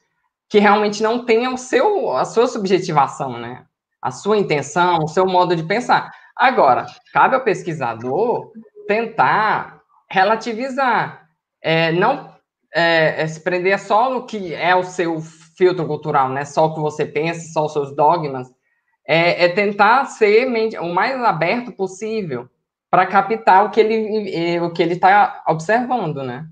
que 0.53 0.59
realmente 0.59 1.03
não 1.03 1.24
tenha 1.24 1.49
o 1.49 1.57
seu, 1.57 2.15
a 2.15 2.27
sua 2.27 2.47
subjetivação, 2.47 3.39
né? 3.39 3.65
A 4.03 4.11
sua 4.11 4.37
intenção, 4.37 4.99
o 4.99 5.09
seu 5.09 5.24
modo 5.24 5.57
de 5.57 5.62
pensar. 5.62 6.12
Agora, 6.37 6.85
cabe 7.11 7.35
ao 7.35 7.43
pesquisador 7.43 8.53
tentar 8.87 9.81
relativizar, 10.11 11.27
é, 11.62 11.91
não 11.93 12.37
é, 12.74 13.23
é, 13.23 13.27
se 13.27 13.41
prender 13.41 13.79
só 13.79 14.11
no 14.11 14.27
que 14.27 14.53
é 14.53 14.77
o 14.77 14.83
seu 14.83 15.23
filtro 15.57 15.87
cultural, 15.87 16.29
né? 16.29 16.45
Só 16.45 16.66
o 16.66 16.74
que 16.74 16.81
você 16.81 17.07
pensa, 17.07 17.51
só 17.51 17.65
os 17.65 17.73
seus 17.73 17.97
dogmas. 17.97 18.47
É, 19.09 19.47
é 19.47 19.49
tentar 19.49 20.05
ser 20.05 20.47
o 20.81 20.93
mais 20.93 21.19
aberto 21.24 21.73
possível 21.73 22.47
para 22.91 23.07
captar 23.07 23.65
o 23.65 23.70
que 23.70 23.81
ele 23.81 24.61
o 24.61 24.70
que 24.70 24.83
ele 24.83 24.93
está 24.93 25.43
observando, 25.49 26.23
né? 26.23 26.45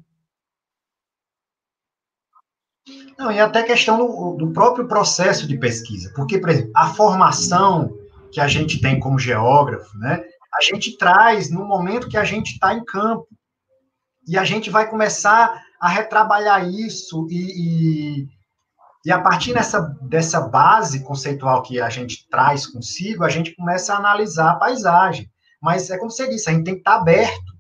Não, 3.21 3.31
e 3.31 3.39
até 3.39 3.63
questão 3.63 3.99
do, 3.99 4.35
do, 4.39 4.51
próprio 4.51 4.89
processo 4.89 5.47
de 5.47 5.59
pesquisa, 5.59 6.11
porque, 6.17 6.39
por 6.39 6.49
exemplo, 6.49 6.71
a 6.75 6.87
formação 6.95 7.95
que 8.33 8.41
a 8.41 8.49
gente 8.49 8.81
tem 8.81 8.99
como 8.99 9.19
geógrafo, 9.19 9.95
né, 9.99 10.25
a 10.59 10.65
gente 10.65 10.97
traz 10.97 11.51
no 11.51 11.67
momento 11.67 12.09
que 12.09 12.17
a 12.17 12.25
gente 12.25 12.53
está 12.53 12.73
em 12.73 12.83
campo, 12.83 13.29
e 14.27 14.39
a 14.39 14.45
gente 14.45 14.71
vai 14.71 14.89
começar 14.89 15.63
a 15.79 15.87
retrabalhar 15.87 16.67
isso, 16.67 17.27
e, 17.29 18.23
e, 18.23 18.29
e 19.05 19.13
a 19.13 19.21
partir 19.21 19.53
dessa, 19.53 19.81
dessa 20.01 20.41
base 20.41 21.05
conceitual 21.05 21.63
que 21.63 21.79
a 21.79 21.91
gente 21.91 22.27
traz 22.31 22.67
consigo, 22.67 23.23
a 23.23 23.29
gente 23.29 23.55
começa 23.55 23.93
a 23.93 23.99
analisar 23.99 24.53
a 24.53 24.57
paisagem. 24.57 25.31
Mas 25.61 25.91
é 25.91 25.99
como 25.99 26.11
você 26.11 26.27
disse, 26.27 26.49
a 26.49 26.55
gente 26.55 26.65
tem 26.65 26.75
que 26.75 26.81
estar 26.81 26.93
tá 26.93 27.01
aberto, 27.03 27.53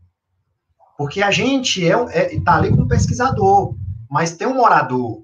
porque 0.96 1.22
a 1.22 1.30
gente 1.30 1.84
está 1.84 2.12
é, 2.12 2.34
é, 2.34 2.40
tá 2.40 2.56
ali 2.56 2.70
com 2.70 2.80
o 2.80 2.88
pesquisador, 2.88 3.74
mas 4.10 4.34
tem 4.34 4.48
um 4.48 4.54
morador, 4.54 5.22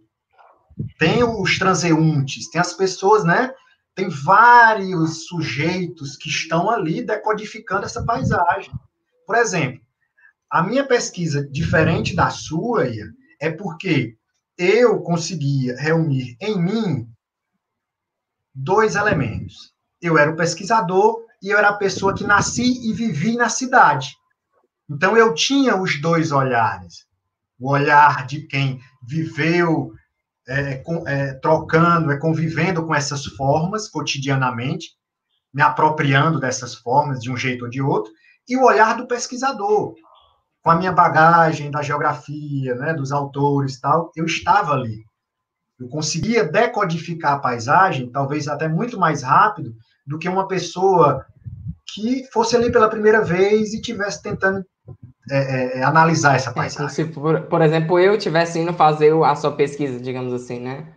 tem 0.99 1.23
os 1.25 1.59
transeuntes, 1.59 2.51
tem 2.51 2.61
as 2.61 2.73
pessoas, 2.73 3.25
né? 3.25 3.53
Tem 3.95 4.09
vários 4.09 5.27
sujeitos 5.27 6.17
que 6.17 6.29
estão 6.29 6.71
ali 6.71 7.03
decodificando 7.03 7.87
essa 7.87 8.05
paisagem. 8.05 8.73
Por 9.27 9.37
exemplo, 9.37 9.81
a 10.51 10.63
minha 10.63 10.87
pesquisa, 10.87 11.47
diferente 11.51 12.15
da 12.15 12.31
sua, 12.31 12.87
é 13.41 13.51
porque 13.51 14.17
eu 14.57 15.01
conseguia 15.01 15.77
reunir 15.77 16.37
em 16.41 16.61
mim 16.61 17.09
dois 18.55 18.95
elementos. 18.95 19.75
Eu 20.01 20.17
era 20.17 20.31
o 20.31 20.37
pesquisador 20.37 21.25
e 21.43 21.51
eu 21.51 21.59
era 21.59 21.71
a 21.71 21.77
pessoa 21.77 22.15
que 22.15 22.25
nasci 22.25 22.89
e 22.89 22.93
vivi 22.93 23.37
na 23.37 23.49
cidade. 23.49 24.17
Então 24.89 25.17
eu 25.17 25.35
tinha 25.35 25.77
os 25.77 26.01
dois 26.01 26.33
olhares. 26.33 27.07
O 27.59 27.71
olhar 27.71 28.27
de 28.27 28.47
quem 28.47 28.81
viveu 29.03 29.93
é, 30.49 30.77
com, 30.77 31.07
é, 31.09 31.35
trocando, 31.35 32.11
é, 32.11 32.19
convivendo 32.19 32.85
com 32.85 32.95
essas 32.95 33.25
formas 33.25 33.89
cotidianamente, 33.89 34.91
me 35.53 35.63
apropriando 35.63 36.39
dessas 36.39 36.75
formas 36.75 37.21
de 37.21 37.31
um 37.31 37.37
jeito 37.37 37.65
ou 37.65 37.71
de 37.71 37.81
outro, 37.81 38.13
e 38.49 38.57
o 38.57 38.65
olhar 38.65 38.97
do 38.97 39.07
pesquisador, 39.07 39.95
com 40.63 40.71
a 40.71 40.77
minha 40.77 40.93
bagagem 40.93 41.71
da 41.71 41.83
geografia, 41.83 42.75
né, 42.75 42.95
dos 42.95 43.13
autores 43.13 43.81
tal, 43.81 44.11
eu 44.17 44.25
estava 44.25 44.73
ali. 44.73 45.05
Eu 45.79 45.89
conseguia 45.89 46.45
decodificar 46.45 47.35
a 47.35 47.39
paisagem, 47.39 48.11
talvez 48.11 48.49
até 48.49 48.69
muito 48.69 48.99
mais 48.99 49.23
rápido 49.23 49.75
do 50.07 50.19
que 50.19 50.29
uma 50.29 50.49
pessoa 50.49 51.25
que 51.93 52.25
fosse 52.33 52.57
ali 52.57 52.71
pela 52.71 52.89
primeira 52.89 53.23
vez 53.23 53.75
e 53.75 53.81
tivesse 53.81 54.23
tentando 54.23 54.65
é, 55.31 55.39
é, 55.39 55.79
é, 55.79 55.83
analisar 55.83 56.37
essa 56.37 56.51
é, 56.51 56.53
paisagem. 56.53 56.89
se, 56.89 57.05
por, 57.05 57.43
por, 57.43 57.61
exemplo, 57.61 57.99
eu 57.99 58.17
tivesse 58.17 58.61
indo 58.61 58.73
fazer 58.73 59.13
a 59.25 59.35
sua 59.35 59.53
pesquisa, 59.53 60.01
digamos 60.01 60.33
assim, 60.33 60.61
né? 60.61 60.93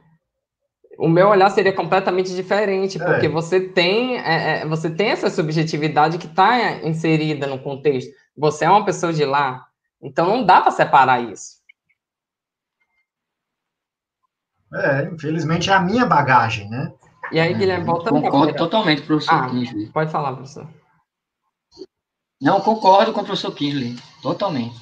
O 0.97 1.07
meu 1.07 1.29
olhar 1.29 1.49
seria 1.49 1.73
completamente 1.73 2.35
diferente, 2.35 2.99
porque 2.99 3.25
é. 3.25 3.29
você 3.29 3.59
tem 3.61 4.17
é, 4.17 4.65
você 4.65 4.89
tem 4.89 5.09
essa 5.09 5.29
subjetividade 5.29 6.17
que 6.17 6.27
está 6.27 6.73
inserida 6.83 7.47
no 7.47 7.57
contexto. 7.57 8.11
Você 8.37 8.65
é 8.65 8.69
uma 8.69 8.85
pessoa 8.85 9.13
de 9.13 9.25
lá, 9.25 9.65
então 10.01 10.27
não 10.27 10.45
dá 10.45 10.61
para 10.61 10.71
separar 10.71 11.21
isso. 11.21 11.59
É, 14.73 15.05
infelizmente 15.05 15.69
é 15.69 15.73
a 15.73 15.79
minha 15.79 16.05
bagagem, 16.05 16.69
né? 16.69 16.93
E 17.31 17.39
aí, 17.39 17.53
Guilherme, 17.53 17.85
volta 17.85 18.09
Concordo 18.09 18.55
totalmente, 18.55 19.01
professor 19.03 19.35
ah, 19.35 19.49
Pode 19.93 20.11
falar, 20.11 20.33
professor. 20.33 20.67
Não, 22.41 22.61
concordo 22.61 23.11
com 23.11 23.21
o 23.21 23.25
professor 23.25 23.53
Kinsley, 23.53 23.97
totalmente. 24.21 24.75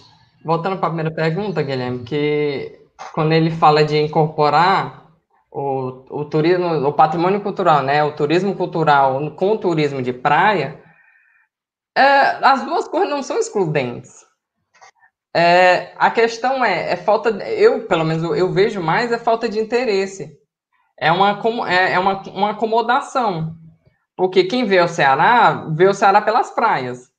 Voltando 0.44 0.78
para 0.78 0.88
a 0.88 0.92
primeira 0.92 1.12
pergunta, 1.12 1.62
Guilherme, 1.62 2.04
que 2.04 2.80
quando 3.14 3.34
ele 3.34 3.52
fala 3.52 3.84
de 3.84 3.98
incorporar 3.98 5.08
o, 5.52 6.06
o 6.10 6.26
turismo, 6.26 6.88
o 6.88 6.94
patrimônio 6.94 7.42
cultural, 7.42 7.84
né, 7.84 8.04
o 8.04 8.14
turismo 8.14 8.56
cultural 8.56 9.32
com 9.32 9.54
o 9.54 9.58
turismo 9.58 10.02
de 10.02 10.14
praia, 10.14 10.82
é, 11.98 12.46
as 12.46 12.64
duas 12.64 12.88
coisas 12.88 13.10
não 13.10 13.24
são 13.24 13.40
excludentes. 13.40 14.26
É, 15.36 15.94
a 15.98 16.10
questão 16.10 16.64
é, 16.64 16.94
é 16.94 16.96
falta, 16.96 17.30
eu 17.30 17.86
pelo 17.88 18.04
menos 18.04 18.24
eu 18.38 18.52
vejo 18.52 18.82
mais 18.82 19.12
é 19.12 19.18
falta 19.18 19.48
de 19.50 19.60
interesse. 19.60 20.36
É 21.00 21.12
uma, 21.12 21.40
é, 21.70 21.94
é 21.94 22.00
uma, 22.00 22.22
uma 22.30 22.52
acomodação. 22.52 23.56
Porque 24.16 24.46
quem 24.46 24.66
vê 24.66 24.82
o 24.82 24.88
Ceará, 24.88 25.68
vê 25.76 25.88
o 25.88 25.94
Ceará 25.94 26.22
pelas 26.22 26.50
praias. 26.50 27.12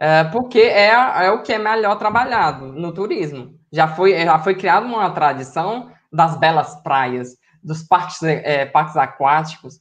É, 0.00 0.24
porque 0.24 0.60
é, 0.60 0.90
é 0.90 1.30
o 1.30 1.42
que 1.42 1.52
é 1.52 1.58
melhor 1.58 1.96
trabalhado 1.96 2.66
no 2.72 2.92
turismo. 2.92 3.58
Já 3.72 3.88
foi, 3.88 4.12
já 4.24 4.38
foi 4.38 4.54
criada 4.54 4.86
uma 4.86 5.10
tradição 5.10 5.90
das 6.12 6.38
belas 6.38 6.80
praias, 6.82 7.36
dos 7.62 7.82
parques, 7.82 8.22
é, 8.22 8.64
parques 8.64 8.96
aquáticos, 8.96 9.80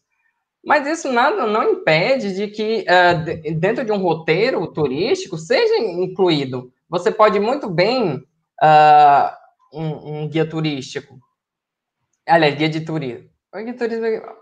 mas 0.65 0.85
isso 0.85 1.11
nada 1.14 1.45
não 1.45 1.64
impede 1.64 2.35
de 2.35 2.48
que 2.48 2.84
é, 2.88 3.14
dentro 3.53 3.85
de 3.85 3.91
um 3.91 3.98
roteiro 3.98 4.68
turístico 4.68 5.38
seja 5.38 5.77
incluído. 5.77 6.73
Você 6.89 7.11
pode 7.11 7.39
muito 7.39 7.69
bem 7.69 8.15
uh, 8.15 9.31
um, 9.73 10.23
um, 10.23 10.27
guia 10.27 10.45
turístico, 10.45 11.19
aliás, 12.27 12.56
guia 12.56 12.68
de 12.68 12.81
turismo, 12.81 13.30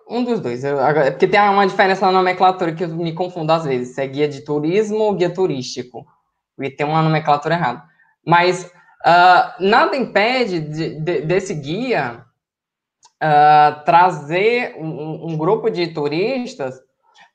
um 0.10 0.24
dos 0.24 0.40
dois. 0.40 0.64
Eu, 0.64 0.80
é 0.80 1.12
porque 1.12 1.28
tem 1.28 1.40
uma 1.40 1.68
diferença 1.68 2.06
na 2.06 2.12
nomenclatura 2.12 2.74
que 2.74 2.84
eu 2.84 2.90
me 2.90 3.14
confundo 3.14 3.52
às 3.52 3.64
vezes. 3.64 3.94
Se 3.94 4.02
é 4.02 4.08
guia 4.08 4.28
de 4.28 4.42
turismo 4.42 4.98
ou 4.98 5.14
guia 5.14 5.30
turístico. 5.30 6.06
E 6.60 6.70
tem 6.70 6.86
uma 6.86 7.02
nomenclatura 7.02 7.56
errada. 7.56 7.84
Mas 8.26 8.66
uh, 8.66 9.64
nada 9.64 9.96
impede 9.96 10.60
de, 10.60 11.00
de, 11.00 11.22
desse 11.22 11.54
guia 11.54 12.26
uh, 13.22 13.84
trazer 13.84 14.76
um, 14.78 15.32
um, 15.32 15.38
grupo 15.38 15.70
de 15.70 15.88
turistas 15.88 16.80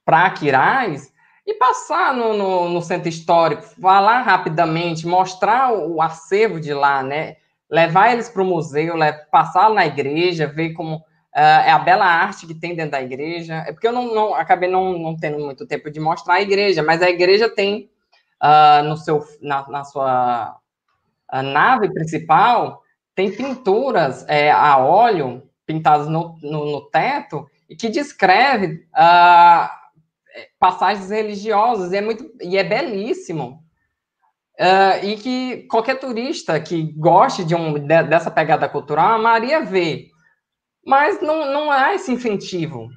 para 0.04 0.26
Aquiraz 0.26 1.12
e 1.46 1.54
passar 1.54 2.14
no, 2.14 2.32
no, 2.34 2.68
no, 2.68 2.82
centro 2.82 3.08
histórico, 3.08 3.62
falar 3.80 4.22
rapidamente, 4.22 5.06
mostrar 5.06 5.72
o 5.72 6.00
acervo 6.02 6.58
de 6.60 6.72
lá, 6.72 7.02
né? 7.02 7.36
Levar 7.70 8.12
eles 8.12 8.28
para 8.28 8.42
o 8.42 8.46
museu, 8.46 8.94
passar 9.30 9.70
na 9.70 9.86
igreja, 9.86 10.46
ver 10.46 10.72
como 10.72 11.02
Uh, 11.34 11.62
é 11.64 11.70
a 11.70 11.78
bela 11.78 12.04
arte 12.04 12.44
que 12.44 12.54
tem 12.54 12.74
dentro 12.74 12.92
da 12.92 13.02
igreja. 13.02 13.64
É 13.66 13.72
porque 13.72 13.86
eu 13.86 13.92
não, 13.92 14.12
não 14.12 14.34
acabei 14.34 14.68
não, 14.68 14.98
não 14.98 15.16
tendo 15.16 15.38
muito 15.38 15.64
tempo 15.64 15.88
de 15.88 16.00
mostrar 16.00 16.34
a 16.34 16.42
igreja, 16.42 16.82
mas 16.82 17.00
a 17.02 17.08
igreja 17.08 17.48
tem 17.48 17.88
uh, 18.42 18.82
no 18.84 18.96
seu, 18.96 19.24
na, 19.40 19.68
na 19.68 19.84
sua 19.84 20.56
nave 21.32 21.92
principal 21.92 22.82
tem 23.14 23.30
pinturas 23.30 24.24
é, 24.28 24.50
a 24.50 24.78
óleo 24.78 25.48
pintadas 25.64 26.08
no, 26.08 26.36
no, 26.42 26.64
no, 26.64 26.90
teto 26.90 27.46
e 27.68 27.76
que 27.76 27.88
descreve 27.88 28.84
uh, 28.96 29.68
passagens 30.58 31.10
religiosas 31.10 31.92
e 31.92 31.98
é 31.98 32.00
muito 32.00 32.28
e 32.40 32.56
é 32.58 32.64
belíssimo. 32.64 33.62
e 35.04 35.14
que 35.16 35.68
qualquer 35.70 36.00
turista 36.00 36.58
que 36.58 36.92
goste 36.96 37.44
de 37.44 37.54
um, 37.54 37.74
de, 37.74 38.02
dessa 38.02 38.30
pegada 38.30 38.68
cultural 38.68 39.14
amaria 39.14 39.64
ver 39.64 40.09
mas 40.84 41.20
não, 41.20 41.52
não 41.52 41.70
há 41.70 41.94
esse 41.94 42.12
incentivo. 42.12 42.88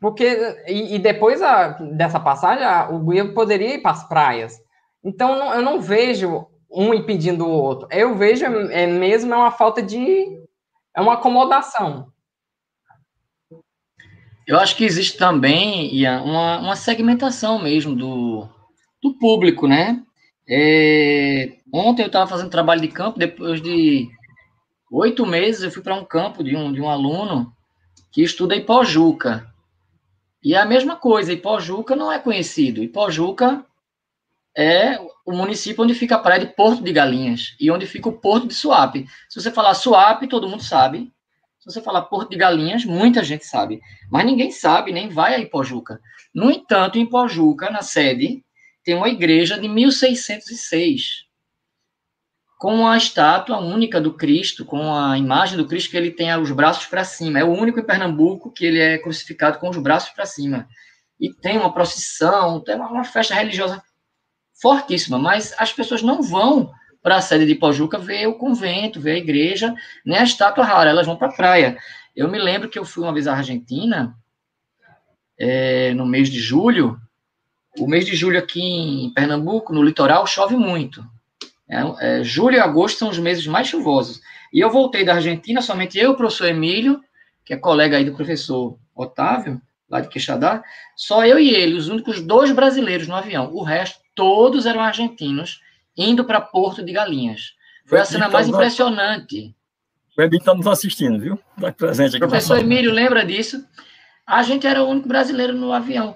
Porque, 0.00 0.24
e, 0.66 0.94
e 0.94 0.98
depois 0.98 1.42
a, 1.42 1.68
dessa 1.96 2.18
passagem, 2.18 2.64
a, 2.64 2.88
o 2.88 3.00
guia 3.00 3.32
poderia 3.32 3.74
ir 3.74 3.82
para 3.82 3.90
as 3.92 4.08
praias. 4.08 4.58
Então, 5.04 5.38
não, 5.38 5.54
eu 5.54 5.62
não 5.62 5.80
vejo 5.80 6.46
um 6.70 6.94
impedindo 6.94 7.46
o 7.46 7.50
outro. 7.50 7.88
Eu 7.90 8.16
vejo 8.16 8.44
é, 8.44 8.86
mesmo 8.86 9.34
é 9.34 9.36
uma 9.36 9.50
falta 9.50 9.82
de. 9.82 10.26
É 10.96 11.00
uma 11.00 11.14
acomodação. 11.14 12.10
Eu 14.46 14.58
acho 14.58 14.76
que 14.76 14.84
existe 14.84 15.16
também 15.16 15.94
Ian, 15.94 16.22
uma, 16.22 16.58
uma 16.58 16.76
segmentação 16.76 17.62
mesmo 17.62 17.94
do, 17.94 18.48
do 19.02 19.14
público, 19.18 19.68
né? 19.68 20.02
É, 20.48 21.58
ontem 21.72 22.02
eu 22.02 22.08
estava 22.08 22.28
fazendo 22.28 22.50
trabalho 22.50 22.80
de 22.80 22.88
campo, 22.88 23.18
depois 23.18 23.62
de 23.62 24.08
oito 24.90 25.24
meses 25.24 25.62
eu 25.62 25.70
fui 25.70 25.82
para 25.82 25.94
um 25.94 26.04
campo 26.04 26.42
de 26.42 26.56
um, 26.56 26.72
de 26.72 26.80
um 26.80 26.90
aluno 26.90 27.54
que 28.10 28.22
estuda 28.22 28.56
Ipojuca. 28.56 29.46
E 30.42 30.54
é 30.54 30.58
a 30.58 30.66
mesma 30.66 30.96
coisa, 30.96 31.32
Ipojuca 31.32 31.94
não 31.94 32.10
é 32.10 32.18
conhecido. 32.18 32.82
Ipojuca 32.82 33.64
é 34.56 34.98
o 35.24 35.32
município 35.32 35.84
onde 35.84 35.94
fica 35.94 36.16
a 36.16 36.18
praia 36.18 36.40
de 36.40 36.54
Porto 36.54 36.82
de 36.82 36.92
Galinhas 36.92 37.54
e 37.60 37.70
onde 37.70 37.86
fica 37.86 38.08
o 38.08 38.18
Porto 38.18 38.48
de 38.48 38.54
Suape. 38.54 39.06
Se 39.28 39.40
você 39.40 39.50
falar 39.50 39.74
Suape, 39.74 40.26
todo 40.26 40.48
mundo 40.48 40.62
sabe. 40.62 41.12
Se 41.58 41.66
você 41.66 41.80
falar 41.80 42.02
Porto 42.02 42.30
de 42.30 42.36
Galinhas, 42.36 42.84
muita 42.84 43.22
gente 43.22 43.44
sabe. 43.44 43.80
Mas 44.10 44.24
ninguém 44.24 44.50
sabe, 44.50 44.92
nem 44.92 45.08
vai 45.08 45.34
a 45.34 45.38
Ipojuca. 45.38 46.00
No 46.34 46.50
entanto, 46.50 46.98
em 46.98 47.02
Ipojuca, 47.02 47.70
na 47.70 47.82
sede, 47.82 48.42
tem 48.82 48.94
uma 48.94 49.08
igreja 49.08 49.58
de 49.58 49.68
1606, 49.68 51.26
com 52.60 52.74
uma 52.74 52.94
estátua 52.94 53.58
única 53.58 53.98
do 53.98 54.12
Cristo, 54.12 54.66
com 54.66 54.94
a 54.94 55.16
imagem 55.16 55.56
do 55.56 55.66
Cristo 55.66 55.90
que 55.90 55.96
ele 55.96 56.10
tem 56.10 56.36
os 56.36 56.50
braços 56.50 56.84
para 56.84 57.04
cima. 57.04 57.38
É 57.38 57.42
o 57.42 57.48
único 57.48 57.80
em 57.80 57.86
Pernambuco 57.86 58.52
que 58.52 58.66
ele 58.66 58.78
é 58.78 58.98
crucificado 58.98 59.58
com 59.58 59.70
os 59.70 59.78
braços 59.78 60.10
para 60.10 60.26
cima. 60.26 60.68
E 61.18 61.32
tem 61.32 61.56
uma 61.56 61.72
procissão, 61.72 62.60
tem 62.60 62.74
uma 62.74 63.02
festa 63.02 63.34
religiosa 63.34 63.82
fortíssima, 64.60 65.18
mas 65.18 65.54
as 65.56 65.72
pessoas 65.72 66.02
não 66.02 66.20
vão 66.20 66.70
para 67.02 67.16
a 67.16 67.22
sede 67.22 67.46
de 67.46 67.54
Pojuca 67.54 67.96
ver 67.96 68.26
o 68.26 68.34
convento, 68.34 69.00
ver 69.00 69.12
a 69.12 69.18
igreja, 69.18 69.74
nem 70.04 70.18
a 70.18 70.24
estátua 70.24 70.62
rara, 70.62 70.90
elas 70.90 71.06
vão 71.06 71.16
para 71.16 71.28
a 71.28 71.34
praia. 71.34 71.78
Eu 72.14 72.28
me 72.28 72.38
lembro 72.38 72.68
que 72.68 72.78
eu 72.78 72.84
fui 72.84 73.02
uma 73.02 73.14
vez 73.14 73.26
à 73.26 73.36
Argentina, 73.36 74.14
é, 75.38 75.94
no 75.94 76.04
mês 76.04 76.28
de 76.28 76.38
julho. 76.38 77.00
O 77.78 77.88
mês 77.88 78.04
de 78.04 78.14
julho 78.14 78.38
aqui 78.38 78.60
em 78.60 79.10
Pernambuco, 79.14 79.72
no 79.72 79.82
litoral, 79.82 80.26
chove 80.26 80.56
muito. 80.56 81.02
É, 81.70 82.18
é, 82.18 82.24
julho 82.24 82.56
e 82.56 82.60
agosto 82.60 82.98
são 82.98 83.08
os 83.08 83.18
meses 83.18 83.46
mais 83.46 83.68
chuvosos. 83.68 84.20
E 84.52 84.58
eu 84.58 84.70
voltei 84.70 85.04
da 85.04 85.14
Argentina, 85.14 85.62
somente 85.62 85.96
eu 85.98 86.10
e 86.10 86.14
o 86.14 86.16
professor 86.16 86.48
Emílio, 86.48 87.00
que 87.44 87.54
é 87.54 87.56
colega 87.56 87.96
aí 87.96 88.04
do 88.04 88.14
professor 88.14 88.76
Otávio, 88.94 89.60
lá 89.88 90.00
de 90.00 90.08
Quixadá, 90.08 90.62
só 90.96 91.24
eu 91.24 91.38
e 91.38 91.50
ele, 91.50 91.74
os 91.74 91.88
únicos 91.88 92.20
dois 92.20 92.50
brasileiros 92.50 93.06
no 93.06 93.14
avião. 93.14 93.52
O 93.52 93.62
resto, 93.62 94.00
todos 94.14 94.66
eram 94.66 94.80
argentinos, 94.80 95.60
indo 95.96 96.24
para 96.24 96.40
Porto 96.40 96.84
de 96.84 96.92
Galinhas. 96.92 97.54
Foi 97.86 98.00
a 98.00 98.04
cena 98.04 98.28
mais 98.28 98.48
impressionante. 98.48 99.54
O 100.16 100.22
Emílio 100.22 100.38
está 100.38 100.54
nos 100.54 100.66
assistindo, 100.66 101.18
viu? 101.18 101.38
Está 101.56 101.72
presente 101.72 102.16
aqui. 102.16 102.24
O 102.24 102.28
professor 102.28 102.58
Emílio 102.58 102.92
lembra 102.92 103.24
disso? 103.24 103.64
A 104.26 104.42
gente 104.42 104.66
era 104.66 104.82
o 104.82 104.88
único 104.88 105.08
brasileiro 105.08 105.52
no 105.52 105.72
avião. 105.72 106.14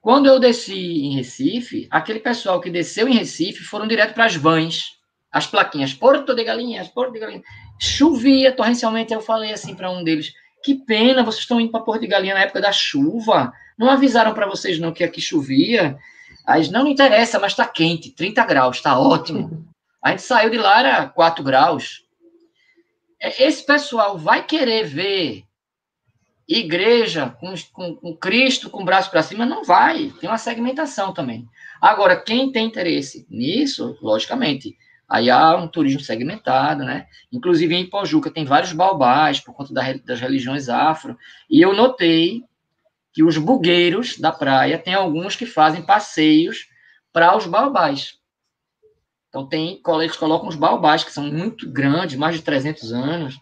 Quando 0.00 0.26
eu 0.26 0.38
desci 0.38 1.04
em 1.04 1.16
Recife, 1.16 1.88
aquele 1.90 2.20
pessoal 2.20 2.60
que 2.60 2.70
desceu 2.70 3.08
em 3.08 3.14
Recife 3.14 3.64
foram 3.64 3.86
direto 3.86 4.14
para 4.14 4.26
as 4.26 4.36
vans, 4.36 4.98
as 5.30 5.46
plaquinhas, 5.46 5.92
Porto 5.92 6.34
de 6.34 6.44
Galinhas, 6.44 6.88
Porto 6.88 7.12
de 7.12 7.18
Galinhas. 7.18 7.42
Chovia 7.80 8.52
torrencialmente, 8.52 9.12
eu 9.12 9.20
falei 9.20 9.52
assim 9.52 9.74
para 9.74 9.90
um 9.90 10.02
deles, 10.02 10.32
que 10.62 10.74
pena, 10.74 11.22
vocês 11.22 11.42
estão 11.42 11.60
indo 11.60 11.70
para 11.70 11.80
Porto 11.82 12.00
de 12.00 12.06
Galinha 12.06 12.34
na 12.34 12.40
época 12.40 12.60
da 12.60 12.72
chuva. 12.72 13.52
Não 13.76 13.90
avisaram 13.90 14.34
para 14.34 14.46
vocês 14.46 14.78
não 14.78 14.92
que 14.92 15.04
aqui 15.04 15.20
chovia? 15.20 15.98
Aí, 16.46 16.68
não, 16.70 16.84
não 16.84 16.90
interessa, 16.90 17.38
mas 17.38 17.52
está 17.52 17.66
quente, 17.66 18.10
30 18.10 18.44
graus, 18.44 18.76
está 18.76 18.98
ótimo. 18.98 19.66
A 20.02 20.10
gente 20.10 20.22
saiu 20.22 20.48
de 20.48 20.56
lá, 20.56 20.78
era 20.78 21.08
4 21.08 21.44
graus. 21.44 22.04
É, 23.20 23.44
esse 23.44 23.66
pessoal 23.66 24.16
vai 24.16 24.44
querer 24.44 24.84
ver 24.84 25.44
igreja 26.48 27.36
com, 27.38 27.52
com, 27.72 27.94
com 27.94 28.16
Cristo 28.16 28.70
com 28.70 28.82
o 28.82 28.84
braço 28.84 29.10
para 29.10 29.22
cima, 29.22 29.44
não 29.44 29.62
vai. 29.62 30.10
Tem 30.18 30.28
uma 30.28 30.38
segmentação 30.38 31.12
também. 31.12 31.46
Agora, 31.80 32.16
quem 32.16 32.50
tem 32.50 32.66
interesse 32.66 33.26
nisso, 33.28 33.98
logicamente, 34.00 34.76
aí 35.06 35.28
há 35.28 35.54
um 35.56 35.68
turismo 35.68 36.00
segmentado, 36.00 36.84
né? 36.84 37.06
Inclusive 37.30 37.74
em 37.74 37.88
Pojuca 37.88 38.30
tem 38.30 38.44
vários 38.44 38.72
baobás 38.72 39.40
por 39.40 39.54
conta 39.54 39.74
da, 39.74 39.92
das 39.92 40.20
religiões 40.20 40.68
afro. 40.68 41.16
E 41.50 41.60
eu 41.60 41.74
notei 41.74 42.42
que 43.12 43.22
os 43.22 43.36
bugueiros 43.36 44.18
da 44.18 44.32
praia 44.32 44.78
tem 44.78 44.94
alguns 44.94 45.36
que 45.36 45.44
fazem 45.44 45.82
passeios 45.82 46.68
para 47.12 47.36
os 47.36 47.46
baobás. 47.46 48.18
Então 49.28 49.46
tem 49.46 49.80
eles 50.00 50.16
colocam 50.16 50.48
os 50.48 50.56
baobás 50.56 51.04
que 51.04 51.12
são 51.12 51.24
muito 51.24 51.70
grandes, 51.70 52.16
mais 52.16 52.34
de 52.34 52.42
300 52.42 52.92
anos, 52.92 53.38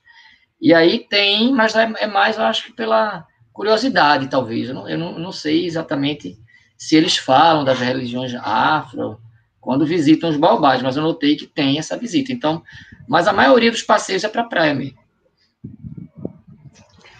e 0.60 0.72
aí 0.72 1.06
tem, 1.08 1.52
mas 1.52 1.74
é, 1.74 1.92
é 1.98 2.06
mais, 2.06 2.36
eu 2.36 2.44
acho 2.44 2.66
que 2.66 2.72
pela 2.72 3.26
curiosidade, 3.52 4.28
talvez. 4.28 4.68
Eu, 4.68 4.74
não, 4.74 4.88
eu 4.88 4.98
não, 4.98 5.18
não 5.18 5.32
sei 5.32 5.66
exatamente 5.66 6.38
se 6.76 6.94
eles 6.94 7.16
falam 7.16 7.64
das 7.64 7.78
religiões 7.78 8.34
afro 8.34 9.18
quando 9.60 9.86
visitam 9.86 10.30
os 10.30 10.36
baobás, 10.36 10.82
mas 10.82 10.96
eu 10.96 11.02
notei 11.02 11.36
que 11.36 11.46
tem 11.46 11.78
essa 11.78 11.96
visita. 11.96 12.32
Então, 12.32 12.62
mas 13.08 13.26
a 13.26 13.32
maioria 13.32 13.70
dos 13.70 13.82
passeios 13.82 14.24
é 14.24 14.28
para 14.28 14.44
praia 14.44 14.74
mesmo. 14.74 14.98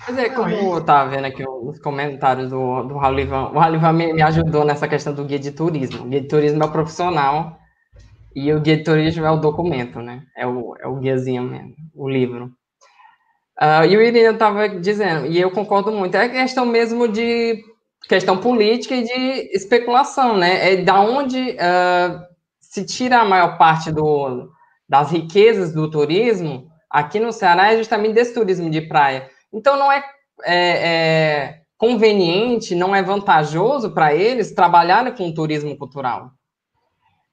Mas 0.06 0.18
é, 0.18 0.28
como 0.28 0.50
eu 0.50 0.78
estava 0.78 1.10
vendo 1.10 1.24
aqui 1.24 1.44
os 1.44 1.80
comentários 1.80 2.50
do, 2.50 2.84
do 2.84 2.96
Ralivan, 2.96 3.48
o 3.48 3.58
Ralivan 3.58 3.92
me, 3.92 4.12
me, 4.12 4.22
ajudou 4.22 4.64
nessa 4.64 4.86
questão 4.86 5.12
do 5.12 5.24
guia 5.24 5.38
de 5.38 5.50
turismo. 5.50 6.04
O 6.04 6.08
guia 6.08 6.20
de 6.20 6.28
turismo 6.28 6.62
é 6.62 6.66
o 6.66 6.70
profissional 6.70 7.58
e 8.34 8.52
o 8.52 8.60
guia 8.60 8.76
de 8.76 8.84
turismo 8.84 9.24
é 9.24 9.30
o 9.30 9.40
documento, 9.40 10.00
né? 10.00 10.22
É 10.36 10.46
o, 10.46 10.76
é 10.78 10.86
o 10.86 10.96
guiazinho 10.96 11.42
mesmo, 11.42 11.74
o 11.92 12.08
livro. 12.08 12.52
Uh, 13.60 13.86
e 13.88 13.96
o 13.96 14.02
Irina 14.02 14.32
estava 14.32 14.68
dizendo, 14.68 15.26
e 15.26 15.40
eu 15.40 15.50
concordo 15.50 15.90
muito, 15.90 16.14
é 16.14 16.28
questão 16.28 16.66
mesmo 16.66 17.08
de 17.08 17.64
questão 18.06 18.36
política 18.36 18.94
e 18.94 19.02
de 19.02 19.56
especulação, 19.56 20.36
né? 20.36 20.72
É 20.72 20.76
da 20.76 21.00
onde 21.00 21.52
uh, 21.52 22.20
se 22.60 22.84
tira 22.84 23.18
a 23.20 23.24
maior 23.24 23.56
parte 23.56 23.90
do, 23.90 24.50
das 24.86 25.10
riquezas 25.10 25.72
do 25.72 25.90
turismo 25.90 26.70
aqui 26.90 27.18
no 27.18 27.32
Ceará 27.32 27.72
é 27.72 27.78
justamente 27.78 28.14
desse 28.14 28.34
turismo 28.34 28.70
de 28.70 28.82
praia. 28.82 29.28
Então 29.52 29.78
não 29.78 29.90
é, 29.90 30.04
é, 30.44 30.88
é 30.88 31.60
conveniente, 31.78 32.74
não 32.74 32.94
é 32.94 33.02
vantajoso 33.02 33.92
para 33.92 34.14
eles 34.14 34.54
trabalharem 34.54 35.14
com 35.14 35.32
turismo 35.32 35.76
cultural. 35.78 36.30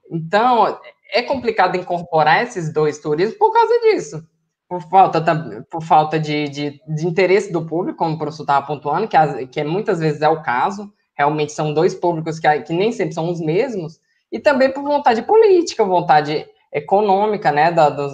Então 0.09 0.79
é 1.11 1.21
complicado 1.21 1.75
incorporar 1.75 2.43
esses 2.43 2.73
dois 2.73 2.99
turismos 2.99 3.37
por 3.37 3.51
causa 3.51 3.79
disso 3.81 4.32
por 4.68 4.81
falta, 4.90 5.65
por 5.69 5.84
falta 5.84 6.19
de, 6.19 6.49
de, 6.49 6.81
de 6.88 7.07
interesse 7.07 7.52
do 7.52 7.65
público, 7.65 7.98
como 7.98 8.15
o 8.15 8.18
professor 8.18 8.44
estava 8.44 8.65
pontuando, 8.65 9.07
que, 9.07 9.18
as, 9.18 9.48
que 9.49 9.64
muitas 9.64 9.99
vezes 9.99 10.22
é 10.22 10.30
o 10.30 10.41
caso, 10.41 10.91
realmente 11.15 11.52
são 11.52 11.73
dois 11.73 11.94
públicos 11.94 12.40
que, 12.40 12.61
que 12.61 12.73
nem 12.73 12.91
sempre 12.91 13.14
são 13.14 13.30
os 13.30 13.40
mesmos, 13.40 13.99
e 14.31 14.40
também 14.40 14.73
por 14.73 14.84
vontade 14.84 15.22
política, 15.22 15.85
vontade 15.85 16.45
econômica, 16.72 17.52
né, 17.52 17.72
da, 17.72 17.90
dos, 17.90 18.14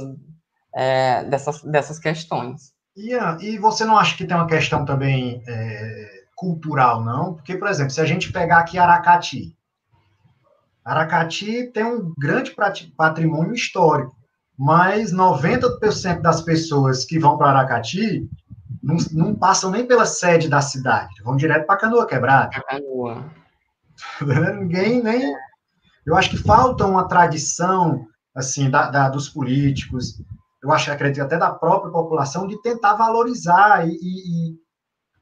é, 0.75 1.23
dessas, 1.23 1.63
dessas 1.63 1.97
questões. 1.97 2.73
Yeah, 2.97 3.37
e 3.41 3.57
você 3.57 3.85
não 3.85 3.97
acha 3.97 4.17
que 4.17 4.25
tem 4.25 4.35
uma 4.35 4.47
questão 4.47 4.83
também 4.83 5.41
é, 5.47 6.09
cultural, 6.35 7.01
não? 7.03 7.35
Porque, 7.35 7.55
por 7.55 7.69
exemplo, 7.69 7.91
se 7.91 8.01
a 8.01 8.05
gente 8.05 8.33
pegar 8.33 8.59
aqui 8.59 8.77
Aracati, 8.77 9.55
Aracati 10.83 11.67
tem 11.71 11.85
um 11.85 12.13
grande 12.17 12.53
patrimônio 12.97 13.53
histórico 13.53 14.18
mas 14.59 15.13
90% 15.13 16.19
das 16.19 16.41
pessoas 16.41 17.05
que 17.05 17.17
vão 17.17 17.37
para 17.37 17.51
Aracati 17.51 18.29
não, 18.83 18.97
não, 19.13 19.33
passam 19.33 19.71
nem 19.71 19.87
pela 19.87 20.05
sede 20.05 20.49
da 20.49 20.59
cidade, 20.59 21.23
vão 21.23 21.37
direto 21.37 21.65
para 21.65 21.77
Canoa 21.77 22.05
Quebrada. 22.05 22.61
Canoa. 22.67 23.23
Ninguém 24.59 25.01
nem. 25.01 25.33
Eu 26.05 26.17
acho 26.17 26.29
que 26.29 26.37
falta 26.37 26.85
uma 26.85 27.07
tradição 27.07 28.05
assim 28.35 28.69
da, 28.69 28.89
da, 28.89 29.07
dos 29.07 29.29
políticos, 29.29 30.21
eu 30.61 30.71
acho, 30.73 30.91
acredito 30.91 31.23
até 31.23 31.37
da 31.37 31.51
própria 31.51 31.91
população, 31.91 32.45
de 32.45 32.61
tentar 32.61 32.95
valorizar 32.95 33.87
e, 33.87 33.91
e, 33.91 34.51
e 34.51 34.55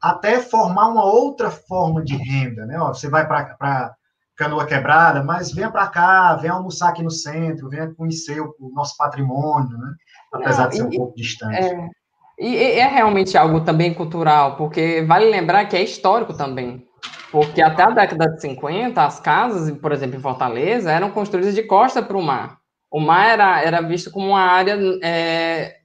até 0.02 0.40
formar 0.40 0.88
uma 0.88 1.04
outra 1.04 1.48
forma 1.48 2.02
de 2.02 2.16
renda, 2.16 2.66
né? 2.66 2.78
Ó, 2.80 2.92
você 2.92 3.08
vai 3.08 3.26
para 3.26 3.94
Canoa 4.38 4.64
Quebrada, 4.64 5.24
mas 5.24 5.52
venha 5.52 5.68
para 5.68 5.88
cá, 5.88 6.36
venha 6.36 6.52
almoçar 6.52 6.90
aqui 6.90 7.02
no 7.02 7.10
centro, 7.10 7.68
venha 7.68 7.92
conhecer 7.94 8.40
o, 8.40 8.54
o 8.60 8.70
nosso 8.72 8.96
patrimônio, 8.96 9.76
né? 9.76 9.92
apesar 10.32 10.62
Não, 10.62 10.68
de 10.70 10.76
ser 10.76 10.82
um 10.84 10.90
pouco 10.90 11.16
distante. 11.16 11.56
É, 11.56 11.88
e 12.38 12.56
é 12.56 12.86
realmente 12.86 13.36
algo 13.36 13.62
também 13.62 13.92
cultural, 13.92 14.56
porque 14.56 15.02
vale 15.02 15.28
lembrar 15.28 15.66
que 15.66 15.76
é 15.76 15.82
histórico 15.82 16.32
também. 16.32 16.86
Porque 17.32 17.60
até 17.60 17.82
a 17.82 17.90
década 17.90 18.28
de 18.28 18.40
50, 18.40 19.04
as 19.04 19.18
casas, 19.18 19.76
por 19.78 19.90
exemplo, 19.90 20.16
em 20.16 20.22
Fortaleza, 20.22 20.92
eram 20.92 21.10
construídas 21.10 21.54
de 21.54 21.64
costa 21.64 22.00
para 22.00 22.16
o 22.16 22.22
mar. 22.22 22.58
O 22.90 23.00
mar 23.00 23.26
era, 23.26 23.60
era 23.60 23.80
visto 23.80 24.10
como 24.10 24.28
uma 24.28 24.40
área 24.40 24.78
é, 25.02 25.78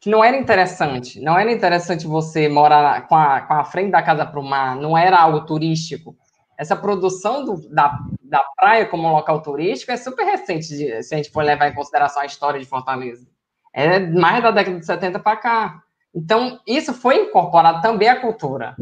que 0.00 0.10
não 0.10 0.22
era 0.22 0.36
interessante. 0.36 1.18
Não 1.20 1.36
era 1.36 1.50
interessante 1.50 2.06
você 2.06 2.46
morar 2.46 3.08
com 3.08 3.16
a, 3.16 3.40
com 3.40 3.54
a 3.54 3.64
frente 3.64 3.90
da 3.90 4.02
casa 4.02 4.26
para 4.26 4.38
o 4.38 4.44
mar, 4.44 4.76
não 4.76 4.96
era 4.96 5.18
algo 5.18 5.46
turístico 5.46 6.14
essa 6.58 6.74
produção 6.74 7.44
do, 7.44 7.68
da, 7.68 7.98
da 8.22 8.42
praia 8.56 8.86
como 8.86 9.10
local 9.10 9.42
turístico 9.42 9.92
é 9.92 9.96
super 9.96 10.24
recente, 10.24 10.64
se 11.02 11.14
a 11.14 11.16
gente 11.16 11.30
for 11.30 11.44
levar 11.44 11.68
em 11.68 11.74
consideração 11.74 12.22
a 12.22 12.26
história 12.26 12.58
de 12.58 12.66
Fortaleza. 12.66 13.26
É 13.72 13.98
mais 13.98 14.42
da 14.42 14.50
década 14.50 14.78
de 14.78 14.86
70 14.86 15.18
para 15.18 15.36
cá. 15.36 15.82
Então, 16.14 16.58
isso 16.66 16.94
foi 16.94 17.24
incorporado 17.24 17.82
também 17.82 18.08
à 18.08 18.18
cultura 18.18 18.74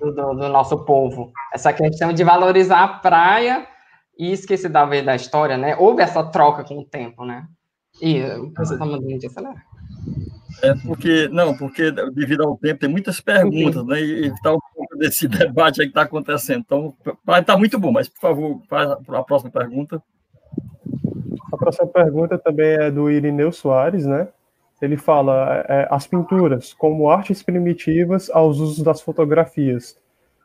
do, 0.00 0.10
do, 0.10 0.34
do, 0.34 0.48
nosso 0.48 0.84
povo. 0.86 1.30
Essa 1.52 1.70
questão 1.70 2.14
de 2.14 2.24
valorizar 2.24 2.82
a 2.82 2.88
praia 2.88 3.66
e 4.18 4.32
esquecer 4.32 4.70
da 4.70 4.86
vez 4.86 5.04
da 5.04 5.14
história, 5.14 5.58
né? 5.58 5.76
Houve 5.76 6.02
essa 6.02 6.24
troca 6.24 6.64
com 6.64 6.78
o 6.78 6.84
tempo, 6.84 7.26
né? 7.26 7.46
E 8.00 8.22
você 8.56 8.72
está 8.72 8.86
mandando 8.86 9.18
de 9.18 9.26
acelerar. 9.26 9.62
É 10.62 10.74
porque, 10.86 11.28
não, 11.28 11.56
porque 11.56 11.90
devido 11.90 12.42
ao 12.44 12.56
tempo 12.56 12.80
tem 12.80 12.88
muitas 12.88 13.20
perguntas, 13.20 13.84
né? 13.84 14.00
E 14.00 14.28
está 14.28 14.54
um 14.54 14.58
pouco 14.92 14.98
desse 14.98 15.26
debate 15.28 15.80
aí 15.80 15.86
que 15.86 15.90
está 15.90 16.02
acontecendo. 16.02 16.60
Então, 16.60 16.94
está 17.38 17.56
muito 17.56 17.78
bom, 17.78 17.90
mas 17.90 18.08
por 18.08 18.20
favor, 18.20 18.62
faz 18.68 18.90
a 18.90 19.22
próxima 19.22 19.50
pergunta. 19.50 20.02
A 21.52 21.56
próxima 21.56 21.86
pergunta 21.86 22.38
também 22.38 22.74
é 22.74 22.90
do 22.90 23.10
Irineu 23.10 23.52
Soares, 23.52 24.06
né? 24.06 24.28
Ele 24.80 24.96
fala: 24.96 25.64
é, 25.68 25.86
as 25.90 26.06
pinturas, 26.06 26.72
como 26.72 27.08
artes 27.08 27.42
primitivas 27.42 28.30
aos 28.30 28.58
usos 28.58 28.84
das 28.84 29.00
fotografias, 29.00 29.96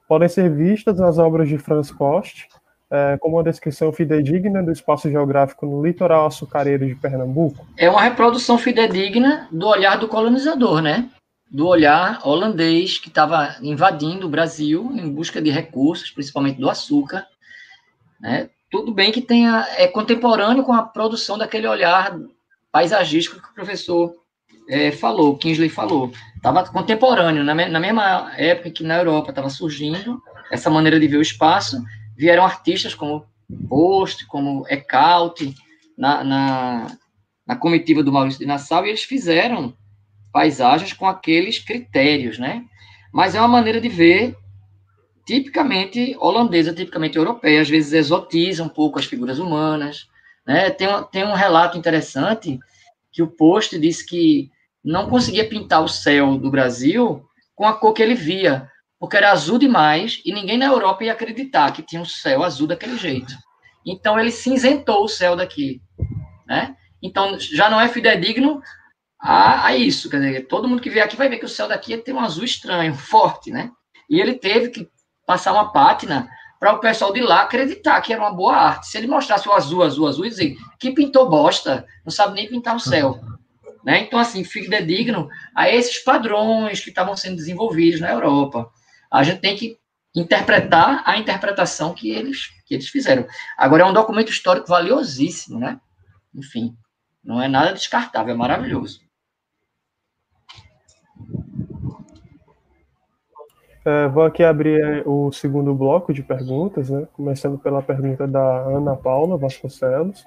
podem 0.08 0.30
ser 0.30 0.50
vistas 0.50 1.00
nas 1.00 1.18
obras 1.18 1.50
de 1.50 1.58
Franz 1.58 1.92
Post, 1.92 2.48
é, 2.90 3.18
como 3.20 3.38
uma 3.38 3.44
descrição 3.44 3.92
fidedigna 3.92 4.62
do 4.62 4.72
espaço 4.72 5.10
geográfico 5.10 5.66
no 5.66 5.84
litoral 5.86 6.28
açucareiro 6.28 6.86
de 6.86 6.96
Pernambuco? 6.96 7.66
É 7.78 7.90
uma 7.90 8.02
reprodução 8.02 8.58
fidedigna 8.58 9.48
do 9.52 9.68
olhar 9.68 9.98
do 9.98 10.08
colonizador, 10.08 10.82
né? 10.82 11.10
Do 11.50 11.68
olhar 11.68 12.20
holandês 12.28 12.98
que 12.98 13.08
estava 13.08 13.56
invadindo 13.62 14.28
o 14.28 14.30
Brasil 14.30 14.92
em 14.94 15.10
busca 15.10 15.42
de 15.42 15.50
recursos, 15.50 16.12
principalmente 16.12 16.60
do 16.60 16.70
açúcar. 16.70 17.26
Né? 18.20 18.50
Tudo 18.70 18.94
bem 18.94 19.12
que 19.12 19.22
tenha, 19.22 19.66
é 19.78 19.88
contemporâneo 19.88 20.64
com 20.64 20.74
a 20.74 20.84
produção 20.84 21.38
daquele 21.38 21.68
olhar 21.68 22.20
paisagístico 22.72 23.42
que 23.42 23.50
o 23.50 23.54
professor 23.54 24.14
é, 24.68 24.92
falou, 24.92 25.38
Kingsley 25.38 25.70
falou. 25.70 26.12
Estava 26.36 26.66
contemporâneo, 26.66 27.44
na, 27.44 27.56
na 27.56 27.80
mesma 27.80 28.34
época 28.36 28.72
que 28.72 28.84
na 28.84 28.98
Europa 28.98 29.30
estava 29.30 29.50
surgindo 29.50 30.22
essa 30.52 30.70
maneira 30.70 31.00
de 31.00 31.08
ver 31.08 31.18
o 31.18 31.22
espaço, 31.22 31.82
vieram 32.16 32.44
artistas 32.44 32.94
como 32.94 33.26
Post, 33.70 34.26
como 34.28 34.66
Eckalt, 34.70 35.42
na, 35.98 36.24
na, 36.24 36.98
na 37.46 37.56
comitiva 37.56 38.04
do 38.04 38.12
Maurício 38.12 38.40
de 38.40 38.46
Nassau, 38.46 38.86
e 38.86 38.90
eles 38.90 39.04
fizeram 39.04 39.74
paisagens 40.38 40.94
com 40.94 41.08
aqueles 41.08 41.58
critérios, 41.58 42.38
né? 42.38 42.64
Mas 43.12 43.34
é 43.34 43.40
uma 43.40 43.48
maneira 43.48 43.82
de 43.82 43.90
ver 43.90 44.38
tipicamente 45.26 46.16
holandesa, 46.20 46.76
tipicamente 46.76 47.18
europeia, 47.18 47.60
às 47.60 47.68
vezes 47.68 47.92
exotiza 47.92 48.64
um 48.64 48.70
pouco 48.70 49.00
as 49.00 49.06
figuras 49.06 49.40
humanas, 49.40 50.08
né? 50.46 50.70
Tem, 50.70 50.88
um, 50.88 51.02
tem 51.02 51.24
um 51.24 51.34
relato 51.34 51.76
interessante 51.76 52.60
que 53.12 53.24
o 53.24 53.28
Post 53.28 53.80
disse 53.80 54.06
que 54.06 54.52
não 54.86 55.10
conseguia 55.10 55.50
pintar 55.50 55.84
o 55.84 55.88
céu 55.88 56.38
do 56.38 56.52
Brasil 56.52 57.26
com 57.56 57.66
a 57.66 57.74
cor 57.74 57.94
que 57.94 58.04
ele 58.04 58.14
via, 58.14 58.70
porque 59.00 59.18
era 59.18 59.32
azul 59.32 59.58
demais 59.58 60.22
e 60.24 60.32
ninguém 60.32 60.60
na 60.60 60.68
Europa 60.68 61.04
ia 61.04 61.14
acreditar 61.14 61.74
que 61.74 61.82
tinha 61.82 62.00
um 62.00 62.06
céu 62.06 62.44
azul 62.44 62.68
daquele 62.68 62.96
jeito. 62.96 63.34
Então 63.84 64.20
ele 64.20 64.30
cinzentou 64.30 65.04
o 65.04 65.10
céu 65.10 65.36
daqui, 65.36 65.82
né? 66.46 66.76
Então 67.02 67.40
já 67.40 67.72
não 67.72 67.82
é 67.82 67.88
fidedigno 67.88 68.62
a, 69.30 69.68
a 69.68 69.76
isso, 69.76 70.10
quer 70.10 70.22
dizer, 70.22 70.48
todo 70.48 70.70
mundo 70.70 70.82
que 70.82 70.90
vier 70.90 71.04
aqui 71.04 71.18
vai 71.18 71.28
ver 71.28 71.38
que 71.38 71.44
o 71.44 71.50
céu 71.50 71.68
daqui 71.68 71.98
tem 71.98 72.14
um 72.14 72.20
azul 72.22 72.46
estranho, 72.46 72.96
forte, 72.96 73.52
né? 73.52 73.70
E 74.10 74.22
ele 74.22 74.36
teve 74.36 74.70
que 74.70 74.90
passar 75.26 75.52
uma 75.52 75.74
pátina 75.74 76.30
para 76.58 76.72
o 76.72 76.80
pessoal 76.80 77.12
de 77.12 77.20
lá 77.20 77.42
acreditar 77.42 78.00
que 78.00 78.14
era 78.14 78.22
uma 78.22 78.34
boa 78.34 78.56
arte. 78.56 78.88
Se 78.88 78.98
ele 78.98 79.06
mostrasse 79.06 79.50
o 79.50 79.52
azul, 79.52 79.84
azul, 79.84 80.08
azul, 80.08 80.26
e 80.26 80.30
dizer 80.30 80.56
que 80.80 80.92
pintou 80.92 81.30
bosta, 81.30 81.86
não 82.06 82.12
sabe 82.12 82.36
nem 82.36 82.48
pintar 82.48 82.76
o 82.76 82.80
céu. 82.80 83.20
Né? 83.86 84.02
Então, 84.02 84.20
assim, 84.20 84.44
fidedigno 84.44 85.30
a 85.56 85.70
esses 85.70 86.00
padrões 86.00 86.82
que 86.82 86.90
estavam 86.90 87.16
sendo 87.16 87.38
desenvolvidos 87.38 88.02
na 88.02 88.12
Europa 88.12 88.70
a 89.10 89.24
gente 89.24 89.40
tem 89.40 89.56
que 89.56 89.78
interpretar 90.14 91.04
a 91.06 91.18
interpretação 91.18 91.94
que 91.94 92.10
eles, 92.10 92.50
que 92.66 92.74
eles 92.74 92.90
fizeram. 92.90 93.26
Agora, 93.58 93.84
é 93.84 93.86
um 93.86 93.94
documento 93.94 94.30
histórico 94.30 94.68
valiosíssimo, 94.68 95.58
né? 95.58 95.80
Enfim, 96.36 96.76
não 97.24 97.42
é 97.42 97.48
nada 97.48 97.72
descartável, 97.72 98.34
é 98.34 98.38
maravilhoso. 98.38 99.07
É, 103.88 104.08
vou 104.10 104.24
aqui 104.24 104.44
abrir 104.44 104.82
é, 104.82 105.04
o 105.06 105.32
segundo 105.32 105.74
bloco 105.74 106.14
de 106.14 106.22
perguntas, 106.22 106.90
né? 106.90 107.08
começando 107.14 107.58
pela 107.58 107.82
pergunta 107.82 108.28
da 108.28 108.60
Ana 108.64 108.96
Paula 108.96 109.38
Vasconcelos. 109.38 110.26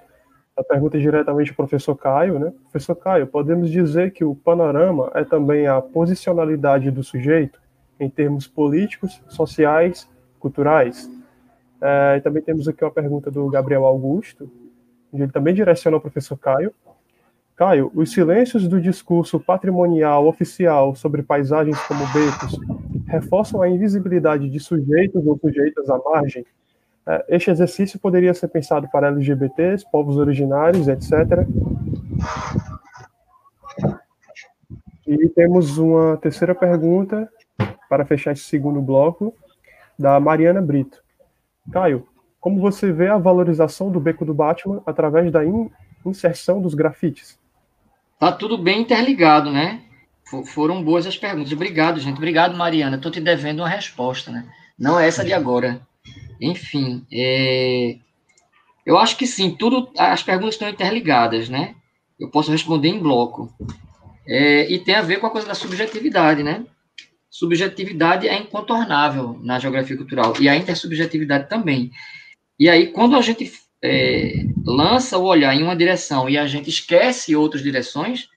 A 0.57 0.65
pergunta 0.65 0.97
é 0.97 1.01
diretamente 1.01 1.51
ao 1.51 1.57
professor 1.57 1.95
Caio. 1.95 2.39
Né? 2.39 2.53
Professor 2.71 2.95
Caio, 2.95 3.27
podemos 3.27 3.71
dizer 3.71 4.13
que 4.13 4.25
o 4.25 4.35
panorama 4.35 5.11
é 5.15 5.25
também 5.25 5.67
a 5.67 5.81
posicionalidade 5.81 6.91
do 6.91 7.05
sujeito? 7.05 7.61
em 8.01 8.09
termos 8.09 8.49
políticos, 8.49 9.23
sociais, 9.29 10.09
culturais. 10.41 11.09
É, 11.81 12.17
e 12.17 12.21
também 12.23 12.43
temos 12.43 12.67
aqui 12.67 12.83
uma 12.83 12.91
pergunta 12.91 13.31
do 13.31 13.47
Gabriel 13.49 13.85
Augusto, 13.85 14.51
ele 15.13 15.29
também 15.29 15.55
direciona 15.55 15.99
ao 15.99 16.01
professor 16.01 16.39
Caio. 16.39 16.73
Caio, 17.55 17.93
os 17.95 18.11
silêncios 18.13 18.67
do 18.67 18.81
discurso 18.81 19.39
patrimonial 19.39 20.27
oficial 20.27 20.95
sobre 20.95 21.23
paisagens 21.23 21.79
como 21.83 22.07
becos 22.07 22.59
reforçam 23.11 23.61
a 23.61 23.69
invisibilidade 23.69 24.49
de 24.49 24.61
sujeitos 24.61 25.27
ou 25.27 25.37
sujeitas 25.39 25.91
à 25.91 25.99
margem? 25.99 26.47
É, 27.07 27.25
este 27.29 27.51
exercício 27.51 27.99
poderia 27.99 28.33
ser 28.33 28.49
pensado 28.49 28.89
para 28.91 29.09
LGBTs, 29.09 29.85
povos 29.91 30.17
originários, 30.17 30.87
etc. 30.87 31.47
E 35.07 35.29
temos 35.31 35.77
uma 35.77 36.17
terceira 36.19 36.55
pergunta 36.55 37.29
para 37.89 38.07
fechar 38.07 38.33
esse 38.33 38.45
segundo 38.45 38.81
bloco, 38.81 39.35
da 39.99 40.21
Mariana 40.21 40.63
Brito. 40.63 41.03
Caio, 41.73 42.07
como 42.41 42.61
você 42.61 42.93
vê 42.93 43.09
a 43.09 43.19
valorização 43.19 43.91
do 43.91 44.01
beco 44.01 44.25
do 44.25 44.33
Batman 44.33 44.81
através 44.87 45.31
da 45.33 45.45
in 45.45 45.69
inserção 46.07 46.63
dos 46.63 46.75
grafites? 46.75 47.39
Tá 48.19 48.33
tudo 48.33 48.57
bem 48.57 48.81
interligado, 48.81 49.51
né? 49.51 49.83
For 50.31 50.47
foram 50.47 50.83
boas 50.83 51.07
as 51.07 51.17
perguntas. 51.17 51.53
Obrigado, 51.53 51.99
gente. 51.99 52.17
Obrigado, 52.17 52.57
Mariana. 52.57 52.97
Estou 52.97 53.11
te 53.11 53.21
devendo 53.21 53.61
uma 53.61 53.69
resposta, 53.69 54.31
né? 54.31 54.47
Não 54.79 54.99
é 54.99 55.09
essa 55.09 55.25
de 55.25 55.33
agora. 55.33 55.81
Enfim, 56.41 57.05
é... 57.13 57.99
eu 58.87 58.97
acho 58.97 59.17
que 59.17 59.27
sim, 59.27 59.51
tudo, 59.51 59.91
as 59.99 60.23
perguntas 60.23 60.55
estão 60.55 60.69
interligadas, 60.69 61.49
né? 61.49 61.75
Eu 62.19 62.31
posso 62.31 62.51
responder 62.51 62.89
em 62.89 63.01
bloco. 63.01 63.53
É, 64.27 64.71
e 64.73 64.79
tem 64.79 64.95
a 64.95 65.03
ver 65.03 65.19
com 65.19 65.27
a 65.27 65.31
coisa 65.31 65.47
da 65.47 65.55
subjetividade, 65.55 66.43
né? 66.43 66.65
subjetividade 67.31 68.29
é 68.29 68.37
incontornável 68.37 69.39
na 69.43 69.59
geografia 69.59 69.97
cultural 69.97 70.35
e 70.41 70.49
a 70.49 70.57
intersubjetividade 70.57 71.49
também. 71.49 71.91
E 72.59 72.69
aí, 72.69 72.89
quando 72.89 73.17
a 73.17 73.23
gente 73.23 73.51
é, 73.83 74.45
lança 74.67 75.17
o 75.17 75.25
olhar 75.25 75.55
em 75.55 75.63
uma 75.63 75.77
direção 75.77 76.29
e 76.29 76.37
a 76.37 76.47
gente 76.47 76.69
esquece 76.69 77.35
outras 77.35 77.63
direções, 77.63 78.29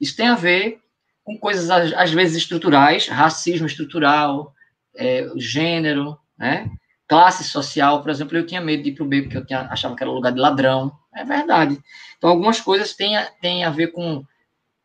isso 0.00 0.16
tem 0.16 0.28
a 0.28 0.34
ver 0.34 0.78
com 1.26 1.36
coisas, 1.36 1.68
às 1.70 2.12
vezes, 2.12 2.36
estruturais, 2.36 3.08
racismo 3.08 3.66
estrutural, 3.66 4.54
é, 4.94 5.28
gênero, 5.36 6.16
né? 6.38 6.70
classe 7.08 7.42
social, 7.42 8.00
por 8.00 8.10
exemplo, 8.10 8.36
eu 8.36 8.46
tinha 8.46 8.60
medo 8.60 8.84
de 8.84 8.90
ir 8.90 8.94
para 8.94 9.04
o 9.04 9.08
beco, 9.08 9.24
porque 9.24 9.36
eu 9.36 9.44
tinha, 9.44 9.62
achava 9.62 9.96
que 9.96 10.02
era 10.04 10.10
lugar 10.10 10.32
de 10.32 10.38
ladrão. 10.38 10.92
É 11.12 11.24
verdade. 11.24 11.78
Então, 12.16 12.30
algumas 12.30 12.60
coisas 12.60 12.94
têm 12.94 13.16
a, 13.16 13.26
têm 13.40 13.64
a 13.64 13.70
ver 13.70 13.88
com 13.88 14.24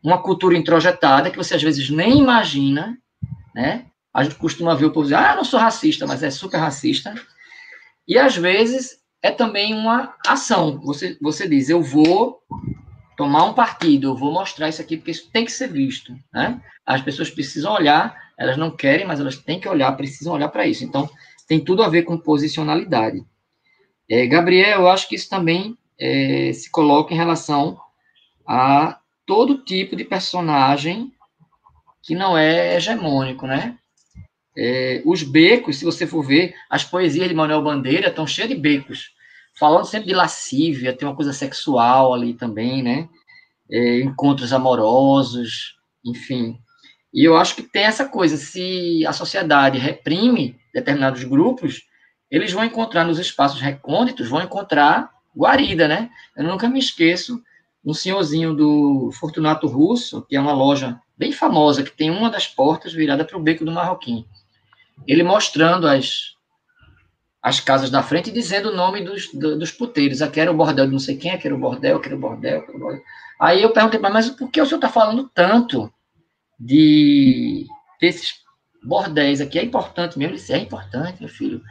uma 0.03 0.21
cultura 0.21 0.57
introjetada 0.57 1.29
que 1.29 1.37
você, 1.37 1.55
às 1.55 1.61
vezes, 1.61 1.91
nem 1.91 2.17
imagina, 2.17 2.97
né? 3.53 3.85
A 4.11 4.23
gente 4.23 4.35
costuma 4.35 4.73
ver 4.73 4.85
o 4.85 4.91
povo 4.91 5.05
dizer, 5.05 5.15
ah, 5.15 5.31
eu 5.31 5.37
não 5.37 5.43
sou 5.43 5.59
racista, 5.59 6.07
mas 6.07 6.23
é 6.23 6.31
super 6.31 6.57
racista. 6.57 7.13
E 8.07 8.17
às 8.17 8.35
vezes 8.35 8.99
é 9.21 9.29
também 9.29 9.75
uma 9.75 10.15
ação. 10.25 10.79
Você, 10.81 11.17
você 11.21 11.47
diz, 11.47 11.69
eu 11.69 11.83
vou 11.83 12.41
tomar 13.21 13.43
um 13.43 13.53
partido, 13.53 14.17
vou 14.17 14.33
mostrar 14.33 14.67
isso 14.67 14.81
aqui, 14.81 14.97
porque 14.97 15.11
isso 15.11 15.29
tem 15.31 15.45
que 15.45 15.51
ser 15.51 15.67
visto. 15.67 16.11
Né? 16.33 16.59
As 16.83 17.03
pessoas 17.03 17.29
precisam 17.29 17.71
olhar, 17.71 18.19
elas 18.35 18.57
não 18.57 18.75
querem, 18.75 19.05
mas 19.05 19.19
elas 19.19 19.37
têm 19.37 19.59
que 19.59 19.69
olhar, 19.69 19.95
precisam 19.95 20.33
olhar 20.33 20.47
para 20.47 20.65
isso. 20.65 20.83
Então, 20.83 21.07
tem 21.47 21.63
tudo 21.63 21.83
a 21.83 21.87
ver 21.87 22.01
com 22.01 22.17
posicionalidade. 22.17 23.23
É, 24.09 24.25
Gabriel, 24.25 24.79
eu 24.79 24.89
acho 24.89 25.07
que 25.07 25.13
isso 25.13 25.29
também 25.29 25.77
é, 25.99 26.51
se 26.51 26.71
coloca 26.71 27.13
em 27.13 27.17
relação 27.17 27.79
a 28.43 28.97
todo 29.23 29.63
tipo 29.63 29.95
de 29.95 30.03
personagem 30.03 31.13
que 32.01 32.15
não 32.15 32.35
é 32.35 32.75
hegemônico, 32.75 33.45
né? 33.45 33.77
É, 34.57 35.03
os 35.05 35.21
becos, 35.21 35.77
se 35.77 35.85
você 35.85 36.07
for 36.07 36.23
ver, 36.23 36.55
as 36.67 36.83
poesias 36.83 37.29
de 37.29 37.35
Manuel 37.35 37.61
Bandeira 37.61 38.07
estão 38.07 38.25
cheias 38.25 38.49
de 38.49 38.55
becos, 38.55 39.11
falando 39.61 39.85
sempre 39.85 40.07
de 40.07 40.15
lascívia, 40.15 40.91
tem 40.91 41.07
uma 41.07 41.15
coisa 41.15 41.31
sexual 41.31 42.15
ali 42.15 42.33
também, 42.33 42.81
né? 42.81 43.07
É, 43.69 43.99
encontros 43.99 44.51
amorosos, 44.51 45.75
enfim. 46.03 46.59
E 47.13 47.23
eu 47.23 47.37
acho 47.37 47.55
que 47.55 47.61
tem 47.61 47.83
essa 47.83 48.05
coisa, 48.05 48.37
se 48.37 49.05
a 49.05 49.13
sociedade 49.13 49.77
reprime 49.77 50.59
determinados 50.73 51.23
grupos, 51.25 51.83
eles 52.31 52.51
vão 52.51 52.65
encontrar 52.65 53.03
nos 53.03 53.19
espaços 53.19 53.61
recônditos, 53.61 54.27
vão 54.27 54.41
encontrar 54.41 55.11
guarida, 55.37 55.87
né? 55.87 56.09
Eu 56.35 56.43
nunca 56.43 56.67
me 56.67 56.79
esqueço 56.79 57.39
um 57.85 57.93
senhorzinho 57.93 58.55
do 58.55 59.11
Fortunato 59.19 59.67
Russo, 59.67 60.25
que 60.27 60.35
é 60.35 60.41
uma 60.41 60.53
loja 60.53 60.99
bem 61.15 61.31
famosa, 61.31 61.83
que 61.83 61.91
tem 61.91 62.09
uma 62.09 62.31
das 62.31 62.47
portas 62.47 62.93
virada 62.93 63.23
para 63.23 63.37
o 63.37 63.41
beco 63.41 63.63
do 63.63 63.71
Marroquim. 63.71 64.25
Ele 65.05 65.21
mostrando 65.21 65.87
as, 65.87 66.35
as 67.41 67.59
casas 67.59 67.89
da 67.89 68.03
frente 68.03 68.31
dizendo 68.31 68.69
o 68.69 68.75
nome 68.75 69.01
dos, 69.01 69.31
dos 69.33 69.71
puteiros. 69.71 70.21
Aqui 70.21 70.39
era 70.39 70.51
o 70.51 70.55
bordel 70.55 70.85
de 70.85 70.91
não 70.91 70.99
sei 70.99 71.17
quem, 71.17 71.31
aqui 71.31 71.47
era 71.47 71.55
o 71.55 71.59
bordel, 71.59 71.97
aqui 71.97 72.07
era 72.07 72.15
o 72.15 72.19
bordel, 72.19 72.59
aqui 72.59 72.69
era 72.69 72.77
o 72.77 72.79
bordel. 72.79 73.01
Aí 73.39 73.63
eu 73.63 73.71
perguntei, 73.71 73.99
mas 73.99 74.29
por 74.29 74.51
que 74.51 74.61
o 74.61 74.65
senhor 74.65 74.77
está 74.77 74.89
falando 74.89 75.29
tanto 75.33 75.91
de 76.59 77.65
desses 77.99 78.35
bordéis 78.83 79.41
aqui? 79.41 79.57
É 79.57 79.63
importante 79.63 80.19
mesmo? 80.19 80.33
Ele 80.33 80.39
disse, 80.39 80.53
é 80.53 80.59
importante, 80.59 81.19
meu 81.19 81.29
filho. 81.29 81.61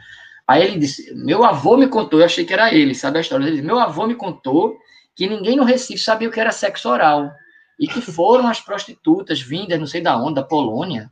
Aí 0.45 0.61
ele 0.63 0.77
disse, 0.77 1.13
meu 1.15 1.45
avô 1.45 1.77
me 1.77 1.87
contou, 1.87 2.19
eu 2.19 2.25
achei 2.25 2.43
que 2.43 2.51
era 2.51 2.73
ele, 2.73 2.93
sabe 2.93 3.19
a 3.19 3.21
história? 3.21 3.45
Ele 3.45 3.51
disse, 3.51 3.65
meu 3.65 3.79
avô 3.79 4.05
me 4.05 4.15
contou 4.15 4.77
que 5.15 5.27
ninguém 5.27 5.55
no 5.55 5.63
Recife 5.63 6.03
sabia 6.03 6.27
o 6.27 6.31
que 6.31 6.39
era 6.39 6.51
sexo 6.51 6.89
oral 6.89 7.31
e 7.79 7.87
que 7.87 8.01
foram 8.01 8.47
as 8.47 8.59
prostitutas 8.59 9.41
vindas, 9.41 9.79
não 9.79 9.87
sei 9.87 10.01
da 10.01 10.17
onde, 10.17 10.35
da 10.35 10.43
Polônia, 10.43 11.09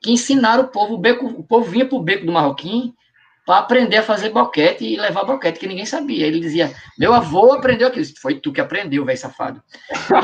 que 0.00 0.12
ensinaram 0.12 0.64
o 0.64 0.68
povo, 0.68 0.94
o, 0.94 0.98
beco, 0.98 1.26
o 1.26 1.42
povo 1.42 1.68
vinha 1.68 1.86
para 1.86 1.96
o 1.96 2.02
beco 2.02 2.26
do 2.26 2.32
Marroquim 2.32 2.94
para 3.44 3.58
aprender 3.58 3.98
a 3.98 4.02
fazer 4.02 4.30
boquete 4.30 4.84
e 4.84 4.96
levar 4.96 5.24
boquete, 5.24 5.60
que 5.60 5.66
ninguém 5.66 5.84
sabia. 5.84 6.26
Ele 6.26 6.40
dizia, 6.40 6.74
meu 6.98 7.12
avô 7.12 7.52
aprendeu 7.52 7.88
aquilo. 7.88 8.06
Foi 8.20 8.40
tu 8.40 8.52
que 8.52 8.60
aprendeu, 8.60 9.04
velho 9.04 9.18
safado. 9.18 9.62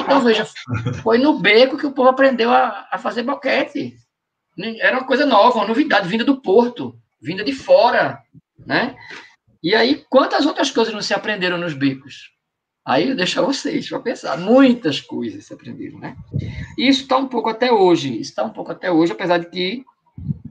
Então, 0.01 0.21
veja, 0.23 0.47
foi 1.03 1.19
no 1.19 1.39
beco 1.39 1.77
que 1.77 1.87
o 1.87 1.93
povo 1.93 2.09
aprendeu 2.09 2.51
a, 2.51 2.89
a 2.91 2.99
fazer 2.99 3.23
boquete. 3.23 3.97
Era 4.81 4.99
uma 4.99 5.07
coisa 5.07 5.27
nova, 5.27 5.59
uma 5.59 5.67
novidade, 5.67 6.09
vinda 6.09 6.25
do 6.25 6.41
porto, 6.41 6.99
vinda 7.21 7.45
de 7.45 7.53
fora, 7.53 8.23
né? 8.67 8.97
E 9.63 9.75
aí, 9.75 10.05
quantas 10.09 10.47
outras 10.47 10.71
coisas 10.71 10.93
não 10.93 11.03
se 11.03 11.13
aprenderam 11.13 11.59
nos 11.59 11.75
becos? 11.75 12.31
Aí 12.87 13.11
eu 13.11 13.17
deixo 13.17 13.39
a 13.39 13.45
vocês 13.45 13.89
para 13.89 14.01
pensar. 14.01 14.39
Muitas 14.39 15.01
coisas 15.01 15.45
se 15.45 15.53
aprenderam, 15.53 15.99
né? 15.99 16.17
E 16.79 16.89
isso 16.89 17.03
está 17.03 17.19
um 17.19 17.29
pouco 17.29 17.51
até 17.51 17.71
hoje. 17.71 18.19
Está 18.19 18.43
um 18.43 18.51
pouco 18.51 18.73
até 18.73 18.91
hoje, 18.91 19.13
apesar 19.13 19.39
de 19.39 19.51
que 19.51 19.85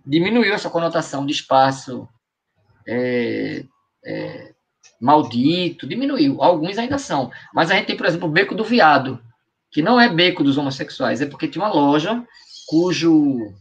diminuiu 0.05 0.53
essa 0.53 0.69
conotação 0.69 1.25
de 1.25 1.33
espaço 1.33 2.07
é, 2.89 3.63
é, 4.03 4.51
maldito, 4.99 5.87
diminuiu. 5.87 6.41
Alguns 6.41 6.77
ainda 6.77 6.97
são. 6.97 7.31
Mas 7.53 7.69
a 7.69 7.75
gente 7.75 7.85
tem, 7.85 7.97
por 7.97 8.07
exemplo, 8.07 8.27
o 8.27 8.31
Beco 8.31 8.55
do 8.55 8.63
Viado, 8.63 9.21
que 9.71 9.81
não 9.81 10.01
é 10.01 10.09
beco 10.09 10.43
dos 10.43 10.57
homossexuais, 10.57 11.21
é 11.21 11.27
porque 11.27 11.47
tinha 11.47 11.63
uma 11.63 11.73
loja 11.73 12.25
cujo. 12.67 13.53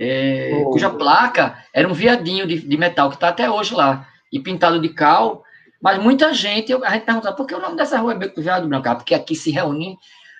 É, 0.00 0.62
oh. 0.64 0.70
cuja 0.70 0.88
placa 0.90 1.62
era 1.74 1.88
um 1.88 1.92
viadinho 1.92 2.46
de, 2.46 2.60
de 2.60 2.76
metal 2.76 3.08
que 3.10 3.16
está 3.16 3.28
até 3.28 3.50
hoje 3.50 3.74
lá, 3.74 4.08
e 4.32 4.40
pintado 4.40 4.80
de 4.80 4.88
cal. 4.88 5.44
Mas 5.82 6.02
muita 6.02 6.32
gente, 6.32 6.72
a 6.72 6.90
gente 6.90 7.04
pergunta, 7.04 7.32
por 7.32 7.46
que 7.46 7.54
o 7.54 7.60
nome 7.60 7.76
dessa 7.76 7.98
rua 7.98 8.12
é 8.12 8.16
Beco 8.16 8.36
do 8.36 8.42
Viado 8.42 8.66
Branco? 8.66 8.88
Ah, 8.88 8.94
porque 8.94 9.14
aqui 9.14 9.34
se 9.34 9.50
reúne 9.50 9.98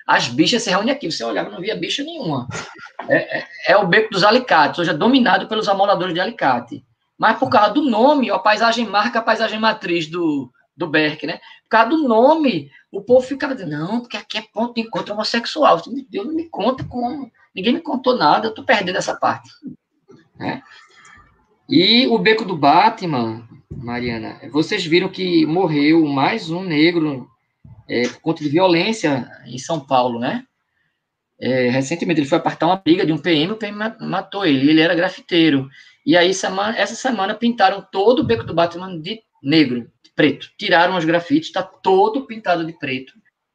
as 0.09 0.27
bichas 0.27 0.63
se 0.63 0.71
reúnem 0.71 0.91
aqui. 0.91 1.09
Você 1.09 1.23
olhava, 1.23 1.51
não 1.51 1.61
via 1.61 1.75
bicha 1.75 2.03
nenhuma. 2.03 2.47
É, 3.07 3.37
é, 3.37 3.47
é, 3.67 3.77
o 3.77 3.85
beco 3.85 4.09
dos 4.09 4.23
alicates, 4.23 4.79
hoje 4.79 4.89
é 4.89 4.93
dominado 4.93 5.47
pelos 5.47 5.69
amoladores 5.69 6.15
de 6.15 6.19
alicate. 6.19 6.83
Mas 7.15 7.37
por 7.37 7.47
causa 7.47 7.75
do 7.75 7.83
nome, 7.83 8.31
a 8.31 8.39
paisagem 8.39 8.87
marca 8.87 9.19
a 9.19 9.21
paisagem 9.21 9.59
matriz 9.59 10.07
do, 10.07 10.51
do 10.75 10.87
Berk, 10.87 11.27
né? 11.27 11.39
Por 11.63 11.69
causa 11.69 11.89
do 11.91 12.07
nome, 12.07 12.71
o 12.91 13.01
povo 13.01 13.21
ficava 13.21 13.53
dizendo, 13.53 13.77
não, 13.77 13.99
porque 13.99 14.17
aqui 14.17 14.39
é 14.39 14.43
ponto 14.51 14.73
de 14.73 14.81
encontro 14.81 15.13
homossexual. 15.13 15.79
Meu 15.85 16.05
Deus, 16.09 16.25
não 16.25 16.33
me 16.33 16.49
conta 16.49 16.83
como. 16.83 17.31
Ninguém 17.53 17.73
me 17.73 17.81
contou 17.81 18.17
nada, 18.17 18.47
eu 18.47 18.53
tô 18.53 18.63
perdendo 18.63 18.97
essa 18.97 19.15
parte. 19.15 19.47
Né? 20.35 20.63
E 21.69 22.07
o 22.07 22.17
beco 22.17 22.43
do 22.43 22.57
Batman, 22.57 23.47
Mariana, 23.69 24.39
vocês 24.51 24.83
viram 24.83 25.07
que 25.07 25.45
morreu 25.45 26.03
mais 26.07 26.49
um 26.49 26.63
negro 26.63 27.29
é, 27.89 28.07
por 28.07 28.21
conta 28.21 28.43
de 28.43 28.49
violência 28.49 29.27
em 29.47 29.57
São 29.57 29.79
Paulo, 29.79 30.19
né? 30.19 30.43
É, 31.41 31.69
recentemente 31.69 32.19
ele 32.19 32.27
foi 32.27 32.37
apartar 32.37 32.67
uma 32.67 32.75
briga 32.75 33.05
de 33.05 33.11
um 33.11 33.17
PM, 33.17 33.53
o 33.53 33.57
PM 33.57 33.77
matou 34.01 34.45
ele, 34.45 34.69
ele 34.69 34.81
era 34.81 34.93
grafiteiro. 34.93 35.67
E 36.05 36.15
aí, 36.15 36.33
semana, 36.33 36.77
essa 36.77 36.95
semana, 36.95 37.33
pintaram 37.33 37.85
todo 37.91 38.19
o 38.19 38.23
beco 38.23 38.43
do 38.43 38.53
Batman 38.53 38.99
de 38.99 39.21
negro, 39.41 39.89
de 40.03 40.11
preto. 40.15 40.49
Tiraram 40.57 40.97
os 40.97 41.05
grafites, 41.05 41.47
está 41.47 41.63
todo 41.63 42.27
pintado 42.27 42.65
de 42.65 42.73
preto, 42.73 43.13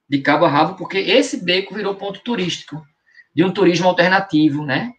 de 0.09 0.19
cabo 0.19 0.47
a 0.47 0.48
rabo, 0.48 0.77
porque 0.77 0.98
esse 0.98 1.44
beco 1.44 1.74
virou 1.74 1.94
ponto 1.94 2.20
turístico, 2.20 2.82
de 3.35 3.44
um 3.44 3.52
turismo 3.52 3.89
alternativo, 3.89 4.65
né? 4.65 4.93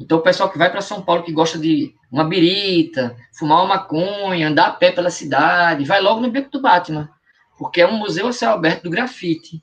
Então, 0.00 0.18
o 0.18 0.22
pessoal 0.22 0.48
que 0.48 0.58
vai 0.58 0.70
para 0.70 0.80
São 0.80 1.02
Paulo, 1.02 1.24
que 1.24 1.32
gosta 1.32 1.58
de 1.58 1.92
uma 2.10 2.24
birita, 2.24 3.16
fumar 3.36 3.58
uma 3.58 3.74
maconha, 3.74 4.48
andar 4.48 4.68
a 4.68 4.72
pé 4.72 4.92
pela 4.92 5.10
cidade, 5.10 5.84
vai 5.84 6.00
logo 6.00 6.20
no 6.20 6.30
beco 6.30 6.50
do 6.50 6.62
Batman 6.62 7.10
porque 7.60 7.82
é 7.82 7.86
um 7.86 7.98
museu 7.98 8.26
a 8.26 8.32
céu 8.32 8.52
aberto 8.52 8.84
do 8.84 8.90
grafite. 8.90 9.62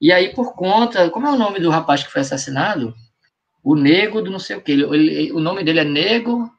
E 0.00 0.10
aí, 0.10 0.34
por 0.34 0.56
conta, 0.56 1.08
como 1.10 1.28
é 1.28 1.30
o 1.30 1.38
nome 1.38 1.60
do 1.60 1.70
rapaz 1.70 2.02
que 2.02 2.10
foi 2.10 2.22
assassinado? 2.22 2.92
O 3.62 3.76
Nego 3.76 4.20
do 4.20 4.32
não 4.32 4.40
sei 4.40 4.56
o 4.56 4.60
quê. 4.60 4.72
Ele, 4.72 4.82
ele, 4.82 5.32
o 5.32 5.38
nome 5.38 5.62
dele 5.62 5.78
é 5.78 5.84
Nego, 5.84 6.50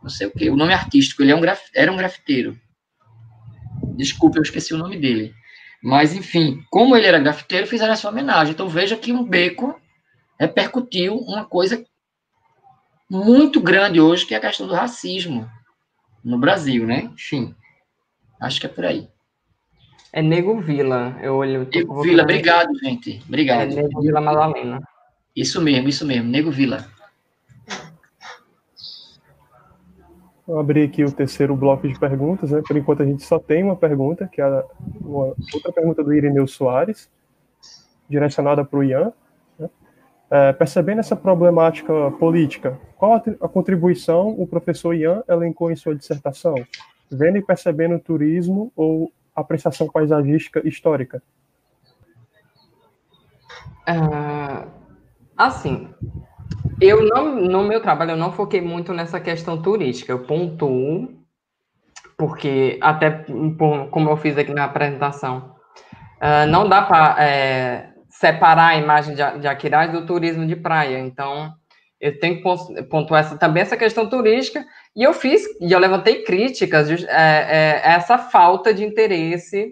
não 0.00 0.08
sei 0.08 0.28
o 0.28 0.30
quê. 0.30 0.48
O 0.48 0.56
nome 0.56 0.72
artístico, 0.72 1.20
ele 1.20 1.32
é 1.32 1.34
um 1.34 1.40
graf, 1.40 1.62
era 1.74 1.90
um 1.90 1.96
grafiteiro. 1.96 2.56
Desculpe, 3.96 4.38
eu 4.38 4.42
esqueci 4.44 4.72
o 4.72 4.78
nome 4.78 4.96
dele. 4.96 5.34
Mas, 5.82 6.14
enfim, 6.14 6.62
como 6.70 6.96
ele 6.96 7.08
era 7.08 7.18
grafiteiro, 7.18 7.66
fizeram 7.66 7.92
essa 7.92 8.08
homenagem. 8.08 8.52
Então, 8.52 8.68
veja 8.68 8.96
que 8.96 9.12
um 9.12 9.24
beco 9.24 9.80
repercutiu 10.38 11.16
uma 11.16 11.44
coisa 11.44 11.84
muito 13.10 13.60
grande 13.60 14.00
hoje, 14.00 14.24
que 14.24 14.32
é 14.32 14.36
a 14.36 14.40
questão 14.40 14.68
do 14.68 14.74
racismo 14.74 15.50
no 16.22 16.38
Brasil, 16.38 16.86
né? 16.86 17.10
Enfim, 17.14 17.52
acho 18.40 18.60
que 18.60 18.66
é 18.66 18.68
por 18.68 18.84
aí. 18.84 19.08
É 20.12 20.20
Nego 20.20 20.60
Vila. 20.60 21.16
Eu 21.22 21.36
olho. 21.36 21.68
Nego 21.72 22.02
Vila, 22.02 22.22
obrigado, 22.24 22.74
gente. 22.78 23.22
Obrigado. 23.28 23.72
É 23.72 23.82
Nego 23.82 24.00
Vila 24.00 24.20
Madalena. 24.20 24.80
Isso 25.34 25.60
mesmo, 25.62 25.88
isso 25.88 26.06
mesmo. 26.06 26.28
Nego 26.28 26.50
Vila. 26.50 26.84
Vou 30.50 30.58
abrir 30.58 30.82
aqui 30.82 31.04
o 31.04 31.12
terceiro 31.12 31.54
bloco 31.54 31.86
de 31.86 31.96
perguntas. 31.96 32.50
Né? 32.50 32.60
Por 32.66 32.76
enquanto, 32.76 33.04
a 33.04 33.06
gente 33.06 33.22
só 33.22 33.38
tem 33.38 33.62
uma 33.62 33.76
pergunta, 33.76 34.26
que 34.26 34.40
é 34.40 34.44
a, 34.44 34.64
uma, 35.00 35.32
outra 35.54 35.72
pergunta 35.72 36.02
do 36.02 36.12
Irineu 36.12 36.48
Soares, 36.48 37.08
direcionada 38.08 38.64
para 38.64 38.80
o 38.80 38.82
Ian. 38.82 39.12
Né? 39.56 39.70
É, 40.28 40.52
percebendo 40.52 40.98
essa 40.98 41.14
problemática 41.14 42.10
política, 42.18 42.76
qual 42.96 43.14
a, 43.14 43.22
a 43.42 43.48
contribuição 43.48 44.30
o 44.30 44.44
professor 44.44 44.92
Ian 44.92 45.22
elencou 45.28 45.70
em 45.70 45.76
sua 45.76 45.94
dissertação? 45.94 46.56
Vendo 47.08 47.38
e 47.38 47.42
percebendo 47.42 47.94
o 47.94 48.00
turismo 48.00 48.72
ou 48.74 49.12
apreciação 49.34 49.88
paisagística 49.88 50.66
histórica? 50.66 51.22
Uh, 53.88 54.70
assim, 55.36 55.92
eu 56.80 57.02
não, 57.06 57.34
no 57.34 57.62
meu 57.64 57.80
trabalho, 57.80 58.12
eu 58.12 58.16
não 58.16 58.32
foquei 58.32 58.60
muito 58.60 58.92
nessa 58.92 59.20
questão 59.20 59.60
turística. 59.60 60.12
Eu 60.12 60.20
pontuo, 60.20 61.08
porque 62.16 62.78
até 62.80 63.24
como 63.90 64.10
eu 64.10 64.16
fiz 64.16 64.36
aqui 64.38 64.52
na 64.52 64.64
apresentação, 64.64 65.54
uh, 66.22 66.46
não 66.48 66.68
dá 66.68 66.82
para 66.82 67.22
é, 67.22 67.92
separar 68.08 68.68
a 68.68 68.76
imagem 68.76 69.14
de, 69.14 69.38
de 69.40 69.48
Aquiraz 69.48 69.92
do 69.92 70.06
turismo 70.06 70.46
de 70.46 70.56
praia. 70.56 70.98
Então, 70.98 71.54
eu 72.00 72.18
tenho 72.18 72.36
que 72.36 72.82
pontuar 72.84 73.20
essa, 73.20 73.36
também 73.36 73.62
essa 73.62 73.76
questão 73.76 74.08
turística, 74.08 74.64
e 74.96 75.02
eu 75.02 75.12
fiz, 75.12 75.42
e 75.60 75.70
eu 75.70 75.78
levantei 75.78 76.24
críticas 76.24 76.88
é, 76.90 77.06
é, 77.08 77.80
essa 77.84 78.16
falta 78.16 78.72
de 78.72 78.84
interesse 78.84 79.70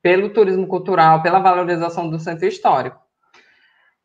pelo 0.00 0.30
turismo 0.30 0.66
cultural, 0.68 1.20
pela 1.20 1.40
valorização 1.40 2.08
do 2.08 2.18
centro 2.18 2.46
histórico. 2.46 2.98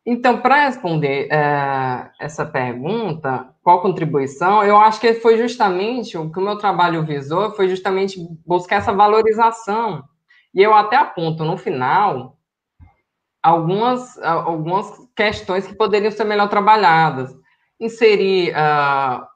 Então, 0.04 0.40
para 0.40 0.66
responder 0.66 1.28
é, 1.30 2.10
essa 2.20 2.44
pergunta, 2.44 3.48
qual 3.62 3.80
contribuição, 3.80 4.62
eu 4.62 4.76
acho 4.76 5.00
que 5.00 5.14
foi 5.14 5.38
justamente 5.38 6.18
o 6.18 6.30
que 6.30 6.38
o 6.38 6.42
meu 6.42 6.58
trabalho 6.58 7.06
visou, 7.06 7.52
foi 7.52 7.68
justamente 7.68 8.18
buscar 8.44 8.76
essa 8.76 8.92
valorização. 8.92 10.04
E 10.52 10.60
eu 10.60 10.74
até 10.74 10.96
aponto 10.96 11.44
no 11.44 11.56
final 11.56 12.36
algumas, 13.42 14.18
algumas 14.18 14.86
questões 15.16 15.66
que 15.66 15.74
poderiam 15.74 16.10
ser 16.10 16.24
melhor 16.24 16.48
trabalhadas. 16.48 17.34
Inserir 17.80 18.52
uh, 18.52 19.26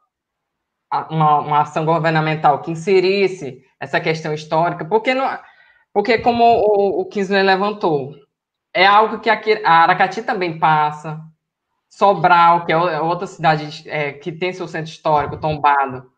uma, 1.11 1.39
uma 1.41 1.61
ação 1.61 1.85
governamental 1.85 2.61
que 2.61 2.71
inserisse 2.71 3.63
essa 3.81 4.01
questão 4.01 4.33
histórica, 4.33 4.85
porque, 4.85 5.15
não, 5.15 5.39
porque 5.93 6.19
como 6.19 6.45
o, 6.45 7.03
o 7.03 7.09
levantou, 7.29 8.15
é 8.73 8.87
algo 8.87 9.21
que 9.21 9.31
a, 9.31 9.41
Aracati 9.65 10.23
também 10.23 10.59
passa, 10.59 11.21
Sobral, 11.89 12.67
que 12.67 12.73
é, 12.73 12.77
é 12.77 13.01
outra 13.01 13.27
cidade 13.27 13.89
é, 13.89 14.13
que 14.13 14.31
tem 14.31 14.53
seu 14.53 14.69
centro 14.69 14.91
histórico 14.91 15.39
tombado, 15.39 16.11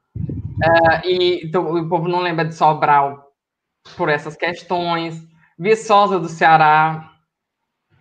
é, 0.63 1.09
e 1.09 1.47
então, 1.47 1.73
o 1.73 1.89
povo 1.89 2.09
não 2.09 2.21
lembra 2.21 2.45
de 2.45 2.55
Sobral 2.55 3.33
por 3.97 4.09
essas 4.09 4.37
questões, 4.37 5.21
Viçosa 5.59 6.19
do 6.19 6.29
Ceará, 6.29 7.11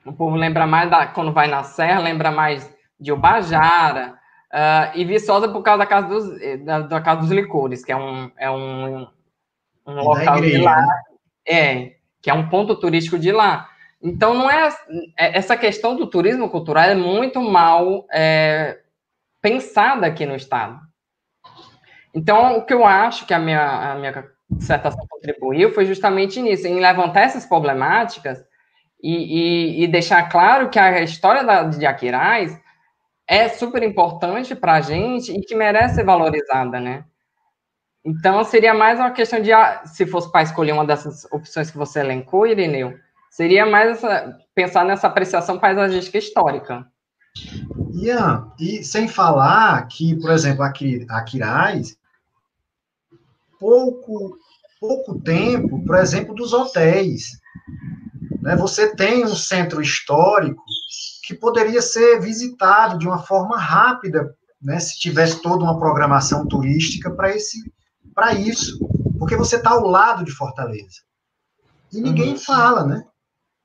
o 0.05 0.13
povo 0.13 0.35
lembra 0.35 0.65
mais 0.65 0.89
da, 0.89 1.07
quando 1.07 1.33
vai 1.33 1.47
na 1.47 1.63
Serra, 1.63 1.99
lembra 1.99 2.31
mais 2.31 2.73
de 2.99 3.11
Ubajara, 3.11 4.19
Uh, 4.51 4.97
e 4.97 5.05
Viçosa 5.05 5.47
por 5.47 5.61
causa 5.61 5.77
da 5.77 5.85
Casa 5.85 6.07
dos, 6.07 6.65
da, 6.65 6.79
da, 6.79 7.01
Casa 7.01 7.21
dos 7.21 7.29
Licores, 7.29 7.85
que 7.85 7.91
é 7.91 7.95
um, 7.95 8.31
é 8.35 8.49
um, 8.49 9.07
um 9.85 9.93
local 9.93 10.37
igreja, 10.37 10.57
de 10.57 10.63
lá. 10.63 10.81
Né? 10.81 10.87
É, 11.47 11.95
que 12.19 12.31
é 12.31 12.33
um 12.33 12.49
ponto 12.49 12.75
turístico 12.75 13.19
de 13.19 13.31
lá. 13.31 13.69
Então, 14.01 14.33
não 14.33 14.49
é, 14.49 14.67
é 15.17 15.37
essa 15.37 15.55
questão 15.55 15.95
do 15.95 16.07
turismo 16.07 16.49
cultural 16.49 16.85
é 16.85 16.95
muito 16.95 17.39
mal 17.39 18.07
é, 18.11 18.79
pensada 19.39 20.07
aqui 20.07 20.25
no 20.25 20.35
Estado. 20.35 20.79
Então, 22.11 22.57
o 22.57 22.65
que 22.65 22.73
eu 22.73 22.83
acho 22.83 23.27
que 23.27 23.35
a 23.35 23.39
minha, 23.39 23.91
a 23.91 23.95
minha 23.95 24.25
dissertação 24.49 25.05
contribuiu 25.07 25.71
foi 25.73 25.85
justamente 25.85 26.41
nisso, 26.41 26.65
em 26.65 26.79
levantar 26.79 27.21
essas 27.21 27.45
problemáticas 27.45 28.43
e, 29.01 29.81
e, 29.81 29.83
e 29.83 29.87
deixar 29.87 30.27
claro 30.27 30.69
que 30.69 30.79
a 30.79 31.03
história 31.03 31.43
da, 31.43 31.63
de 31.65 31.85
Aquiraz 31.85 32.59
é 33.29 33.47
super 33.47 33.83
importante 33.83 34.55
para 34.55 34.73
a 34.73 34.81
gente 34.81 35.31
e 35.31 35.41
que 35.41 35.53
merece 35.53 35.95
ser 35.95 36.03
valorizada, 36.03 36.79
né? 36.79 37.05
Então, 38.03 38.43
seria 38.43 38.73
mais 38.73 38.97
uma 38.97 39.11
questão 39.11 39.39
de, 39.39 39.53
ah, 39.53 39.83
se 39.85 40.07
fosse 40.07 40.31
para 40.31 40.41
escolher 40.41 40.71
uma 40.71 40.85
dessas 40.85 41.25
opções 41.25 41.69
que 41.69 41.77
você 41.77 41.99
elencou, 41.99 42.47
Irineu, 42.47 42.97
seria 43.29 43.67
mais 43.67 43.97
essa, 43.97 44.35
pensar 44.55 44.83
nessa 44.83 45.05
apreciação 45.05 45.59
paisagística 45.59 46.17
histórica. 46.17 46.87
Ian, 47.93 48.51
e 48.59 48.83
sem 48.83 49.07
falar 49.07 49.87
que, 49.87 50.15
por 50.19 50.31
exemplo, 50.31 50.63
aqui, 50.63 51.05
Quirais, 51.27 51.95
pouco, 53.59 54.39
pouco 54.79 55.19
tempo, 55.19 55.85
por 55.85 55.97
exemplo, 55.97 56.33
dos 56.33 56.51
hotéis. 56.51 57.39
Né? 58.41 58.55
Você 58.55 58.95
tem 58.95 59.23
um 59.23 59.35
centro 59.35 59.81
histórico 59.81 60.63
que 61.29 61.35
poderia 61.35 61.79
ser 61.79 62.19
visitado 62.19 62.97
de 62.97 63.07
uma 63.07 63.19
forma 63.19 63.55
rápida, 63.55 64.35
né? 64.59 64.79
se 64.79 64.99
tivesse 64.99 65.39
toda 65.43 65.63
uma 65.63 65.77
programação 65.77 66.47
turística 66.47 67.11
para 67.11 67.29
esse 67.29 67.71
para 68.15 68.33
isso, 68.33 68.79
porque 69.19 69.35
você 69.35 69.57
está 69.57 69.69
ao 69.69 69.85
lado 69.85 70.25
de 70.25 70.31
Fortaleza. 70.31 71.03
E 71.93 72.01
ninguém 72.01 72.31
uhum. 72.31 72.39
fala, 72.39 72.83
né? 72.83 73.03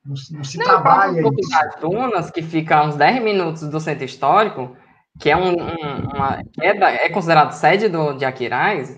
Não, 0.05 0.15
não 0.32 0.45
se 0.45 0.59
não, 0.59 0.65
trabalha 0.66 1.23
isso. 1.23 1.51
Das 1.51 1.81
Dunas, 1.81 2.31
que 2.31 2.43
fica 2.43 2.77
a 2.77 2.85
uns 2.85 2.97
10 2.97 3.24
minutos 3.24 3.62
do 3.62 3.81
centro 3.81 4.05
histórico, 4.05 4.77
que 5.19 5.31
é, 5.31 5.36
um, 5.36 5.55
uma, 5.55 6.43
é, 6.61 6.74
da, 6.74 6.91
é 6.91 7.09
considerado 7.09 7.53
sede 7.53 7.89
do, 7.89 8.12
de 8.12 8.27
Aquiraz, 8.27 8.91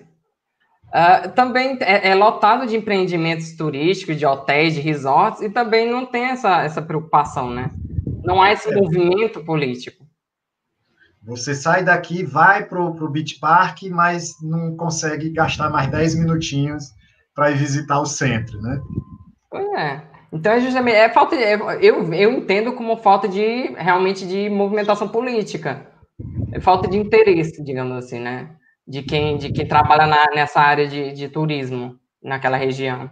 uh, 0.89 1.31
também 1.37 1.79
é, 1.81 2.09
é, 2.09 2.15
lotado 2.17 2.67
de 2.67 2.77
empreendimentos 2.77 3.57
turísticos, 3.57 4.17
de 4.17 4.27
hotéis, 4.27 4.75
de 4.75 4.81
resorts, 4.81 5.41
e 5.41 5.49
também 5.49 5.89
não 5.89 6.05
tem 6.05 6.25
essa, 6.25 6.63
essa 6.65 6.83
preocupação, 6.83 7.49
né? 7.49 7.71
Não 8.27 8.43
há 8.43 8.53
esse 8.53 8.69
é. 8.69 8.75
movimento 8.75 9.45
político. 9.45 10.05
Você 11.23 11.55
sai 11.55 11.85
daqui, 11.85 12.25
vai 12.25 12.65
para 12.65 12.81
o 12.81 13.09
Beach 13.09 13.39
Park, 13.41 13.83
mas 13.85 14.35
não 14.43 14.77
consegue 14.77 15.31
gastar 15.31 15.71
mais 15.71 15.91
10 15.91 16.17
minutinhos 16.17 16.85
para 17.35 17.51
ir 17.51 17.57
visitar 17.57 18.01
o 18.01 18.07
centro, 18.07 18.61
né? 18.61 18.81
Pois 19.51 19.67
é. 19.75 20.03
Então, 20.33 20.53
é 20.53 20.61
justamente, 20.61 20.97
é 20.97 21.09
falta 21.09 21.37
de, 21.37 21.43
eu, 21.43 22.13
eu 22.13 22.33
entendo 22.33 22.73
como 22.73 22.97
falta 22.97 23.29
de, 23.29 23.73
realmente, 23.77 24.27
de 24.27 24.49
movimentação 24.51 25.09
política. 25.09 25.87
É 26.53 26.61
falta 26.61 26.89
de 26.89 26.97
interesse, 26.97 27.63
digamos 27.63 27.97
assim, 27.97 28.21
né? 28.21 28.51
De 28.87 29.03
quem, 29.03 29.37
de 29.37 29.53
quem 29.53 29.67
trabalha 29.67 30.07
na, 30.07 30.27
nessa 30.35 30.61
área 30.61 30.87
de, 30.87 31.13
de 31.13 31.29
turismo, 31.29 31.97
naquela 32.23 32.57
região. 32.57 33.11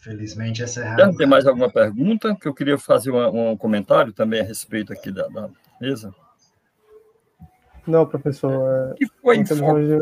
Infelizmente, 0.00 0.62
essa 0.62 0.80
é 0.80 0.82
a 0.82 0.86
realidade. 0.86 1.16
Tem 1.18 1.26
mais 1.26 1.46
alguma 1.46 1.70
pergunta? 1.70 2.34
Que 2.34 2.48
eu 2.48 2.54
queria 2.54 2.78
fazer 2.78 3.10
uma, 3.10 3.28
um 3.28 3.56
comentário 3.56 4.12
também 4.12 4.40
a 4.40 4.44
respeito 4.44 4.92
aqui 4.92 5.12
da, 5.12 5.28
da 5.28 5.50
mesa. 5.80 6.14
Não, 7.86 8.06
professor. 8.06 8.52
É... 8.92 8.94
Que, 8.94 9.06
foi 9.20 9.44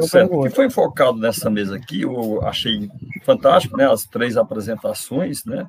certo, 0.03 0.41
que 0.43 0.51
foi 0.51 0.70
focado 0.70 1.19
nessa 1.19 1.51
mesa 1.51 1.77
aqui, 1.77 2.03
eu 2.03 2.41
achei 2.47 2.89
fantástico, 3.25 3.77
né? 3.77 3.91
As 3.91 4.05
três 4.05 4.37
apresentações, 4.37 5.45
né? 5.45 5.69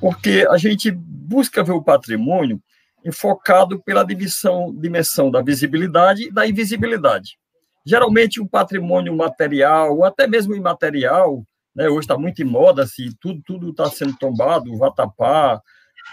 Porque 0.00 0.46
a 0.50 0.58
gente 0.58 0.90
busca 0.90 1.62
ver 1.62 1.72
o 1.72 1.82
patrimônio 1.82 2.60
enfocado 3.04 3.80
pela 3.82 4.04
divisão, 4.04 4.74
dimensão 4.74 5.30
da 5.30 5.40
visibilidade 5.40 6.24
e 6.24 6.32
da 6.32 6.46
invisibilidade. 6.46 7.38
Geralmente, 7.84 8.40
o 8.40 8.48
patrimônio 8.48 9.16
material, 9.16 9.96
ou 9.96 10.04
até 10.04 10.26
mesmo 10.26 10.54
imaterial, 10.54 11.44
né? 11.74 11.88
Hoje 11.88 12.00
está 12.00 12.18
muito 12.18 12.42
em 12.42 12.44
moda, 12.44 12.82
assim, 12.82 13.10
tudo 13.20 13.40
tudo 13.44 13.70
está 13.70 13.90
sendo 13.90 14.16
tombado, 14.16 14.72
o 14.72 14.78
vatapá, 14.78 15.60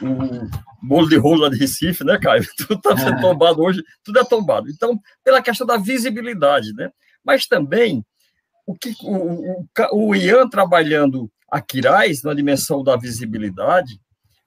o 0.02 0.88
bolo 0.88 1.10
de 1.10 1.18
rolo 1.18 1.50
de 1.50 1.58
Recife, 1.58 2.04
né, 2.04 2.18
Caio? 2.18 2.46
Tudo 2.58 2.76
está 2.76 2.96
sendo 2.96 3.18
é. 3.18 3.22
tombado 3.22 3.62
hoje, 3.62 3.84
tudo 4.04 4.20
é 4.20 4.24
tombado. 4.24 4.70
Então, 4.70 5.00
pela 5.24 5.42
questão 5.42 5.66
da 5.66 5.78
visibilidade, 5.78 6.74
né? 6.74 6.92
Mas 7.24 7.48
também 7.48 8.06
o 8.66 8.76
que 8.76 8.96
o, 9.02 9.66
o, 9.96 10.10
o 10.10 10.16
Ian 10.16 10.48
trabalhando 10.48 11.30
a 11.52 11.60
Quirais 11.60 12.22
na 12.22 12.34
dimensão 12.34 12.84
da 12.84 12.96
visibilidade, 12.96 14.00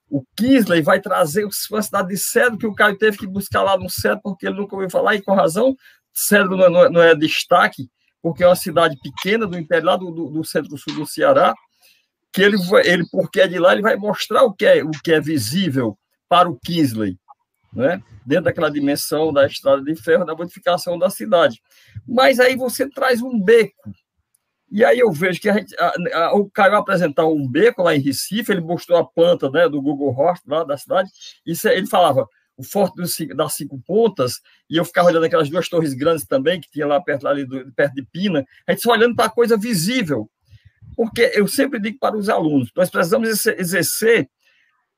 o 0.09 0.23
Kisley 0.37 0.81
vai 0.81 1.01
trazer 1.01 1.45
uma 1.71 1.81
cidade 1.81 2.09
de 2.09 2.17
cedro 2.17 2.57
que 2.57 2.67
o 2.67 2.73
Caio 2.73 2.97
teve 2.97 3.17
que 3.17 3.27
buscar 3.27 3.63
lá 3.63 3.77
no 3.77 3.89
cedro 3.89 4.21
porque 4.23 4.47
ele 4.47 4.55
nunca 4.55 4.75
ouviu 4.75 4.89
falar 4.89 5.15
e 5.15 5.21
com 5.21 5.33
razão, 5.33 5.75
cedro 6.13 6.55
não 6.55 6.85
é, 6.85 6.89
não 6.89 7.01
é 7.01 7.15
destaque 7.15 7.89
porque 8.23 8.41
é 8.41 8.47
uma 8.47 8.55
cidade 8.55 8.97
pequena 9.03 9.45
do 9.45 9.59
interior, 9.59 9.85
lá 9.85 9.97
do, 9.97 10.09
do, 10.09 10.29
do 10.29 10.45
centro-sul 10.45 10.95
do 10.95 11.05
Ceará, 11.05 11.53
que 12.31 12.41
ele, 12.41 12.55
ele, 12.85 13.05
porque 13.11 13.41
é 13.41 13.47
de 13.47 13.59
lá, 13.59 13.73
ele 13.73 13.81
vai 13.81 13.97
mostrar 13.97 14.43
o 14.43 14.53
que 14.53 14.65
é, 14.65 14.81
o 14.81 14.91
que 15.03 15.11
é 15.11 15.19
visível 15.19 15.99
para 16.29 16.49
o 16.49 16.57
Kingsley, 16.57 17.19
né? 17.73 18.01
dentro 18.25 18.45
daquela 18.45 18.71
dimensão 18.71 19.33
da 19.33 19.45
estrada 19.45 19.83
de 19.83 19.93
ferro, 19.95 20.23
da 20.23 20.33
modificação 20.33 20.97
da 20.97 21.09
cidade. 21.09 21.61
Mas 22.07 22.39
aí 22.39 22.55
você 22.55 22.89
traz 22.89 23.21
um 23.21 23.37
beco, 23.37 23.91
e 24.71 24.85
aí 24.85 24.99
eu 24.99 25.11
vejo 25.11 25.41
que 25.41 25.49
a 25.49 25.53
gente, 25.53 25.75
a, 25.77 25.93
a, 26.13 26.33
o 26.33 26.49
Caio 26.49 26.77
apresentar 26.77 27.27
um 27.27 27.45
beco 27.45 27.83
lá 27.83 27.93
em 27.93 27.99
Recife, 27.99 28.53
ele 28.53 28.61
mostrou 28.61 28.97
a 28.97 29.05
planta 29.05 29.49
né, 29.51 29.67
do 29.67 29.81
Google 29.81 30.15
Earth 30.17 30.41
lá 30.47 30.63
da 30.63 30.77
cidade, 30.77 31.11
e 31.45 31.53
ele 31.67 31.87
falava, 31.87 32.25
o 32.55 32.63
Forte 32.63 32.95
das 33.35 33.53
Cinco 33.53 33.79
Pontas, 33.81 34.39
e 34.69 34.77
eu 34.77 34.85
ficava 34.85 35.07
olhando 35.07 35.25
aquelas 35.25 35.49
duas 35.49 35.67
torres 35.67 35.93
grandes 35.93 36.25
também, 36.25 36.61
que 36.61 36.69
tinha 36.69 36.85
lá 36.85 37.01
perto, 37.01 37.27
ali 37.27 37.45
do, 37.45 37.71
perto 37.73 37.95
de 37.95 38.03
Pina, 38.03 38.45
a 38.67 38.71
gente 38.71 38.83
só 38.83 38.91
olhando 38.91 39.15
para 39.15 39.25
a 39.25 39.29
coisa 39.29 39.57
visível. 39.57 40.29
Porque 40.95 41.31
eu 41.33 41.47
sempre 41.47 41.79
digo 41.79 41.97
para 41.97 42.15
os 42.15 42.29
alunos, 42.29 42.69
nós 42.75 42.89
precisamos 42.89 43.45
exercer 43.47 44.29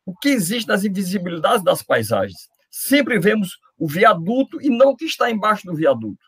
o 0.06 0.14
que 0.16 0.30
existe 0.30 0.68
nas 0.68 0.84
invisibilidades 0.84 1.64
das 1.64 1.82
paisagens. 1.82 2.50
Sempre 2.70 3.18
vemos 3.20 3.58
o 3.78 3.88
viaduto 3.88 4.62
e 4.62 4.70
não 4.70 4.90
o 4.90 4.96
que 4.96 5.06
está 5.06 5.32
embaixo 5.32 5.66
do 5.66 5.74
viaduto. 5.74 6.24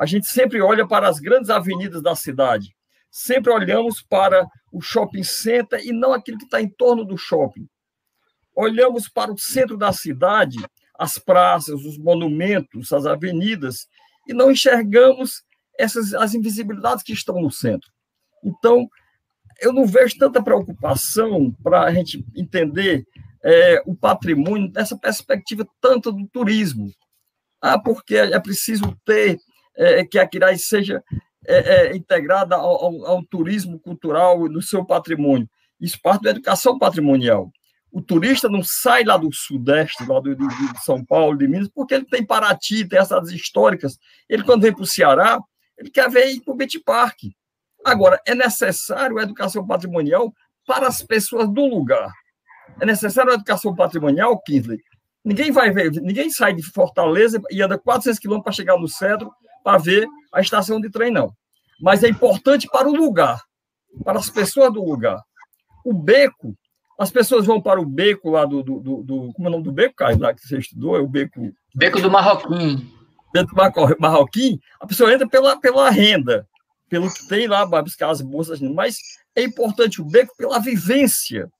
A 0.00 0.06
gente 0.06 0.26
sempre 0.26 0.60
olha 0.60 0.86
para 0.86 1.08
as 1.08 1.20
grandes 1.20 1.50
avenidas 1.50 2.02
da 2.02 2.16
cidade. 2.16 2.74
Sempre 3.10 3.52
olhamos 3.52 4.02
para 4.02 4.46
o 4.72 4.80
shopping 4.80 5.22
center 5.22 5.80
e 5.84 5.92
não 5.92 6.12
aquilo 6.12 6.38
que 6.38 6.44
está 6.44 6.60
em 6.60 6.68
torno 6.68 7.04
do 7.04 7.16
shopping 7.16 7.68
olhamos 8.54 9.08
para 9.08 9.32
o 9.32 9.38
centro 9.38 9.76
da 9.76 9.92
cidade, 9.92 10.58
as 10.98 11.18
praças, 11.18 11.84
os 11.84 11.98
monumentos, 11.98 12.92
as 12.92 13.06
avenidas, 13.06 13.88
e 14.26 14.32
não 14.32 14.50
enxergamos 14.50 15.42
essas 15.78 16.14
as 16.14 16.34
invisibilidades 16.34 17.02
que 17.02 17.12
estão 17.12 17.40
no 17.40 17.50
centro. 17.50 17.90
Então, 18.42 18.88
eu 19.60 19.72
não 19.72 19.86
vejo 19.86 20.16
tanta 20.18 20.42
preocupação 20.42 21.52
para 21.62 21.82
a 21.82 21.92
gente 21.92 22.24
entender 22.34 23.04
é, 23.42 23.82
o 23.86 23.94
patrimônio 23.94 24.70
nessa 24.72 24.96
perspectiva 24.96 25.66
tanto 25.80 26.12
do 26.12 26.26
turismo. 26.28 26.90
Ah, 27.60 27.78
porque 27.78 28.16
é 28.16 28.38
preciso 28.40 28.96
ter 29.04 29.38
é, 29.76 30.04
que 30.04 30.18
a 30.18 30.26
Quirais 30.26 30.66
seja 30.66 31.02
é, 31.46 31.56
é, 31.56 31.96
integrada 31.96 32.56
ao, 32.56 32.84
ao, 32.84 33.06
ao 33.06 33.24
turismo 33.24 33.78
cultural 33.78 34.48
no 34.48 34.62
seu 34.62 34.84
patrimônio. 34.84 35.48
Isso 35.80 35.98
parte 36.02 36.22
da 36.22 36.30
educação 36.30 36.78
patrimonial. 36.78 37.50
O 37.94 38.02
turista 38.02 38.48
não 38.48 38.60
sai 38.60 39.04
lá 39.04 39.16
do 39.16 39.32
Sudeste, 39.32 40.04
lá 40.04 40.18
do, 40.18 40.34
de 40.34 40.84
São 40.84 41.04
Paulo, 41.04 41.38
de 41.38 41.46
Minas, 41.46 41.68
porque 41.72 41.94
ele 41.94 42.04
tem 42.04 42.26
Paraty, 42.26 42.88
tem 42.88 42.98
essas 42.98 43.30
históricas. 43.30 43.96
Ele, 44.28 44.42
quando 44.42 44.62
vem 44.62 44.72
para 44.74 44.82
o 44.82 44.86
Ceará, 44.86 45.38
ele 45.78 45.88
quer 45.90 46.10
ver 46.10 46.26
ir 46.26 46.40
para 46.40 46.52
o 46.52 46.56
Beach 46.56 46.76
Park. 46.80 47.20
Agora, 47.84 48.20
é 48.26 48.34
necessário 48.34 49.16
a 49.16 49.22
educação 49.22 49.64
patrimonial 49.64 50.34
para 50.66 50.88
as 50.88 51.04
pessoas 51.04 51.48
do 51.48 51.64
lugar. 51.68 52.12
É 52.80 52.84
necessário 52.84 53.30
a 53.30 53.34
educação 53.34 53.72
patrimonial, 53.76 54.42
Kinsley. 54.42 54.80
Ninguém 55.24 55.52
vai 55.52 55.70
ver, 55.70 55.92
ninguém 55.92 56.30
sai 56.30 56.52
de 56.52 56.64
Fortaleza 56.64 57.40
e 57.48 57.62
anda 57.62 57.78
400 57.78 58.18
quilômetros 58.18 58.44
para 58.44 58.52
chegar 58.56 58.76
no 58.76 58.88
Cedro 58.88 59.30
para 59.62 59.78
ver 59.78 60.04
a 60.32 60.40
estação 60.40 60.80
de 60.80 60.90
trem, 60.90 61.12
não. 61.12 61.32
Mas 61.80 62.02
é 62.02 62.08
importante 62.08 62.66
para 62.66 62.88
o 62.88 62.92
lugar, 62.92 63.40
para 64.04 64.18
as 64.18 64.28
pessoas 64.28 64.72
do 64.72 64.82
lugar. 64.82 65.22
O 65.84 65.92
beco 65.92 66.56
as 66.98 67.10
pessoas 67.10 67.46
vão 67.46 67.60
para 67.60 67.80
o 67.80 67.86
beco 67.86 68.30
lá 68.30 68.44
do, 68.44 68.62
do, 68.62 68.80
do, 68.80 69.02
do 69.02 69.32
como 69.32 69.46
é 69.46 69.48
o 69.48 69.52
nome 69.52 69.64
do 69.64 69.72
beco, 69.72 69.96
Caio, 69.96 70.18
lá 70.18 70.32
que 70.32 70.40
você 70.46 70.58
estudou? 70.58 70.96
É 70.96 71.00
o 71.00 71.08
beco. 71.08 71.52
Beco 71.74 72.00
do 72.00 72.10
Marroquim. 72.10 72.90
Beco 73.32 73.54
do 73.54 73.96
Marroquim, 73.98 74.60
a 74.80 74.86
pessoa 74.86 75.12
entra 75.12 75.28
pela, 75.28 75.60
pela 75.60 75.90
renda, 75.90 76.46
pelo 76.88 77.12
que 77.12 77.26
tem 77.26 77.48
lá, 77.48 77.64
vai 77.64 77.82
buscar 77.82 78.10
as 78.10 78.20
bolsas, 78.20 78.60
mas 78.60 78.98
é 79.34 79.42
importante 79.42 80.00
o 80.00 80.04
beco 80.04 80.32
pela 80.36 80.60
vivência, 80.60 81.50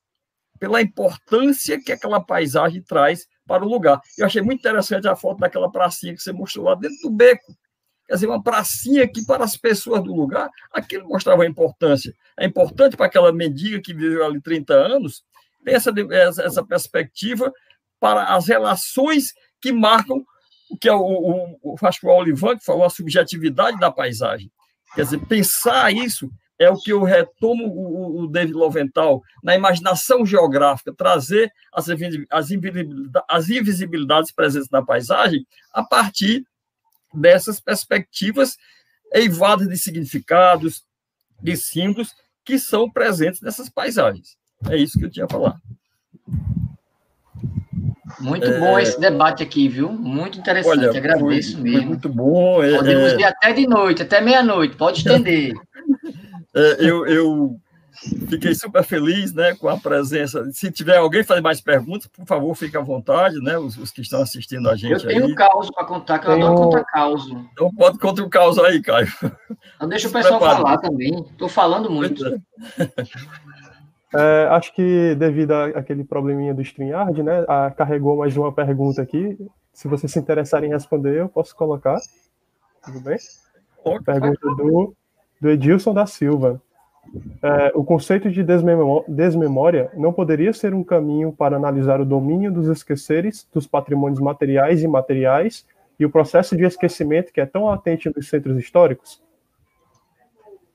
pela 0.61 0.81
importância 0.81 1.81
que 1.83 1.91
aquela 1.91 2.21
paisagem 2.21 2.81
traz 2.83 3.27
para 3.47 3.65
o 3.65 3.69
lugar. 3.69 4.01
Eu 4.17 4.27
achei 4.27 4.41
muito 4.41 4.61
interessante 4.61 5.09
a 5.09 5.17
foto 5.17 5.41
daquela 5.41 5.71
pracinha 5.71 6.15
que 6.15 6.23
você 6.23 6.33
mostrou 6.33 6.67
lá 6.67 6.75
dentro 6.77 6.97
do 7.03 7.11
beco. 7.11 7.53
Quer 8.07 8.15
dizer, 8.15 8.27
uma 8.27 8.43
pracinha 8.43 9.09
que 9.09 9.25
para 9.25 9.45
as 9.45 9.57
pessoas 9.57 10.03
do 10.03 10.15
lugar, 10.15 10.51
aquilo 10.73 11.09
mostrava 11.09 11.43
a 11.43 11.47
importância. 11.47 12.15
É 12.39 12.45
importante 12.45 12.97
para 12.97 13.07
aquela 13.07 13.33
mendiga 13.33 13.81
que 13.81 13.95
viveu 13.95 14.25
ali 14.25 14.41
30 14.41 14.75
anos, 14.75 15.25
ter 15.65 15.73
essa, 15.73 15.93
essa 16.43 16.65
perspectiva 16.65 17.53
para 17.99 18.35
as 18.35 18.47
relações 18.47 19.33
que 19.61 19.73
marcam 19.73 20.23
o 20.71 20.77
que 20.77 20.89
é 20.89 20.93
o, 20.93 21.01
o, 21.01 21.59
o, 21.63 21.77
acho 21.83 22.01
que 22.01 22.07
o 22.07 22.11
Olivan 22.11 22.57
que 22.57 22.65
falou, 22.65 22.85
a 22.85 22.91
subjetividade 22.91 23.79
da 23.79 23.91
paisagem. 23.91 24.51
Quer 24.95 25.05
dizer, 25.05 25.27
pensar 25.27 25.93
isso 25.93 26.31
é 26.59 26.71
o 26.71 26.77
que 26.77 26.93
eu 26.93 27.03
retomo 27.03 27.67
o, 27.67 28.23
o 28.23 28.27
David 28.27 28.55
Loventhal 28.55 29.23
na 29.43 29.55
imaginação 29.55 30.25
geográfica, 30.25 30.95
trazer 30.95 31.53
as, 31.73 31.89
as, 32.31 32.51
invisibilidades, 32.51 33.23
as 33.29 33.51
invisibilidades 33.51 34.33
presentes 34.33 34.71
na 34.71 34.85
paisagem 34.85 35.47
a 35.73 35.83
partir 35.83 36.45
dessas 37.15 37.61
perspectivas 37.61 38.57
eivadas 39.13 39.69
de 39.69 39.79
significados, 39.79 40.85
de 41.41 41.57
símbolos 41.57 42.13
que 42.45 42.59
são 42.59 42.91
presentes 42.91 43.41
nessas 43.41 43.69
paisagens. 43.69 44.37
É 44.69 44.77
isso 44.77 44.99
que 44.99 45.05
eu 45.05 45.11
tinha 45.11 45.27
a 45.27 45.29
falar. 45.29 45.57
Muito 48.21 48.47
é... 48.47 48.59
bom 48.59 48.79
esse 48.79 48.99
debate 48.99 49.43
aqui, 49.43 49.69
viu? 49.69 49.91
Muito 49.93 50.39
interessante, 50.39 50.79
Olha, 50.79 50.91
agradeço 50.91 51.53
foi, 51.53 51.63
mesmo. 51.63 51.79
Foi 51.79 51.87
muito 51.87 52.09
bom. 52.09 52.63
É, 52.63 52.77
Podemos 52.77 53.13
é... 53.13 53.17
ir 53.17 53.25
até 53.25 53.53
de 53.53 53.67
noite, 53.67 54.03
até 54.03 54.21
meia-noite, 54.21 54.77
pode 54.77 54.99
estender. 54.99 55.53
É, 56.57 56.77
eu, 56.79 57.05
eu 57.05 57.61
fiquei 58.29 58.55
super 58.55 58.83
feliz 58.83 59.33
né, 59.33 59.55
com 59.55 59.69
a 59.69 59.77
presença. 59.77 60.51
Se 60.53 60.71
tiver 60.71 60.97
alguém 60.97 61.23
fazer 61.23 61.41
mais 61.41 61.61
perguntas, 61.61 62.07
por 62.07 62.27
favor, 62.27 62.55
fique 62.55 62.77
à 62.77 62.81
vontade, 62.81 63.37
né? 63.41 63.59
Os, 63.59 63.77
os 63.77 63.91
que 63.91 64.01
estão 64.01 64.23
assistindo 64.23 64.69
a 64.69 64.77
gente. 64.77 64.93
Eu 64.93 65.09
tenho 65.09 65.25
aí. 65.25 65.33
um 65.33 65.35
caos 65.35 65.71
para 65.71 65.85
contar, 65.85 66.19
que 66.19 66.27
eu 66.27 66.35
tenho... 66.35 66.47
adoro 66.47 66.71
contar 66.71 66.85
caos. 66.85 67.27
Então 67.53 67.75
pode 67.75 67.99
contar 67.99 68.23
o 68.23 68.31
caos 68.31 68.59
aí, 68.59 68.83
Caio. 68.83 69.09
Então 69.77 69.89
deixa 69.89 70.09
o 70.09 70.13
pessoal 70.13 70.39
Prepara. 70.39 70.63
falar 70.63 70.79
também. 70.79 71.21
Estou 71.31 71.49
falando 71.49 71.91
muito. 71.91 72.25
É, 74.17 74.47
acho 74.53 74.73
que 74.73 75.17
devido 75.17 75.51
àquele 75.51 76.05
probleminha 76.05 76.55
do 76.55 76.63
StreamYard, 76.63 77.21
né, 77.21 77.45
a, 77.49 77.69
carregou 77.73 78.19
mais 78.19 78.37
uma 78.37 78.53
pergunta 78.53 79.03
aqui. 79.03 79.37
Se 79.73 79.89
vocês 79.89 80.13
se 80.13 80.21
interessarem 80.21 80.71
em 80.71 80.73
responder, 80.73 81.19
eu 81.19 81.29
posso 81.29 81.55
colocar. 81.57 81.99
Tudo 82.85 83.01
bem? 83.01 83.19
Pergunta 84.05 84.49
do, 84.57 84.95
do 85.41 85.51
Edilson 85.51 85.93
da 85.93 86.07
Silva. 86.07 86.63
É, 87.43 87.73
o 87.75 87.85
conceito 87.85 88.31
de 88.31 88.43
desmemória 88.43 89.91
não 89.95 90.13
poderia 90.13 90.53
ser 90.53 90.75
um 90.75 90.83
caminho 90.83 91.33
para 91.33 91.57
analisar 91.57 92.01
o 92.01 92.05
domínio 92.05 92.53
dos 92.53 92.69
esqueceres 92.69 93.47
dos 93.53 93.67
patrimônios 93.67 94.21
materiais 94.21 94.83
e 94.83 94.85
imateriais 94.85 95.65
e 95.99 96.05
o 96.05 96.11
processo 96.11 96.57
de 96.57 96.65
esquecimento 96.65 97.33
que 97.33 97.41
é 97.41 97.47
tão 97.47 97.67
latente 97.67 98.11
nos 98.15 98.29
centros 98.29 98.59
históricos? 98.59 99.23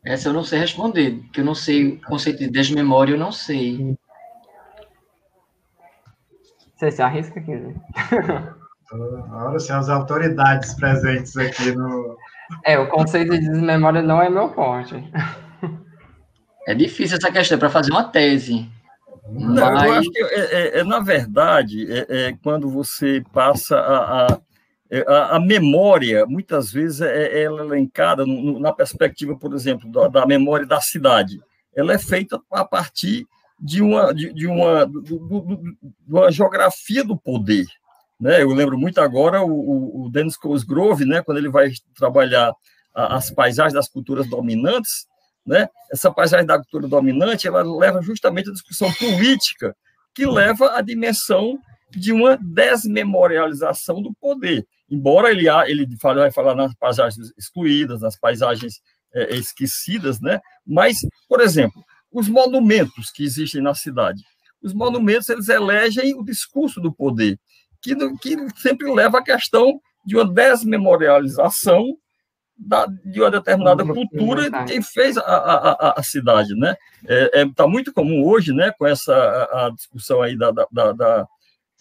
Essa 0.06 0.30
eu 0.30 0.34
não 0.34 0.43
sei 0.43 0.60
responder, 0.60 1.19
porque 1.23 1.41
eu 1.41 1.45
não 1.45 1.56
sei 1.56 1.89
o 1.89 2.01
conceito 2.01 2.39
de 2.39 2.49
desmemória, 2.49 3.14
eu 3.14 3.19
não 3.19 3.31
sei. 3.31 3.97
Você 6.76 6.91
se 6.91 7.01
arrisca 7.01 7.39
aqui, 7.39 7.53
né? 7.53 7.76
Olha, 9.31 9.60
são 9.60 9.77
as 9.77 9.89
autoridades 9.89 10.73
presentes 10.73 11.35
aqui 11.38 11.76
no. 11.76 12.18
É, 12.64 12.80
o 12.80 12.88
conceito 12.88 13.31
de 13.31 13.39
desmemória 13.39 14.01
não 14.01 14.22
é 14.22 14.30
meu 14.30 14.51
forte. 14.53 14.95
É 16.68 16.73
difícil 16.73 17.18
essa 17.18 17.31
questão 17.31 17.57
para 17.57 17.69
fazer 17.69 17.91
uma 17.91 18.03
tese. 18.03 18.68
Não, 19.31 19.73
mas... 19.73 19.86
eu 19.86 19.94
acho 19.94 20.11
que, 20.11 20.23
é, 20.23 20.40
é, 20.40 20.80
é 20.80 20.84
na 20.84 20.99
verdade, 20.99 21.91
é, 21.91 22.06
é, 22.10 22.38
quando 22.44 22.69
você 22.69 23.23
passa 23.31 23.77
a, 23.77 24.26
a 24.26 24.40
é, 24.91 25.06
a, 25.07 25.36
a, 25.36 25.40
memória, 25.40 26.26
muitas 26.26 26.72
vezes, 26.72 27.02
é, 27.02 27.41
é 27.41 27.44
elencada 27.44 28.26
no, 28.26 28.60
na 28.60 28.73
perspectiva, 28.73 29.36
por 29.36 29.53
exemplo, 29.53 29.90
da, 29.91 30.07
da, 30.07 30.26
memória 30.26 30.65
da 30.65 30.81
cidade. 30.81 31.40
Ela 31.76 31.94
é 31.94 31.99
feita 31.99 32.41
a 32.52 32.65
partir 32.65 33.27
de 33.60 33.84
uma, 33.84 34.11
de, 34.11 34.34
de 34.34 34.48
uma, 34.48 34.86
do, 34.86 35.02
do, 35.02 35.19
do, 35.19 35.57
de 35.77 36.11
uma 36.11 36.31
geografia 36.31 37.03
do 37.03 37.15
poder. 37.15 37.68
Né? 38.19 38.41
Eu 38.41 38.49
lembro 38.49 38.80
muito 38.80 38.99
agora 38.99 39.44
o, 39.44 40.06
o 40.06 40.10
Dennis 40.10 40.36
Cosgrove, 40.36 41.06
né, 41.06 41.22
quando 41.22 41.38
ele 41.38 41.49
vai 41.49 41.72
trabalhar 41.95 42.52
as 42.94 43.30
paisagens 43.30 43.73
das 43.73 43.88
culturas 43.88 44.27
dominantes, 44.27 45.07
né? 45.50 45.68
essa 45.92 46.12
paisagem 46.12 46.46
da 46.46 46.58
cultura 46.58 46.88
dominante 46.88 47.48
ela 47.48 47.64
leva 47.64 48.02
justamente 48.02 48.50
a 48.50 48.54
discussão 48.54 48.92
política, 48.94 49.76
que 50.14 50.26
leva 50.26 50.78
à 50.78 50.82
dimensão 50.82 51.58
de 51.92 52.12
uma 52.14 52.38
desmemorialização 52.38 54.02
do 54.02 54.14
poder 54.22 54.66
embora 54.90 55.30
ele, 55.32 55.48
ele 55.68 55.88
vai 56.02 56.32
falar 56.32 56.56
nas 56.56 56.74
paisagens 56.76 57.32
excluídas, 57.38 58.02
nas 58.02 58.18
paisagens 58.18 58.82
é, 59.14 59.36
esquecidas, 59.36 60.20
né? 60.20 60.40
Mas, 60.66 60.98
por 61.28 61.42
exemplo, 61.42 61.84
os 62.12 62.28
monumentos 62.28 63.12
que 63.12 63.24
existem 63.24 63.62
na 63.62 63.76
cidade, 63.76 64.22
os 64.62 64.74
monumentos 64.74 65.30
eles 65.30 65.48
elegem 65.48 66.16
o 66.16 66.24
discurso 66.24 66.82
do 66.82 66.92
poder, 66.92 67.40
que, 67.82 67.96
que 68.18 68.36
sempre 68.58 68.92
leva 68.92 69.20
à 69.20 69.24
questão 69.24 69.80
de 70.06 70.16
uma 70.16 70.26
desmemorialização 70.26 71.96
da, 72.60 72.86
de 72.86 73.22
uma 73.22 73.31
determinada 73.31 73.86
cultura 73.86 74.49
de 74.49 74.65
quem 74.65 74.81
fez 74.81 75.18
a, 75.18 75.22
a, 75.22 75.94
a, 75.98 76.03
cidade, 76.03 76.53
né? 76.56 76.76
Está 77.03 77.14
é, 77.14 77.41
é, 77.41 77.49
tá 77.56 77.68
muito 77.68 77.94
comum 77.94 78.26
hoje, 78.26 78.53
né, 78.53 78.72
com 78.77 78.86
essa 78.86 79.14
a, 79.15 79.68
a 79.68 79.69
discussão 79.69 80.22
aí 80.22 80.38
da, 80.38 80.52
da, 80.52 80.91
da 80.91 81.27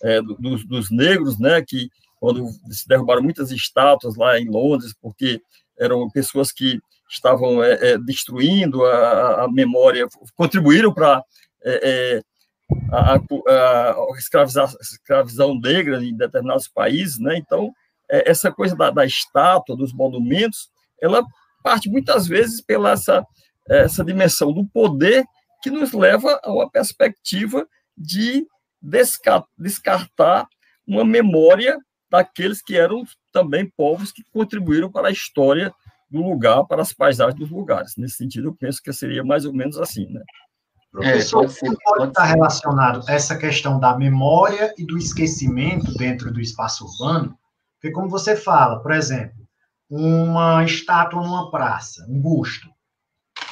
é, 0.03 0.23
dos, 0.23 0.65
dos 0.65 0.91
negros, 0.91 1.39
né, 1.39 1.61
que 1.63 1.91
quando 2.21 2.47
se 2.71 2.87
derrubaram 2.87 3.23
muitas 3.23 3.51
estátuas 3.51 4.17
lá 4.17 4.39
em 4.39 4.49
Londres, 4.49 4.95
porque 5.01 5.41
eram 5.79 6.09
pessoas 6.11 6.53
que 6.53 6.81
estavam 7.11 7.63
é, 7.63 7.73
é, 7.73 7.99
destruindo 7.99 8.85
a, 8.85 9.45
a, 9.45 9.51
memória, 9.51 10.07
contribuíram 10.37 10.93
para 10.93 11.23
é, 11.65 11.91
é, 11.91 12.23
a, 12.93 13.15
a, 13.15 13.93
a 13.93 14.19
escravização 14.19 15.59
negra 15.59 16.05
em 16.05 16.17
determinados 16.17 16.69
países, 16.69 17.19
né? 17.19 17.37
Então, 17.37 17.73
essa 18.09 18.51
coisa 18.51 18.75
da, 18.75 18.91
da, 18.91 19.05
estátua, 19.05 19.77
dos 19.77 19.93
monumentos, 19.93 20.71
ela 21.01 21.25
parte 21.63 21.91
muitas 21.91 22.27
vezes 22.27 22.61
pela 22.61 22.93
essa, 22.93 23.25
essa 23.69 24.05
dimensão 24.05 24.53
do 24.53 24.67
poder 24.67 25.25
que 25.63 25.71
nos 25.71 25.93
leva 25.93 26.41
a 26.43 26.53
uma 26.53 26.71
perspectiva 26.71 27.67
de 27.97 28.47
descartar 29.57 30.47
uma 30.87 31.05
memória 31.05 31.77
daqueles 32.11 32.63
que 32.63 32.77
eram 32.77 33.03
também 33.33 33.71
povos 33.77 34.13
que 34.13 34.23
contribuíram 34.33 34.91
para 34.91 35.09
a 35.09 35.13
história 35.13 35.73
do 36.11 36.23
lugar, 36.23 36.65
para 36.65 36.81
as 36.81 36.93
paisagens 36.93 37.39
dos 37.39 37.51
lugares. 37.51 37.93
Nesse 37.99 38.17
sentido, 38.17 38.49
eu 38.49 38.55
penso 38.55 38.83
que 38.83 38.93
seria 38.93 39.23
mais 39.23 39.45
ou 39.45 39.53
menos 39.53 39.79
assim, 39.79 40.07
né? 40.11 40.23
Professor, 40.91 41.45
é, 41.45 41.49
pode, 41.49 41.77
pode 41.85 42.09
estar 42.09 42.25
relacionado 42.25 43.05
essa 43.09 43.37
questão 43.37 43.79
da 43.79 43.97
memória 43.97 44.75
e 44.79 44.87
do 44.87 44.97
esquecimento 44.97 45.93
dentro 45.95 46.33
do 46.33 46.41
espaço 46.41 46.87
urbano? 46.87 47.37
Porque, 47.81 47.93
como 47.93 48.09
você 48.09 48.35
fala, 48.35 48.81
por 48.83 48.93
exemplo, 48.93 49.39
uma 49.89 50.65
estátua 50.65 51.23
numa 51.23 51.51
praça, 51.51 52.05
um 52.09 52.21
busto. 52.21 52.69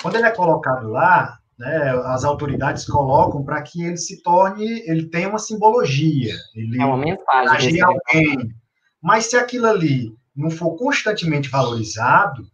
Quando 0.03 0.17
ele 0.17 0.27
é 0.27 0.31
colocado 0.31 0.89
lá, 0.89 1.39
né, 1.59 1.91
as 2.07 2.25
autoridades 2.25 2.85
colocam 2.85 3.43
para 3.45 3.63
que 3.63 3.83
ele 3.83 3.97
se 3.97 4.23
torne, 4.23 4.83
ele 4.87 5.09
tenha 5.09 5.29
uma 5.29 5.39
simbologia, 5.39 6.35
ele 6.55 6.81
é 6.81 6.85
uma 6.85 6.99
mensagem. 6.99 7.81
alguém. 7.81 8.55
Mas 9.03 9.27
se 9.27 9.37
aquilo 9.37 9.67
ali 9.67 10.15
não 10.35 10.51
for 10.51 10.77
constantemente 10.77 11.49
valorizado, 11.49 12.47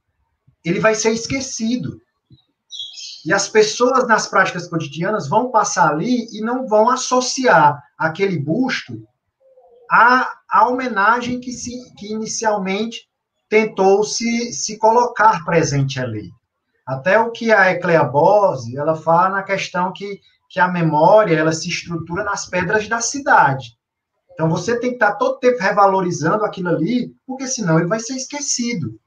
ele 0.64 0.78
vai 0.78 0.94
ser 0.94 1.10
esquecido. 1.10 2.00
E 3.24 3.32
as 3.32 3.48
pessoas 3.48 4.06
nas 4.06 4.26
práticas 4.26 4.68
cotidianas 4.68 5.28
vão 5.28 5.50
passar 5.50 5.90
ali 5.90 6.26
e 6.32 6.40
não 6.40 6.66
vão 6.66 6.90
associar 6.90 7.82
aquele 7.96 8.38
busto 8.38 9.06
à, 9.92 10.32
à 10.48 10.68
homenagem 10.68 11.38
que, 11.38 11.52
se, 11.52 11.70
que 11.98 12.10
inicialmente 12.10 13.06
tentou 13.46 14.02
se, 14.02 14.50
se 14.50 14.78
colocar 14.78 15.44
presente 15.44 16.00
ali. 16.00 16.30
Até 16.86 17.18
o 17.18 17.30
que 17.30 17.52
a 17.52 17.70
Eclea 17.70 18.02
Bose, 18.02 18.74
ela 18.74 18.96
fala 18.96 19.28
na 19.28 19.42
questão 19.42 19.92
que, 19.92 20.18
que 20.48 20.58
a 20.58 20.66
memória, 20.66 21.36
ela 21.36 21.52
se 21.52 21.68
estrutura 21.68 22.24
nas 22.24 22.46
pedras 22.46 22.88
da 22.88 23.02
cidade. 23.02 23.76
Então, 24.32 24.48
você 24.48 24.80
tem 24.80 24.90
que 24.90 24.96
estar 24.96 25.12
todo 25.16 25.38
tempo 25.38 25.62
revalorizando 25.62 26.42
aquilo 26.42 26.70
ali, 26.70 27.14
porque 27.26 27.46
senão 27.46 27.78
ele 27.78 27.86
vai 27.86 28.00
ser 28.00 28.14
esquecido. 28.14 28.98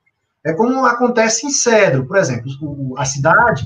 É 0.45 0.53
como 0.53 0.85
acontece 0.85 1.47
em 1.47 1.49
Cedro, 1.49 2.05
por 2.05 2.17
exemplo, 2.17 2.47
a 2.95 3.05
cidade 3.05 3.65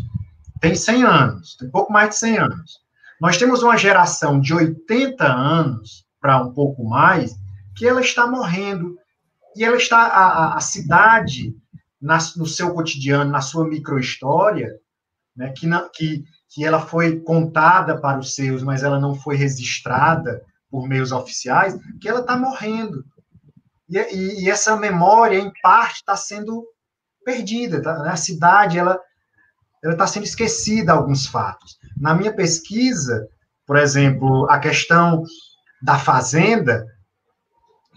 tem 0.61 0.73
100 0.73 1.03
anos, 1.03 1.57
tem 1.57 1.69
pouco 1.69 1.91
mais 1.91 2.11
de 2.11 2.15
100 2.15 2.37
anos. 2.37 2.79
Nós 3.19 3.37
temos 3.37 3.61
uma 3.61 3.75
geração 3.75 4.39
de 4.39 4.53
80 4.53 5.25
anos 5.25 6.07
para 6.19 6.41
um 6.41 6.53
pouco 6.53 6.83
mais, 6.83 7.35
que 7.75 7.87
ela 7.87 8.01
está 8.01 8.27
morrendo, 8.27 8.97
e 9.55 9.63
ela 9.63 9.77
está, 9.77 9.97
a, 9.97 10.57
a 10.57 10.59
cidade 10.59 11.55
na, 12.01 12.17
no 12.35 12.45
seu 12.45 12.73
cotidiano, 12.73 13.31
na 13.31 13.41
sua 13.41 13.67
microhistória, 13.67 14.75
né, 15.35 15.53
que, 15.55 15.65
na, 15.65 15.89
que, 15.89 16.23
que 16.49 16.65
ela 16.65 16.79
foi 16.79 17.19
contada 17.19 17.99
para 17.99 18.19
os 18.19 18.35
seus, 18.35 18.63
mas 18.63 18.83
ela 18.83 18.99
não 18.99 19.15
foi 19.15 19.35
registrada 19.35 20.41
por 20.69 20.87
meios 20.87 21.11
oficiais, 21.11 21.77
que 21.99 22.07
ela 22.07 22.21
está 22.21 22.37
morrendo. 22.37 23.03
E, 23.89 23.97
e, 23.97 24.43
e, 24.43 24.49
essa 24.49 24.75
memória, 24.75 25.37
em 25.37 25.51
parte, 25.61 25.95
está 25.95 26.15
sendo 26.15 26.65
perdida. 27.25 27.81
Tá? 27.81 28.11
A 28.11 28.15
cidade 28.15 28.77
ela 28.77 28.99
está 29.83 30.05
sendo 30.05 30.25
esquecida 30.25 30.93
alguns 30.93 31.25
fatos. 31.25 31.79
Na 31.97 32.13
minha 32.13 32.33
pesquisa, 32.33 33.27
por 33.65 33.77
exemplo, 33.77 34.49
a 34.49 34.59
questão 34.59 35.23
da 35.81 35.97
fazenda, 35.97 36.85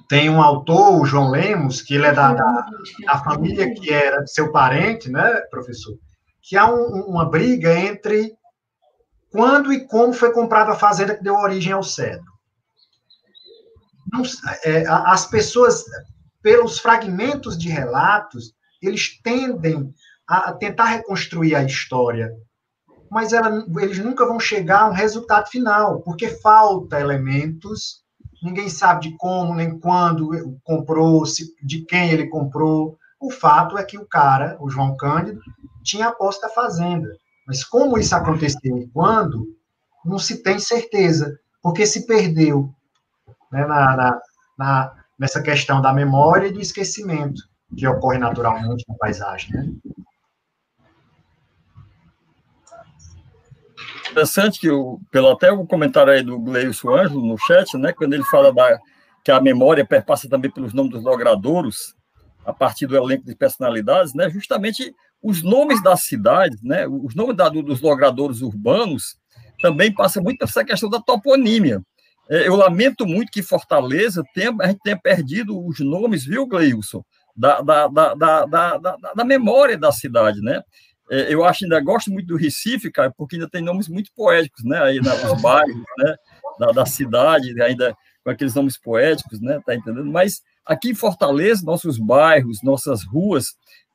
tem 0.08 0.28
um 0.28 0.42
autor, 0.42 1.00
o 1.00 1.06
João 1.06 1.30
Lemos, 1.30 1.80
que 1.80 1.94
ele 1.94 2.06
é 2.06 2.12
da, 2.12 2.34
da, 2.34 2.66
da 3.06 3.18
família 3.24 3.72
que 3.74 3.90
era 3.90 4.26
seu 4.26 4.52
parente, 4.52 5.10
né, 5.10 5.40
professor? 5.50 5.96
Que 6.42 6.56
há 6.56 6.66
um, 6.70 7.06
uma 7.06 7.28
briga 7.28 7.74
entre 7.74 8.36
quando 9.30 9.72
e 9.72 9.86
como 9.86 10.12
foi 10.12 10.32
comprada 10.32 10.72
a 10.72 10.76
fazenda 10.76 11.16
que 11.16 11.22
deu 11.22 11.34
origem 11.34 11.72
ao 11.72 11.82
cedro. 11.82 12.30
Não, 14.12 14.22
é, 14.64 14.84
as 14.86 15.24
pessoas, 15.24 15.82
pelos 16.42 16.78
fragmentos 16.78 17.56
de 17.56 17.70
relatos, 17.70 18.52
eles 18.82 19.18
tendem 19.22 19.94
a 20.28 20.52
tentar 20.52 20.84
reconstruir 20.84 21.54
a 21.54 21.64
história, 21.64 22.30
mas 23.12 23.32
ela, 23.32 23.64
eles 23.78 23.98
nunca 23.98 24.26
vão 24.26 24.40
chegar 24.40 24.82
a 24.82 24.88
um 24.88 24.92
resultado 24.92 25.48
final, 25.48 26.00
porque 26.00 26.28
falta 26.28 26.98
elementos 26.98 28.02
ninguém 28.42 28.68
sabe 28.68 29.02
de 29.02 29.16
como, 29.16 29.54
nem 29.54 29.78
quando 29.78 30.58
comprou, 30.64 31.24
se, 31.24 31.54
de 31.62 31.82
quem 31.82 32.10
ele 32.10 32.26
comprou. 32.26 32.98
O 33.20 33.30
fato 33.30 33.78
é 33.78 33.84
que 33.84 33.96
o 33.96 34.06
cara, 34.06 34.56
o 34.60 34.68
João 34.68 34.96
Cândido, 34.96 35.40
tinha 35.82 36.08
a 36.08 36.12
posse 36.12 36.40
da 36.40 36.48
fazenda. 36.48 37.08
Mas 37.46 37.62
como 37.62 37.98
isso 37.98 38.16
aconteceu 38.16 38.78
e 38.78 38.88
quando, 38.88 39.46
não 40.04 40.18
se 40.18 40.42
tem 40.42 40.58
certeza, 40.58 41.38
porque 41.62 41.86
se 41.86 42.06
perdeu 42.06 42.74
né, 43.50 43.64
na, 43.64 43.96
na, 43.96 44.20
na, 44.58 44.92
nessa 45.18 45.40
questão 45.40 45.80
da 45.80 45.92
memória 45.92 46.48
e 46.48 46.52
do 46.52 46.60
esquecimento, 46.60 47.42
que 47.76 47.86
ocorre 47.86 48.18
naturalmente 48.18 48.84
na 48.88 48.96
paisagem. 48.96 49.52
Né? 49.52 49.72
Interessante 54.12 54.60
que, 54.60 54.70
o, 54.70 55.00
pelo 55.10 55.30
até 55.30 55.50
o 55.50 55.66
comentário 55.66 56.12
aí 56.12 56.22
do 56.22 56.38
Gleison 56.38 56.94
Ângelo 56.94 57.26
no 57.26 57.38
chat, 57.38 57.78
né, 57.78 57.94
quando 57.94 58.12
ele 58.12 58.24
fala 58.24 58.52
da, 58.52 58.78
que 59.24 59.30
a 59.30 59.40
memória 59.40 59.86
perpassa 59.86 60.28
também 60.28 60.50
pelos 60.50 60.74
nomes 60.74 60.92
dos 60.92 61.02
logradouros, 61.02 61.94
a 62.44 62.52
partir 62.52 62.86
do 62.86 62.94
elenco 62.94 63.24
de 63.24 63.34
personalidades, 63.34 64.12
né, 64.12 64.28
justamente 64.28 64.94
os 65.22 65.42
nomes 65.42 65.82
das 65.82 66.02
cidades, 66.02 66.62
né, 66.62 66.86
os 66.86 67.14
nomes 67.14 67.34
da, 67.34 67.48
dos 67.48 67.80
logradouros 67.80 68.42
urbanos, 68.42 69.16
também 69.62 69.94
passa 69.94 70.20
muito 70.20 70.38
por 70.38 70.44
essa 70.44 70.62
questão 70.62 70.90
da 70.90 71.00
toponímia. 71.00 71.80
É, 72.28 72.46
eu 72.46 72.54
lamento 72.54 73.06
muito 73.06 73.32
que 73.32 73.42
Fortaleza 73.42 74.22
tenha, 74.34 74.54
a 74.60 74.66
gente 74.66 74.80
tenha 74.82 74.98
perdido 74.98 75.58
os 75.66 75.80
nomes, 75.80 76.26
viu, 76.26 76.46
Gleilson? 76.46 77.02
Da, 77.34 77.62
da, 77.62 77.88
da, 77.88 78.14
da, 78.14 78.44
da, 78.44 78.96
da, 79.16 79.24
memória 79.24 79.78
da 79.78 79.90
cidade, 79.90 80.42
né? 80.42 80.62
É, 81.12 81.30
eu 81.30 81.44
acho 81.44 81.64
ainda 81.66 81.78
gosto 81.78 82.10
muito 82.10 82.28
do 82.28 82.38
Recife, 82.38 82.90
cara, 82.90 83.12
porque 83.14 83.36
ainda 83.36 83.46
tem 83.46 83.60
nomes 83.60 83.86
muito 83.86 84.10
poéticos, 84.16 84.64
né? 84.64 84.82
Aí 84.82 84.98
nos 84.98 85.42
bairros, 85.42 85.82
né? 85.98 86.16
Da, 86.58 86.72
da 86.72 86.86
cidade, 86.86 87.60
ainda 87.60 87.94
com 88.24 88.30
aqueles 88.30 88.54
nomes 88.54 88.78
poéticos, 88.80 89.38
né? 89.38 89.60
Tá 89.66 89.74
entendendo? 89.74 90.10
Mas 90.10 90.40
aqui 90.64 90.88
em 90.88 90.94
Fortaleza, 90.94 91.66
nossos 91.66 91.98
bairros, 91.98 92.62
nossas 92.62 93.04
ruas 93.04 93.48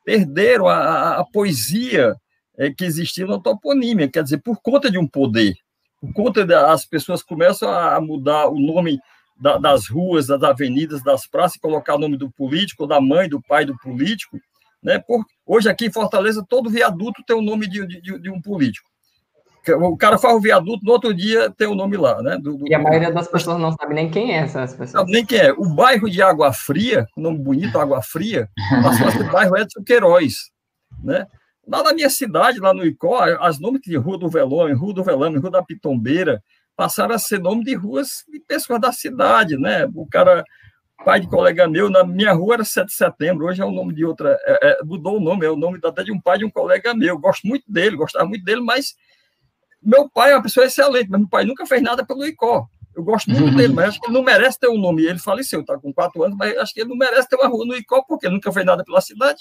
perderam 0.05 0.67
a, 0.67 0.77
a, 0.77 1.19
a 1.21 1.25
poesia 1.25 2.15
é, 2.55 2.71
que 2.71 2.85
existia 2.85 3.25
na 3.25 3.39
toponímia, 3.39 4.07
quer 4.07 4.21
dizer, 4.21 4.37
por 4.37 4.61
conta 4.61 4.91
de 4.91 4.99
um 4.99 5.07
poder, 5.07 5.55
por 5.99 6.13
conta 6.13 6.45
das 6.45 6.85
pessoas 6.85 7.23
começam 7.23 7.67
a 7.67 7.99
mudar 7.99 8.47
o 8.47 8.59
nome 8.59 8.99
da, 9.41 9.57
das 9.57 9.87
ruas, 9.87 10.27
das 10.27 10.43
avenidas, 10.43 11.03
das 11.03 11.25
praças, 11.25 11.57
colocar 11.57 11.95
o 11.95 11.99
nome 11.99 12.15
do 12.15 12.29
político, 12.29 12.85
da 12.85 13.01
mãe, 13.01 13.27
do 13.27 13.41
pai 13.41 13.65
do 13.65 13.75
político, 13.79 14.39
né? 14.83 15.01
Hoje 15.45 15.69
aqui 15.69 15.85
em 15.85 15.91
Fortaleza 15.91 16.45
todo 16.47 16.69
viaduto 16.69 17.23
tem 17.25 17.35
o 17.35 17.41
nome 17.41 17.67
de, 17.67 17.85
de, 17.87 18.19
de 18.19 18.29
um 18.29 18.41
político. 18.41 18.87
O 19.81 19.97
cara 19.97 20.17
faz 20.17 20.33
o 20.33 20.39
viaduto, 20.39 20.85
no 20.85 20.93
outro 20.93 21.13
dia 21.13 21.49
tem 21.51 21.67
o 21.67 21.75
nome 21.75 21.97
lá, 21.97 22.21
né? 22.21 22.37
Do, 22.37 22.57
do, 22.57 22.67
e 22.69 22.73
a 22.73 22.79
maioria 22.79 23.11
das 23.11 23.27
pessoas 23.27 23.59
não 23.59 23.73
sabe 23.73 23.93
nem 23.93 24.09
quem 24.09 24.33
é 24.33 24.37
essas 24.37 24.73
pessoas. 24.73 25.05
nem 25.07 25.25
quem 25.25 25.39
é. 25.39 25.51
O 25.51 25.65
bairro 25.65 26.09
de 26.09 26.21
Água 26.21 26.53
Fria, 26.53 27.05
nome 27.17 27.37
bonito, 27.39 27.77
Água 27.77 28.01
Fria, 28.01 28.47
passou 28.81 29.07
a 29.07 29.11
ser 29.11 29.27
o 29.27 29.31
bairro 29.31 29.57
Edson 29.57 29.83
Queiroz, 29.83 30.35
né? 31.03 31.27
Lá 31.67 31.83
na 31.83 31.93
minha 31.93 32.09
cidade, 32.09 32.59
lá 32.59 32.73
no 32.73 32.85
Icó, 32.85 33.21
as 33.41 33.59
nomes 33.59 33.81
de 33.81 33.97
Rua 33.97 34.17
do 34.17 34.29
Velome, 34.29 34.71
Rua 34.73 34.93
do 34.93 35.03
Velame, 35.03 35.37
Rua 35.37 35.51
da 35.51 35.61
Pitombeira, 35.63 36.41
passaram 36.77 37.13
a 37.13 37.19
ser 37.19 37.39
nome 37.39 37.65
de 37.65 37.75
ruas 37.75 38.23
de 38.31 38.39
pessoas 38.39 38.79
da 38.79 38.93
cidade, 38.93 39.57
né? 39.57 39.85
O 39.93 40.07
cara, 40.07 40.45
pai 41.03 41.19
de 41.19 41.27
colega 41.27 41.67
meu, 41.67 41.89
na 41.89 42.03
minha 42.03 42.33
rua 42.33 42.55
era 42.55 42.65
7 42.65 42.87
de 42.87 42.93
setembro, 42.93 43.45
hoje 43.45 43.61
é 43.61 43.65
o 43.65 43.71
nome 43.71 43.93
de 43.93 44.03
outra, 44.03 44.37
é, 44.45 44.69
é, 44.69 44.83
mudou 44.83 45.17
o 45.17 45.19
nome, 45.19 45.45
é 45.45 45.49
o 45.49 45.55
nome 45.55 45.79
até 45.83 46.03
de 46.03 46.11
um 46.11 46.19
pai 46.19 46.37
de 46.37 46.45
um 46.45 46.49
colega 46.49 46.93
meu. 46.93 47.17
Gosto 47.17 47.47
muito 47.47 47.71
dele, 47.71 47.95
gostava 47.95 48.25
muito 48.25 48.43
dele, 48.43 48.61
mas 48.61 48.95
meu 49.81 50.09
pai 50.09 50.31
é 50.31 50.35
uma 50.35 50.43
pessoa 50.43 50.65
excelente, 50.65 51.09
mas 51.09 51.19
meu 51.19 51.29
pai 51.29 51.45
nunca 51.45 51.65
fez 51.65 51.81
nada 51.81 52.05
pelo 52.05 52.25
Icó. 52.25 52.67
Eu 52.95 53.03
gosto 53.03 53.29
muito 53.29 53.55
dele, 53.55 53.73
mas 53.73 53.89
acho 53.89 53.99
que 53.99 54.07
ele 54.07 54.13
não 54.13 54.23
merece 54.23 54.59
ter 54.59 54.67
um 54.67 54.77
nome. 54.77 55.05
Ele 55.05 55.19
faleceu, 55.19 55.61
está 55.61 55.77
com 55.77 55.93
quatro 55.93 56.23
anos, 56.23 56.35
mas 56.35 56.57
acho 56.57 56.73
que 56.73 56.81
ele 56.81 56.89
não 56.89 56.97
merece 56.97 57.29
ter 57.29 57.35
uma 57.35 57.47
rua 57.47 57.63
no 57.63 57.75
Icó, 57.75 58.01
porque 58.01 58.27
nunca 58.27 58.51
fez 58.51 58.65
nada 58.65 58.83
pela 58.83 58.99
cidade. 59.01 59.39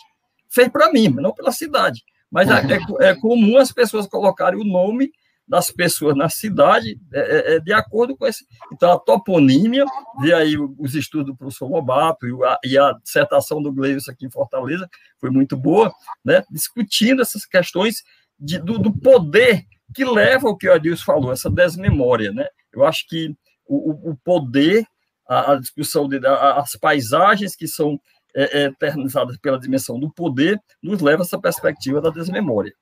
Fez 0.48 0.68
para 0.68 0.92
mim, 0.92 1.08
mas 1.08 1.22
não 1.22 1.32
pela 1.32 1.50
cidade. 1.50 2.04
Mas 2.30 2.50
é, 2.50 2.52
é, 2.52 3.08
é, 3.08 3.14
comum 3.14 3.56
as 3.56 3.72
pessoas 3.72 4.06
colocarem 4.06 4.60
o 4.60 4.64
nome 4.64 5.10
das 5.48 5.70
pessoas 5.70 6.16
na 6.16 6.28
cidade 6.28 6.98
é, 7.12 7.20
é, 7.20 7.56
é 7.56 7.60
de 7.60 7.72
acordo 7.72 8.16
com 8.16 8.26
esse. 8.26 8.44
Então, 8.72 8.92
a 8.92 8.98
toponímia, 8.98 9.84
vê 10.20 10.34
aí 10.34 10.56
os 10.58 10.94
estudos 10.94 11.26
do 11.26 11.36
professor 11.36 11.70
Lobato 11.70 12.26
e 12.26 12.44
a, 12.44 12.58
e 12.64 12.78
a 12.78 12.92
dissertação 13.02 13.62
do 13.62 13.72
Gleison 13.72 14.10
aqui 14.10 14.26
em 14.26 14.30
Fortaleza, 14.30 14.88
foi 15.20 15.30
muito 15.30 15.56
boa, 15.56 15.92
né, 16.24 16.42
discutindo 16.50 17.22
essas 17.22 17.46
questões 17.46 18.02
de, 18.38 18.58
do, 18.58 18.78
do, 18.78 18.92
poder 18.92 19.64
que 19.94 20.04
leva 20.04 20.48
ao 20.48 20.56
que 20.56 20.68
o 20.68 20.72
Adilson 20.72 21.04
falou, 21.04 21.32
essa 21.32 21.48
desmemória. 21.48 22.32
Né? 22.32 22.46
Eu 22.72 22.84
acho 22.84 23.06
que 23.08 23.34
o, 23.66 24.10
o 24.10 24.16
poder, 24.16 24.84
a, 25.28 25.52
a 25.52 25.56
discussão, 25.56 26.08
de, 26.08 26.24
a, 26.26 26.60
as 26.60 26.72
paisagens 26.72 27.54
que 27.54 27.66
são 27.66 27.98
é, 28.34 28.62
é, 28.62 28.64
eternizadas 28.64 29.36
pela 29.38 29.58
dimensão 29.58 29.98
do 29.98 30.12
poder, 30.12 30.60
nos 30.82 31.00
leva 31.00 31.22
a 31.22 31.24
essa 31.24 31.40
perspectiva 31.40 32.00
da 32.00 32.10
desmemória. 32.10 32.74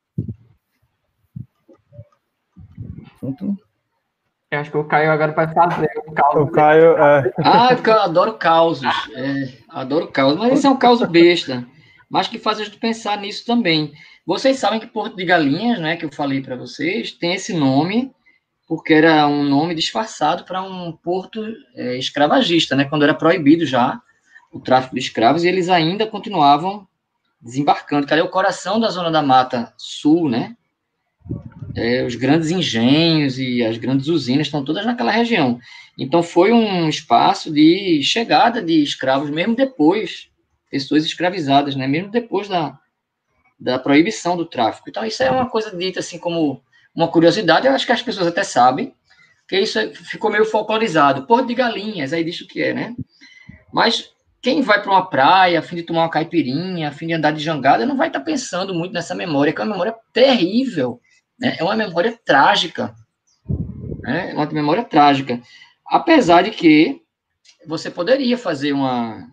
Junto. 3.25 3.57
Eu 4.51 4.61
acho 4.61 4.71
que 4.71 4.77
o 4.77 4.85
Caio 4.85 5.11
agora 5.11 5.33
vai 5.33 5.53
fazer 5.53 5.91
o 6.07 6.13
caos. 6.13 6.35
O 6.37 6.47
Caio, 6.49 6.97
é... 6.99 7.33
Ah, 7.39 7.75
porque 7.75 7.89
eu 7.89 8.01
adoro 8.01 8.35
causos. 8.35 8.85
É, 9.15 9.59
adoro 9.69 10.09
causos. 10.09 10.39
Mas 10.39 10.53
esse 10.53 10.67
é 10.67 10.71
um 10.71 10.77
caos 10.77 11.01
besta. 11.09 11.67
Mas 12.11 12.29
que 12.29 12.39
faz 12.39 12.61
a 12.61 12.65
gente 12.65 12.77
pensar 12.77 13.17
nisso 13.19 13.47
também. 13.47 13.95
Vocês 14.27 14.59
sabem 14.59 14.79
que 14.79 14.87
Porto 14.87 15.17
de 15.17 15.25
Galinhas, 15.25 15.81
né, 15.81 15.97
que 15.97 16.05
eu 16.05 16.13
falei 16.13 16.43
para 16.43 16.55
vocês, 16.55 17.13
tem 17.13 17.35
esse 17.35 17.55
nome 17.55 18.13
porque 18.67 18.95
era 18.95 19.27
um 19.27 19.43
nome 19.45 19.75
disfarçado 19.75 20.45
para 20.45 20.63
um 20.63 20.93
porto 20.93 21.45
é, 21.75 21.99
escravagista, 21.99 22.75
né, 22.75 22.87
quando 22.87 23.03
era 23.03 23.15
proibido 23.15 23.67
já 23.67 24.01
o 24.51 24.59
tráfico 24.59 24.95
de 24.95 25.01
escravos 25.01 25.45
e 25.45 25.49
eles 25.49 25.69
ainda 25.69 26.07
continuavam 26.07 26.87
desembarcando, 27.41 28.07
que 28.07 28.13
ali 28.13 28.23
é 28.23 28.25
o 28.25 28.31
coração 28.31 28.81
da 28.81 28.89
zona 28.89 29.11
da 29.11 29.21
mata 29.21 29.75
sul, 29.77 30.31
né? 30.31 30.57
É, 31.77 32.05
os 32.05 32.15
grandes 32.15 32.51
engenhos 32.51 33.39
e 33.39 33.65
as 33.65 33.77
grandes 33.77 34.07
usinas 34.07 34.47
estão 34.47 34.65
todas 34.65 34.87
naquela 34.87 35.11
região. 35.11 35.59
Então 35.99 36.23
foi 36.23 36.53
um 36.53 36.89
espaço 36.89 37.53
de 37.53 38.01
chegada 38.03 38.63
de 38.63 38.83
escravos, 38.83 39.31
mesmo 39.31 39.57
depois, 39.57 40.29
pessoas 40.71 41.05
escravizadas, 41.05 41.75
né? 41.75 41.87
Mesmo 41.87 42.11
depois 42.11 42.49
da, 42.49 42.79
da 43.59 43.79
proibição 43.79 44.37
do 44.37 44.47
tráfico. 44.47 44.89
Então 44.89 45.05
isso 45.05 45.23
é 45.23 45.31
uma 45.31 45.49
coisa 45.49 45.77
dita 45.77 46.01
assim 46.01 46.19
como 46.19 46.63
uma 46.95 47.09
curiosidade, 47.09 47.67
eu 47.67 47.73
acho 47.73 47.87
que 47.87 47.93
as 47.93 48.03
pessoas 48.03 48.29
até 48.29 48.45
sabem, 48.45 48.95
que 49.49 49.59
isso 49.59 49.79
ficou 49.95 50.31
meio 50.31 50.45
folclorizado. 50.45 51.27
Porto 51.27 51.49
de 51.49 51.55
Galinhas, 51.55 52.13
aí 52.13 52.23
diz 52.23 52.41
o 52.41 52.47
que 52.47 52.63
é, 52.63 52.73
né? 52.73 52.95
Mas 53.73 54.11
quem 54.41 54.63
vai 54.63 54.81
para 54.81 54.93
uma 54.93 55.07
praia 55.07 55.59
a 55.59 55.63
fim 55.63 55.77
de 55.77 55.83
tomar 55.83 56.03
uma 56.03 56.11
caipirinha, 56.11 56.89
a 56.89 56.93
fim 56.93 57.09
de 57.09 57.15
andar 57.15 57.33
de 57.33 57.43
jangada, 57.43 57.85
não 57.85 57.97
vai 57.97 58.09
estar 58.09 58.21
tá 58.21 58.25
pensando 58.25 58.73
muito 58.75 58.93
nessa 58.93 59.15
memória, 59.15 59.53
que 59.53 59.61
é 59.61 59.65
uma 59.65 59.73
memória 59.73 59.95
terrível, 60.13 61.01
né? 61.45 61.57
é 61.59 61.65
uma 61.65 61.77
memória 61.77 62.19
trágica. 62.25 62.95
Né? 64.01 64.31
É 64.31 64.35
uma 64.35 64.47
memória 64.47 64.85
trágica. 64.85 65.41
Apesar 65.87 66.43
de 66.43 66.51
que 66.51 67.03
você 67.66 67.91
poderia 67.91 68.37
fazer 68.37 68.73
uma, 68.73 69.29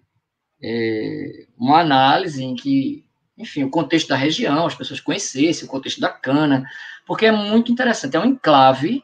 é, 0.61 1.45
uma 1.57 1.79
análise 1.79 2.43
em 2.43 2.55
que, 2.55 3.05
enfim, 3.37 3.63
o 3.63 3.69
contexto 3.69 4.09
da 4.09 4.15
região, 4.15 4.65
as 4.65 4.75
pessoas 4.75 4.99
conhecessem 4.99 5.67
o 5.67 5.71
contexto 5.71 5.99
da 5.99 6.09
cana, 6.09 6.65
porque 7.05 7.25
é 7.25 7.31
muito 7.31 7.71
interessante, 7.71 8.15
é 8.15 8.19
um 8.19 8.25
enclave 8.25 9.03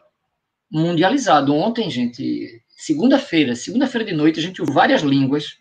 mundializado. 0.71 1.53
Ontem, 1.53 1.89
gente, 1.89 2.61
segunda-feira, 2.69 3.55
segunda-feira 3.55 4.05
de 4.05 4.13
noite, 4.13 4.39
a 4.39 4.43
gente 4.43 4.61
ouviu 4.61 4.75
várias 4.75 5.01
línguas 5.01 5.57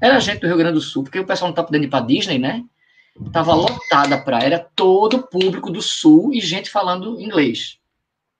era 0.00 0.20
gente 0.20 0.40
do 0.40 0.46
Rio 0.46 0.56
Grande 0.58 0.74
do 0.74 0.80
Sul, 0.80 1.02
porque 1.02 1.18
o 1.18 1.26
pessoal 1.26 1.48
não 1.48 1.54
tá 1.54 1.62
podendo 1.62 1.84
ir 1.84 1.88
para 1.88 2.04
Disney, 2.04 2.38
né? 2.38 2.62
Tava 3.32 3.54
lotada 3.54 4.14
a 4.14 4.20
praia, 4.20 4.46
era 4.46 4.70
todo 4.74 5.26
público 5.26 5.70
do 5.70 5.80
Sul 5.80 6.32
e 6.34 6.40
gente 6.40 6.70
falando 6.70 7.20
inglês. 7.20 7.78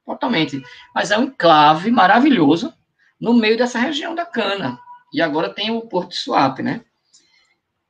Totalmente. 0.05 0.62
Mas 0.94 1.11
é 1.11 1.19
um 1.19 1.24
enclave 1.24 1.90
maravilhoso 1.90 2.73
no 3.20 3.35
meio 3.35 3.57
dessa 3.57 3.78
região 3.78 4.15
da 4.15 4.24
cana. 4.24 4.78
E 5.12 5.20
agora 5.20 5.48
tem 5.48 5.70
o 5.70 5.82
Porto 5.82 6.11
de 6.11 6.16
Suape, 6.16 6.62
né? 6.62 6.82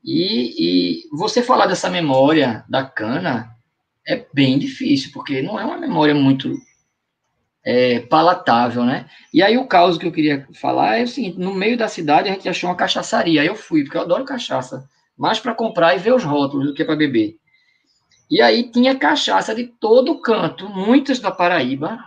E, 0.03 1.03
e 1.03 1.09
você 1.11 1.43
falar 1.43 1.67
dessa 1.67 1.91
memória 1.91 2.65
da 2.69 2.85
cana 2.85 3.57
é 4.07 4.25
bem 4.33 4.59
difícil, 4.59 5.11
porque 5.13 5.43
não 5.43 5.59
é 5.59 5.65
uma 5.65 5.77
memória 5.77 6.15
muito 6.15 6.55
é, 7.65 7.99
palatável, 7.99 8.85
né? 8.85 9.11
E 9.35 9.43
aí 9.43 9.59
o 9.59 9.67
caos 9.67 9.99
que 9.99 10.07
eu 10.07 10.13
queria 10.13 10.47
falar 10.55 10.99
é 10.99 11.03
o 11.03 11.09
seguinte: 11.09 11.39
no 11.39 11.53
meio 11.53 11.77
da 11.77 11.89
cidade 11.89 12.29
a 12.29 12.33
gente 12.33 12.49
achou 12.49 12.71
uma 12.71 12.77
cachaçaria. 12.77 13.41
Aí 13.41 13.49
eu 13.49 13.57
fui, 13.57 13.83
porque 13.83 13.97
eu 13.97 14.03
adoro 14.03 14.25
cachaça, 14.25 14.89
mais 15.17 15.41
para 15.41 15.55
comprar 15.55 15.95
e 15.95 15.99
ver 15.99 16.15
os 16.15 16.25
rótulos 16.25 16.67
do 16.67 16.75
que 16.75 16.85
para 16.85 16.97
beber. 16.97 17.37
E 18.31 18.43
aí 18.43 18.71
tinha 18.71 18.99
cachaça 18.99 19.55
de 19.55 19.67
todo 19.67 20.21
canto, 20.21 20.69
muitas 20.69 21.21
da 21.21 21.31
Paraíba, 21.31 21.99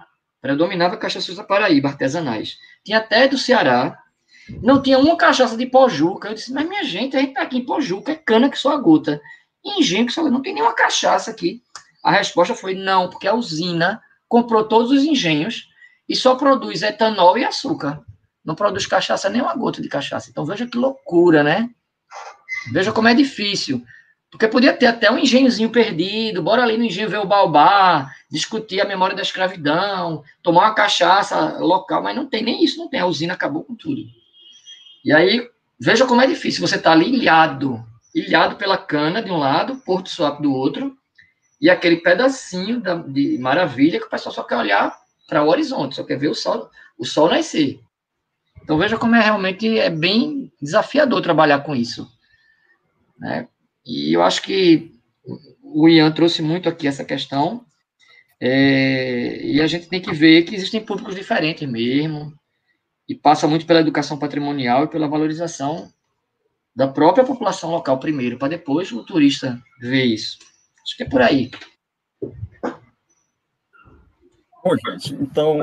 predominava 0.42 0.98
cachaças 0.98 1.36
da 1.36 1.44
Paraíba, 1.44 1.90
artesanais. 1.90 2.58
Tinha 2.84 2.98
até 2.98 3.28
do 3.28 3.38
Ceará. 3.38 3.98
Não 4.62 4.82
tinha 4.82 4.98
uma 4.98 5.16
cachaça 5.16 5.56
de 5.56 5.66
Pojuca. 5.66 6.30
Eu 6.30 6.34
disse, 6.34 6.52
mas 6.52 6.68
minha 6.68 6.84
gente, 6.84 7.16
a 7.16 7.20
gente 7.20 7.34
tá 7.34 7.42
aqui 7.42 7.58
em 7.58 7.66
Pojuca, 7.66 8.12
é 8.12 8.16
cana 8.16 8.50
que 8.50 8.58
só 8.58 8.78
gota. 8.78 9.22
Engenho 9.64 10.06
que 10.06 10.14
só 10.14 10.24
não 10.24 10.42
tem 10.42 10.54
nenhuma 10.54 10.74
cachaça 10.74 11.32
aqui. 11.32 11.62
A 12.04 12.12
resposta 12.12 12.56
foi 12.56 12.74
não, 12.74 13.10
porque 13.10 13.28
a 13.28 13.34
usina 13.34 14.02
comprou 14.28 14.64
todos 14.64 14.92
os 14.92 15.04
engenhos 15.04 15.68
e 16.08 16.16
só 16.16 16.36
produz 16.36 16.82
etanol 16.82 17.38
e 17.38 17.46
açúcar. 17.46 18.02
não 18.44 18.56
produz 18.56 18.88
cachaça 18.88 19.30
nem 19.30 19.42
uma 19.42 19.56
gota 19.56 19.82
de 19.82 19.90
cachaça. 19.90 20.30
Então 20.30 20.46
veja 20.46 20.66
que 20.66 20.78
loucura, 20.78 21.44
né? 21.44 21.70
Veja 22.72 22.92
como 22.92 23.08
é 23.08 23.14
difícil. 23.14 23.84
Porque 24.32 24.48
podia 24.48 24.74
ter 24.74 24.86
até 24.86 25.10
um 25.12 25.18
engenhozinho 25.18 25.72
perdido, 25.72 26.44
bora 26.44 26.62
ali 26.62 26.78
no 26.78 26.84
engenho 26.84 27.10
ver 27.10 27.18
o 27.18 27.26
baobá, 27.26 28.12
discutir 28.30 28.80
a 28.80 28.86
memória 28.86 29.16
da 29.16 29.24
escravidão, 29.24 30.24
tomar 30.44 30.66
uma 30.66 30.76
cachaça 30.76 31.58
local, 31.58 32.04
mas 32.04 32.16
não 32.16 32.28
tem 32.28 32.44
nem 32.44 32.64
isso, 32.64 32.78
não 32.78 32.88
tem. 32.88 33.00
A 33.00 33.08
usina 33.08 33.34
acabou 33.34 33.64
com 33.64 33.76
tudo. 33.76 34.04
E 35.04 35.12
aí, 35.12 35.50
veja 35.80 36.06
como 36.06 36.22
é 36.22 36.28
difícil. 36.28 36.66
Você 36.66 36.76
está 36.76 36.92
ali 36.92 37.10
ilhado, 37.12 37.84
ilhado 38.14 38.56
pela 38.56 38.78
cana 38.78 39.22
de 39.22 39.32
um 39.32 39.38
lado, 39.38 39.78
Porto 39.78 40.10
Suape 40.10 40.44
do 40.44 40.54
outro, 40.54 40.96
e 41.60 41.70
aquele 41.70 41.98
pedacinho 41.98 42.80
da, 42.80 42.96
de 42.96 43.38
maravilha 43.40 44.00
que 44.00 44.06
o 44.06 44.10
pessoal 44.10 44.34
só 44.34 44.44
quer 44.44 44.58
olhar 44.58 44.96
para 45.28 45.44
o 45.44 45.50
horizonte, 45.50 45.96
só 45.96 46.04
quer 46.04 46.18
ver 46.18 46.30
o 46.30 46.36
sol, 46.36 46.70
o 46.98 47.06
sol 47.06 47.30
nascer. 47.30 47.80
Então 48.62 48.78
veja 48.78 48.98
como 48.98 49.16
é 49.16 49.22
realmente 49.22 49.80
é 49.80 49.90
bem 49.90 50.52
desafiador 50.62 51.22
trabalhar 51.22 51.60
com 51.62 51.76
isso. 51.76 52.08
Né? 53.20 53.48
E 53.86 54.16
eu 54.16 54.24
acho 54.24 54.42
que 54.42 54.92
o 55.62 55.88
Ian 55.88 56.12
trouxe 56.12 56.42
muito 56.42 56.68
aqui 56.70 56.88
essa 56.88 57.04
questão, 57.04 57.66
é, 58.42 59.46
e 59.46 59.62
a 59.62 59.68
gente 59.68 59.90
tem 59.90 60.02
que 60.02 60.14
ver 60.14 60.44
que 60.44 60.56
existem 60.56 60.84
públicos 60.84 61.16
diferentes 61.16 61.68
mesmo, 61.70 62.34
e 63.08 63.16
passa 63.16 63.48
muito 63.48 63.66
pela 63.66 63.82
educação 63.82 64.18
patrimonial 64.18 64.86
e 64.86 64.88
pela 64.88 65.08
valorização 65.08 65.92
da 66.76 66.88
própria 66.88 67.26
população 67.26 67.72
local 67.72 68.00
primeiro, 68.00 68.38
para 68.38 68.50
depois 68.50 68.92
o 68.92 69.04
turista 69.04 69.60
ver 69.82 70.06
isso. 70.06 70.38
Acho 70.84 70.96
que 70.96 71.04
é 71.04 71.10
por 71.10 71.22
aí. 71.22 71.52
Bom, 74.64 74.76
gente, 74.86 75.14
então, 75.16 75.58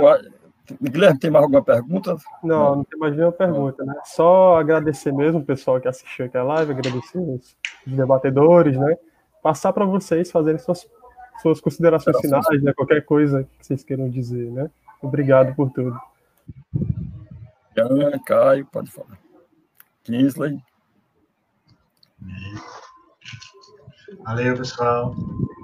Guilherme, 0.82 1.18
tem 1.18 1.30
mais 1.30 1.44
alguma 1.44 1.62
pergunta? 1.62 2.16
Não, 2.42 2.76
não 2.76 2.84
tem 2.84 2.98
mais 2.98 3.14
nenhuma 3.14 3.32
pergunta, 3.32 3.84
né? 3.84 3.94
Só 4.04 4.58
agradecer 4.58 5.12
mesmo 5.12 5.40
o 5.40 5.44
pessoal 5.44 5.80
que 5.80 5.88
assistiu 5.88 6.26
aqui 6.26 6.36
a 6.36 6.42
live, 6.42 6.72
agradecer 6.72 7.18
os, 7.18 7.56
debatedores, 7.86 8.76
né? 8.76 8.96
Passar 9.42 9.72
para 9.72 9.84
vocês 9.84 10.30
fazerem 10.30 10.58
suas, 10.58 10.88
suas 11.40 11.60
considerações 11.60 12.20
finais, 12.20 12.62
né? 12.62 12.72
Qualquer 12.72 13.04
coisa 13.04 13.44
que 13.58 13.66
vocês 13.66 13.84
queiram 13.84 14.08
dizer, 14.08 14.50
né? 14.50 14.70
Obrigado 15.00 15.54
por 15.54 15.70
tudo. 15.70 15.98
Jean, 17.76 18.18
Caio, 18.24 18.66
pode 18.66 18.90
falar. 18.90 19.18
Kinsley. 20.02 20.60
Valeu, 24.24 24.56
pessoal. 24.56 25.14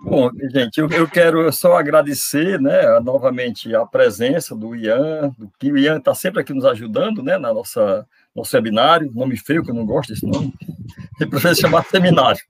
Bom, 0.04 0.30
gente, 0.50 0.78
eu, 0.78 0.90
eu 0.90 1.08
quero 1.08 1.50
só 1.52 1.76
agradecer, 1.76 2.60
né, 2.60 2.98
novamente 3.00 3.72
a 3.74 3.86
presença 3.86 4.54
do 4.54 4.74
Ian, 4.74 5.32
do, 5.38 5.48
que 5.58 5.70
o 5.70 5.78
Ian 5.78 5.98
está 5.98 6.12
sempre 6.12 6.40
aqui 6.40 6.52
nos 6.52 6.64
ajudando, 6.64 7.22
né, 7.22 7.38
na 7.38 7.54
nossa 7.54 8.06
nosso 8.34 8.56
webinário, 8.56 9.12
nome 9.14 9.36
feio 9.36 9.62
que 9.62 9.70
eu 9.70 9.74
não 9.74 9.86
gosto 9.86 10.08
desse 10.08 10.26
nome, 10.26 10.52
tem 11.18 11.28
para 11.28 11.54
chamar 11.54 11.84
seminário. 11.84 12.40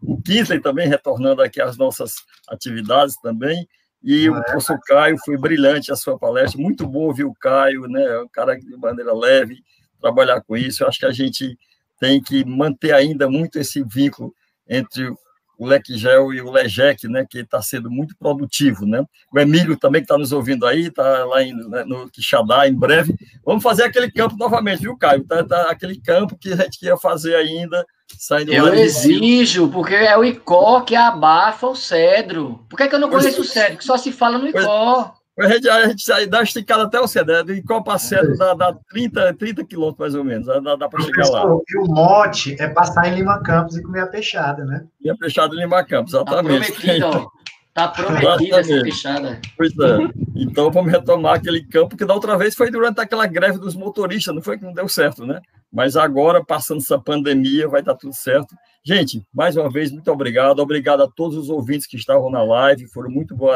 O 0.00 0.20
Kinsley 0.22 0.60
também 0.60 0.86
retornando 0.86 1.42
aqui 1.42 1.60
às 1.60 1.76
nossas 1.76 2.14
atividades 2.48 3.16
também, 3.20 3.66
e 4.02 4.30
o 4.30 4.42
professor 4.44 4.78
Caio 4.86 5.16
foi 5.24 5.36
brilhante 5.36 5.90
a 5.90 5.96
sua 5.96 6.16
palestra, 6.16 6.60
muito 6.60 6.86
bom 6.86 7.00
ouvir 7.00 7.24
o 7.24 7.34
Caio, 7.34 7.88
né, 7.88 8.18
um 8.20 8.28
cara 8.28 8.56
de 8.56 8.76
maneira 8.76 9.12
leve, 9.12 9.56
trabalhar 10.00 10.40
com 10.42 10.56
isso. 10.56 10.84
Eu 10.84 10.88
acho 10.88 11.00
que 11.00 11.06
a 11.06 11.12
gente 11.12 11.58
tem 11.98 12.22
que 12.22 12.44
manter 12.44 12.92
ainda 12.92 13.28
muito 13.28 13.58
esse 13.58 13.82
vínculo 13.82 14.32
entre 14.68 15.12
o 15.60 15.66
LecGel 15.66 16.32
e 16.32 16.40
o 16.40 16.50
LEGEC, 16.50 17.06
né, 17.06 17.26
que 17.28 17.40
está 17.40 17.60
sendo 17.60 17.90
muito 17.90 18.16
produtivo, 18.18 18.86
né? 18.86 19.04
O 19.30 19.38
Emílio 19.38 19.76
também 19.76 20.00
que 20.00 20.06
está 20.06 20.16
nos 20.16 20.32
ouvindo 20.32 20.66
aí, 20.66 20.86
está 20.86 21.26
lá 21.26 21.42
em, 21.42 21.52
né, 21.52 21.84
no 21.84 22.08
Quixadá 22.08 22.66
em 22.66 22.72
breve. 22.72 23.14
Vamos 23.44 23.62
fazer 23.62 23.82
aquele 23.82 24.10
campo 24.10 24.36
novamente, 24.38 24.80
viu, 24.80 24.96
Caio? 24.96 25.22
Tá, 25.22 25.44
tá, 25.44 25.70
aquele 25.70 26.00
campo 26.00 26.34
que 26.38 26.50
a 26.54 26.56
gente 26.56 26.82
ia 26.82 26.96
fazer 26.96 27.34
ainda, 27.34 27.86
saindo 28.18 28.50
Eu 28.50 28.72
exijo, 28.72 29.68
porque 29.68 29.94
é 29.94 30.16
o 30.16 30.24
ICO 30.24 30.82
que 30.82 30.96
abafa 30.96 31.66
o 31.66 31.76
cedro. 31.76 32.64
Por 32.66 32.78
que, 32.78 32.84
é 32.84 32.88
que 32.88 32.94
eu 32.94 32.98
não 32.98 33.10
conheço 33.10 33.42
o 33.42 33.44
cedro? 33.44 33.76
Que 33.76 33.84
só 33.84 33.98
se 33.98 34.10
fala 34.10 34.38
no 34.38 34.48
ICO. 34.48 35.19
A 35.40 35.48
gente, 35.48 35.68
a 35.68 35.88
gente 35.88 36.26
dá 36.26 36.42
esticada 36.42 36.84
até 36.84 37.00
o 37.00 37.06
Cedro, 37.06 37.44
de 37.44 37.62
Copa 37.62 37.98
Cedro 37.98 38.36
dá, 38.36 38.54
dá 38.54 38.76
30, 38.90 39.34
30 39.34 39.64
quilômetros 39.64 39.98
mais 39.98 40.14
ou 40.14 40.24
menos, 40.24 40.46
dá, 40.46 40.76
dá 40.76 40.88
para 40.88 41.02
chegar 41.02 41.28
lá. 41.28 41.44
E 41.68 41.78
o 41.78 41.86
mote 41.86 42.56
é 42.60 42.68
passar 42.68 43.08
em 43.08 43.16
Lima 43.16 43.42
Campos 43.42 43.76
e 43.76 43.82
comer 43.82 44.00
a 44.00 44.06
peixada, 44.06 44.64
né? 44.64 44.84
E 45.00 45.08
a 45.08 45.16
peixada 45.16 45.54
em 45.54 45.58
Lima 45.58 45.84
Campos, 45.84 46.14
exatamente. 46.14 46.72
Tá 46.72 46.80
prometido, 46.80 47.30
Tá 47.72 47.86
prometida 47.88 48.60
essa 48.60 48.82
peixada. 48.82 49.40
Pois 49.56 49.72
é. 49.78 49.98
Então 50.34 50.70
vamos 50.70 50.90
retomar 50.90 51.36
aquele 51.36 51.64
campo 51.64 51.96
que 51.96 52.04
da 52.04 52.14
outra 52.14 52.36
vez 52.36 52.54
foi 52.54 52.70
durante 52.70 53.00
aquela 53.00 53.26
greve 53.26 53.58
dos 53.58 53.76
motoristas, 53.76 54.34
não 54.34 54.42
foi 54.42 54.58
que 54.58 54.64
não 54.64 54.72
deu 54.72 54.88
certo, 54.88 55.24
né? 55.24 55.40
Mas 55.72 55.96
agora, 55.96 56.44
passando 56.44 56.78
essa 56.78 56.98
pandemia, 56.98 57.68
vai 57.68 57.80
dar 57.80 57.94
tudo 57.94 58.12
certo. 58.12 58.56
Gente, 58.82 59.22
mais 59.32 59.56
uma 59.56 59.70
vez, 59.70 59.92
muito 59.92 60.10
obrigado. 60.10 60.58
Obrigado 60.58 61.02
a 61.02 61.08
todos 61.08 61.36
os 61.36 61.48
ouvintes 61.48 61.86
que 61.86 61.96
estavam 61.96 62.28
na 62.28 62.42
live. 62.42 62.88
Foram 62.88 63.08
muito 63.08 63.36
bom 63.36 63.48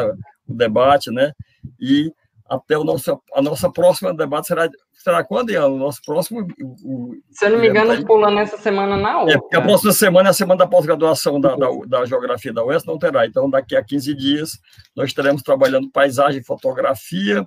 o 0.47 0.55
debate, 0.55 1.11
né? 1.11 1.33
E 1.81 2.13
até 2.49 2.77
o 2.77 2.85
nosso, 2.85 3.21
a 3.35 3.41
nossa 3.41 3.71
próxima 3.71 4.15
debate 4.15 4.49
será, 4.49 4.69
será 4.93 5.25
quando, 5.25 5.51
Ian? 5.51 5.67
O 5.67 5.79
nosso 5.79 6.01
próximo. 6.05 6.47
O, 6.61 7.15
Se 7.31 7.47
eu 7.47 7.51
não 7.51 7.59
me 7.59 7.69
engano, 7.69 8.05
pulando 8.05 8.39
essa 8.39 8.59
semana 8.59 8.97
na 8.97 9.21
outra. 9.21 9.35
É, 9.35 9.39
porque 9.39 9.57
a 9.57 9.63
próxima 9.63 9.93
semana 9.93 10.29
é 10.29 10.31
a 10.31 10.35
semana 10.35 10.59
da 10.59 10.67
pós-graduação 10.67 11.41
da, 11.41 11.57
da, 11.57 11.69
da, 11.87 12.05
Geografia 12.05 12.53
da 12.53 12.65
UES, 12.65 12.85
não 12.85 12.99
terá. 12.99 13.27
Então, 13.27 13.49
daqui 13.49 13.75
a 13.75 13.83
15 13.83 14.15
dias, 14.15 14.59
nós 14.95 15.09
estaremos 15.09 15.43
trabalhando 15.43 15.91
paisagem 15.91 16.41
e 16.41 16.45
fotografia 16.45 17.47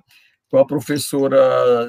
com 0.50 0.58
a 0.58 0.66
professora 0.66 1.38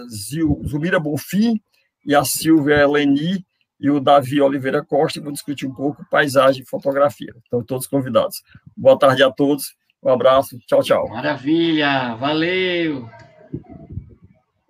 Zil, 0.08 0.62
Zumira 0.68 1.00
Bonfim 1.00 1.60
e 2.06 2.14
a 2.14 2.24
Silvia 2.24 2.76
Eleni 2.76 3.44
e 3.80 3.90
o 3.90 4.00
Davi 4.00 4.42
Oliveira 4.42 4.84
Costa, 4.84 5.20
e 5.20 5.22
vamos 5.22 5.40
discutir 5.40 5.66
um 5.66 5.74
pouco 5.74 6.06
paisagem 6.12 6.62
e 6.62 6.66
fotografia. 6.66 7.34
Então, 7.48 7.64
todos 7.64 7.88
convidados. 7.88 8.44
Boa 8.76 9.00
tarde 9.00 9.24
a 9.24 9.32
todos 9.32 9.79
um 10.04 10.12
abraço. 10.12 10.58
Tchau, 10.68 10.82
tchau. 10.82 11.10
Maravilha. 11.10 12.16
Valeu. 12.16 13.10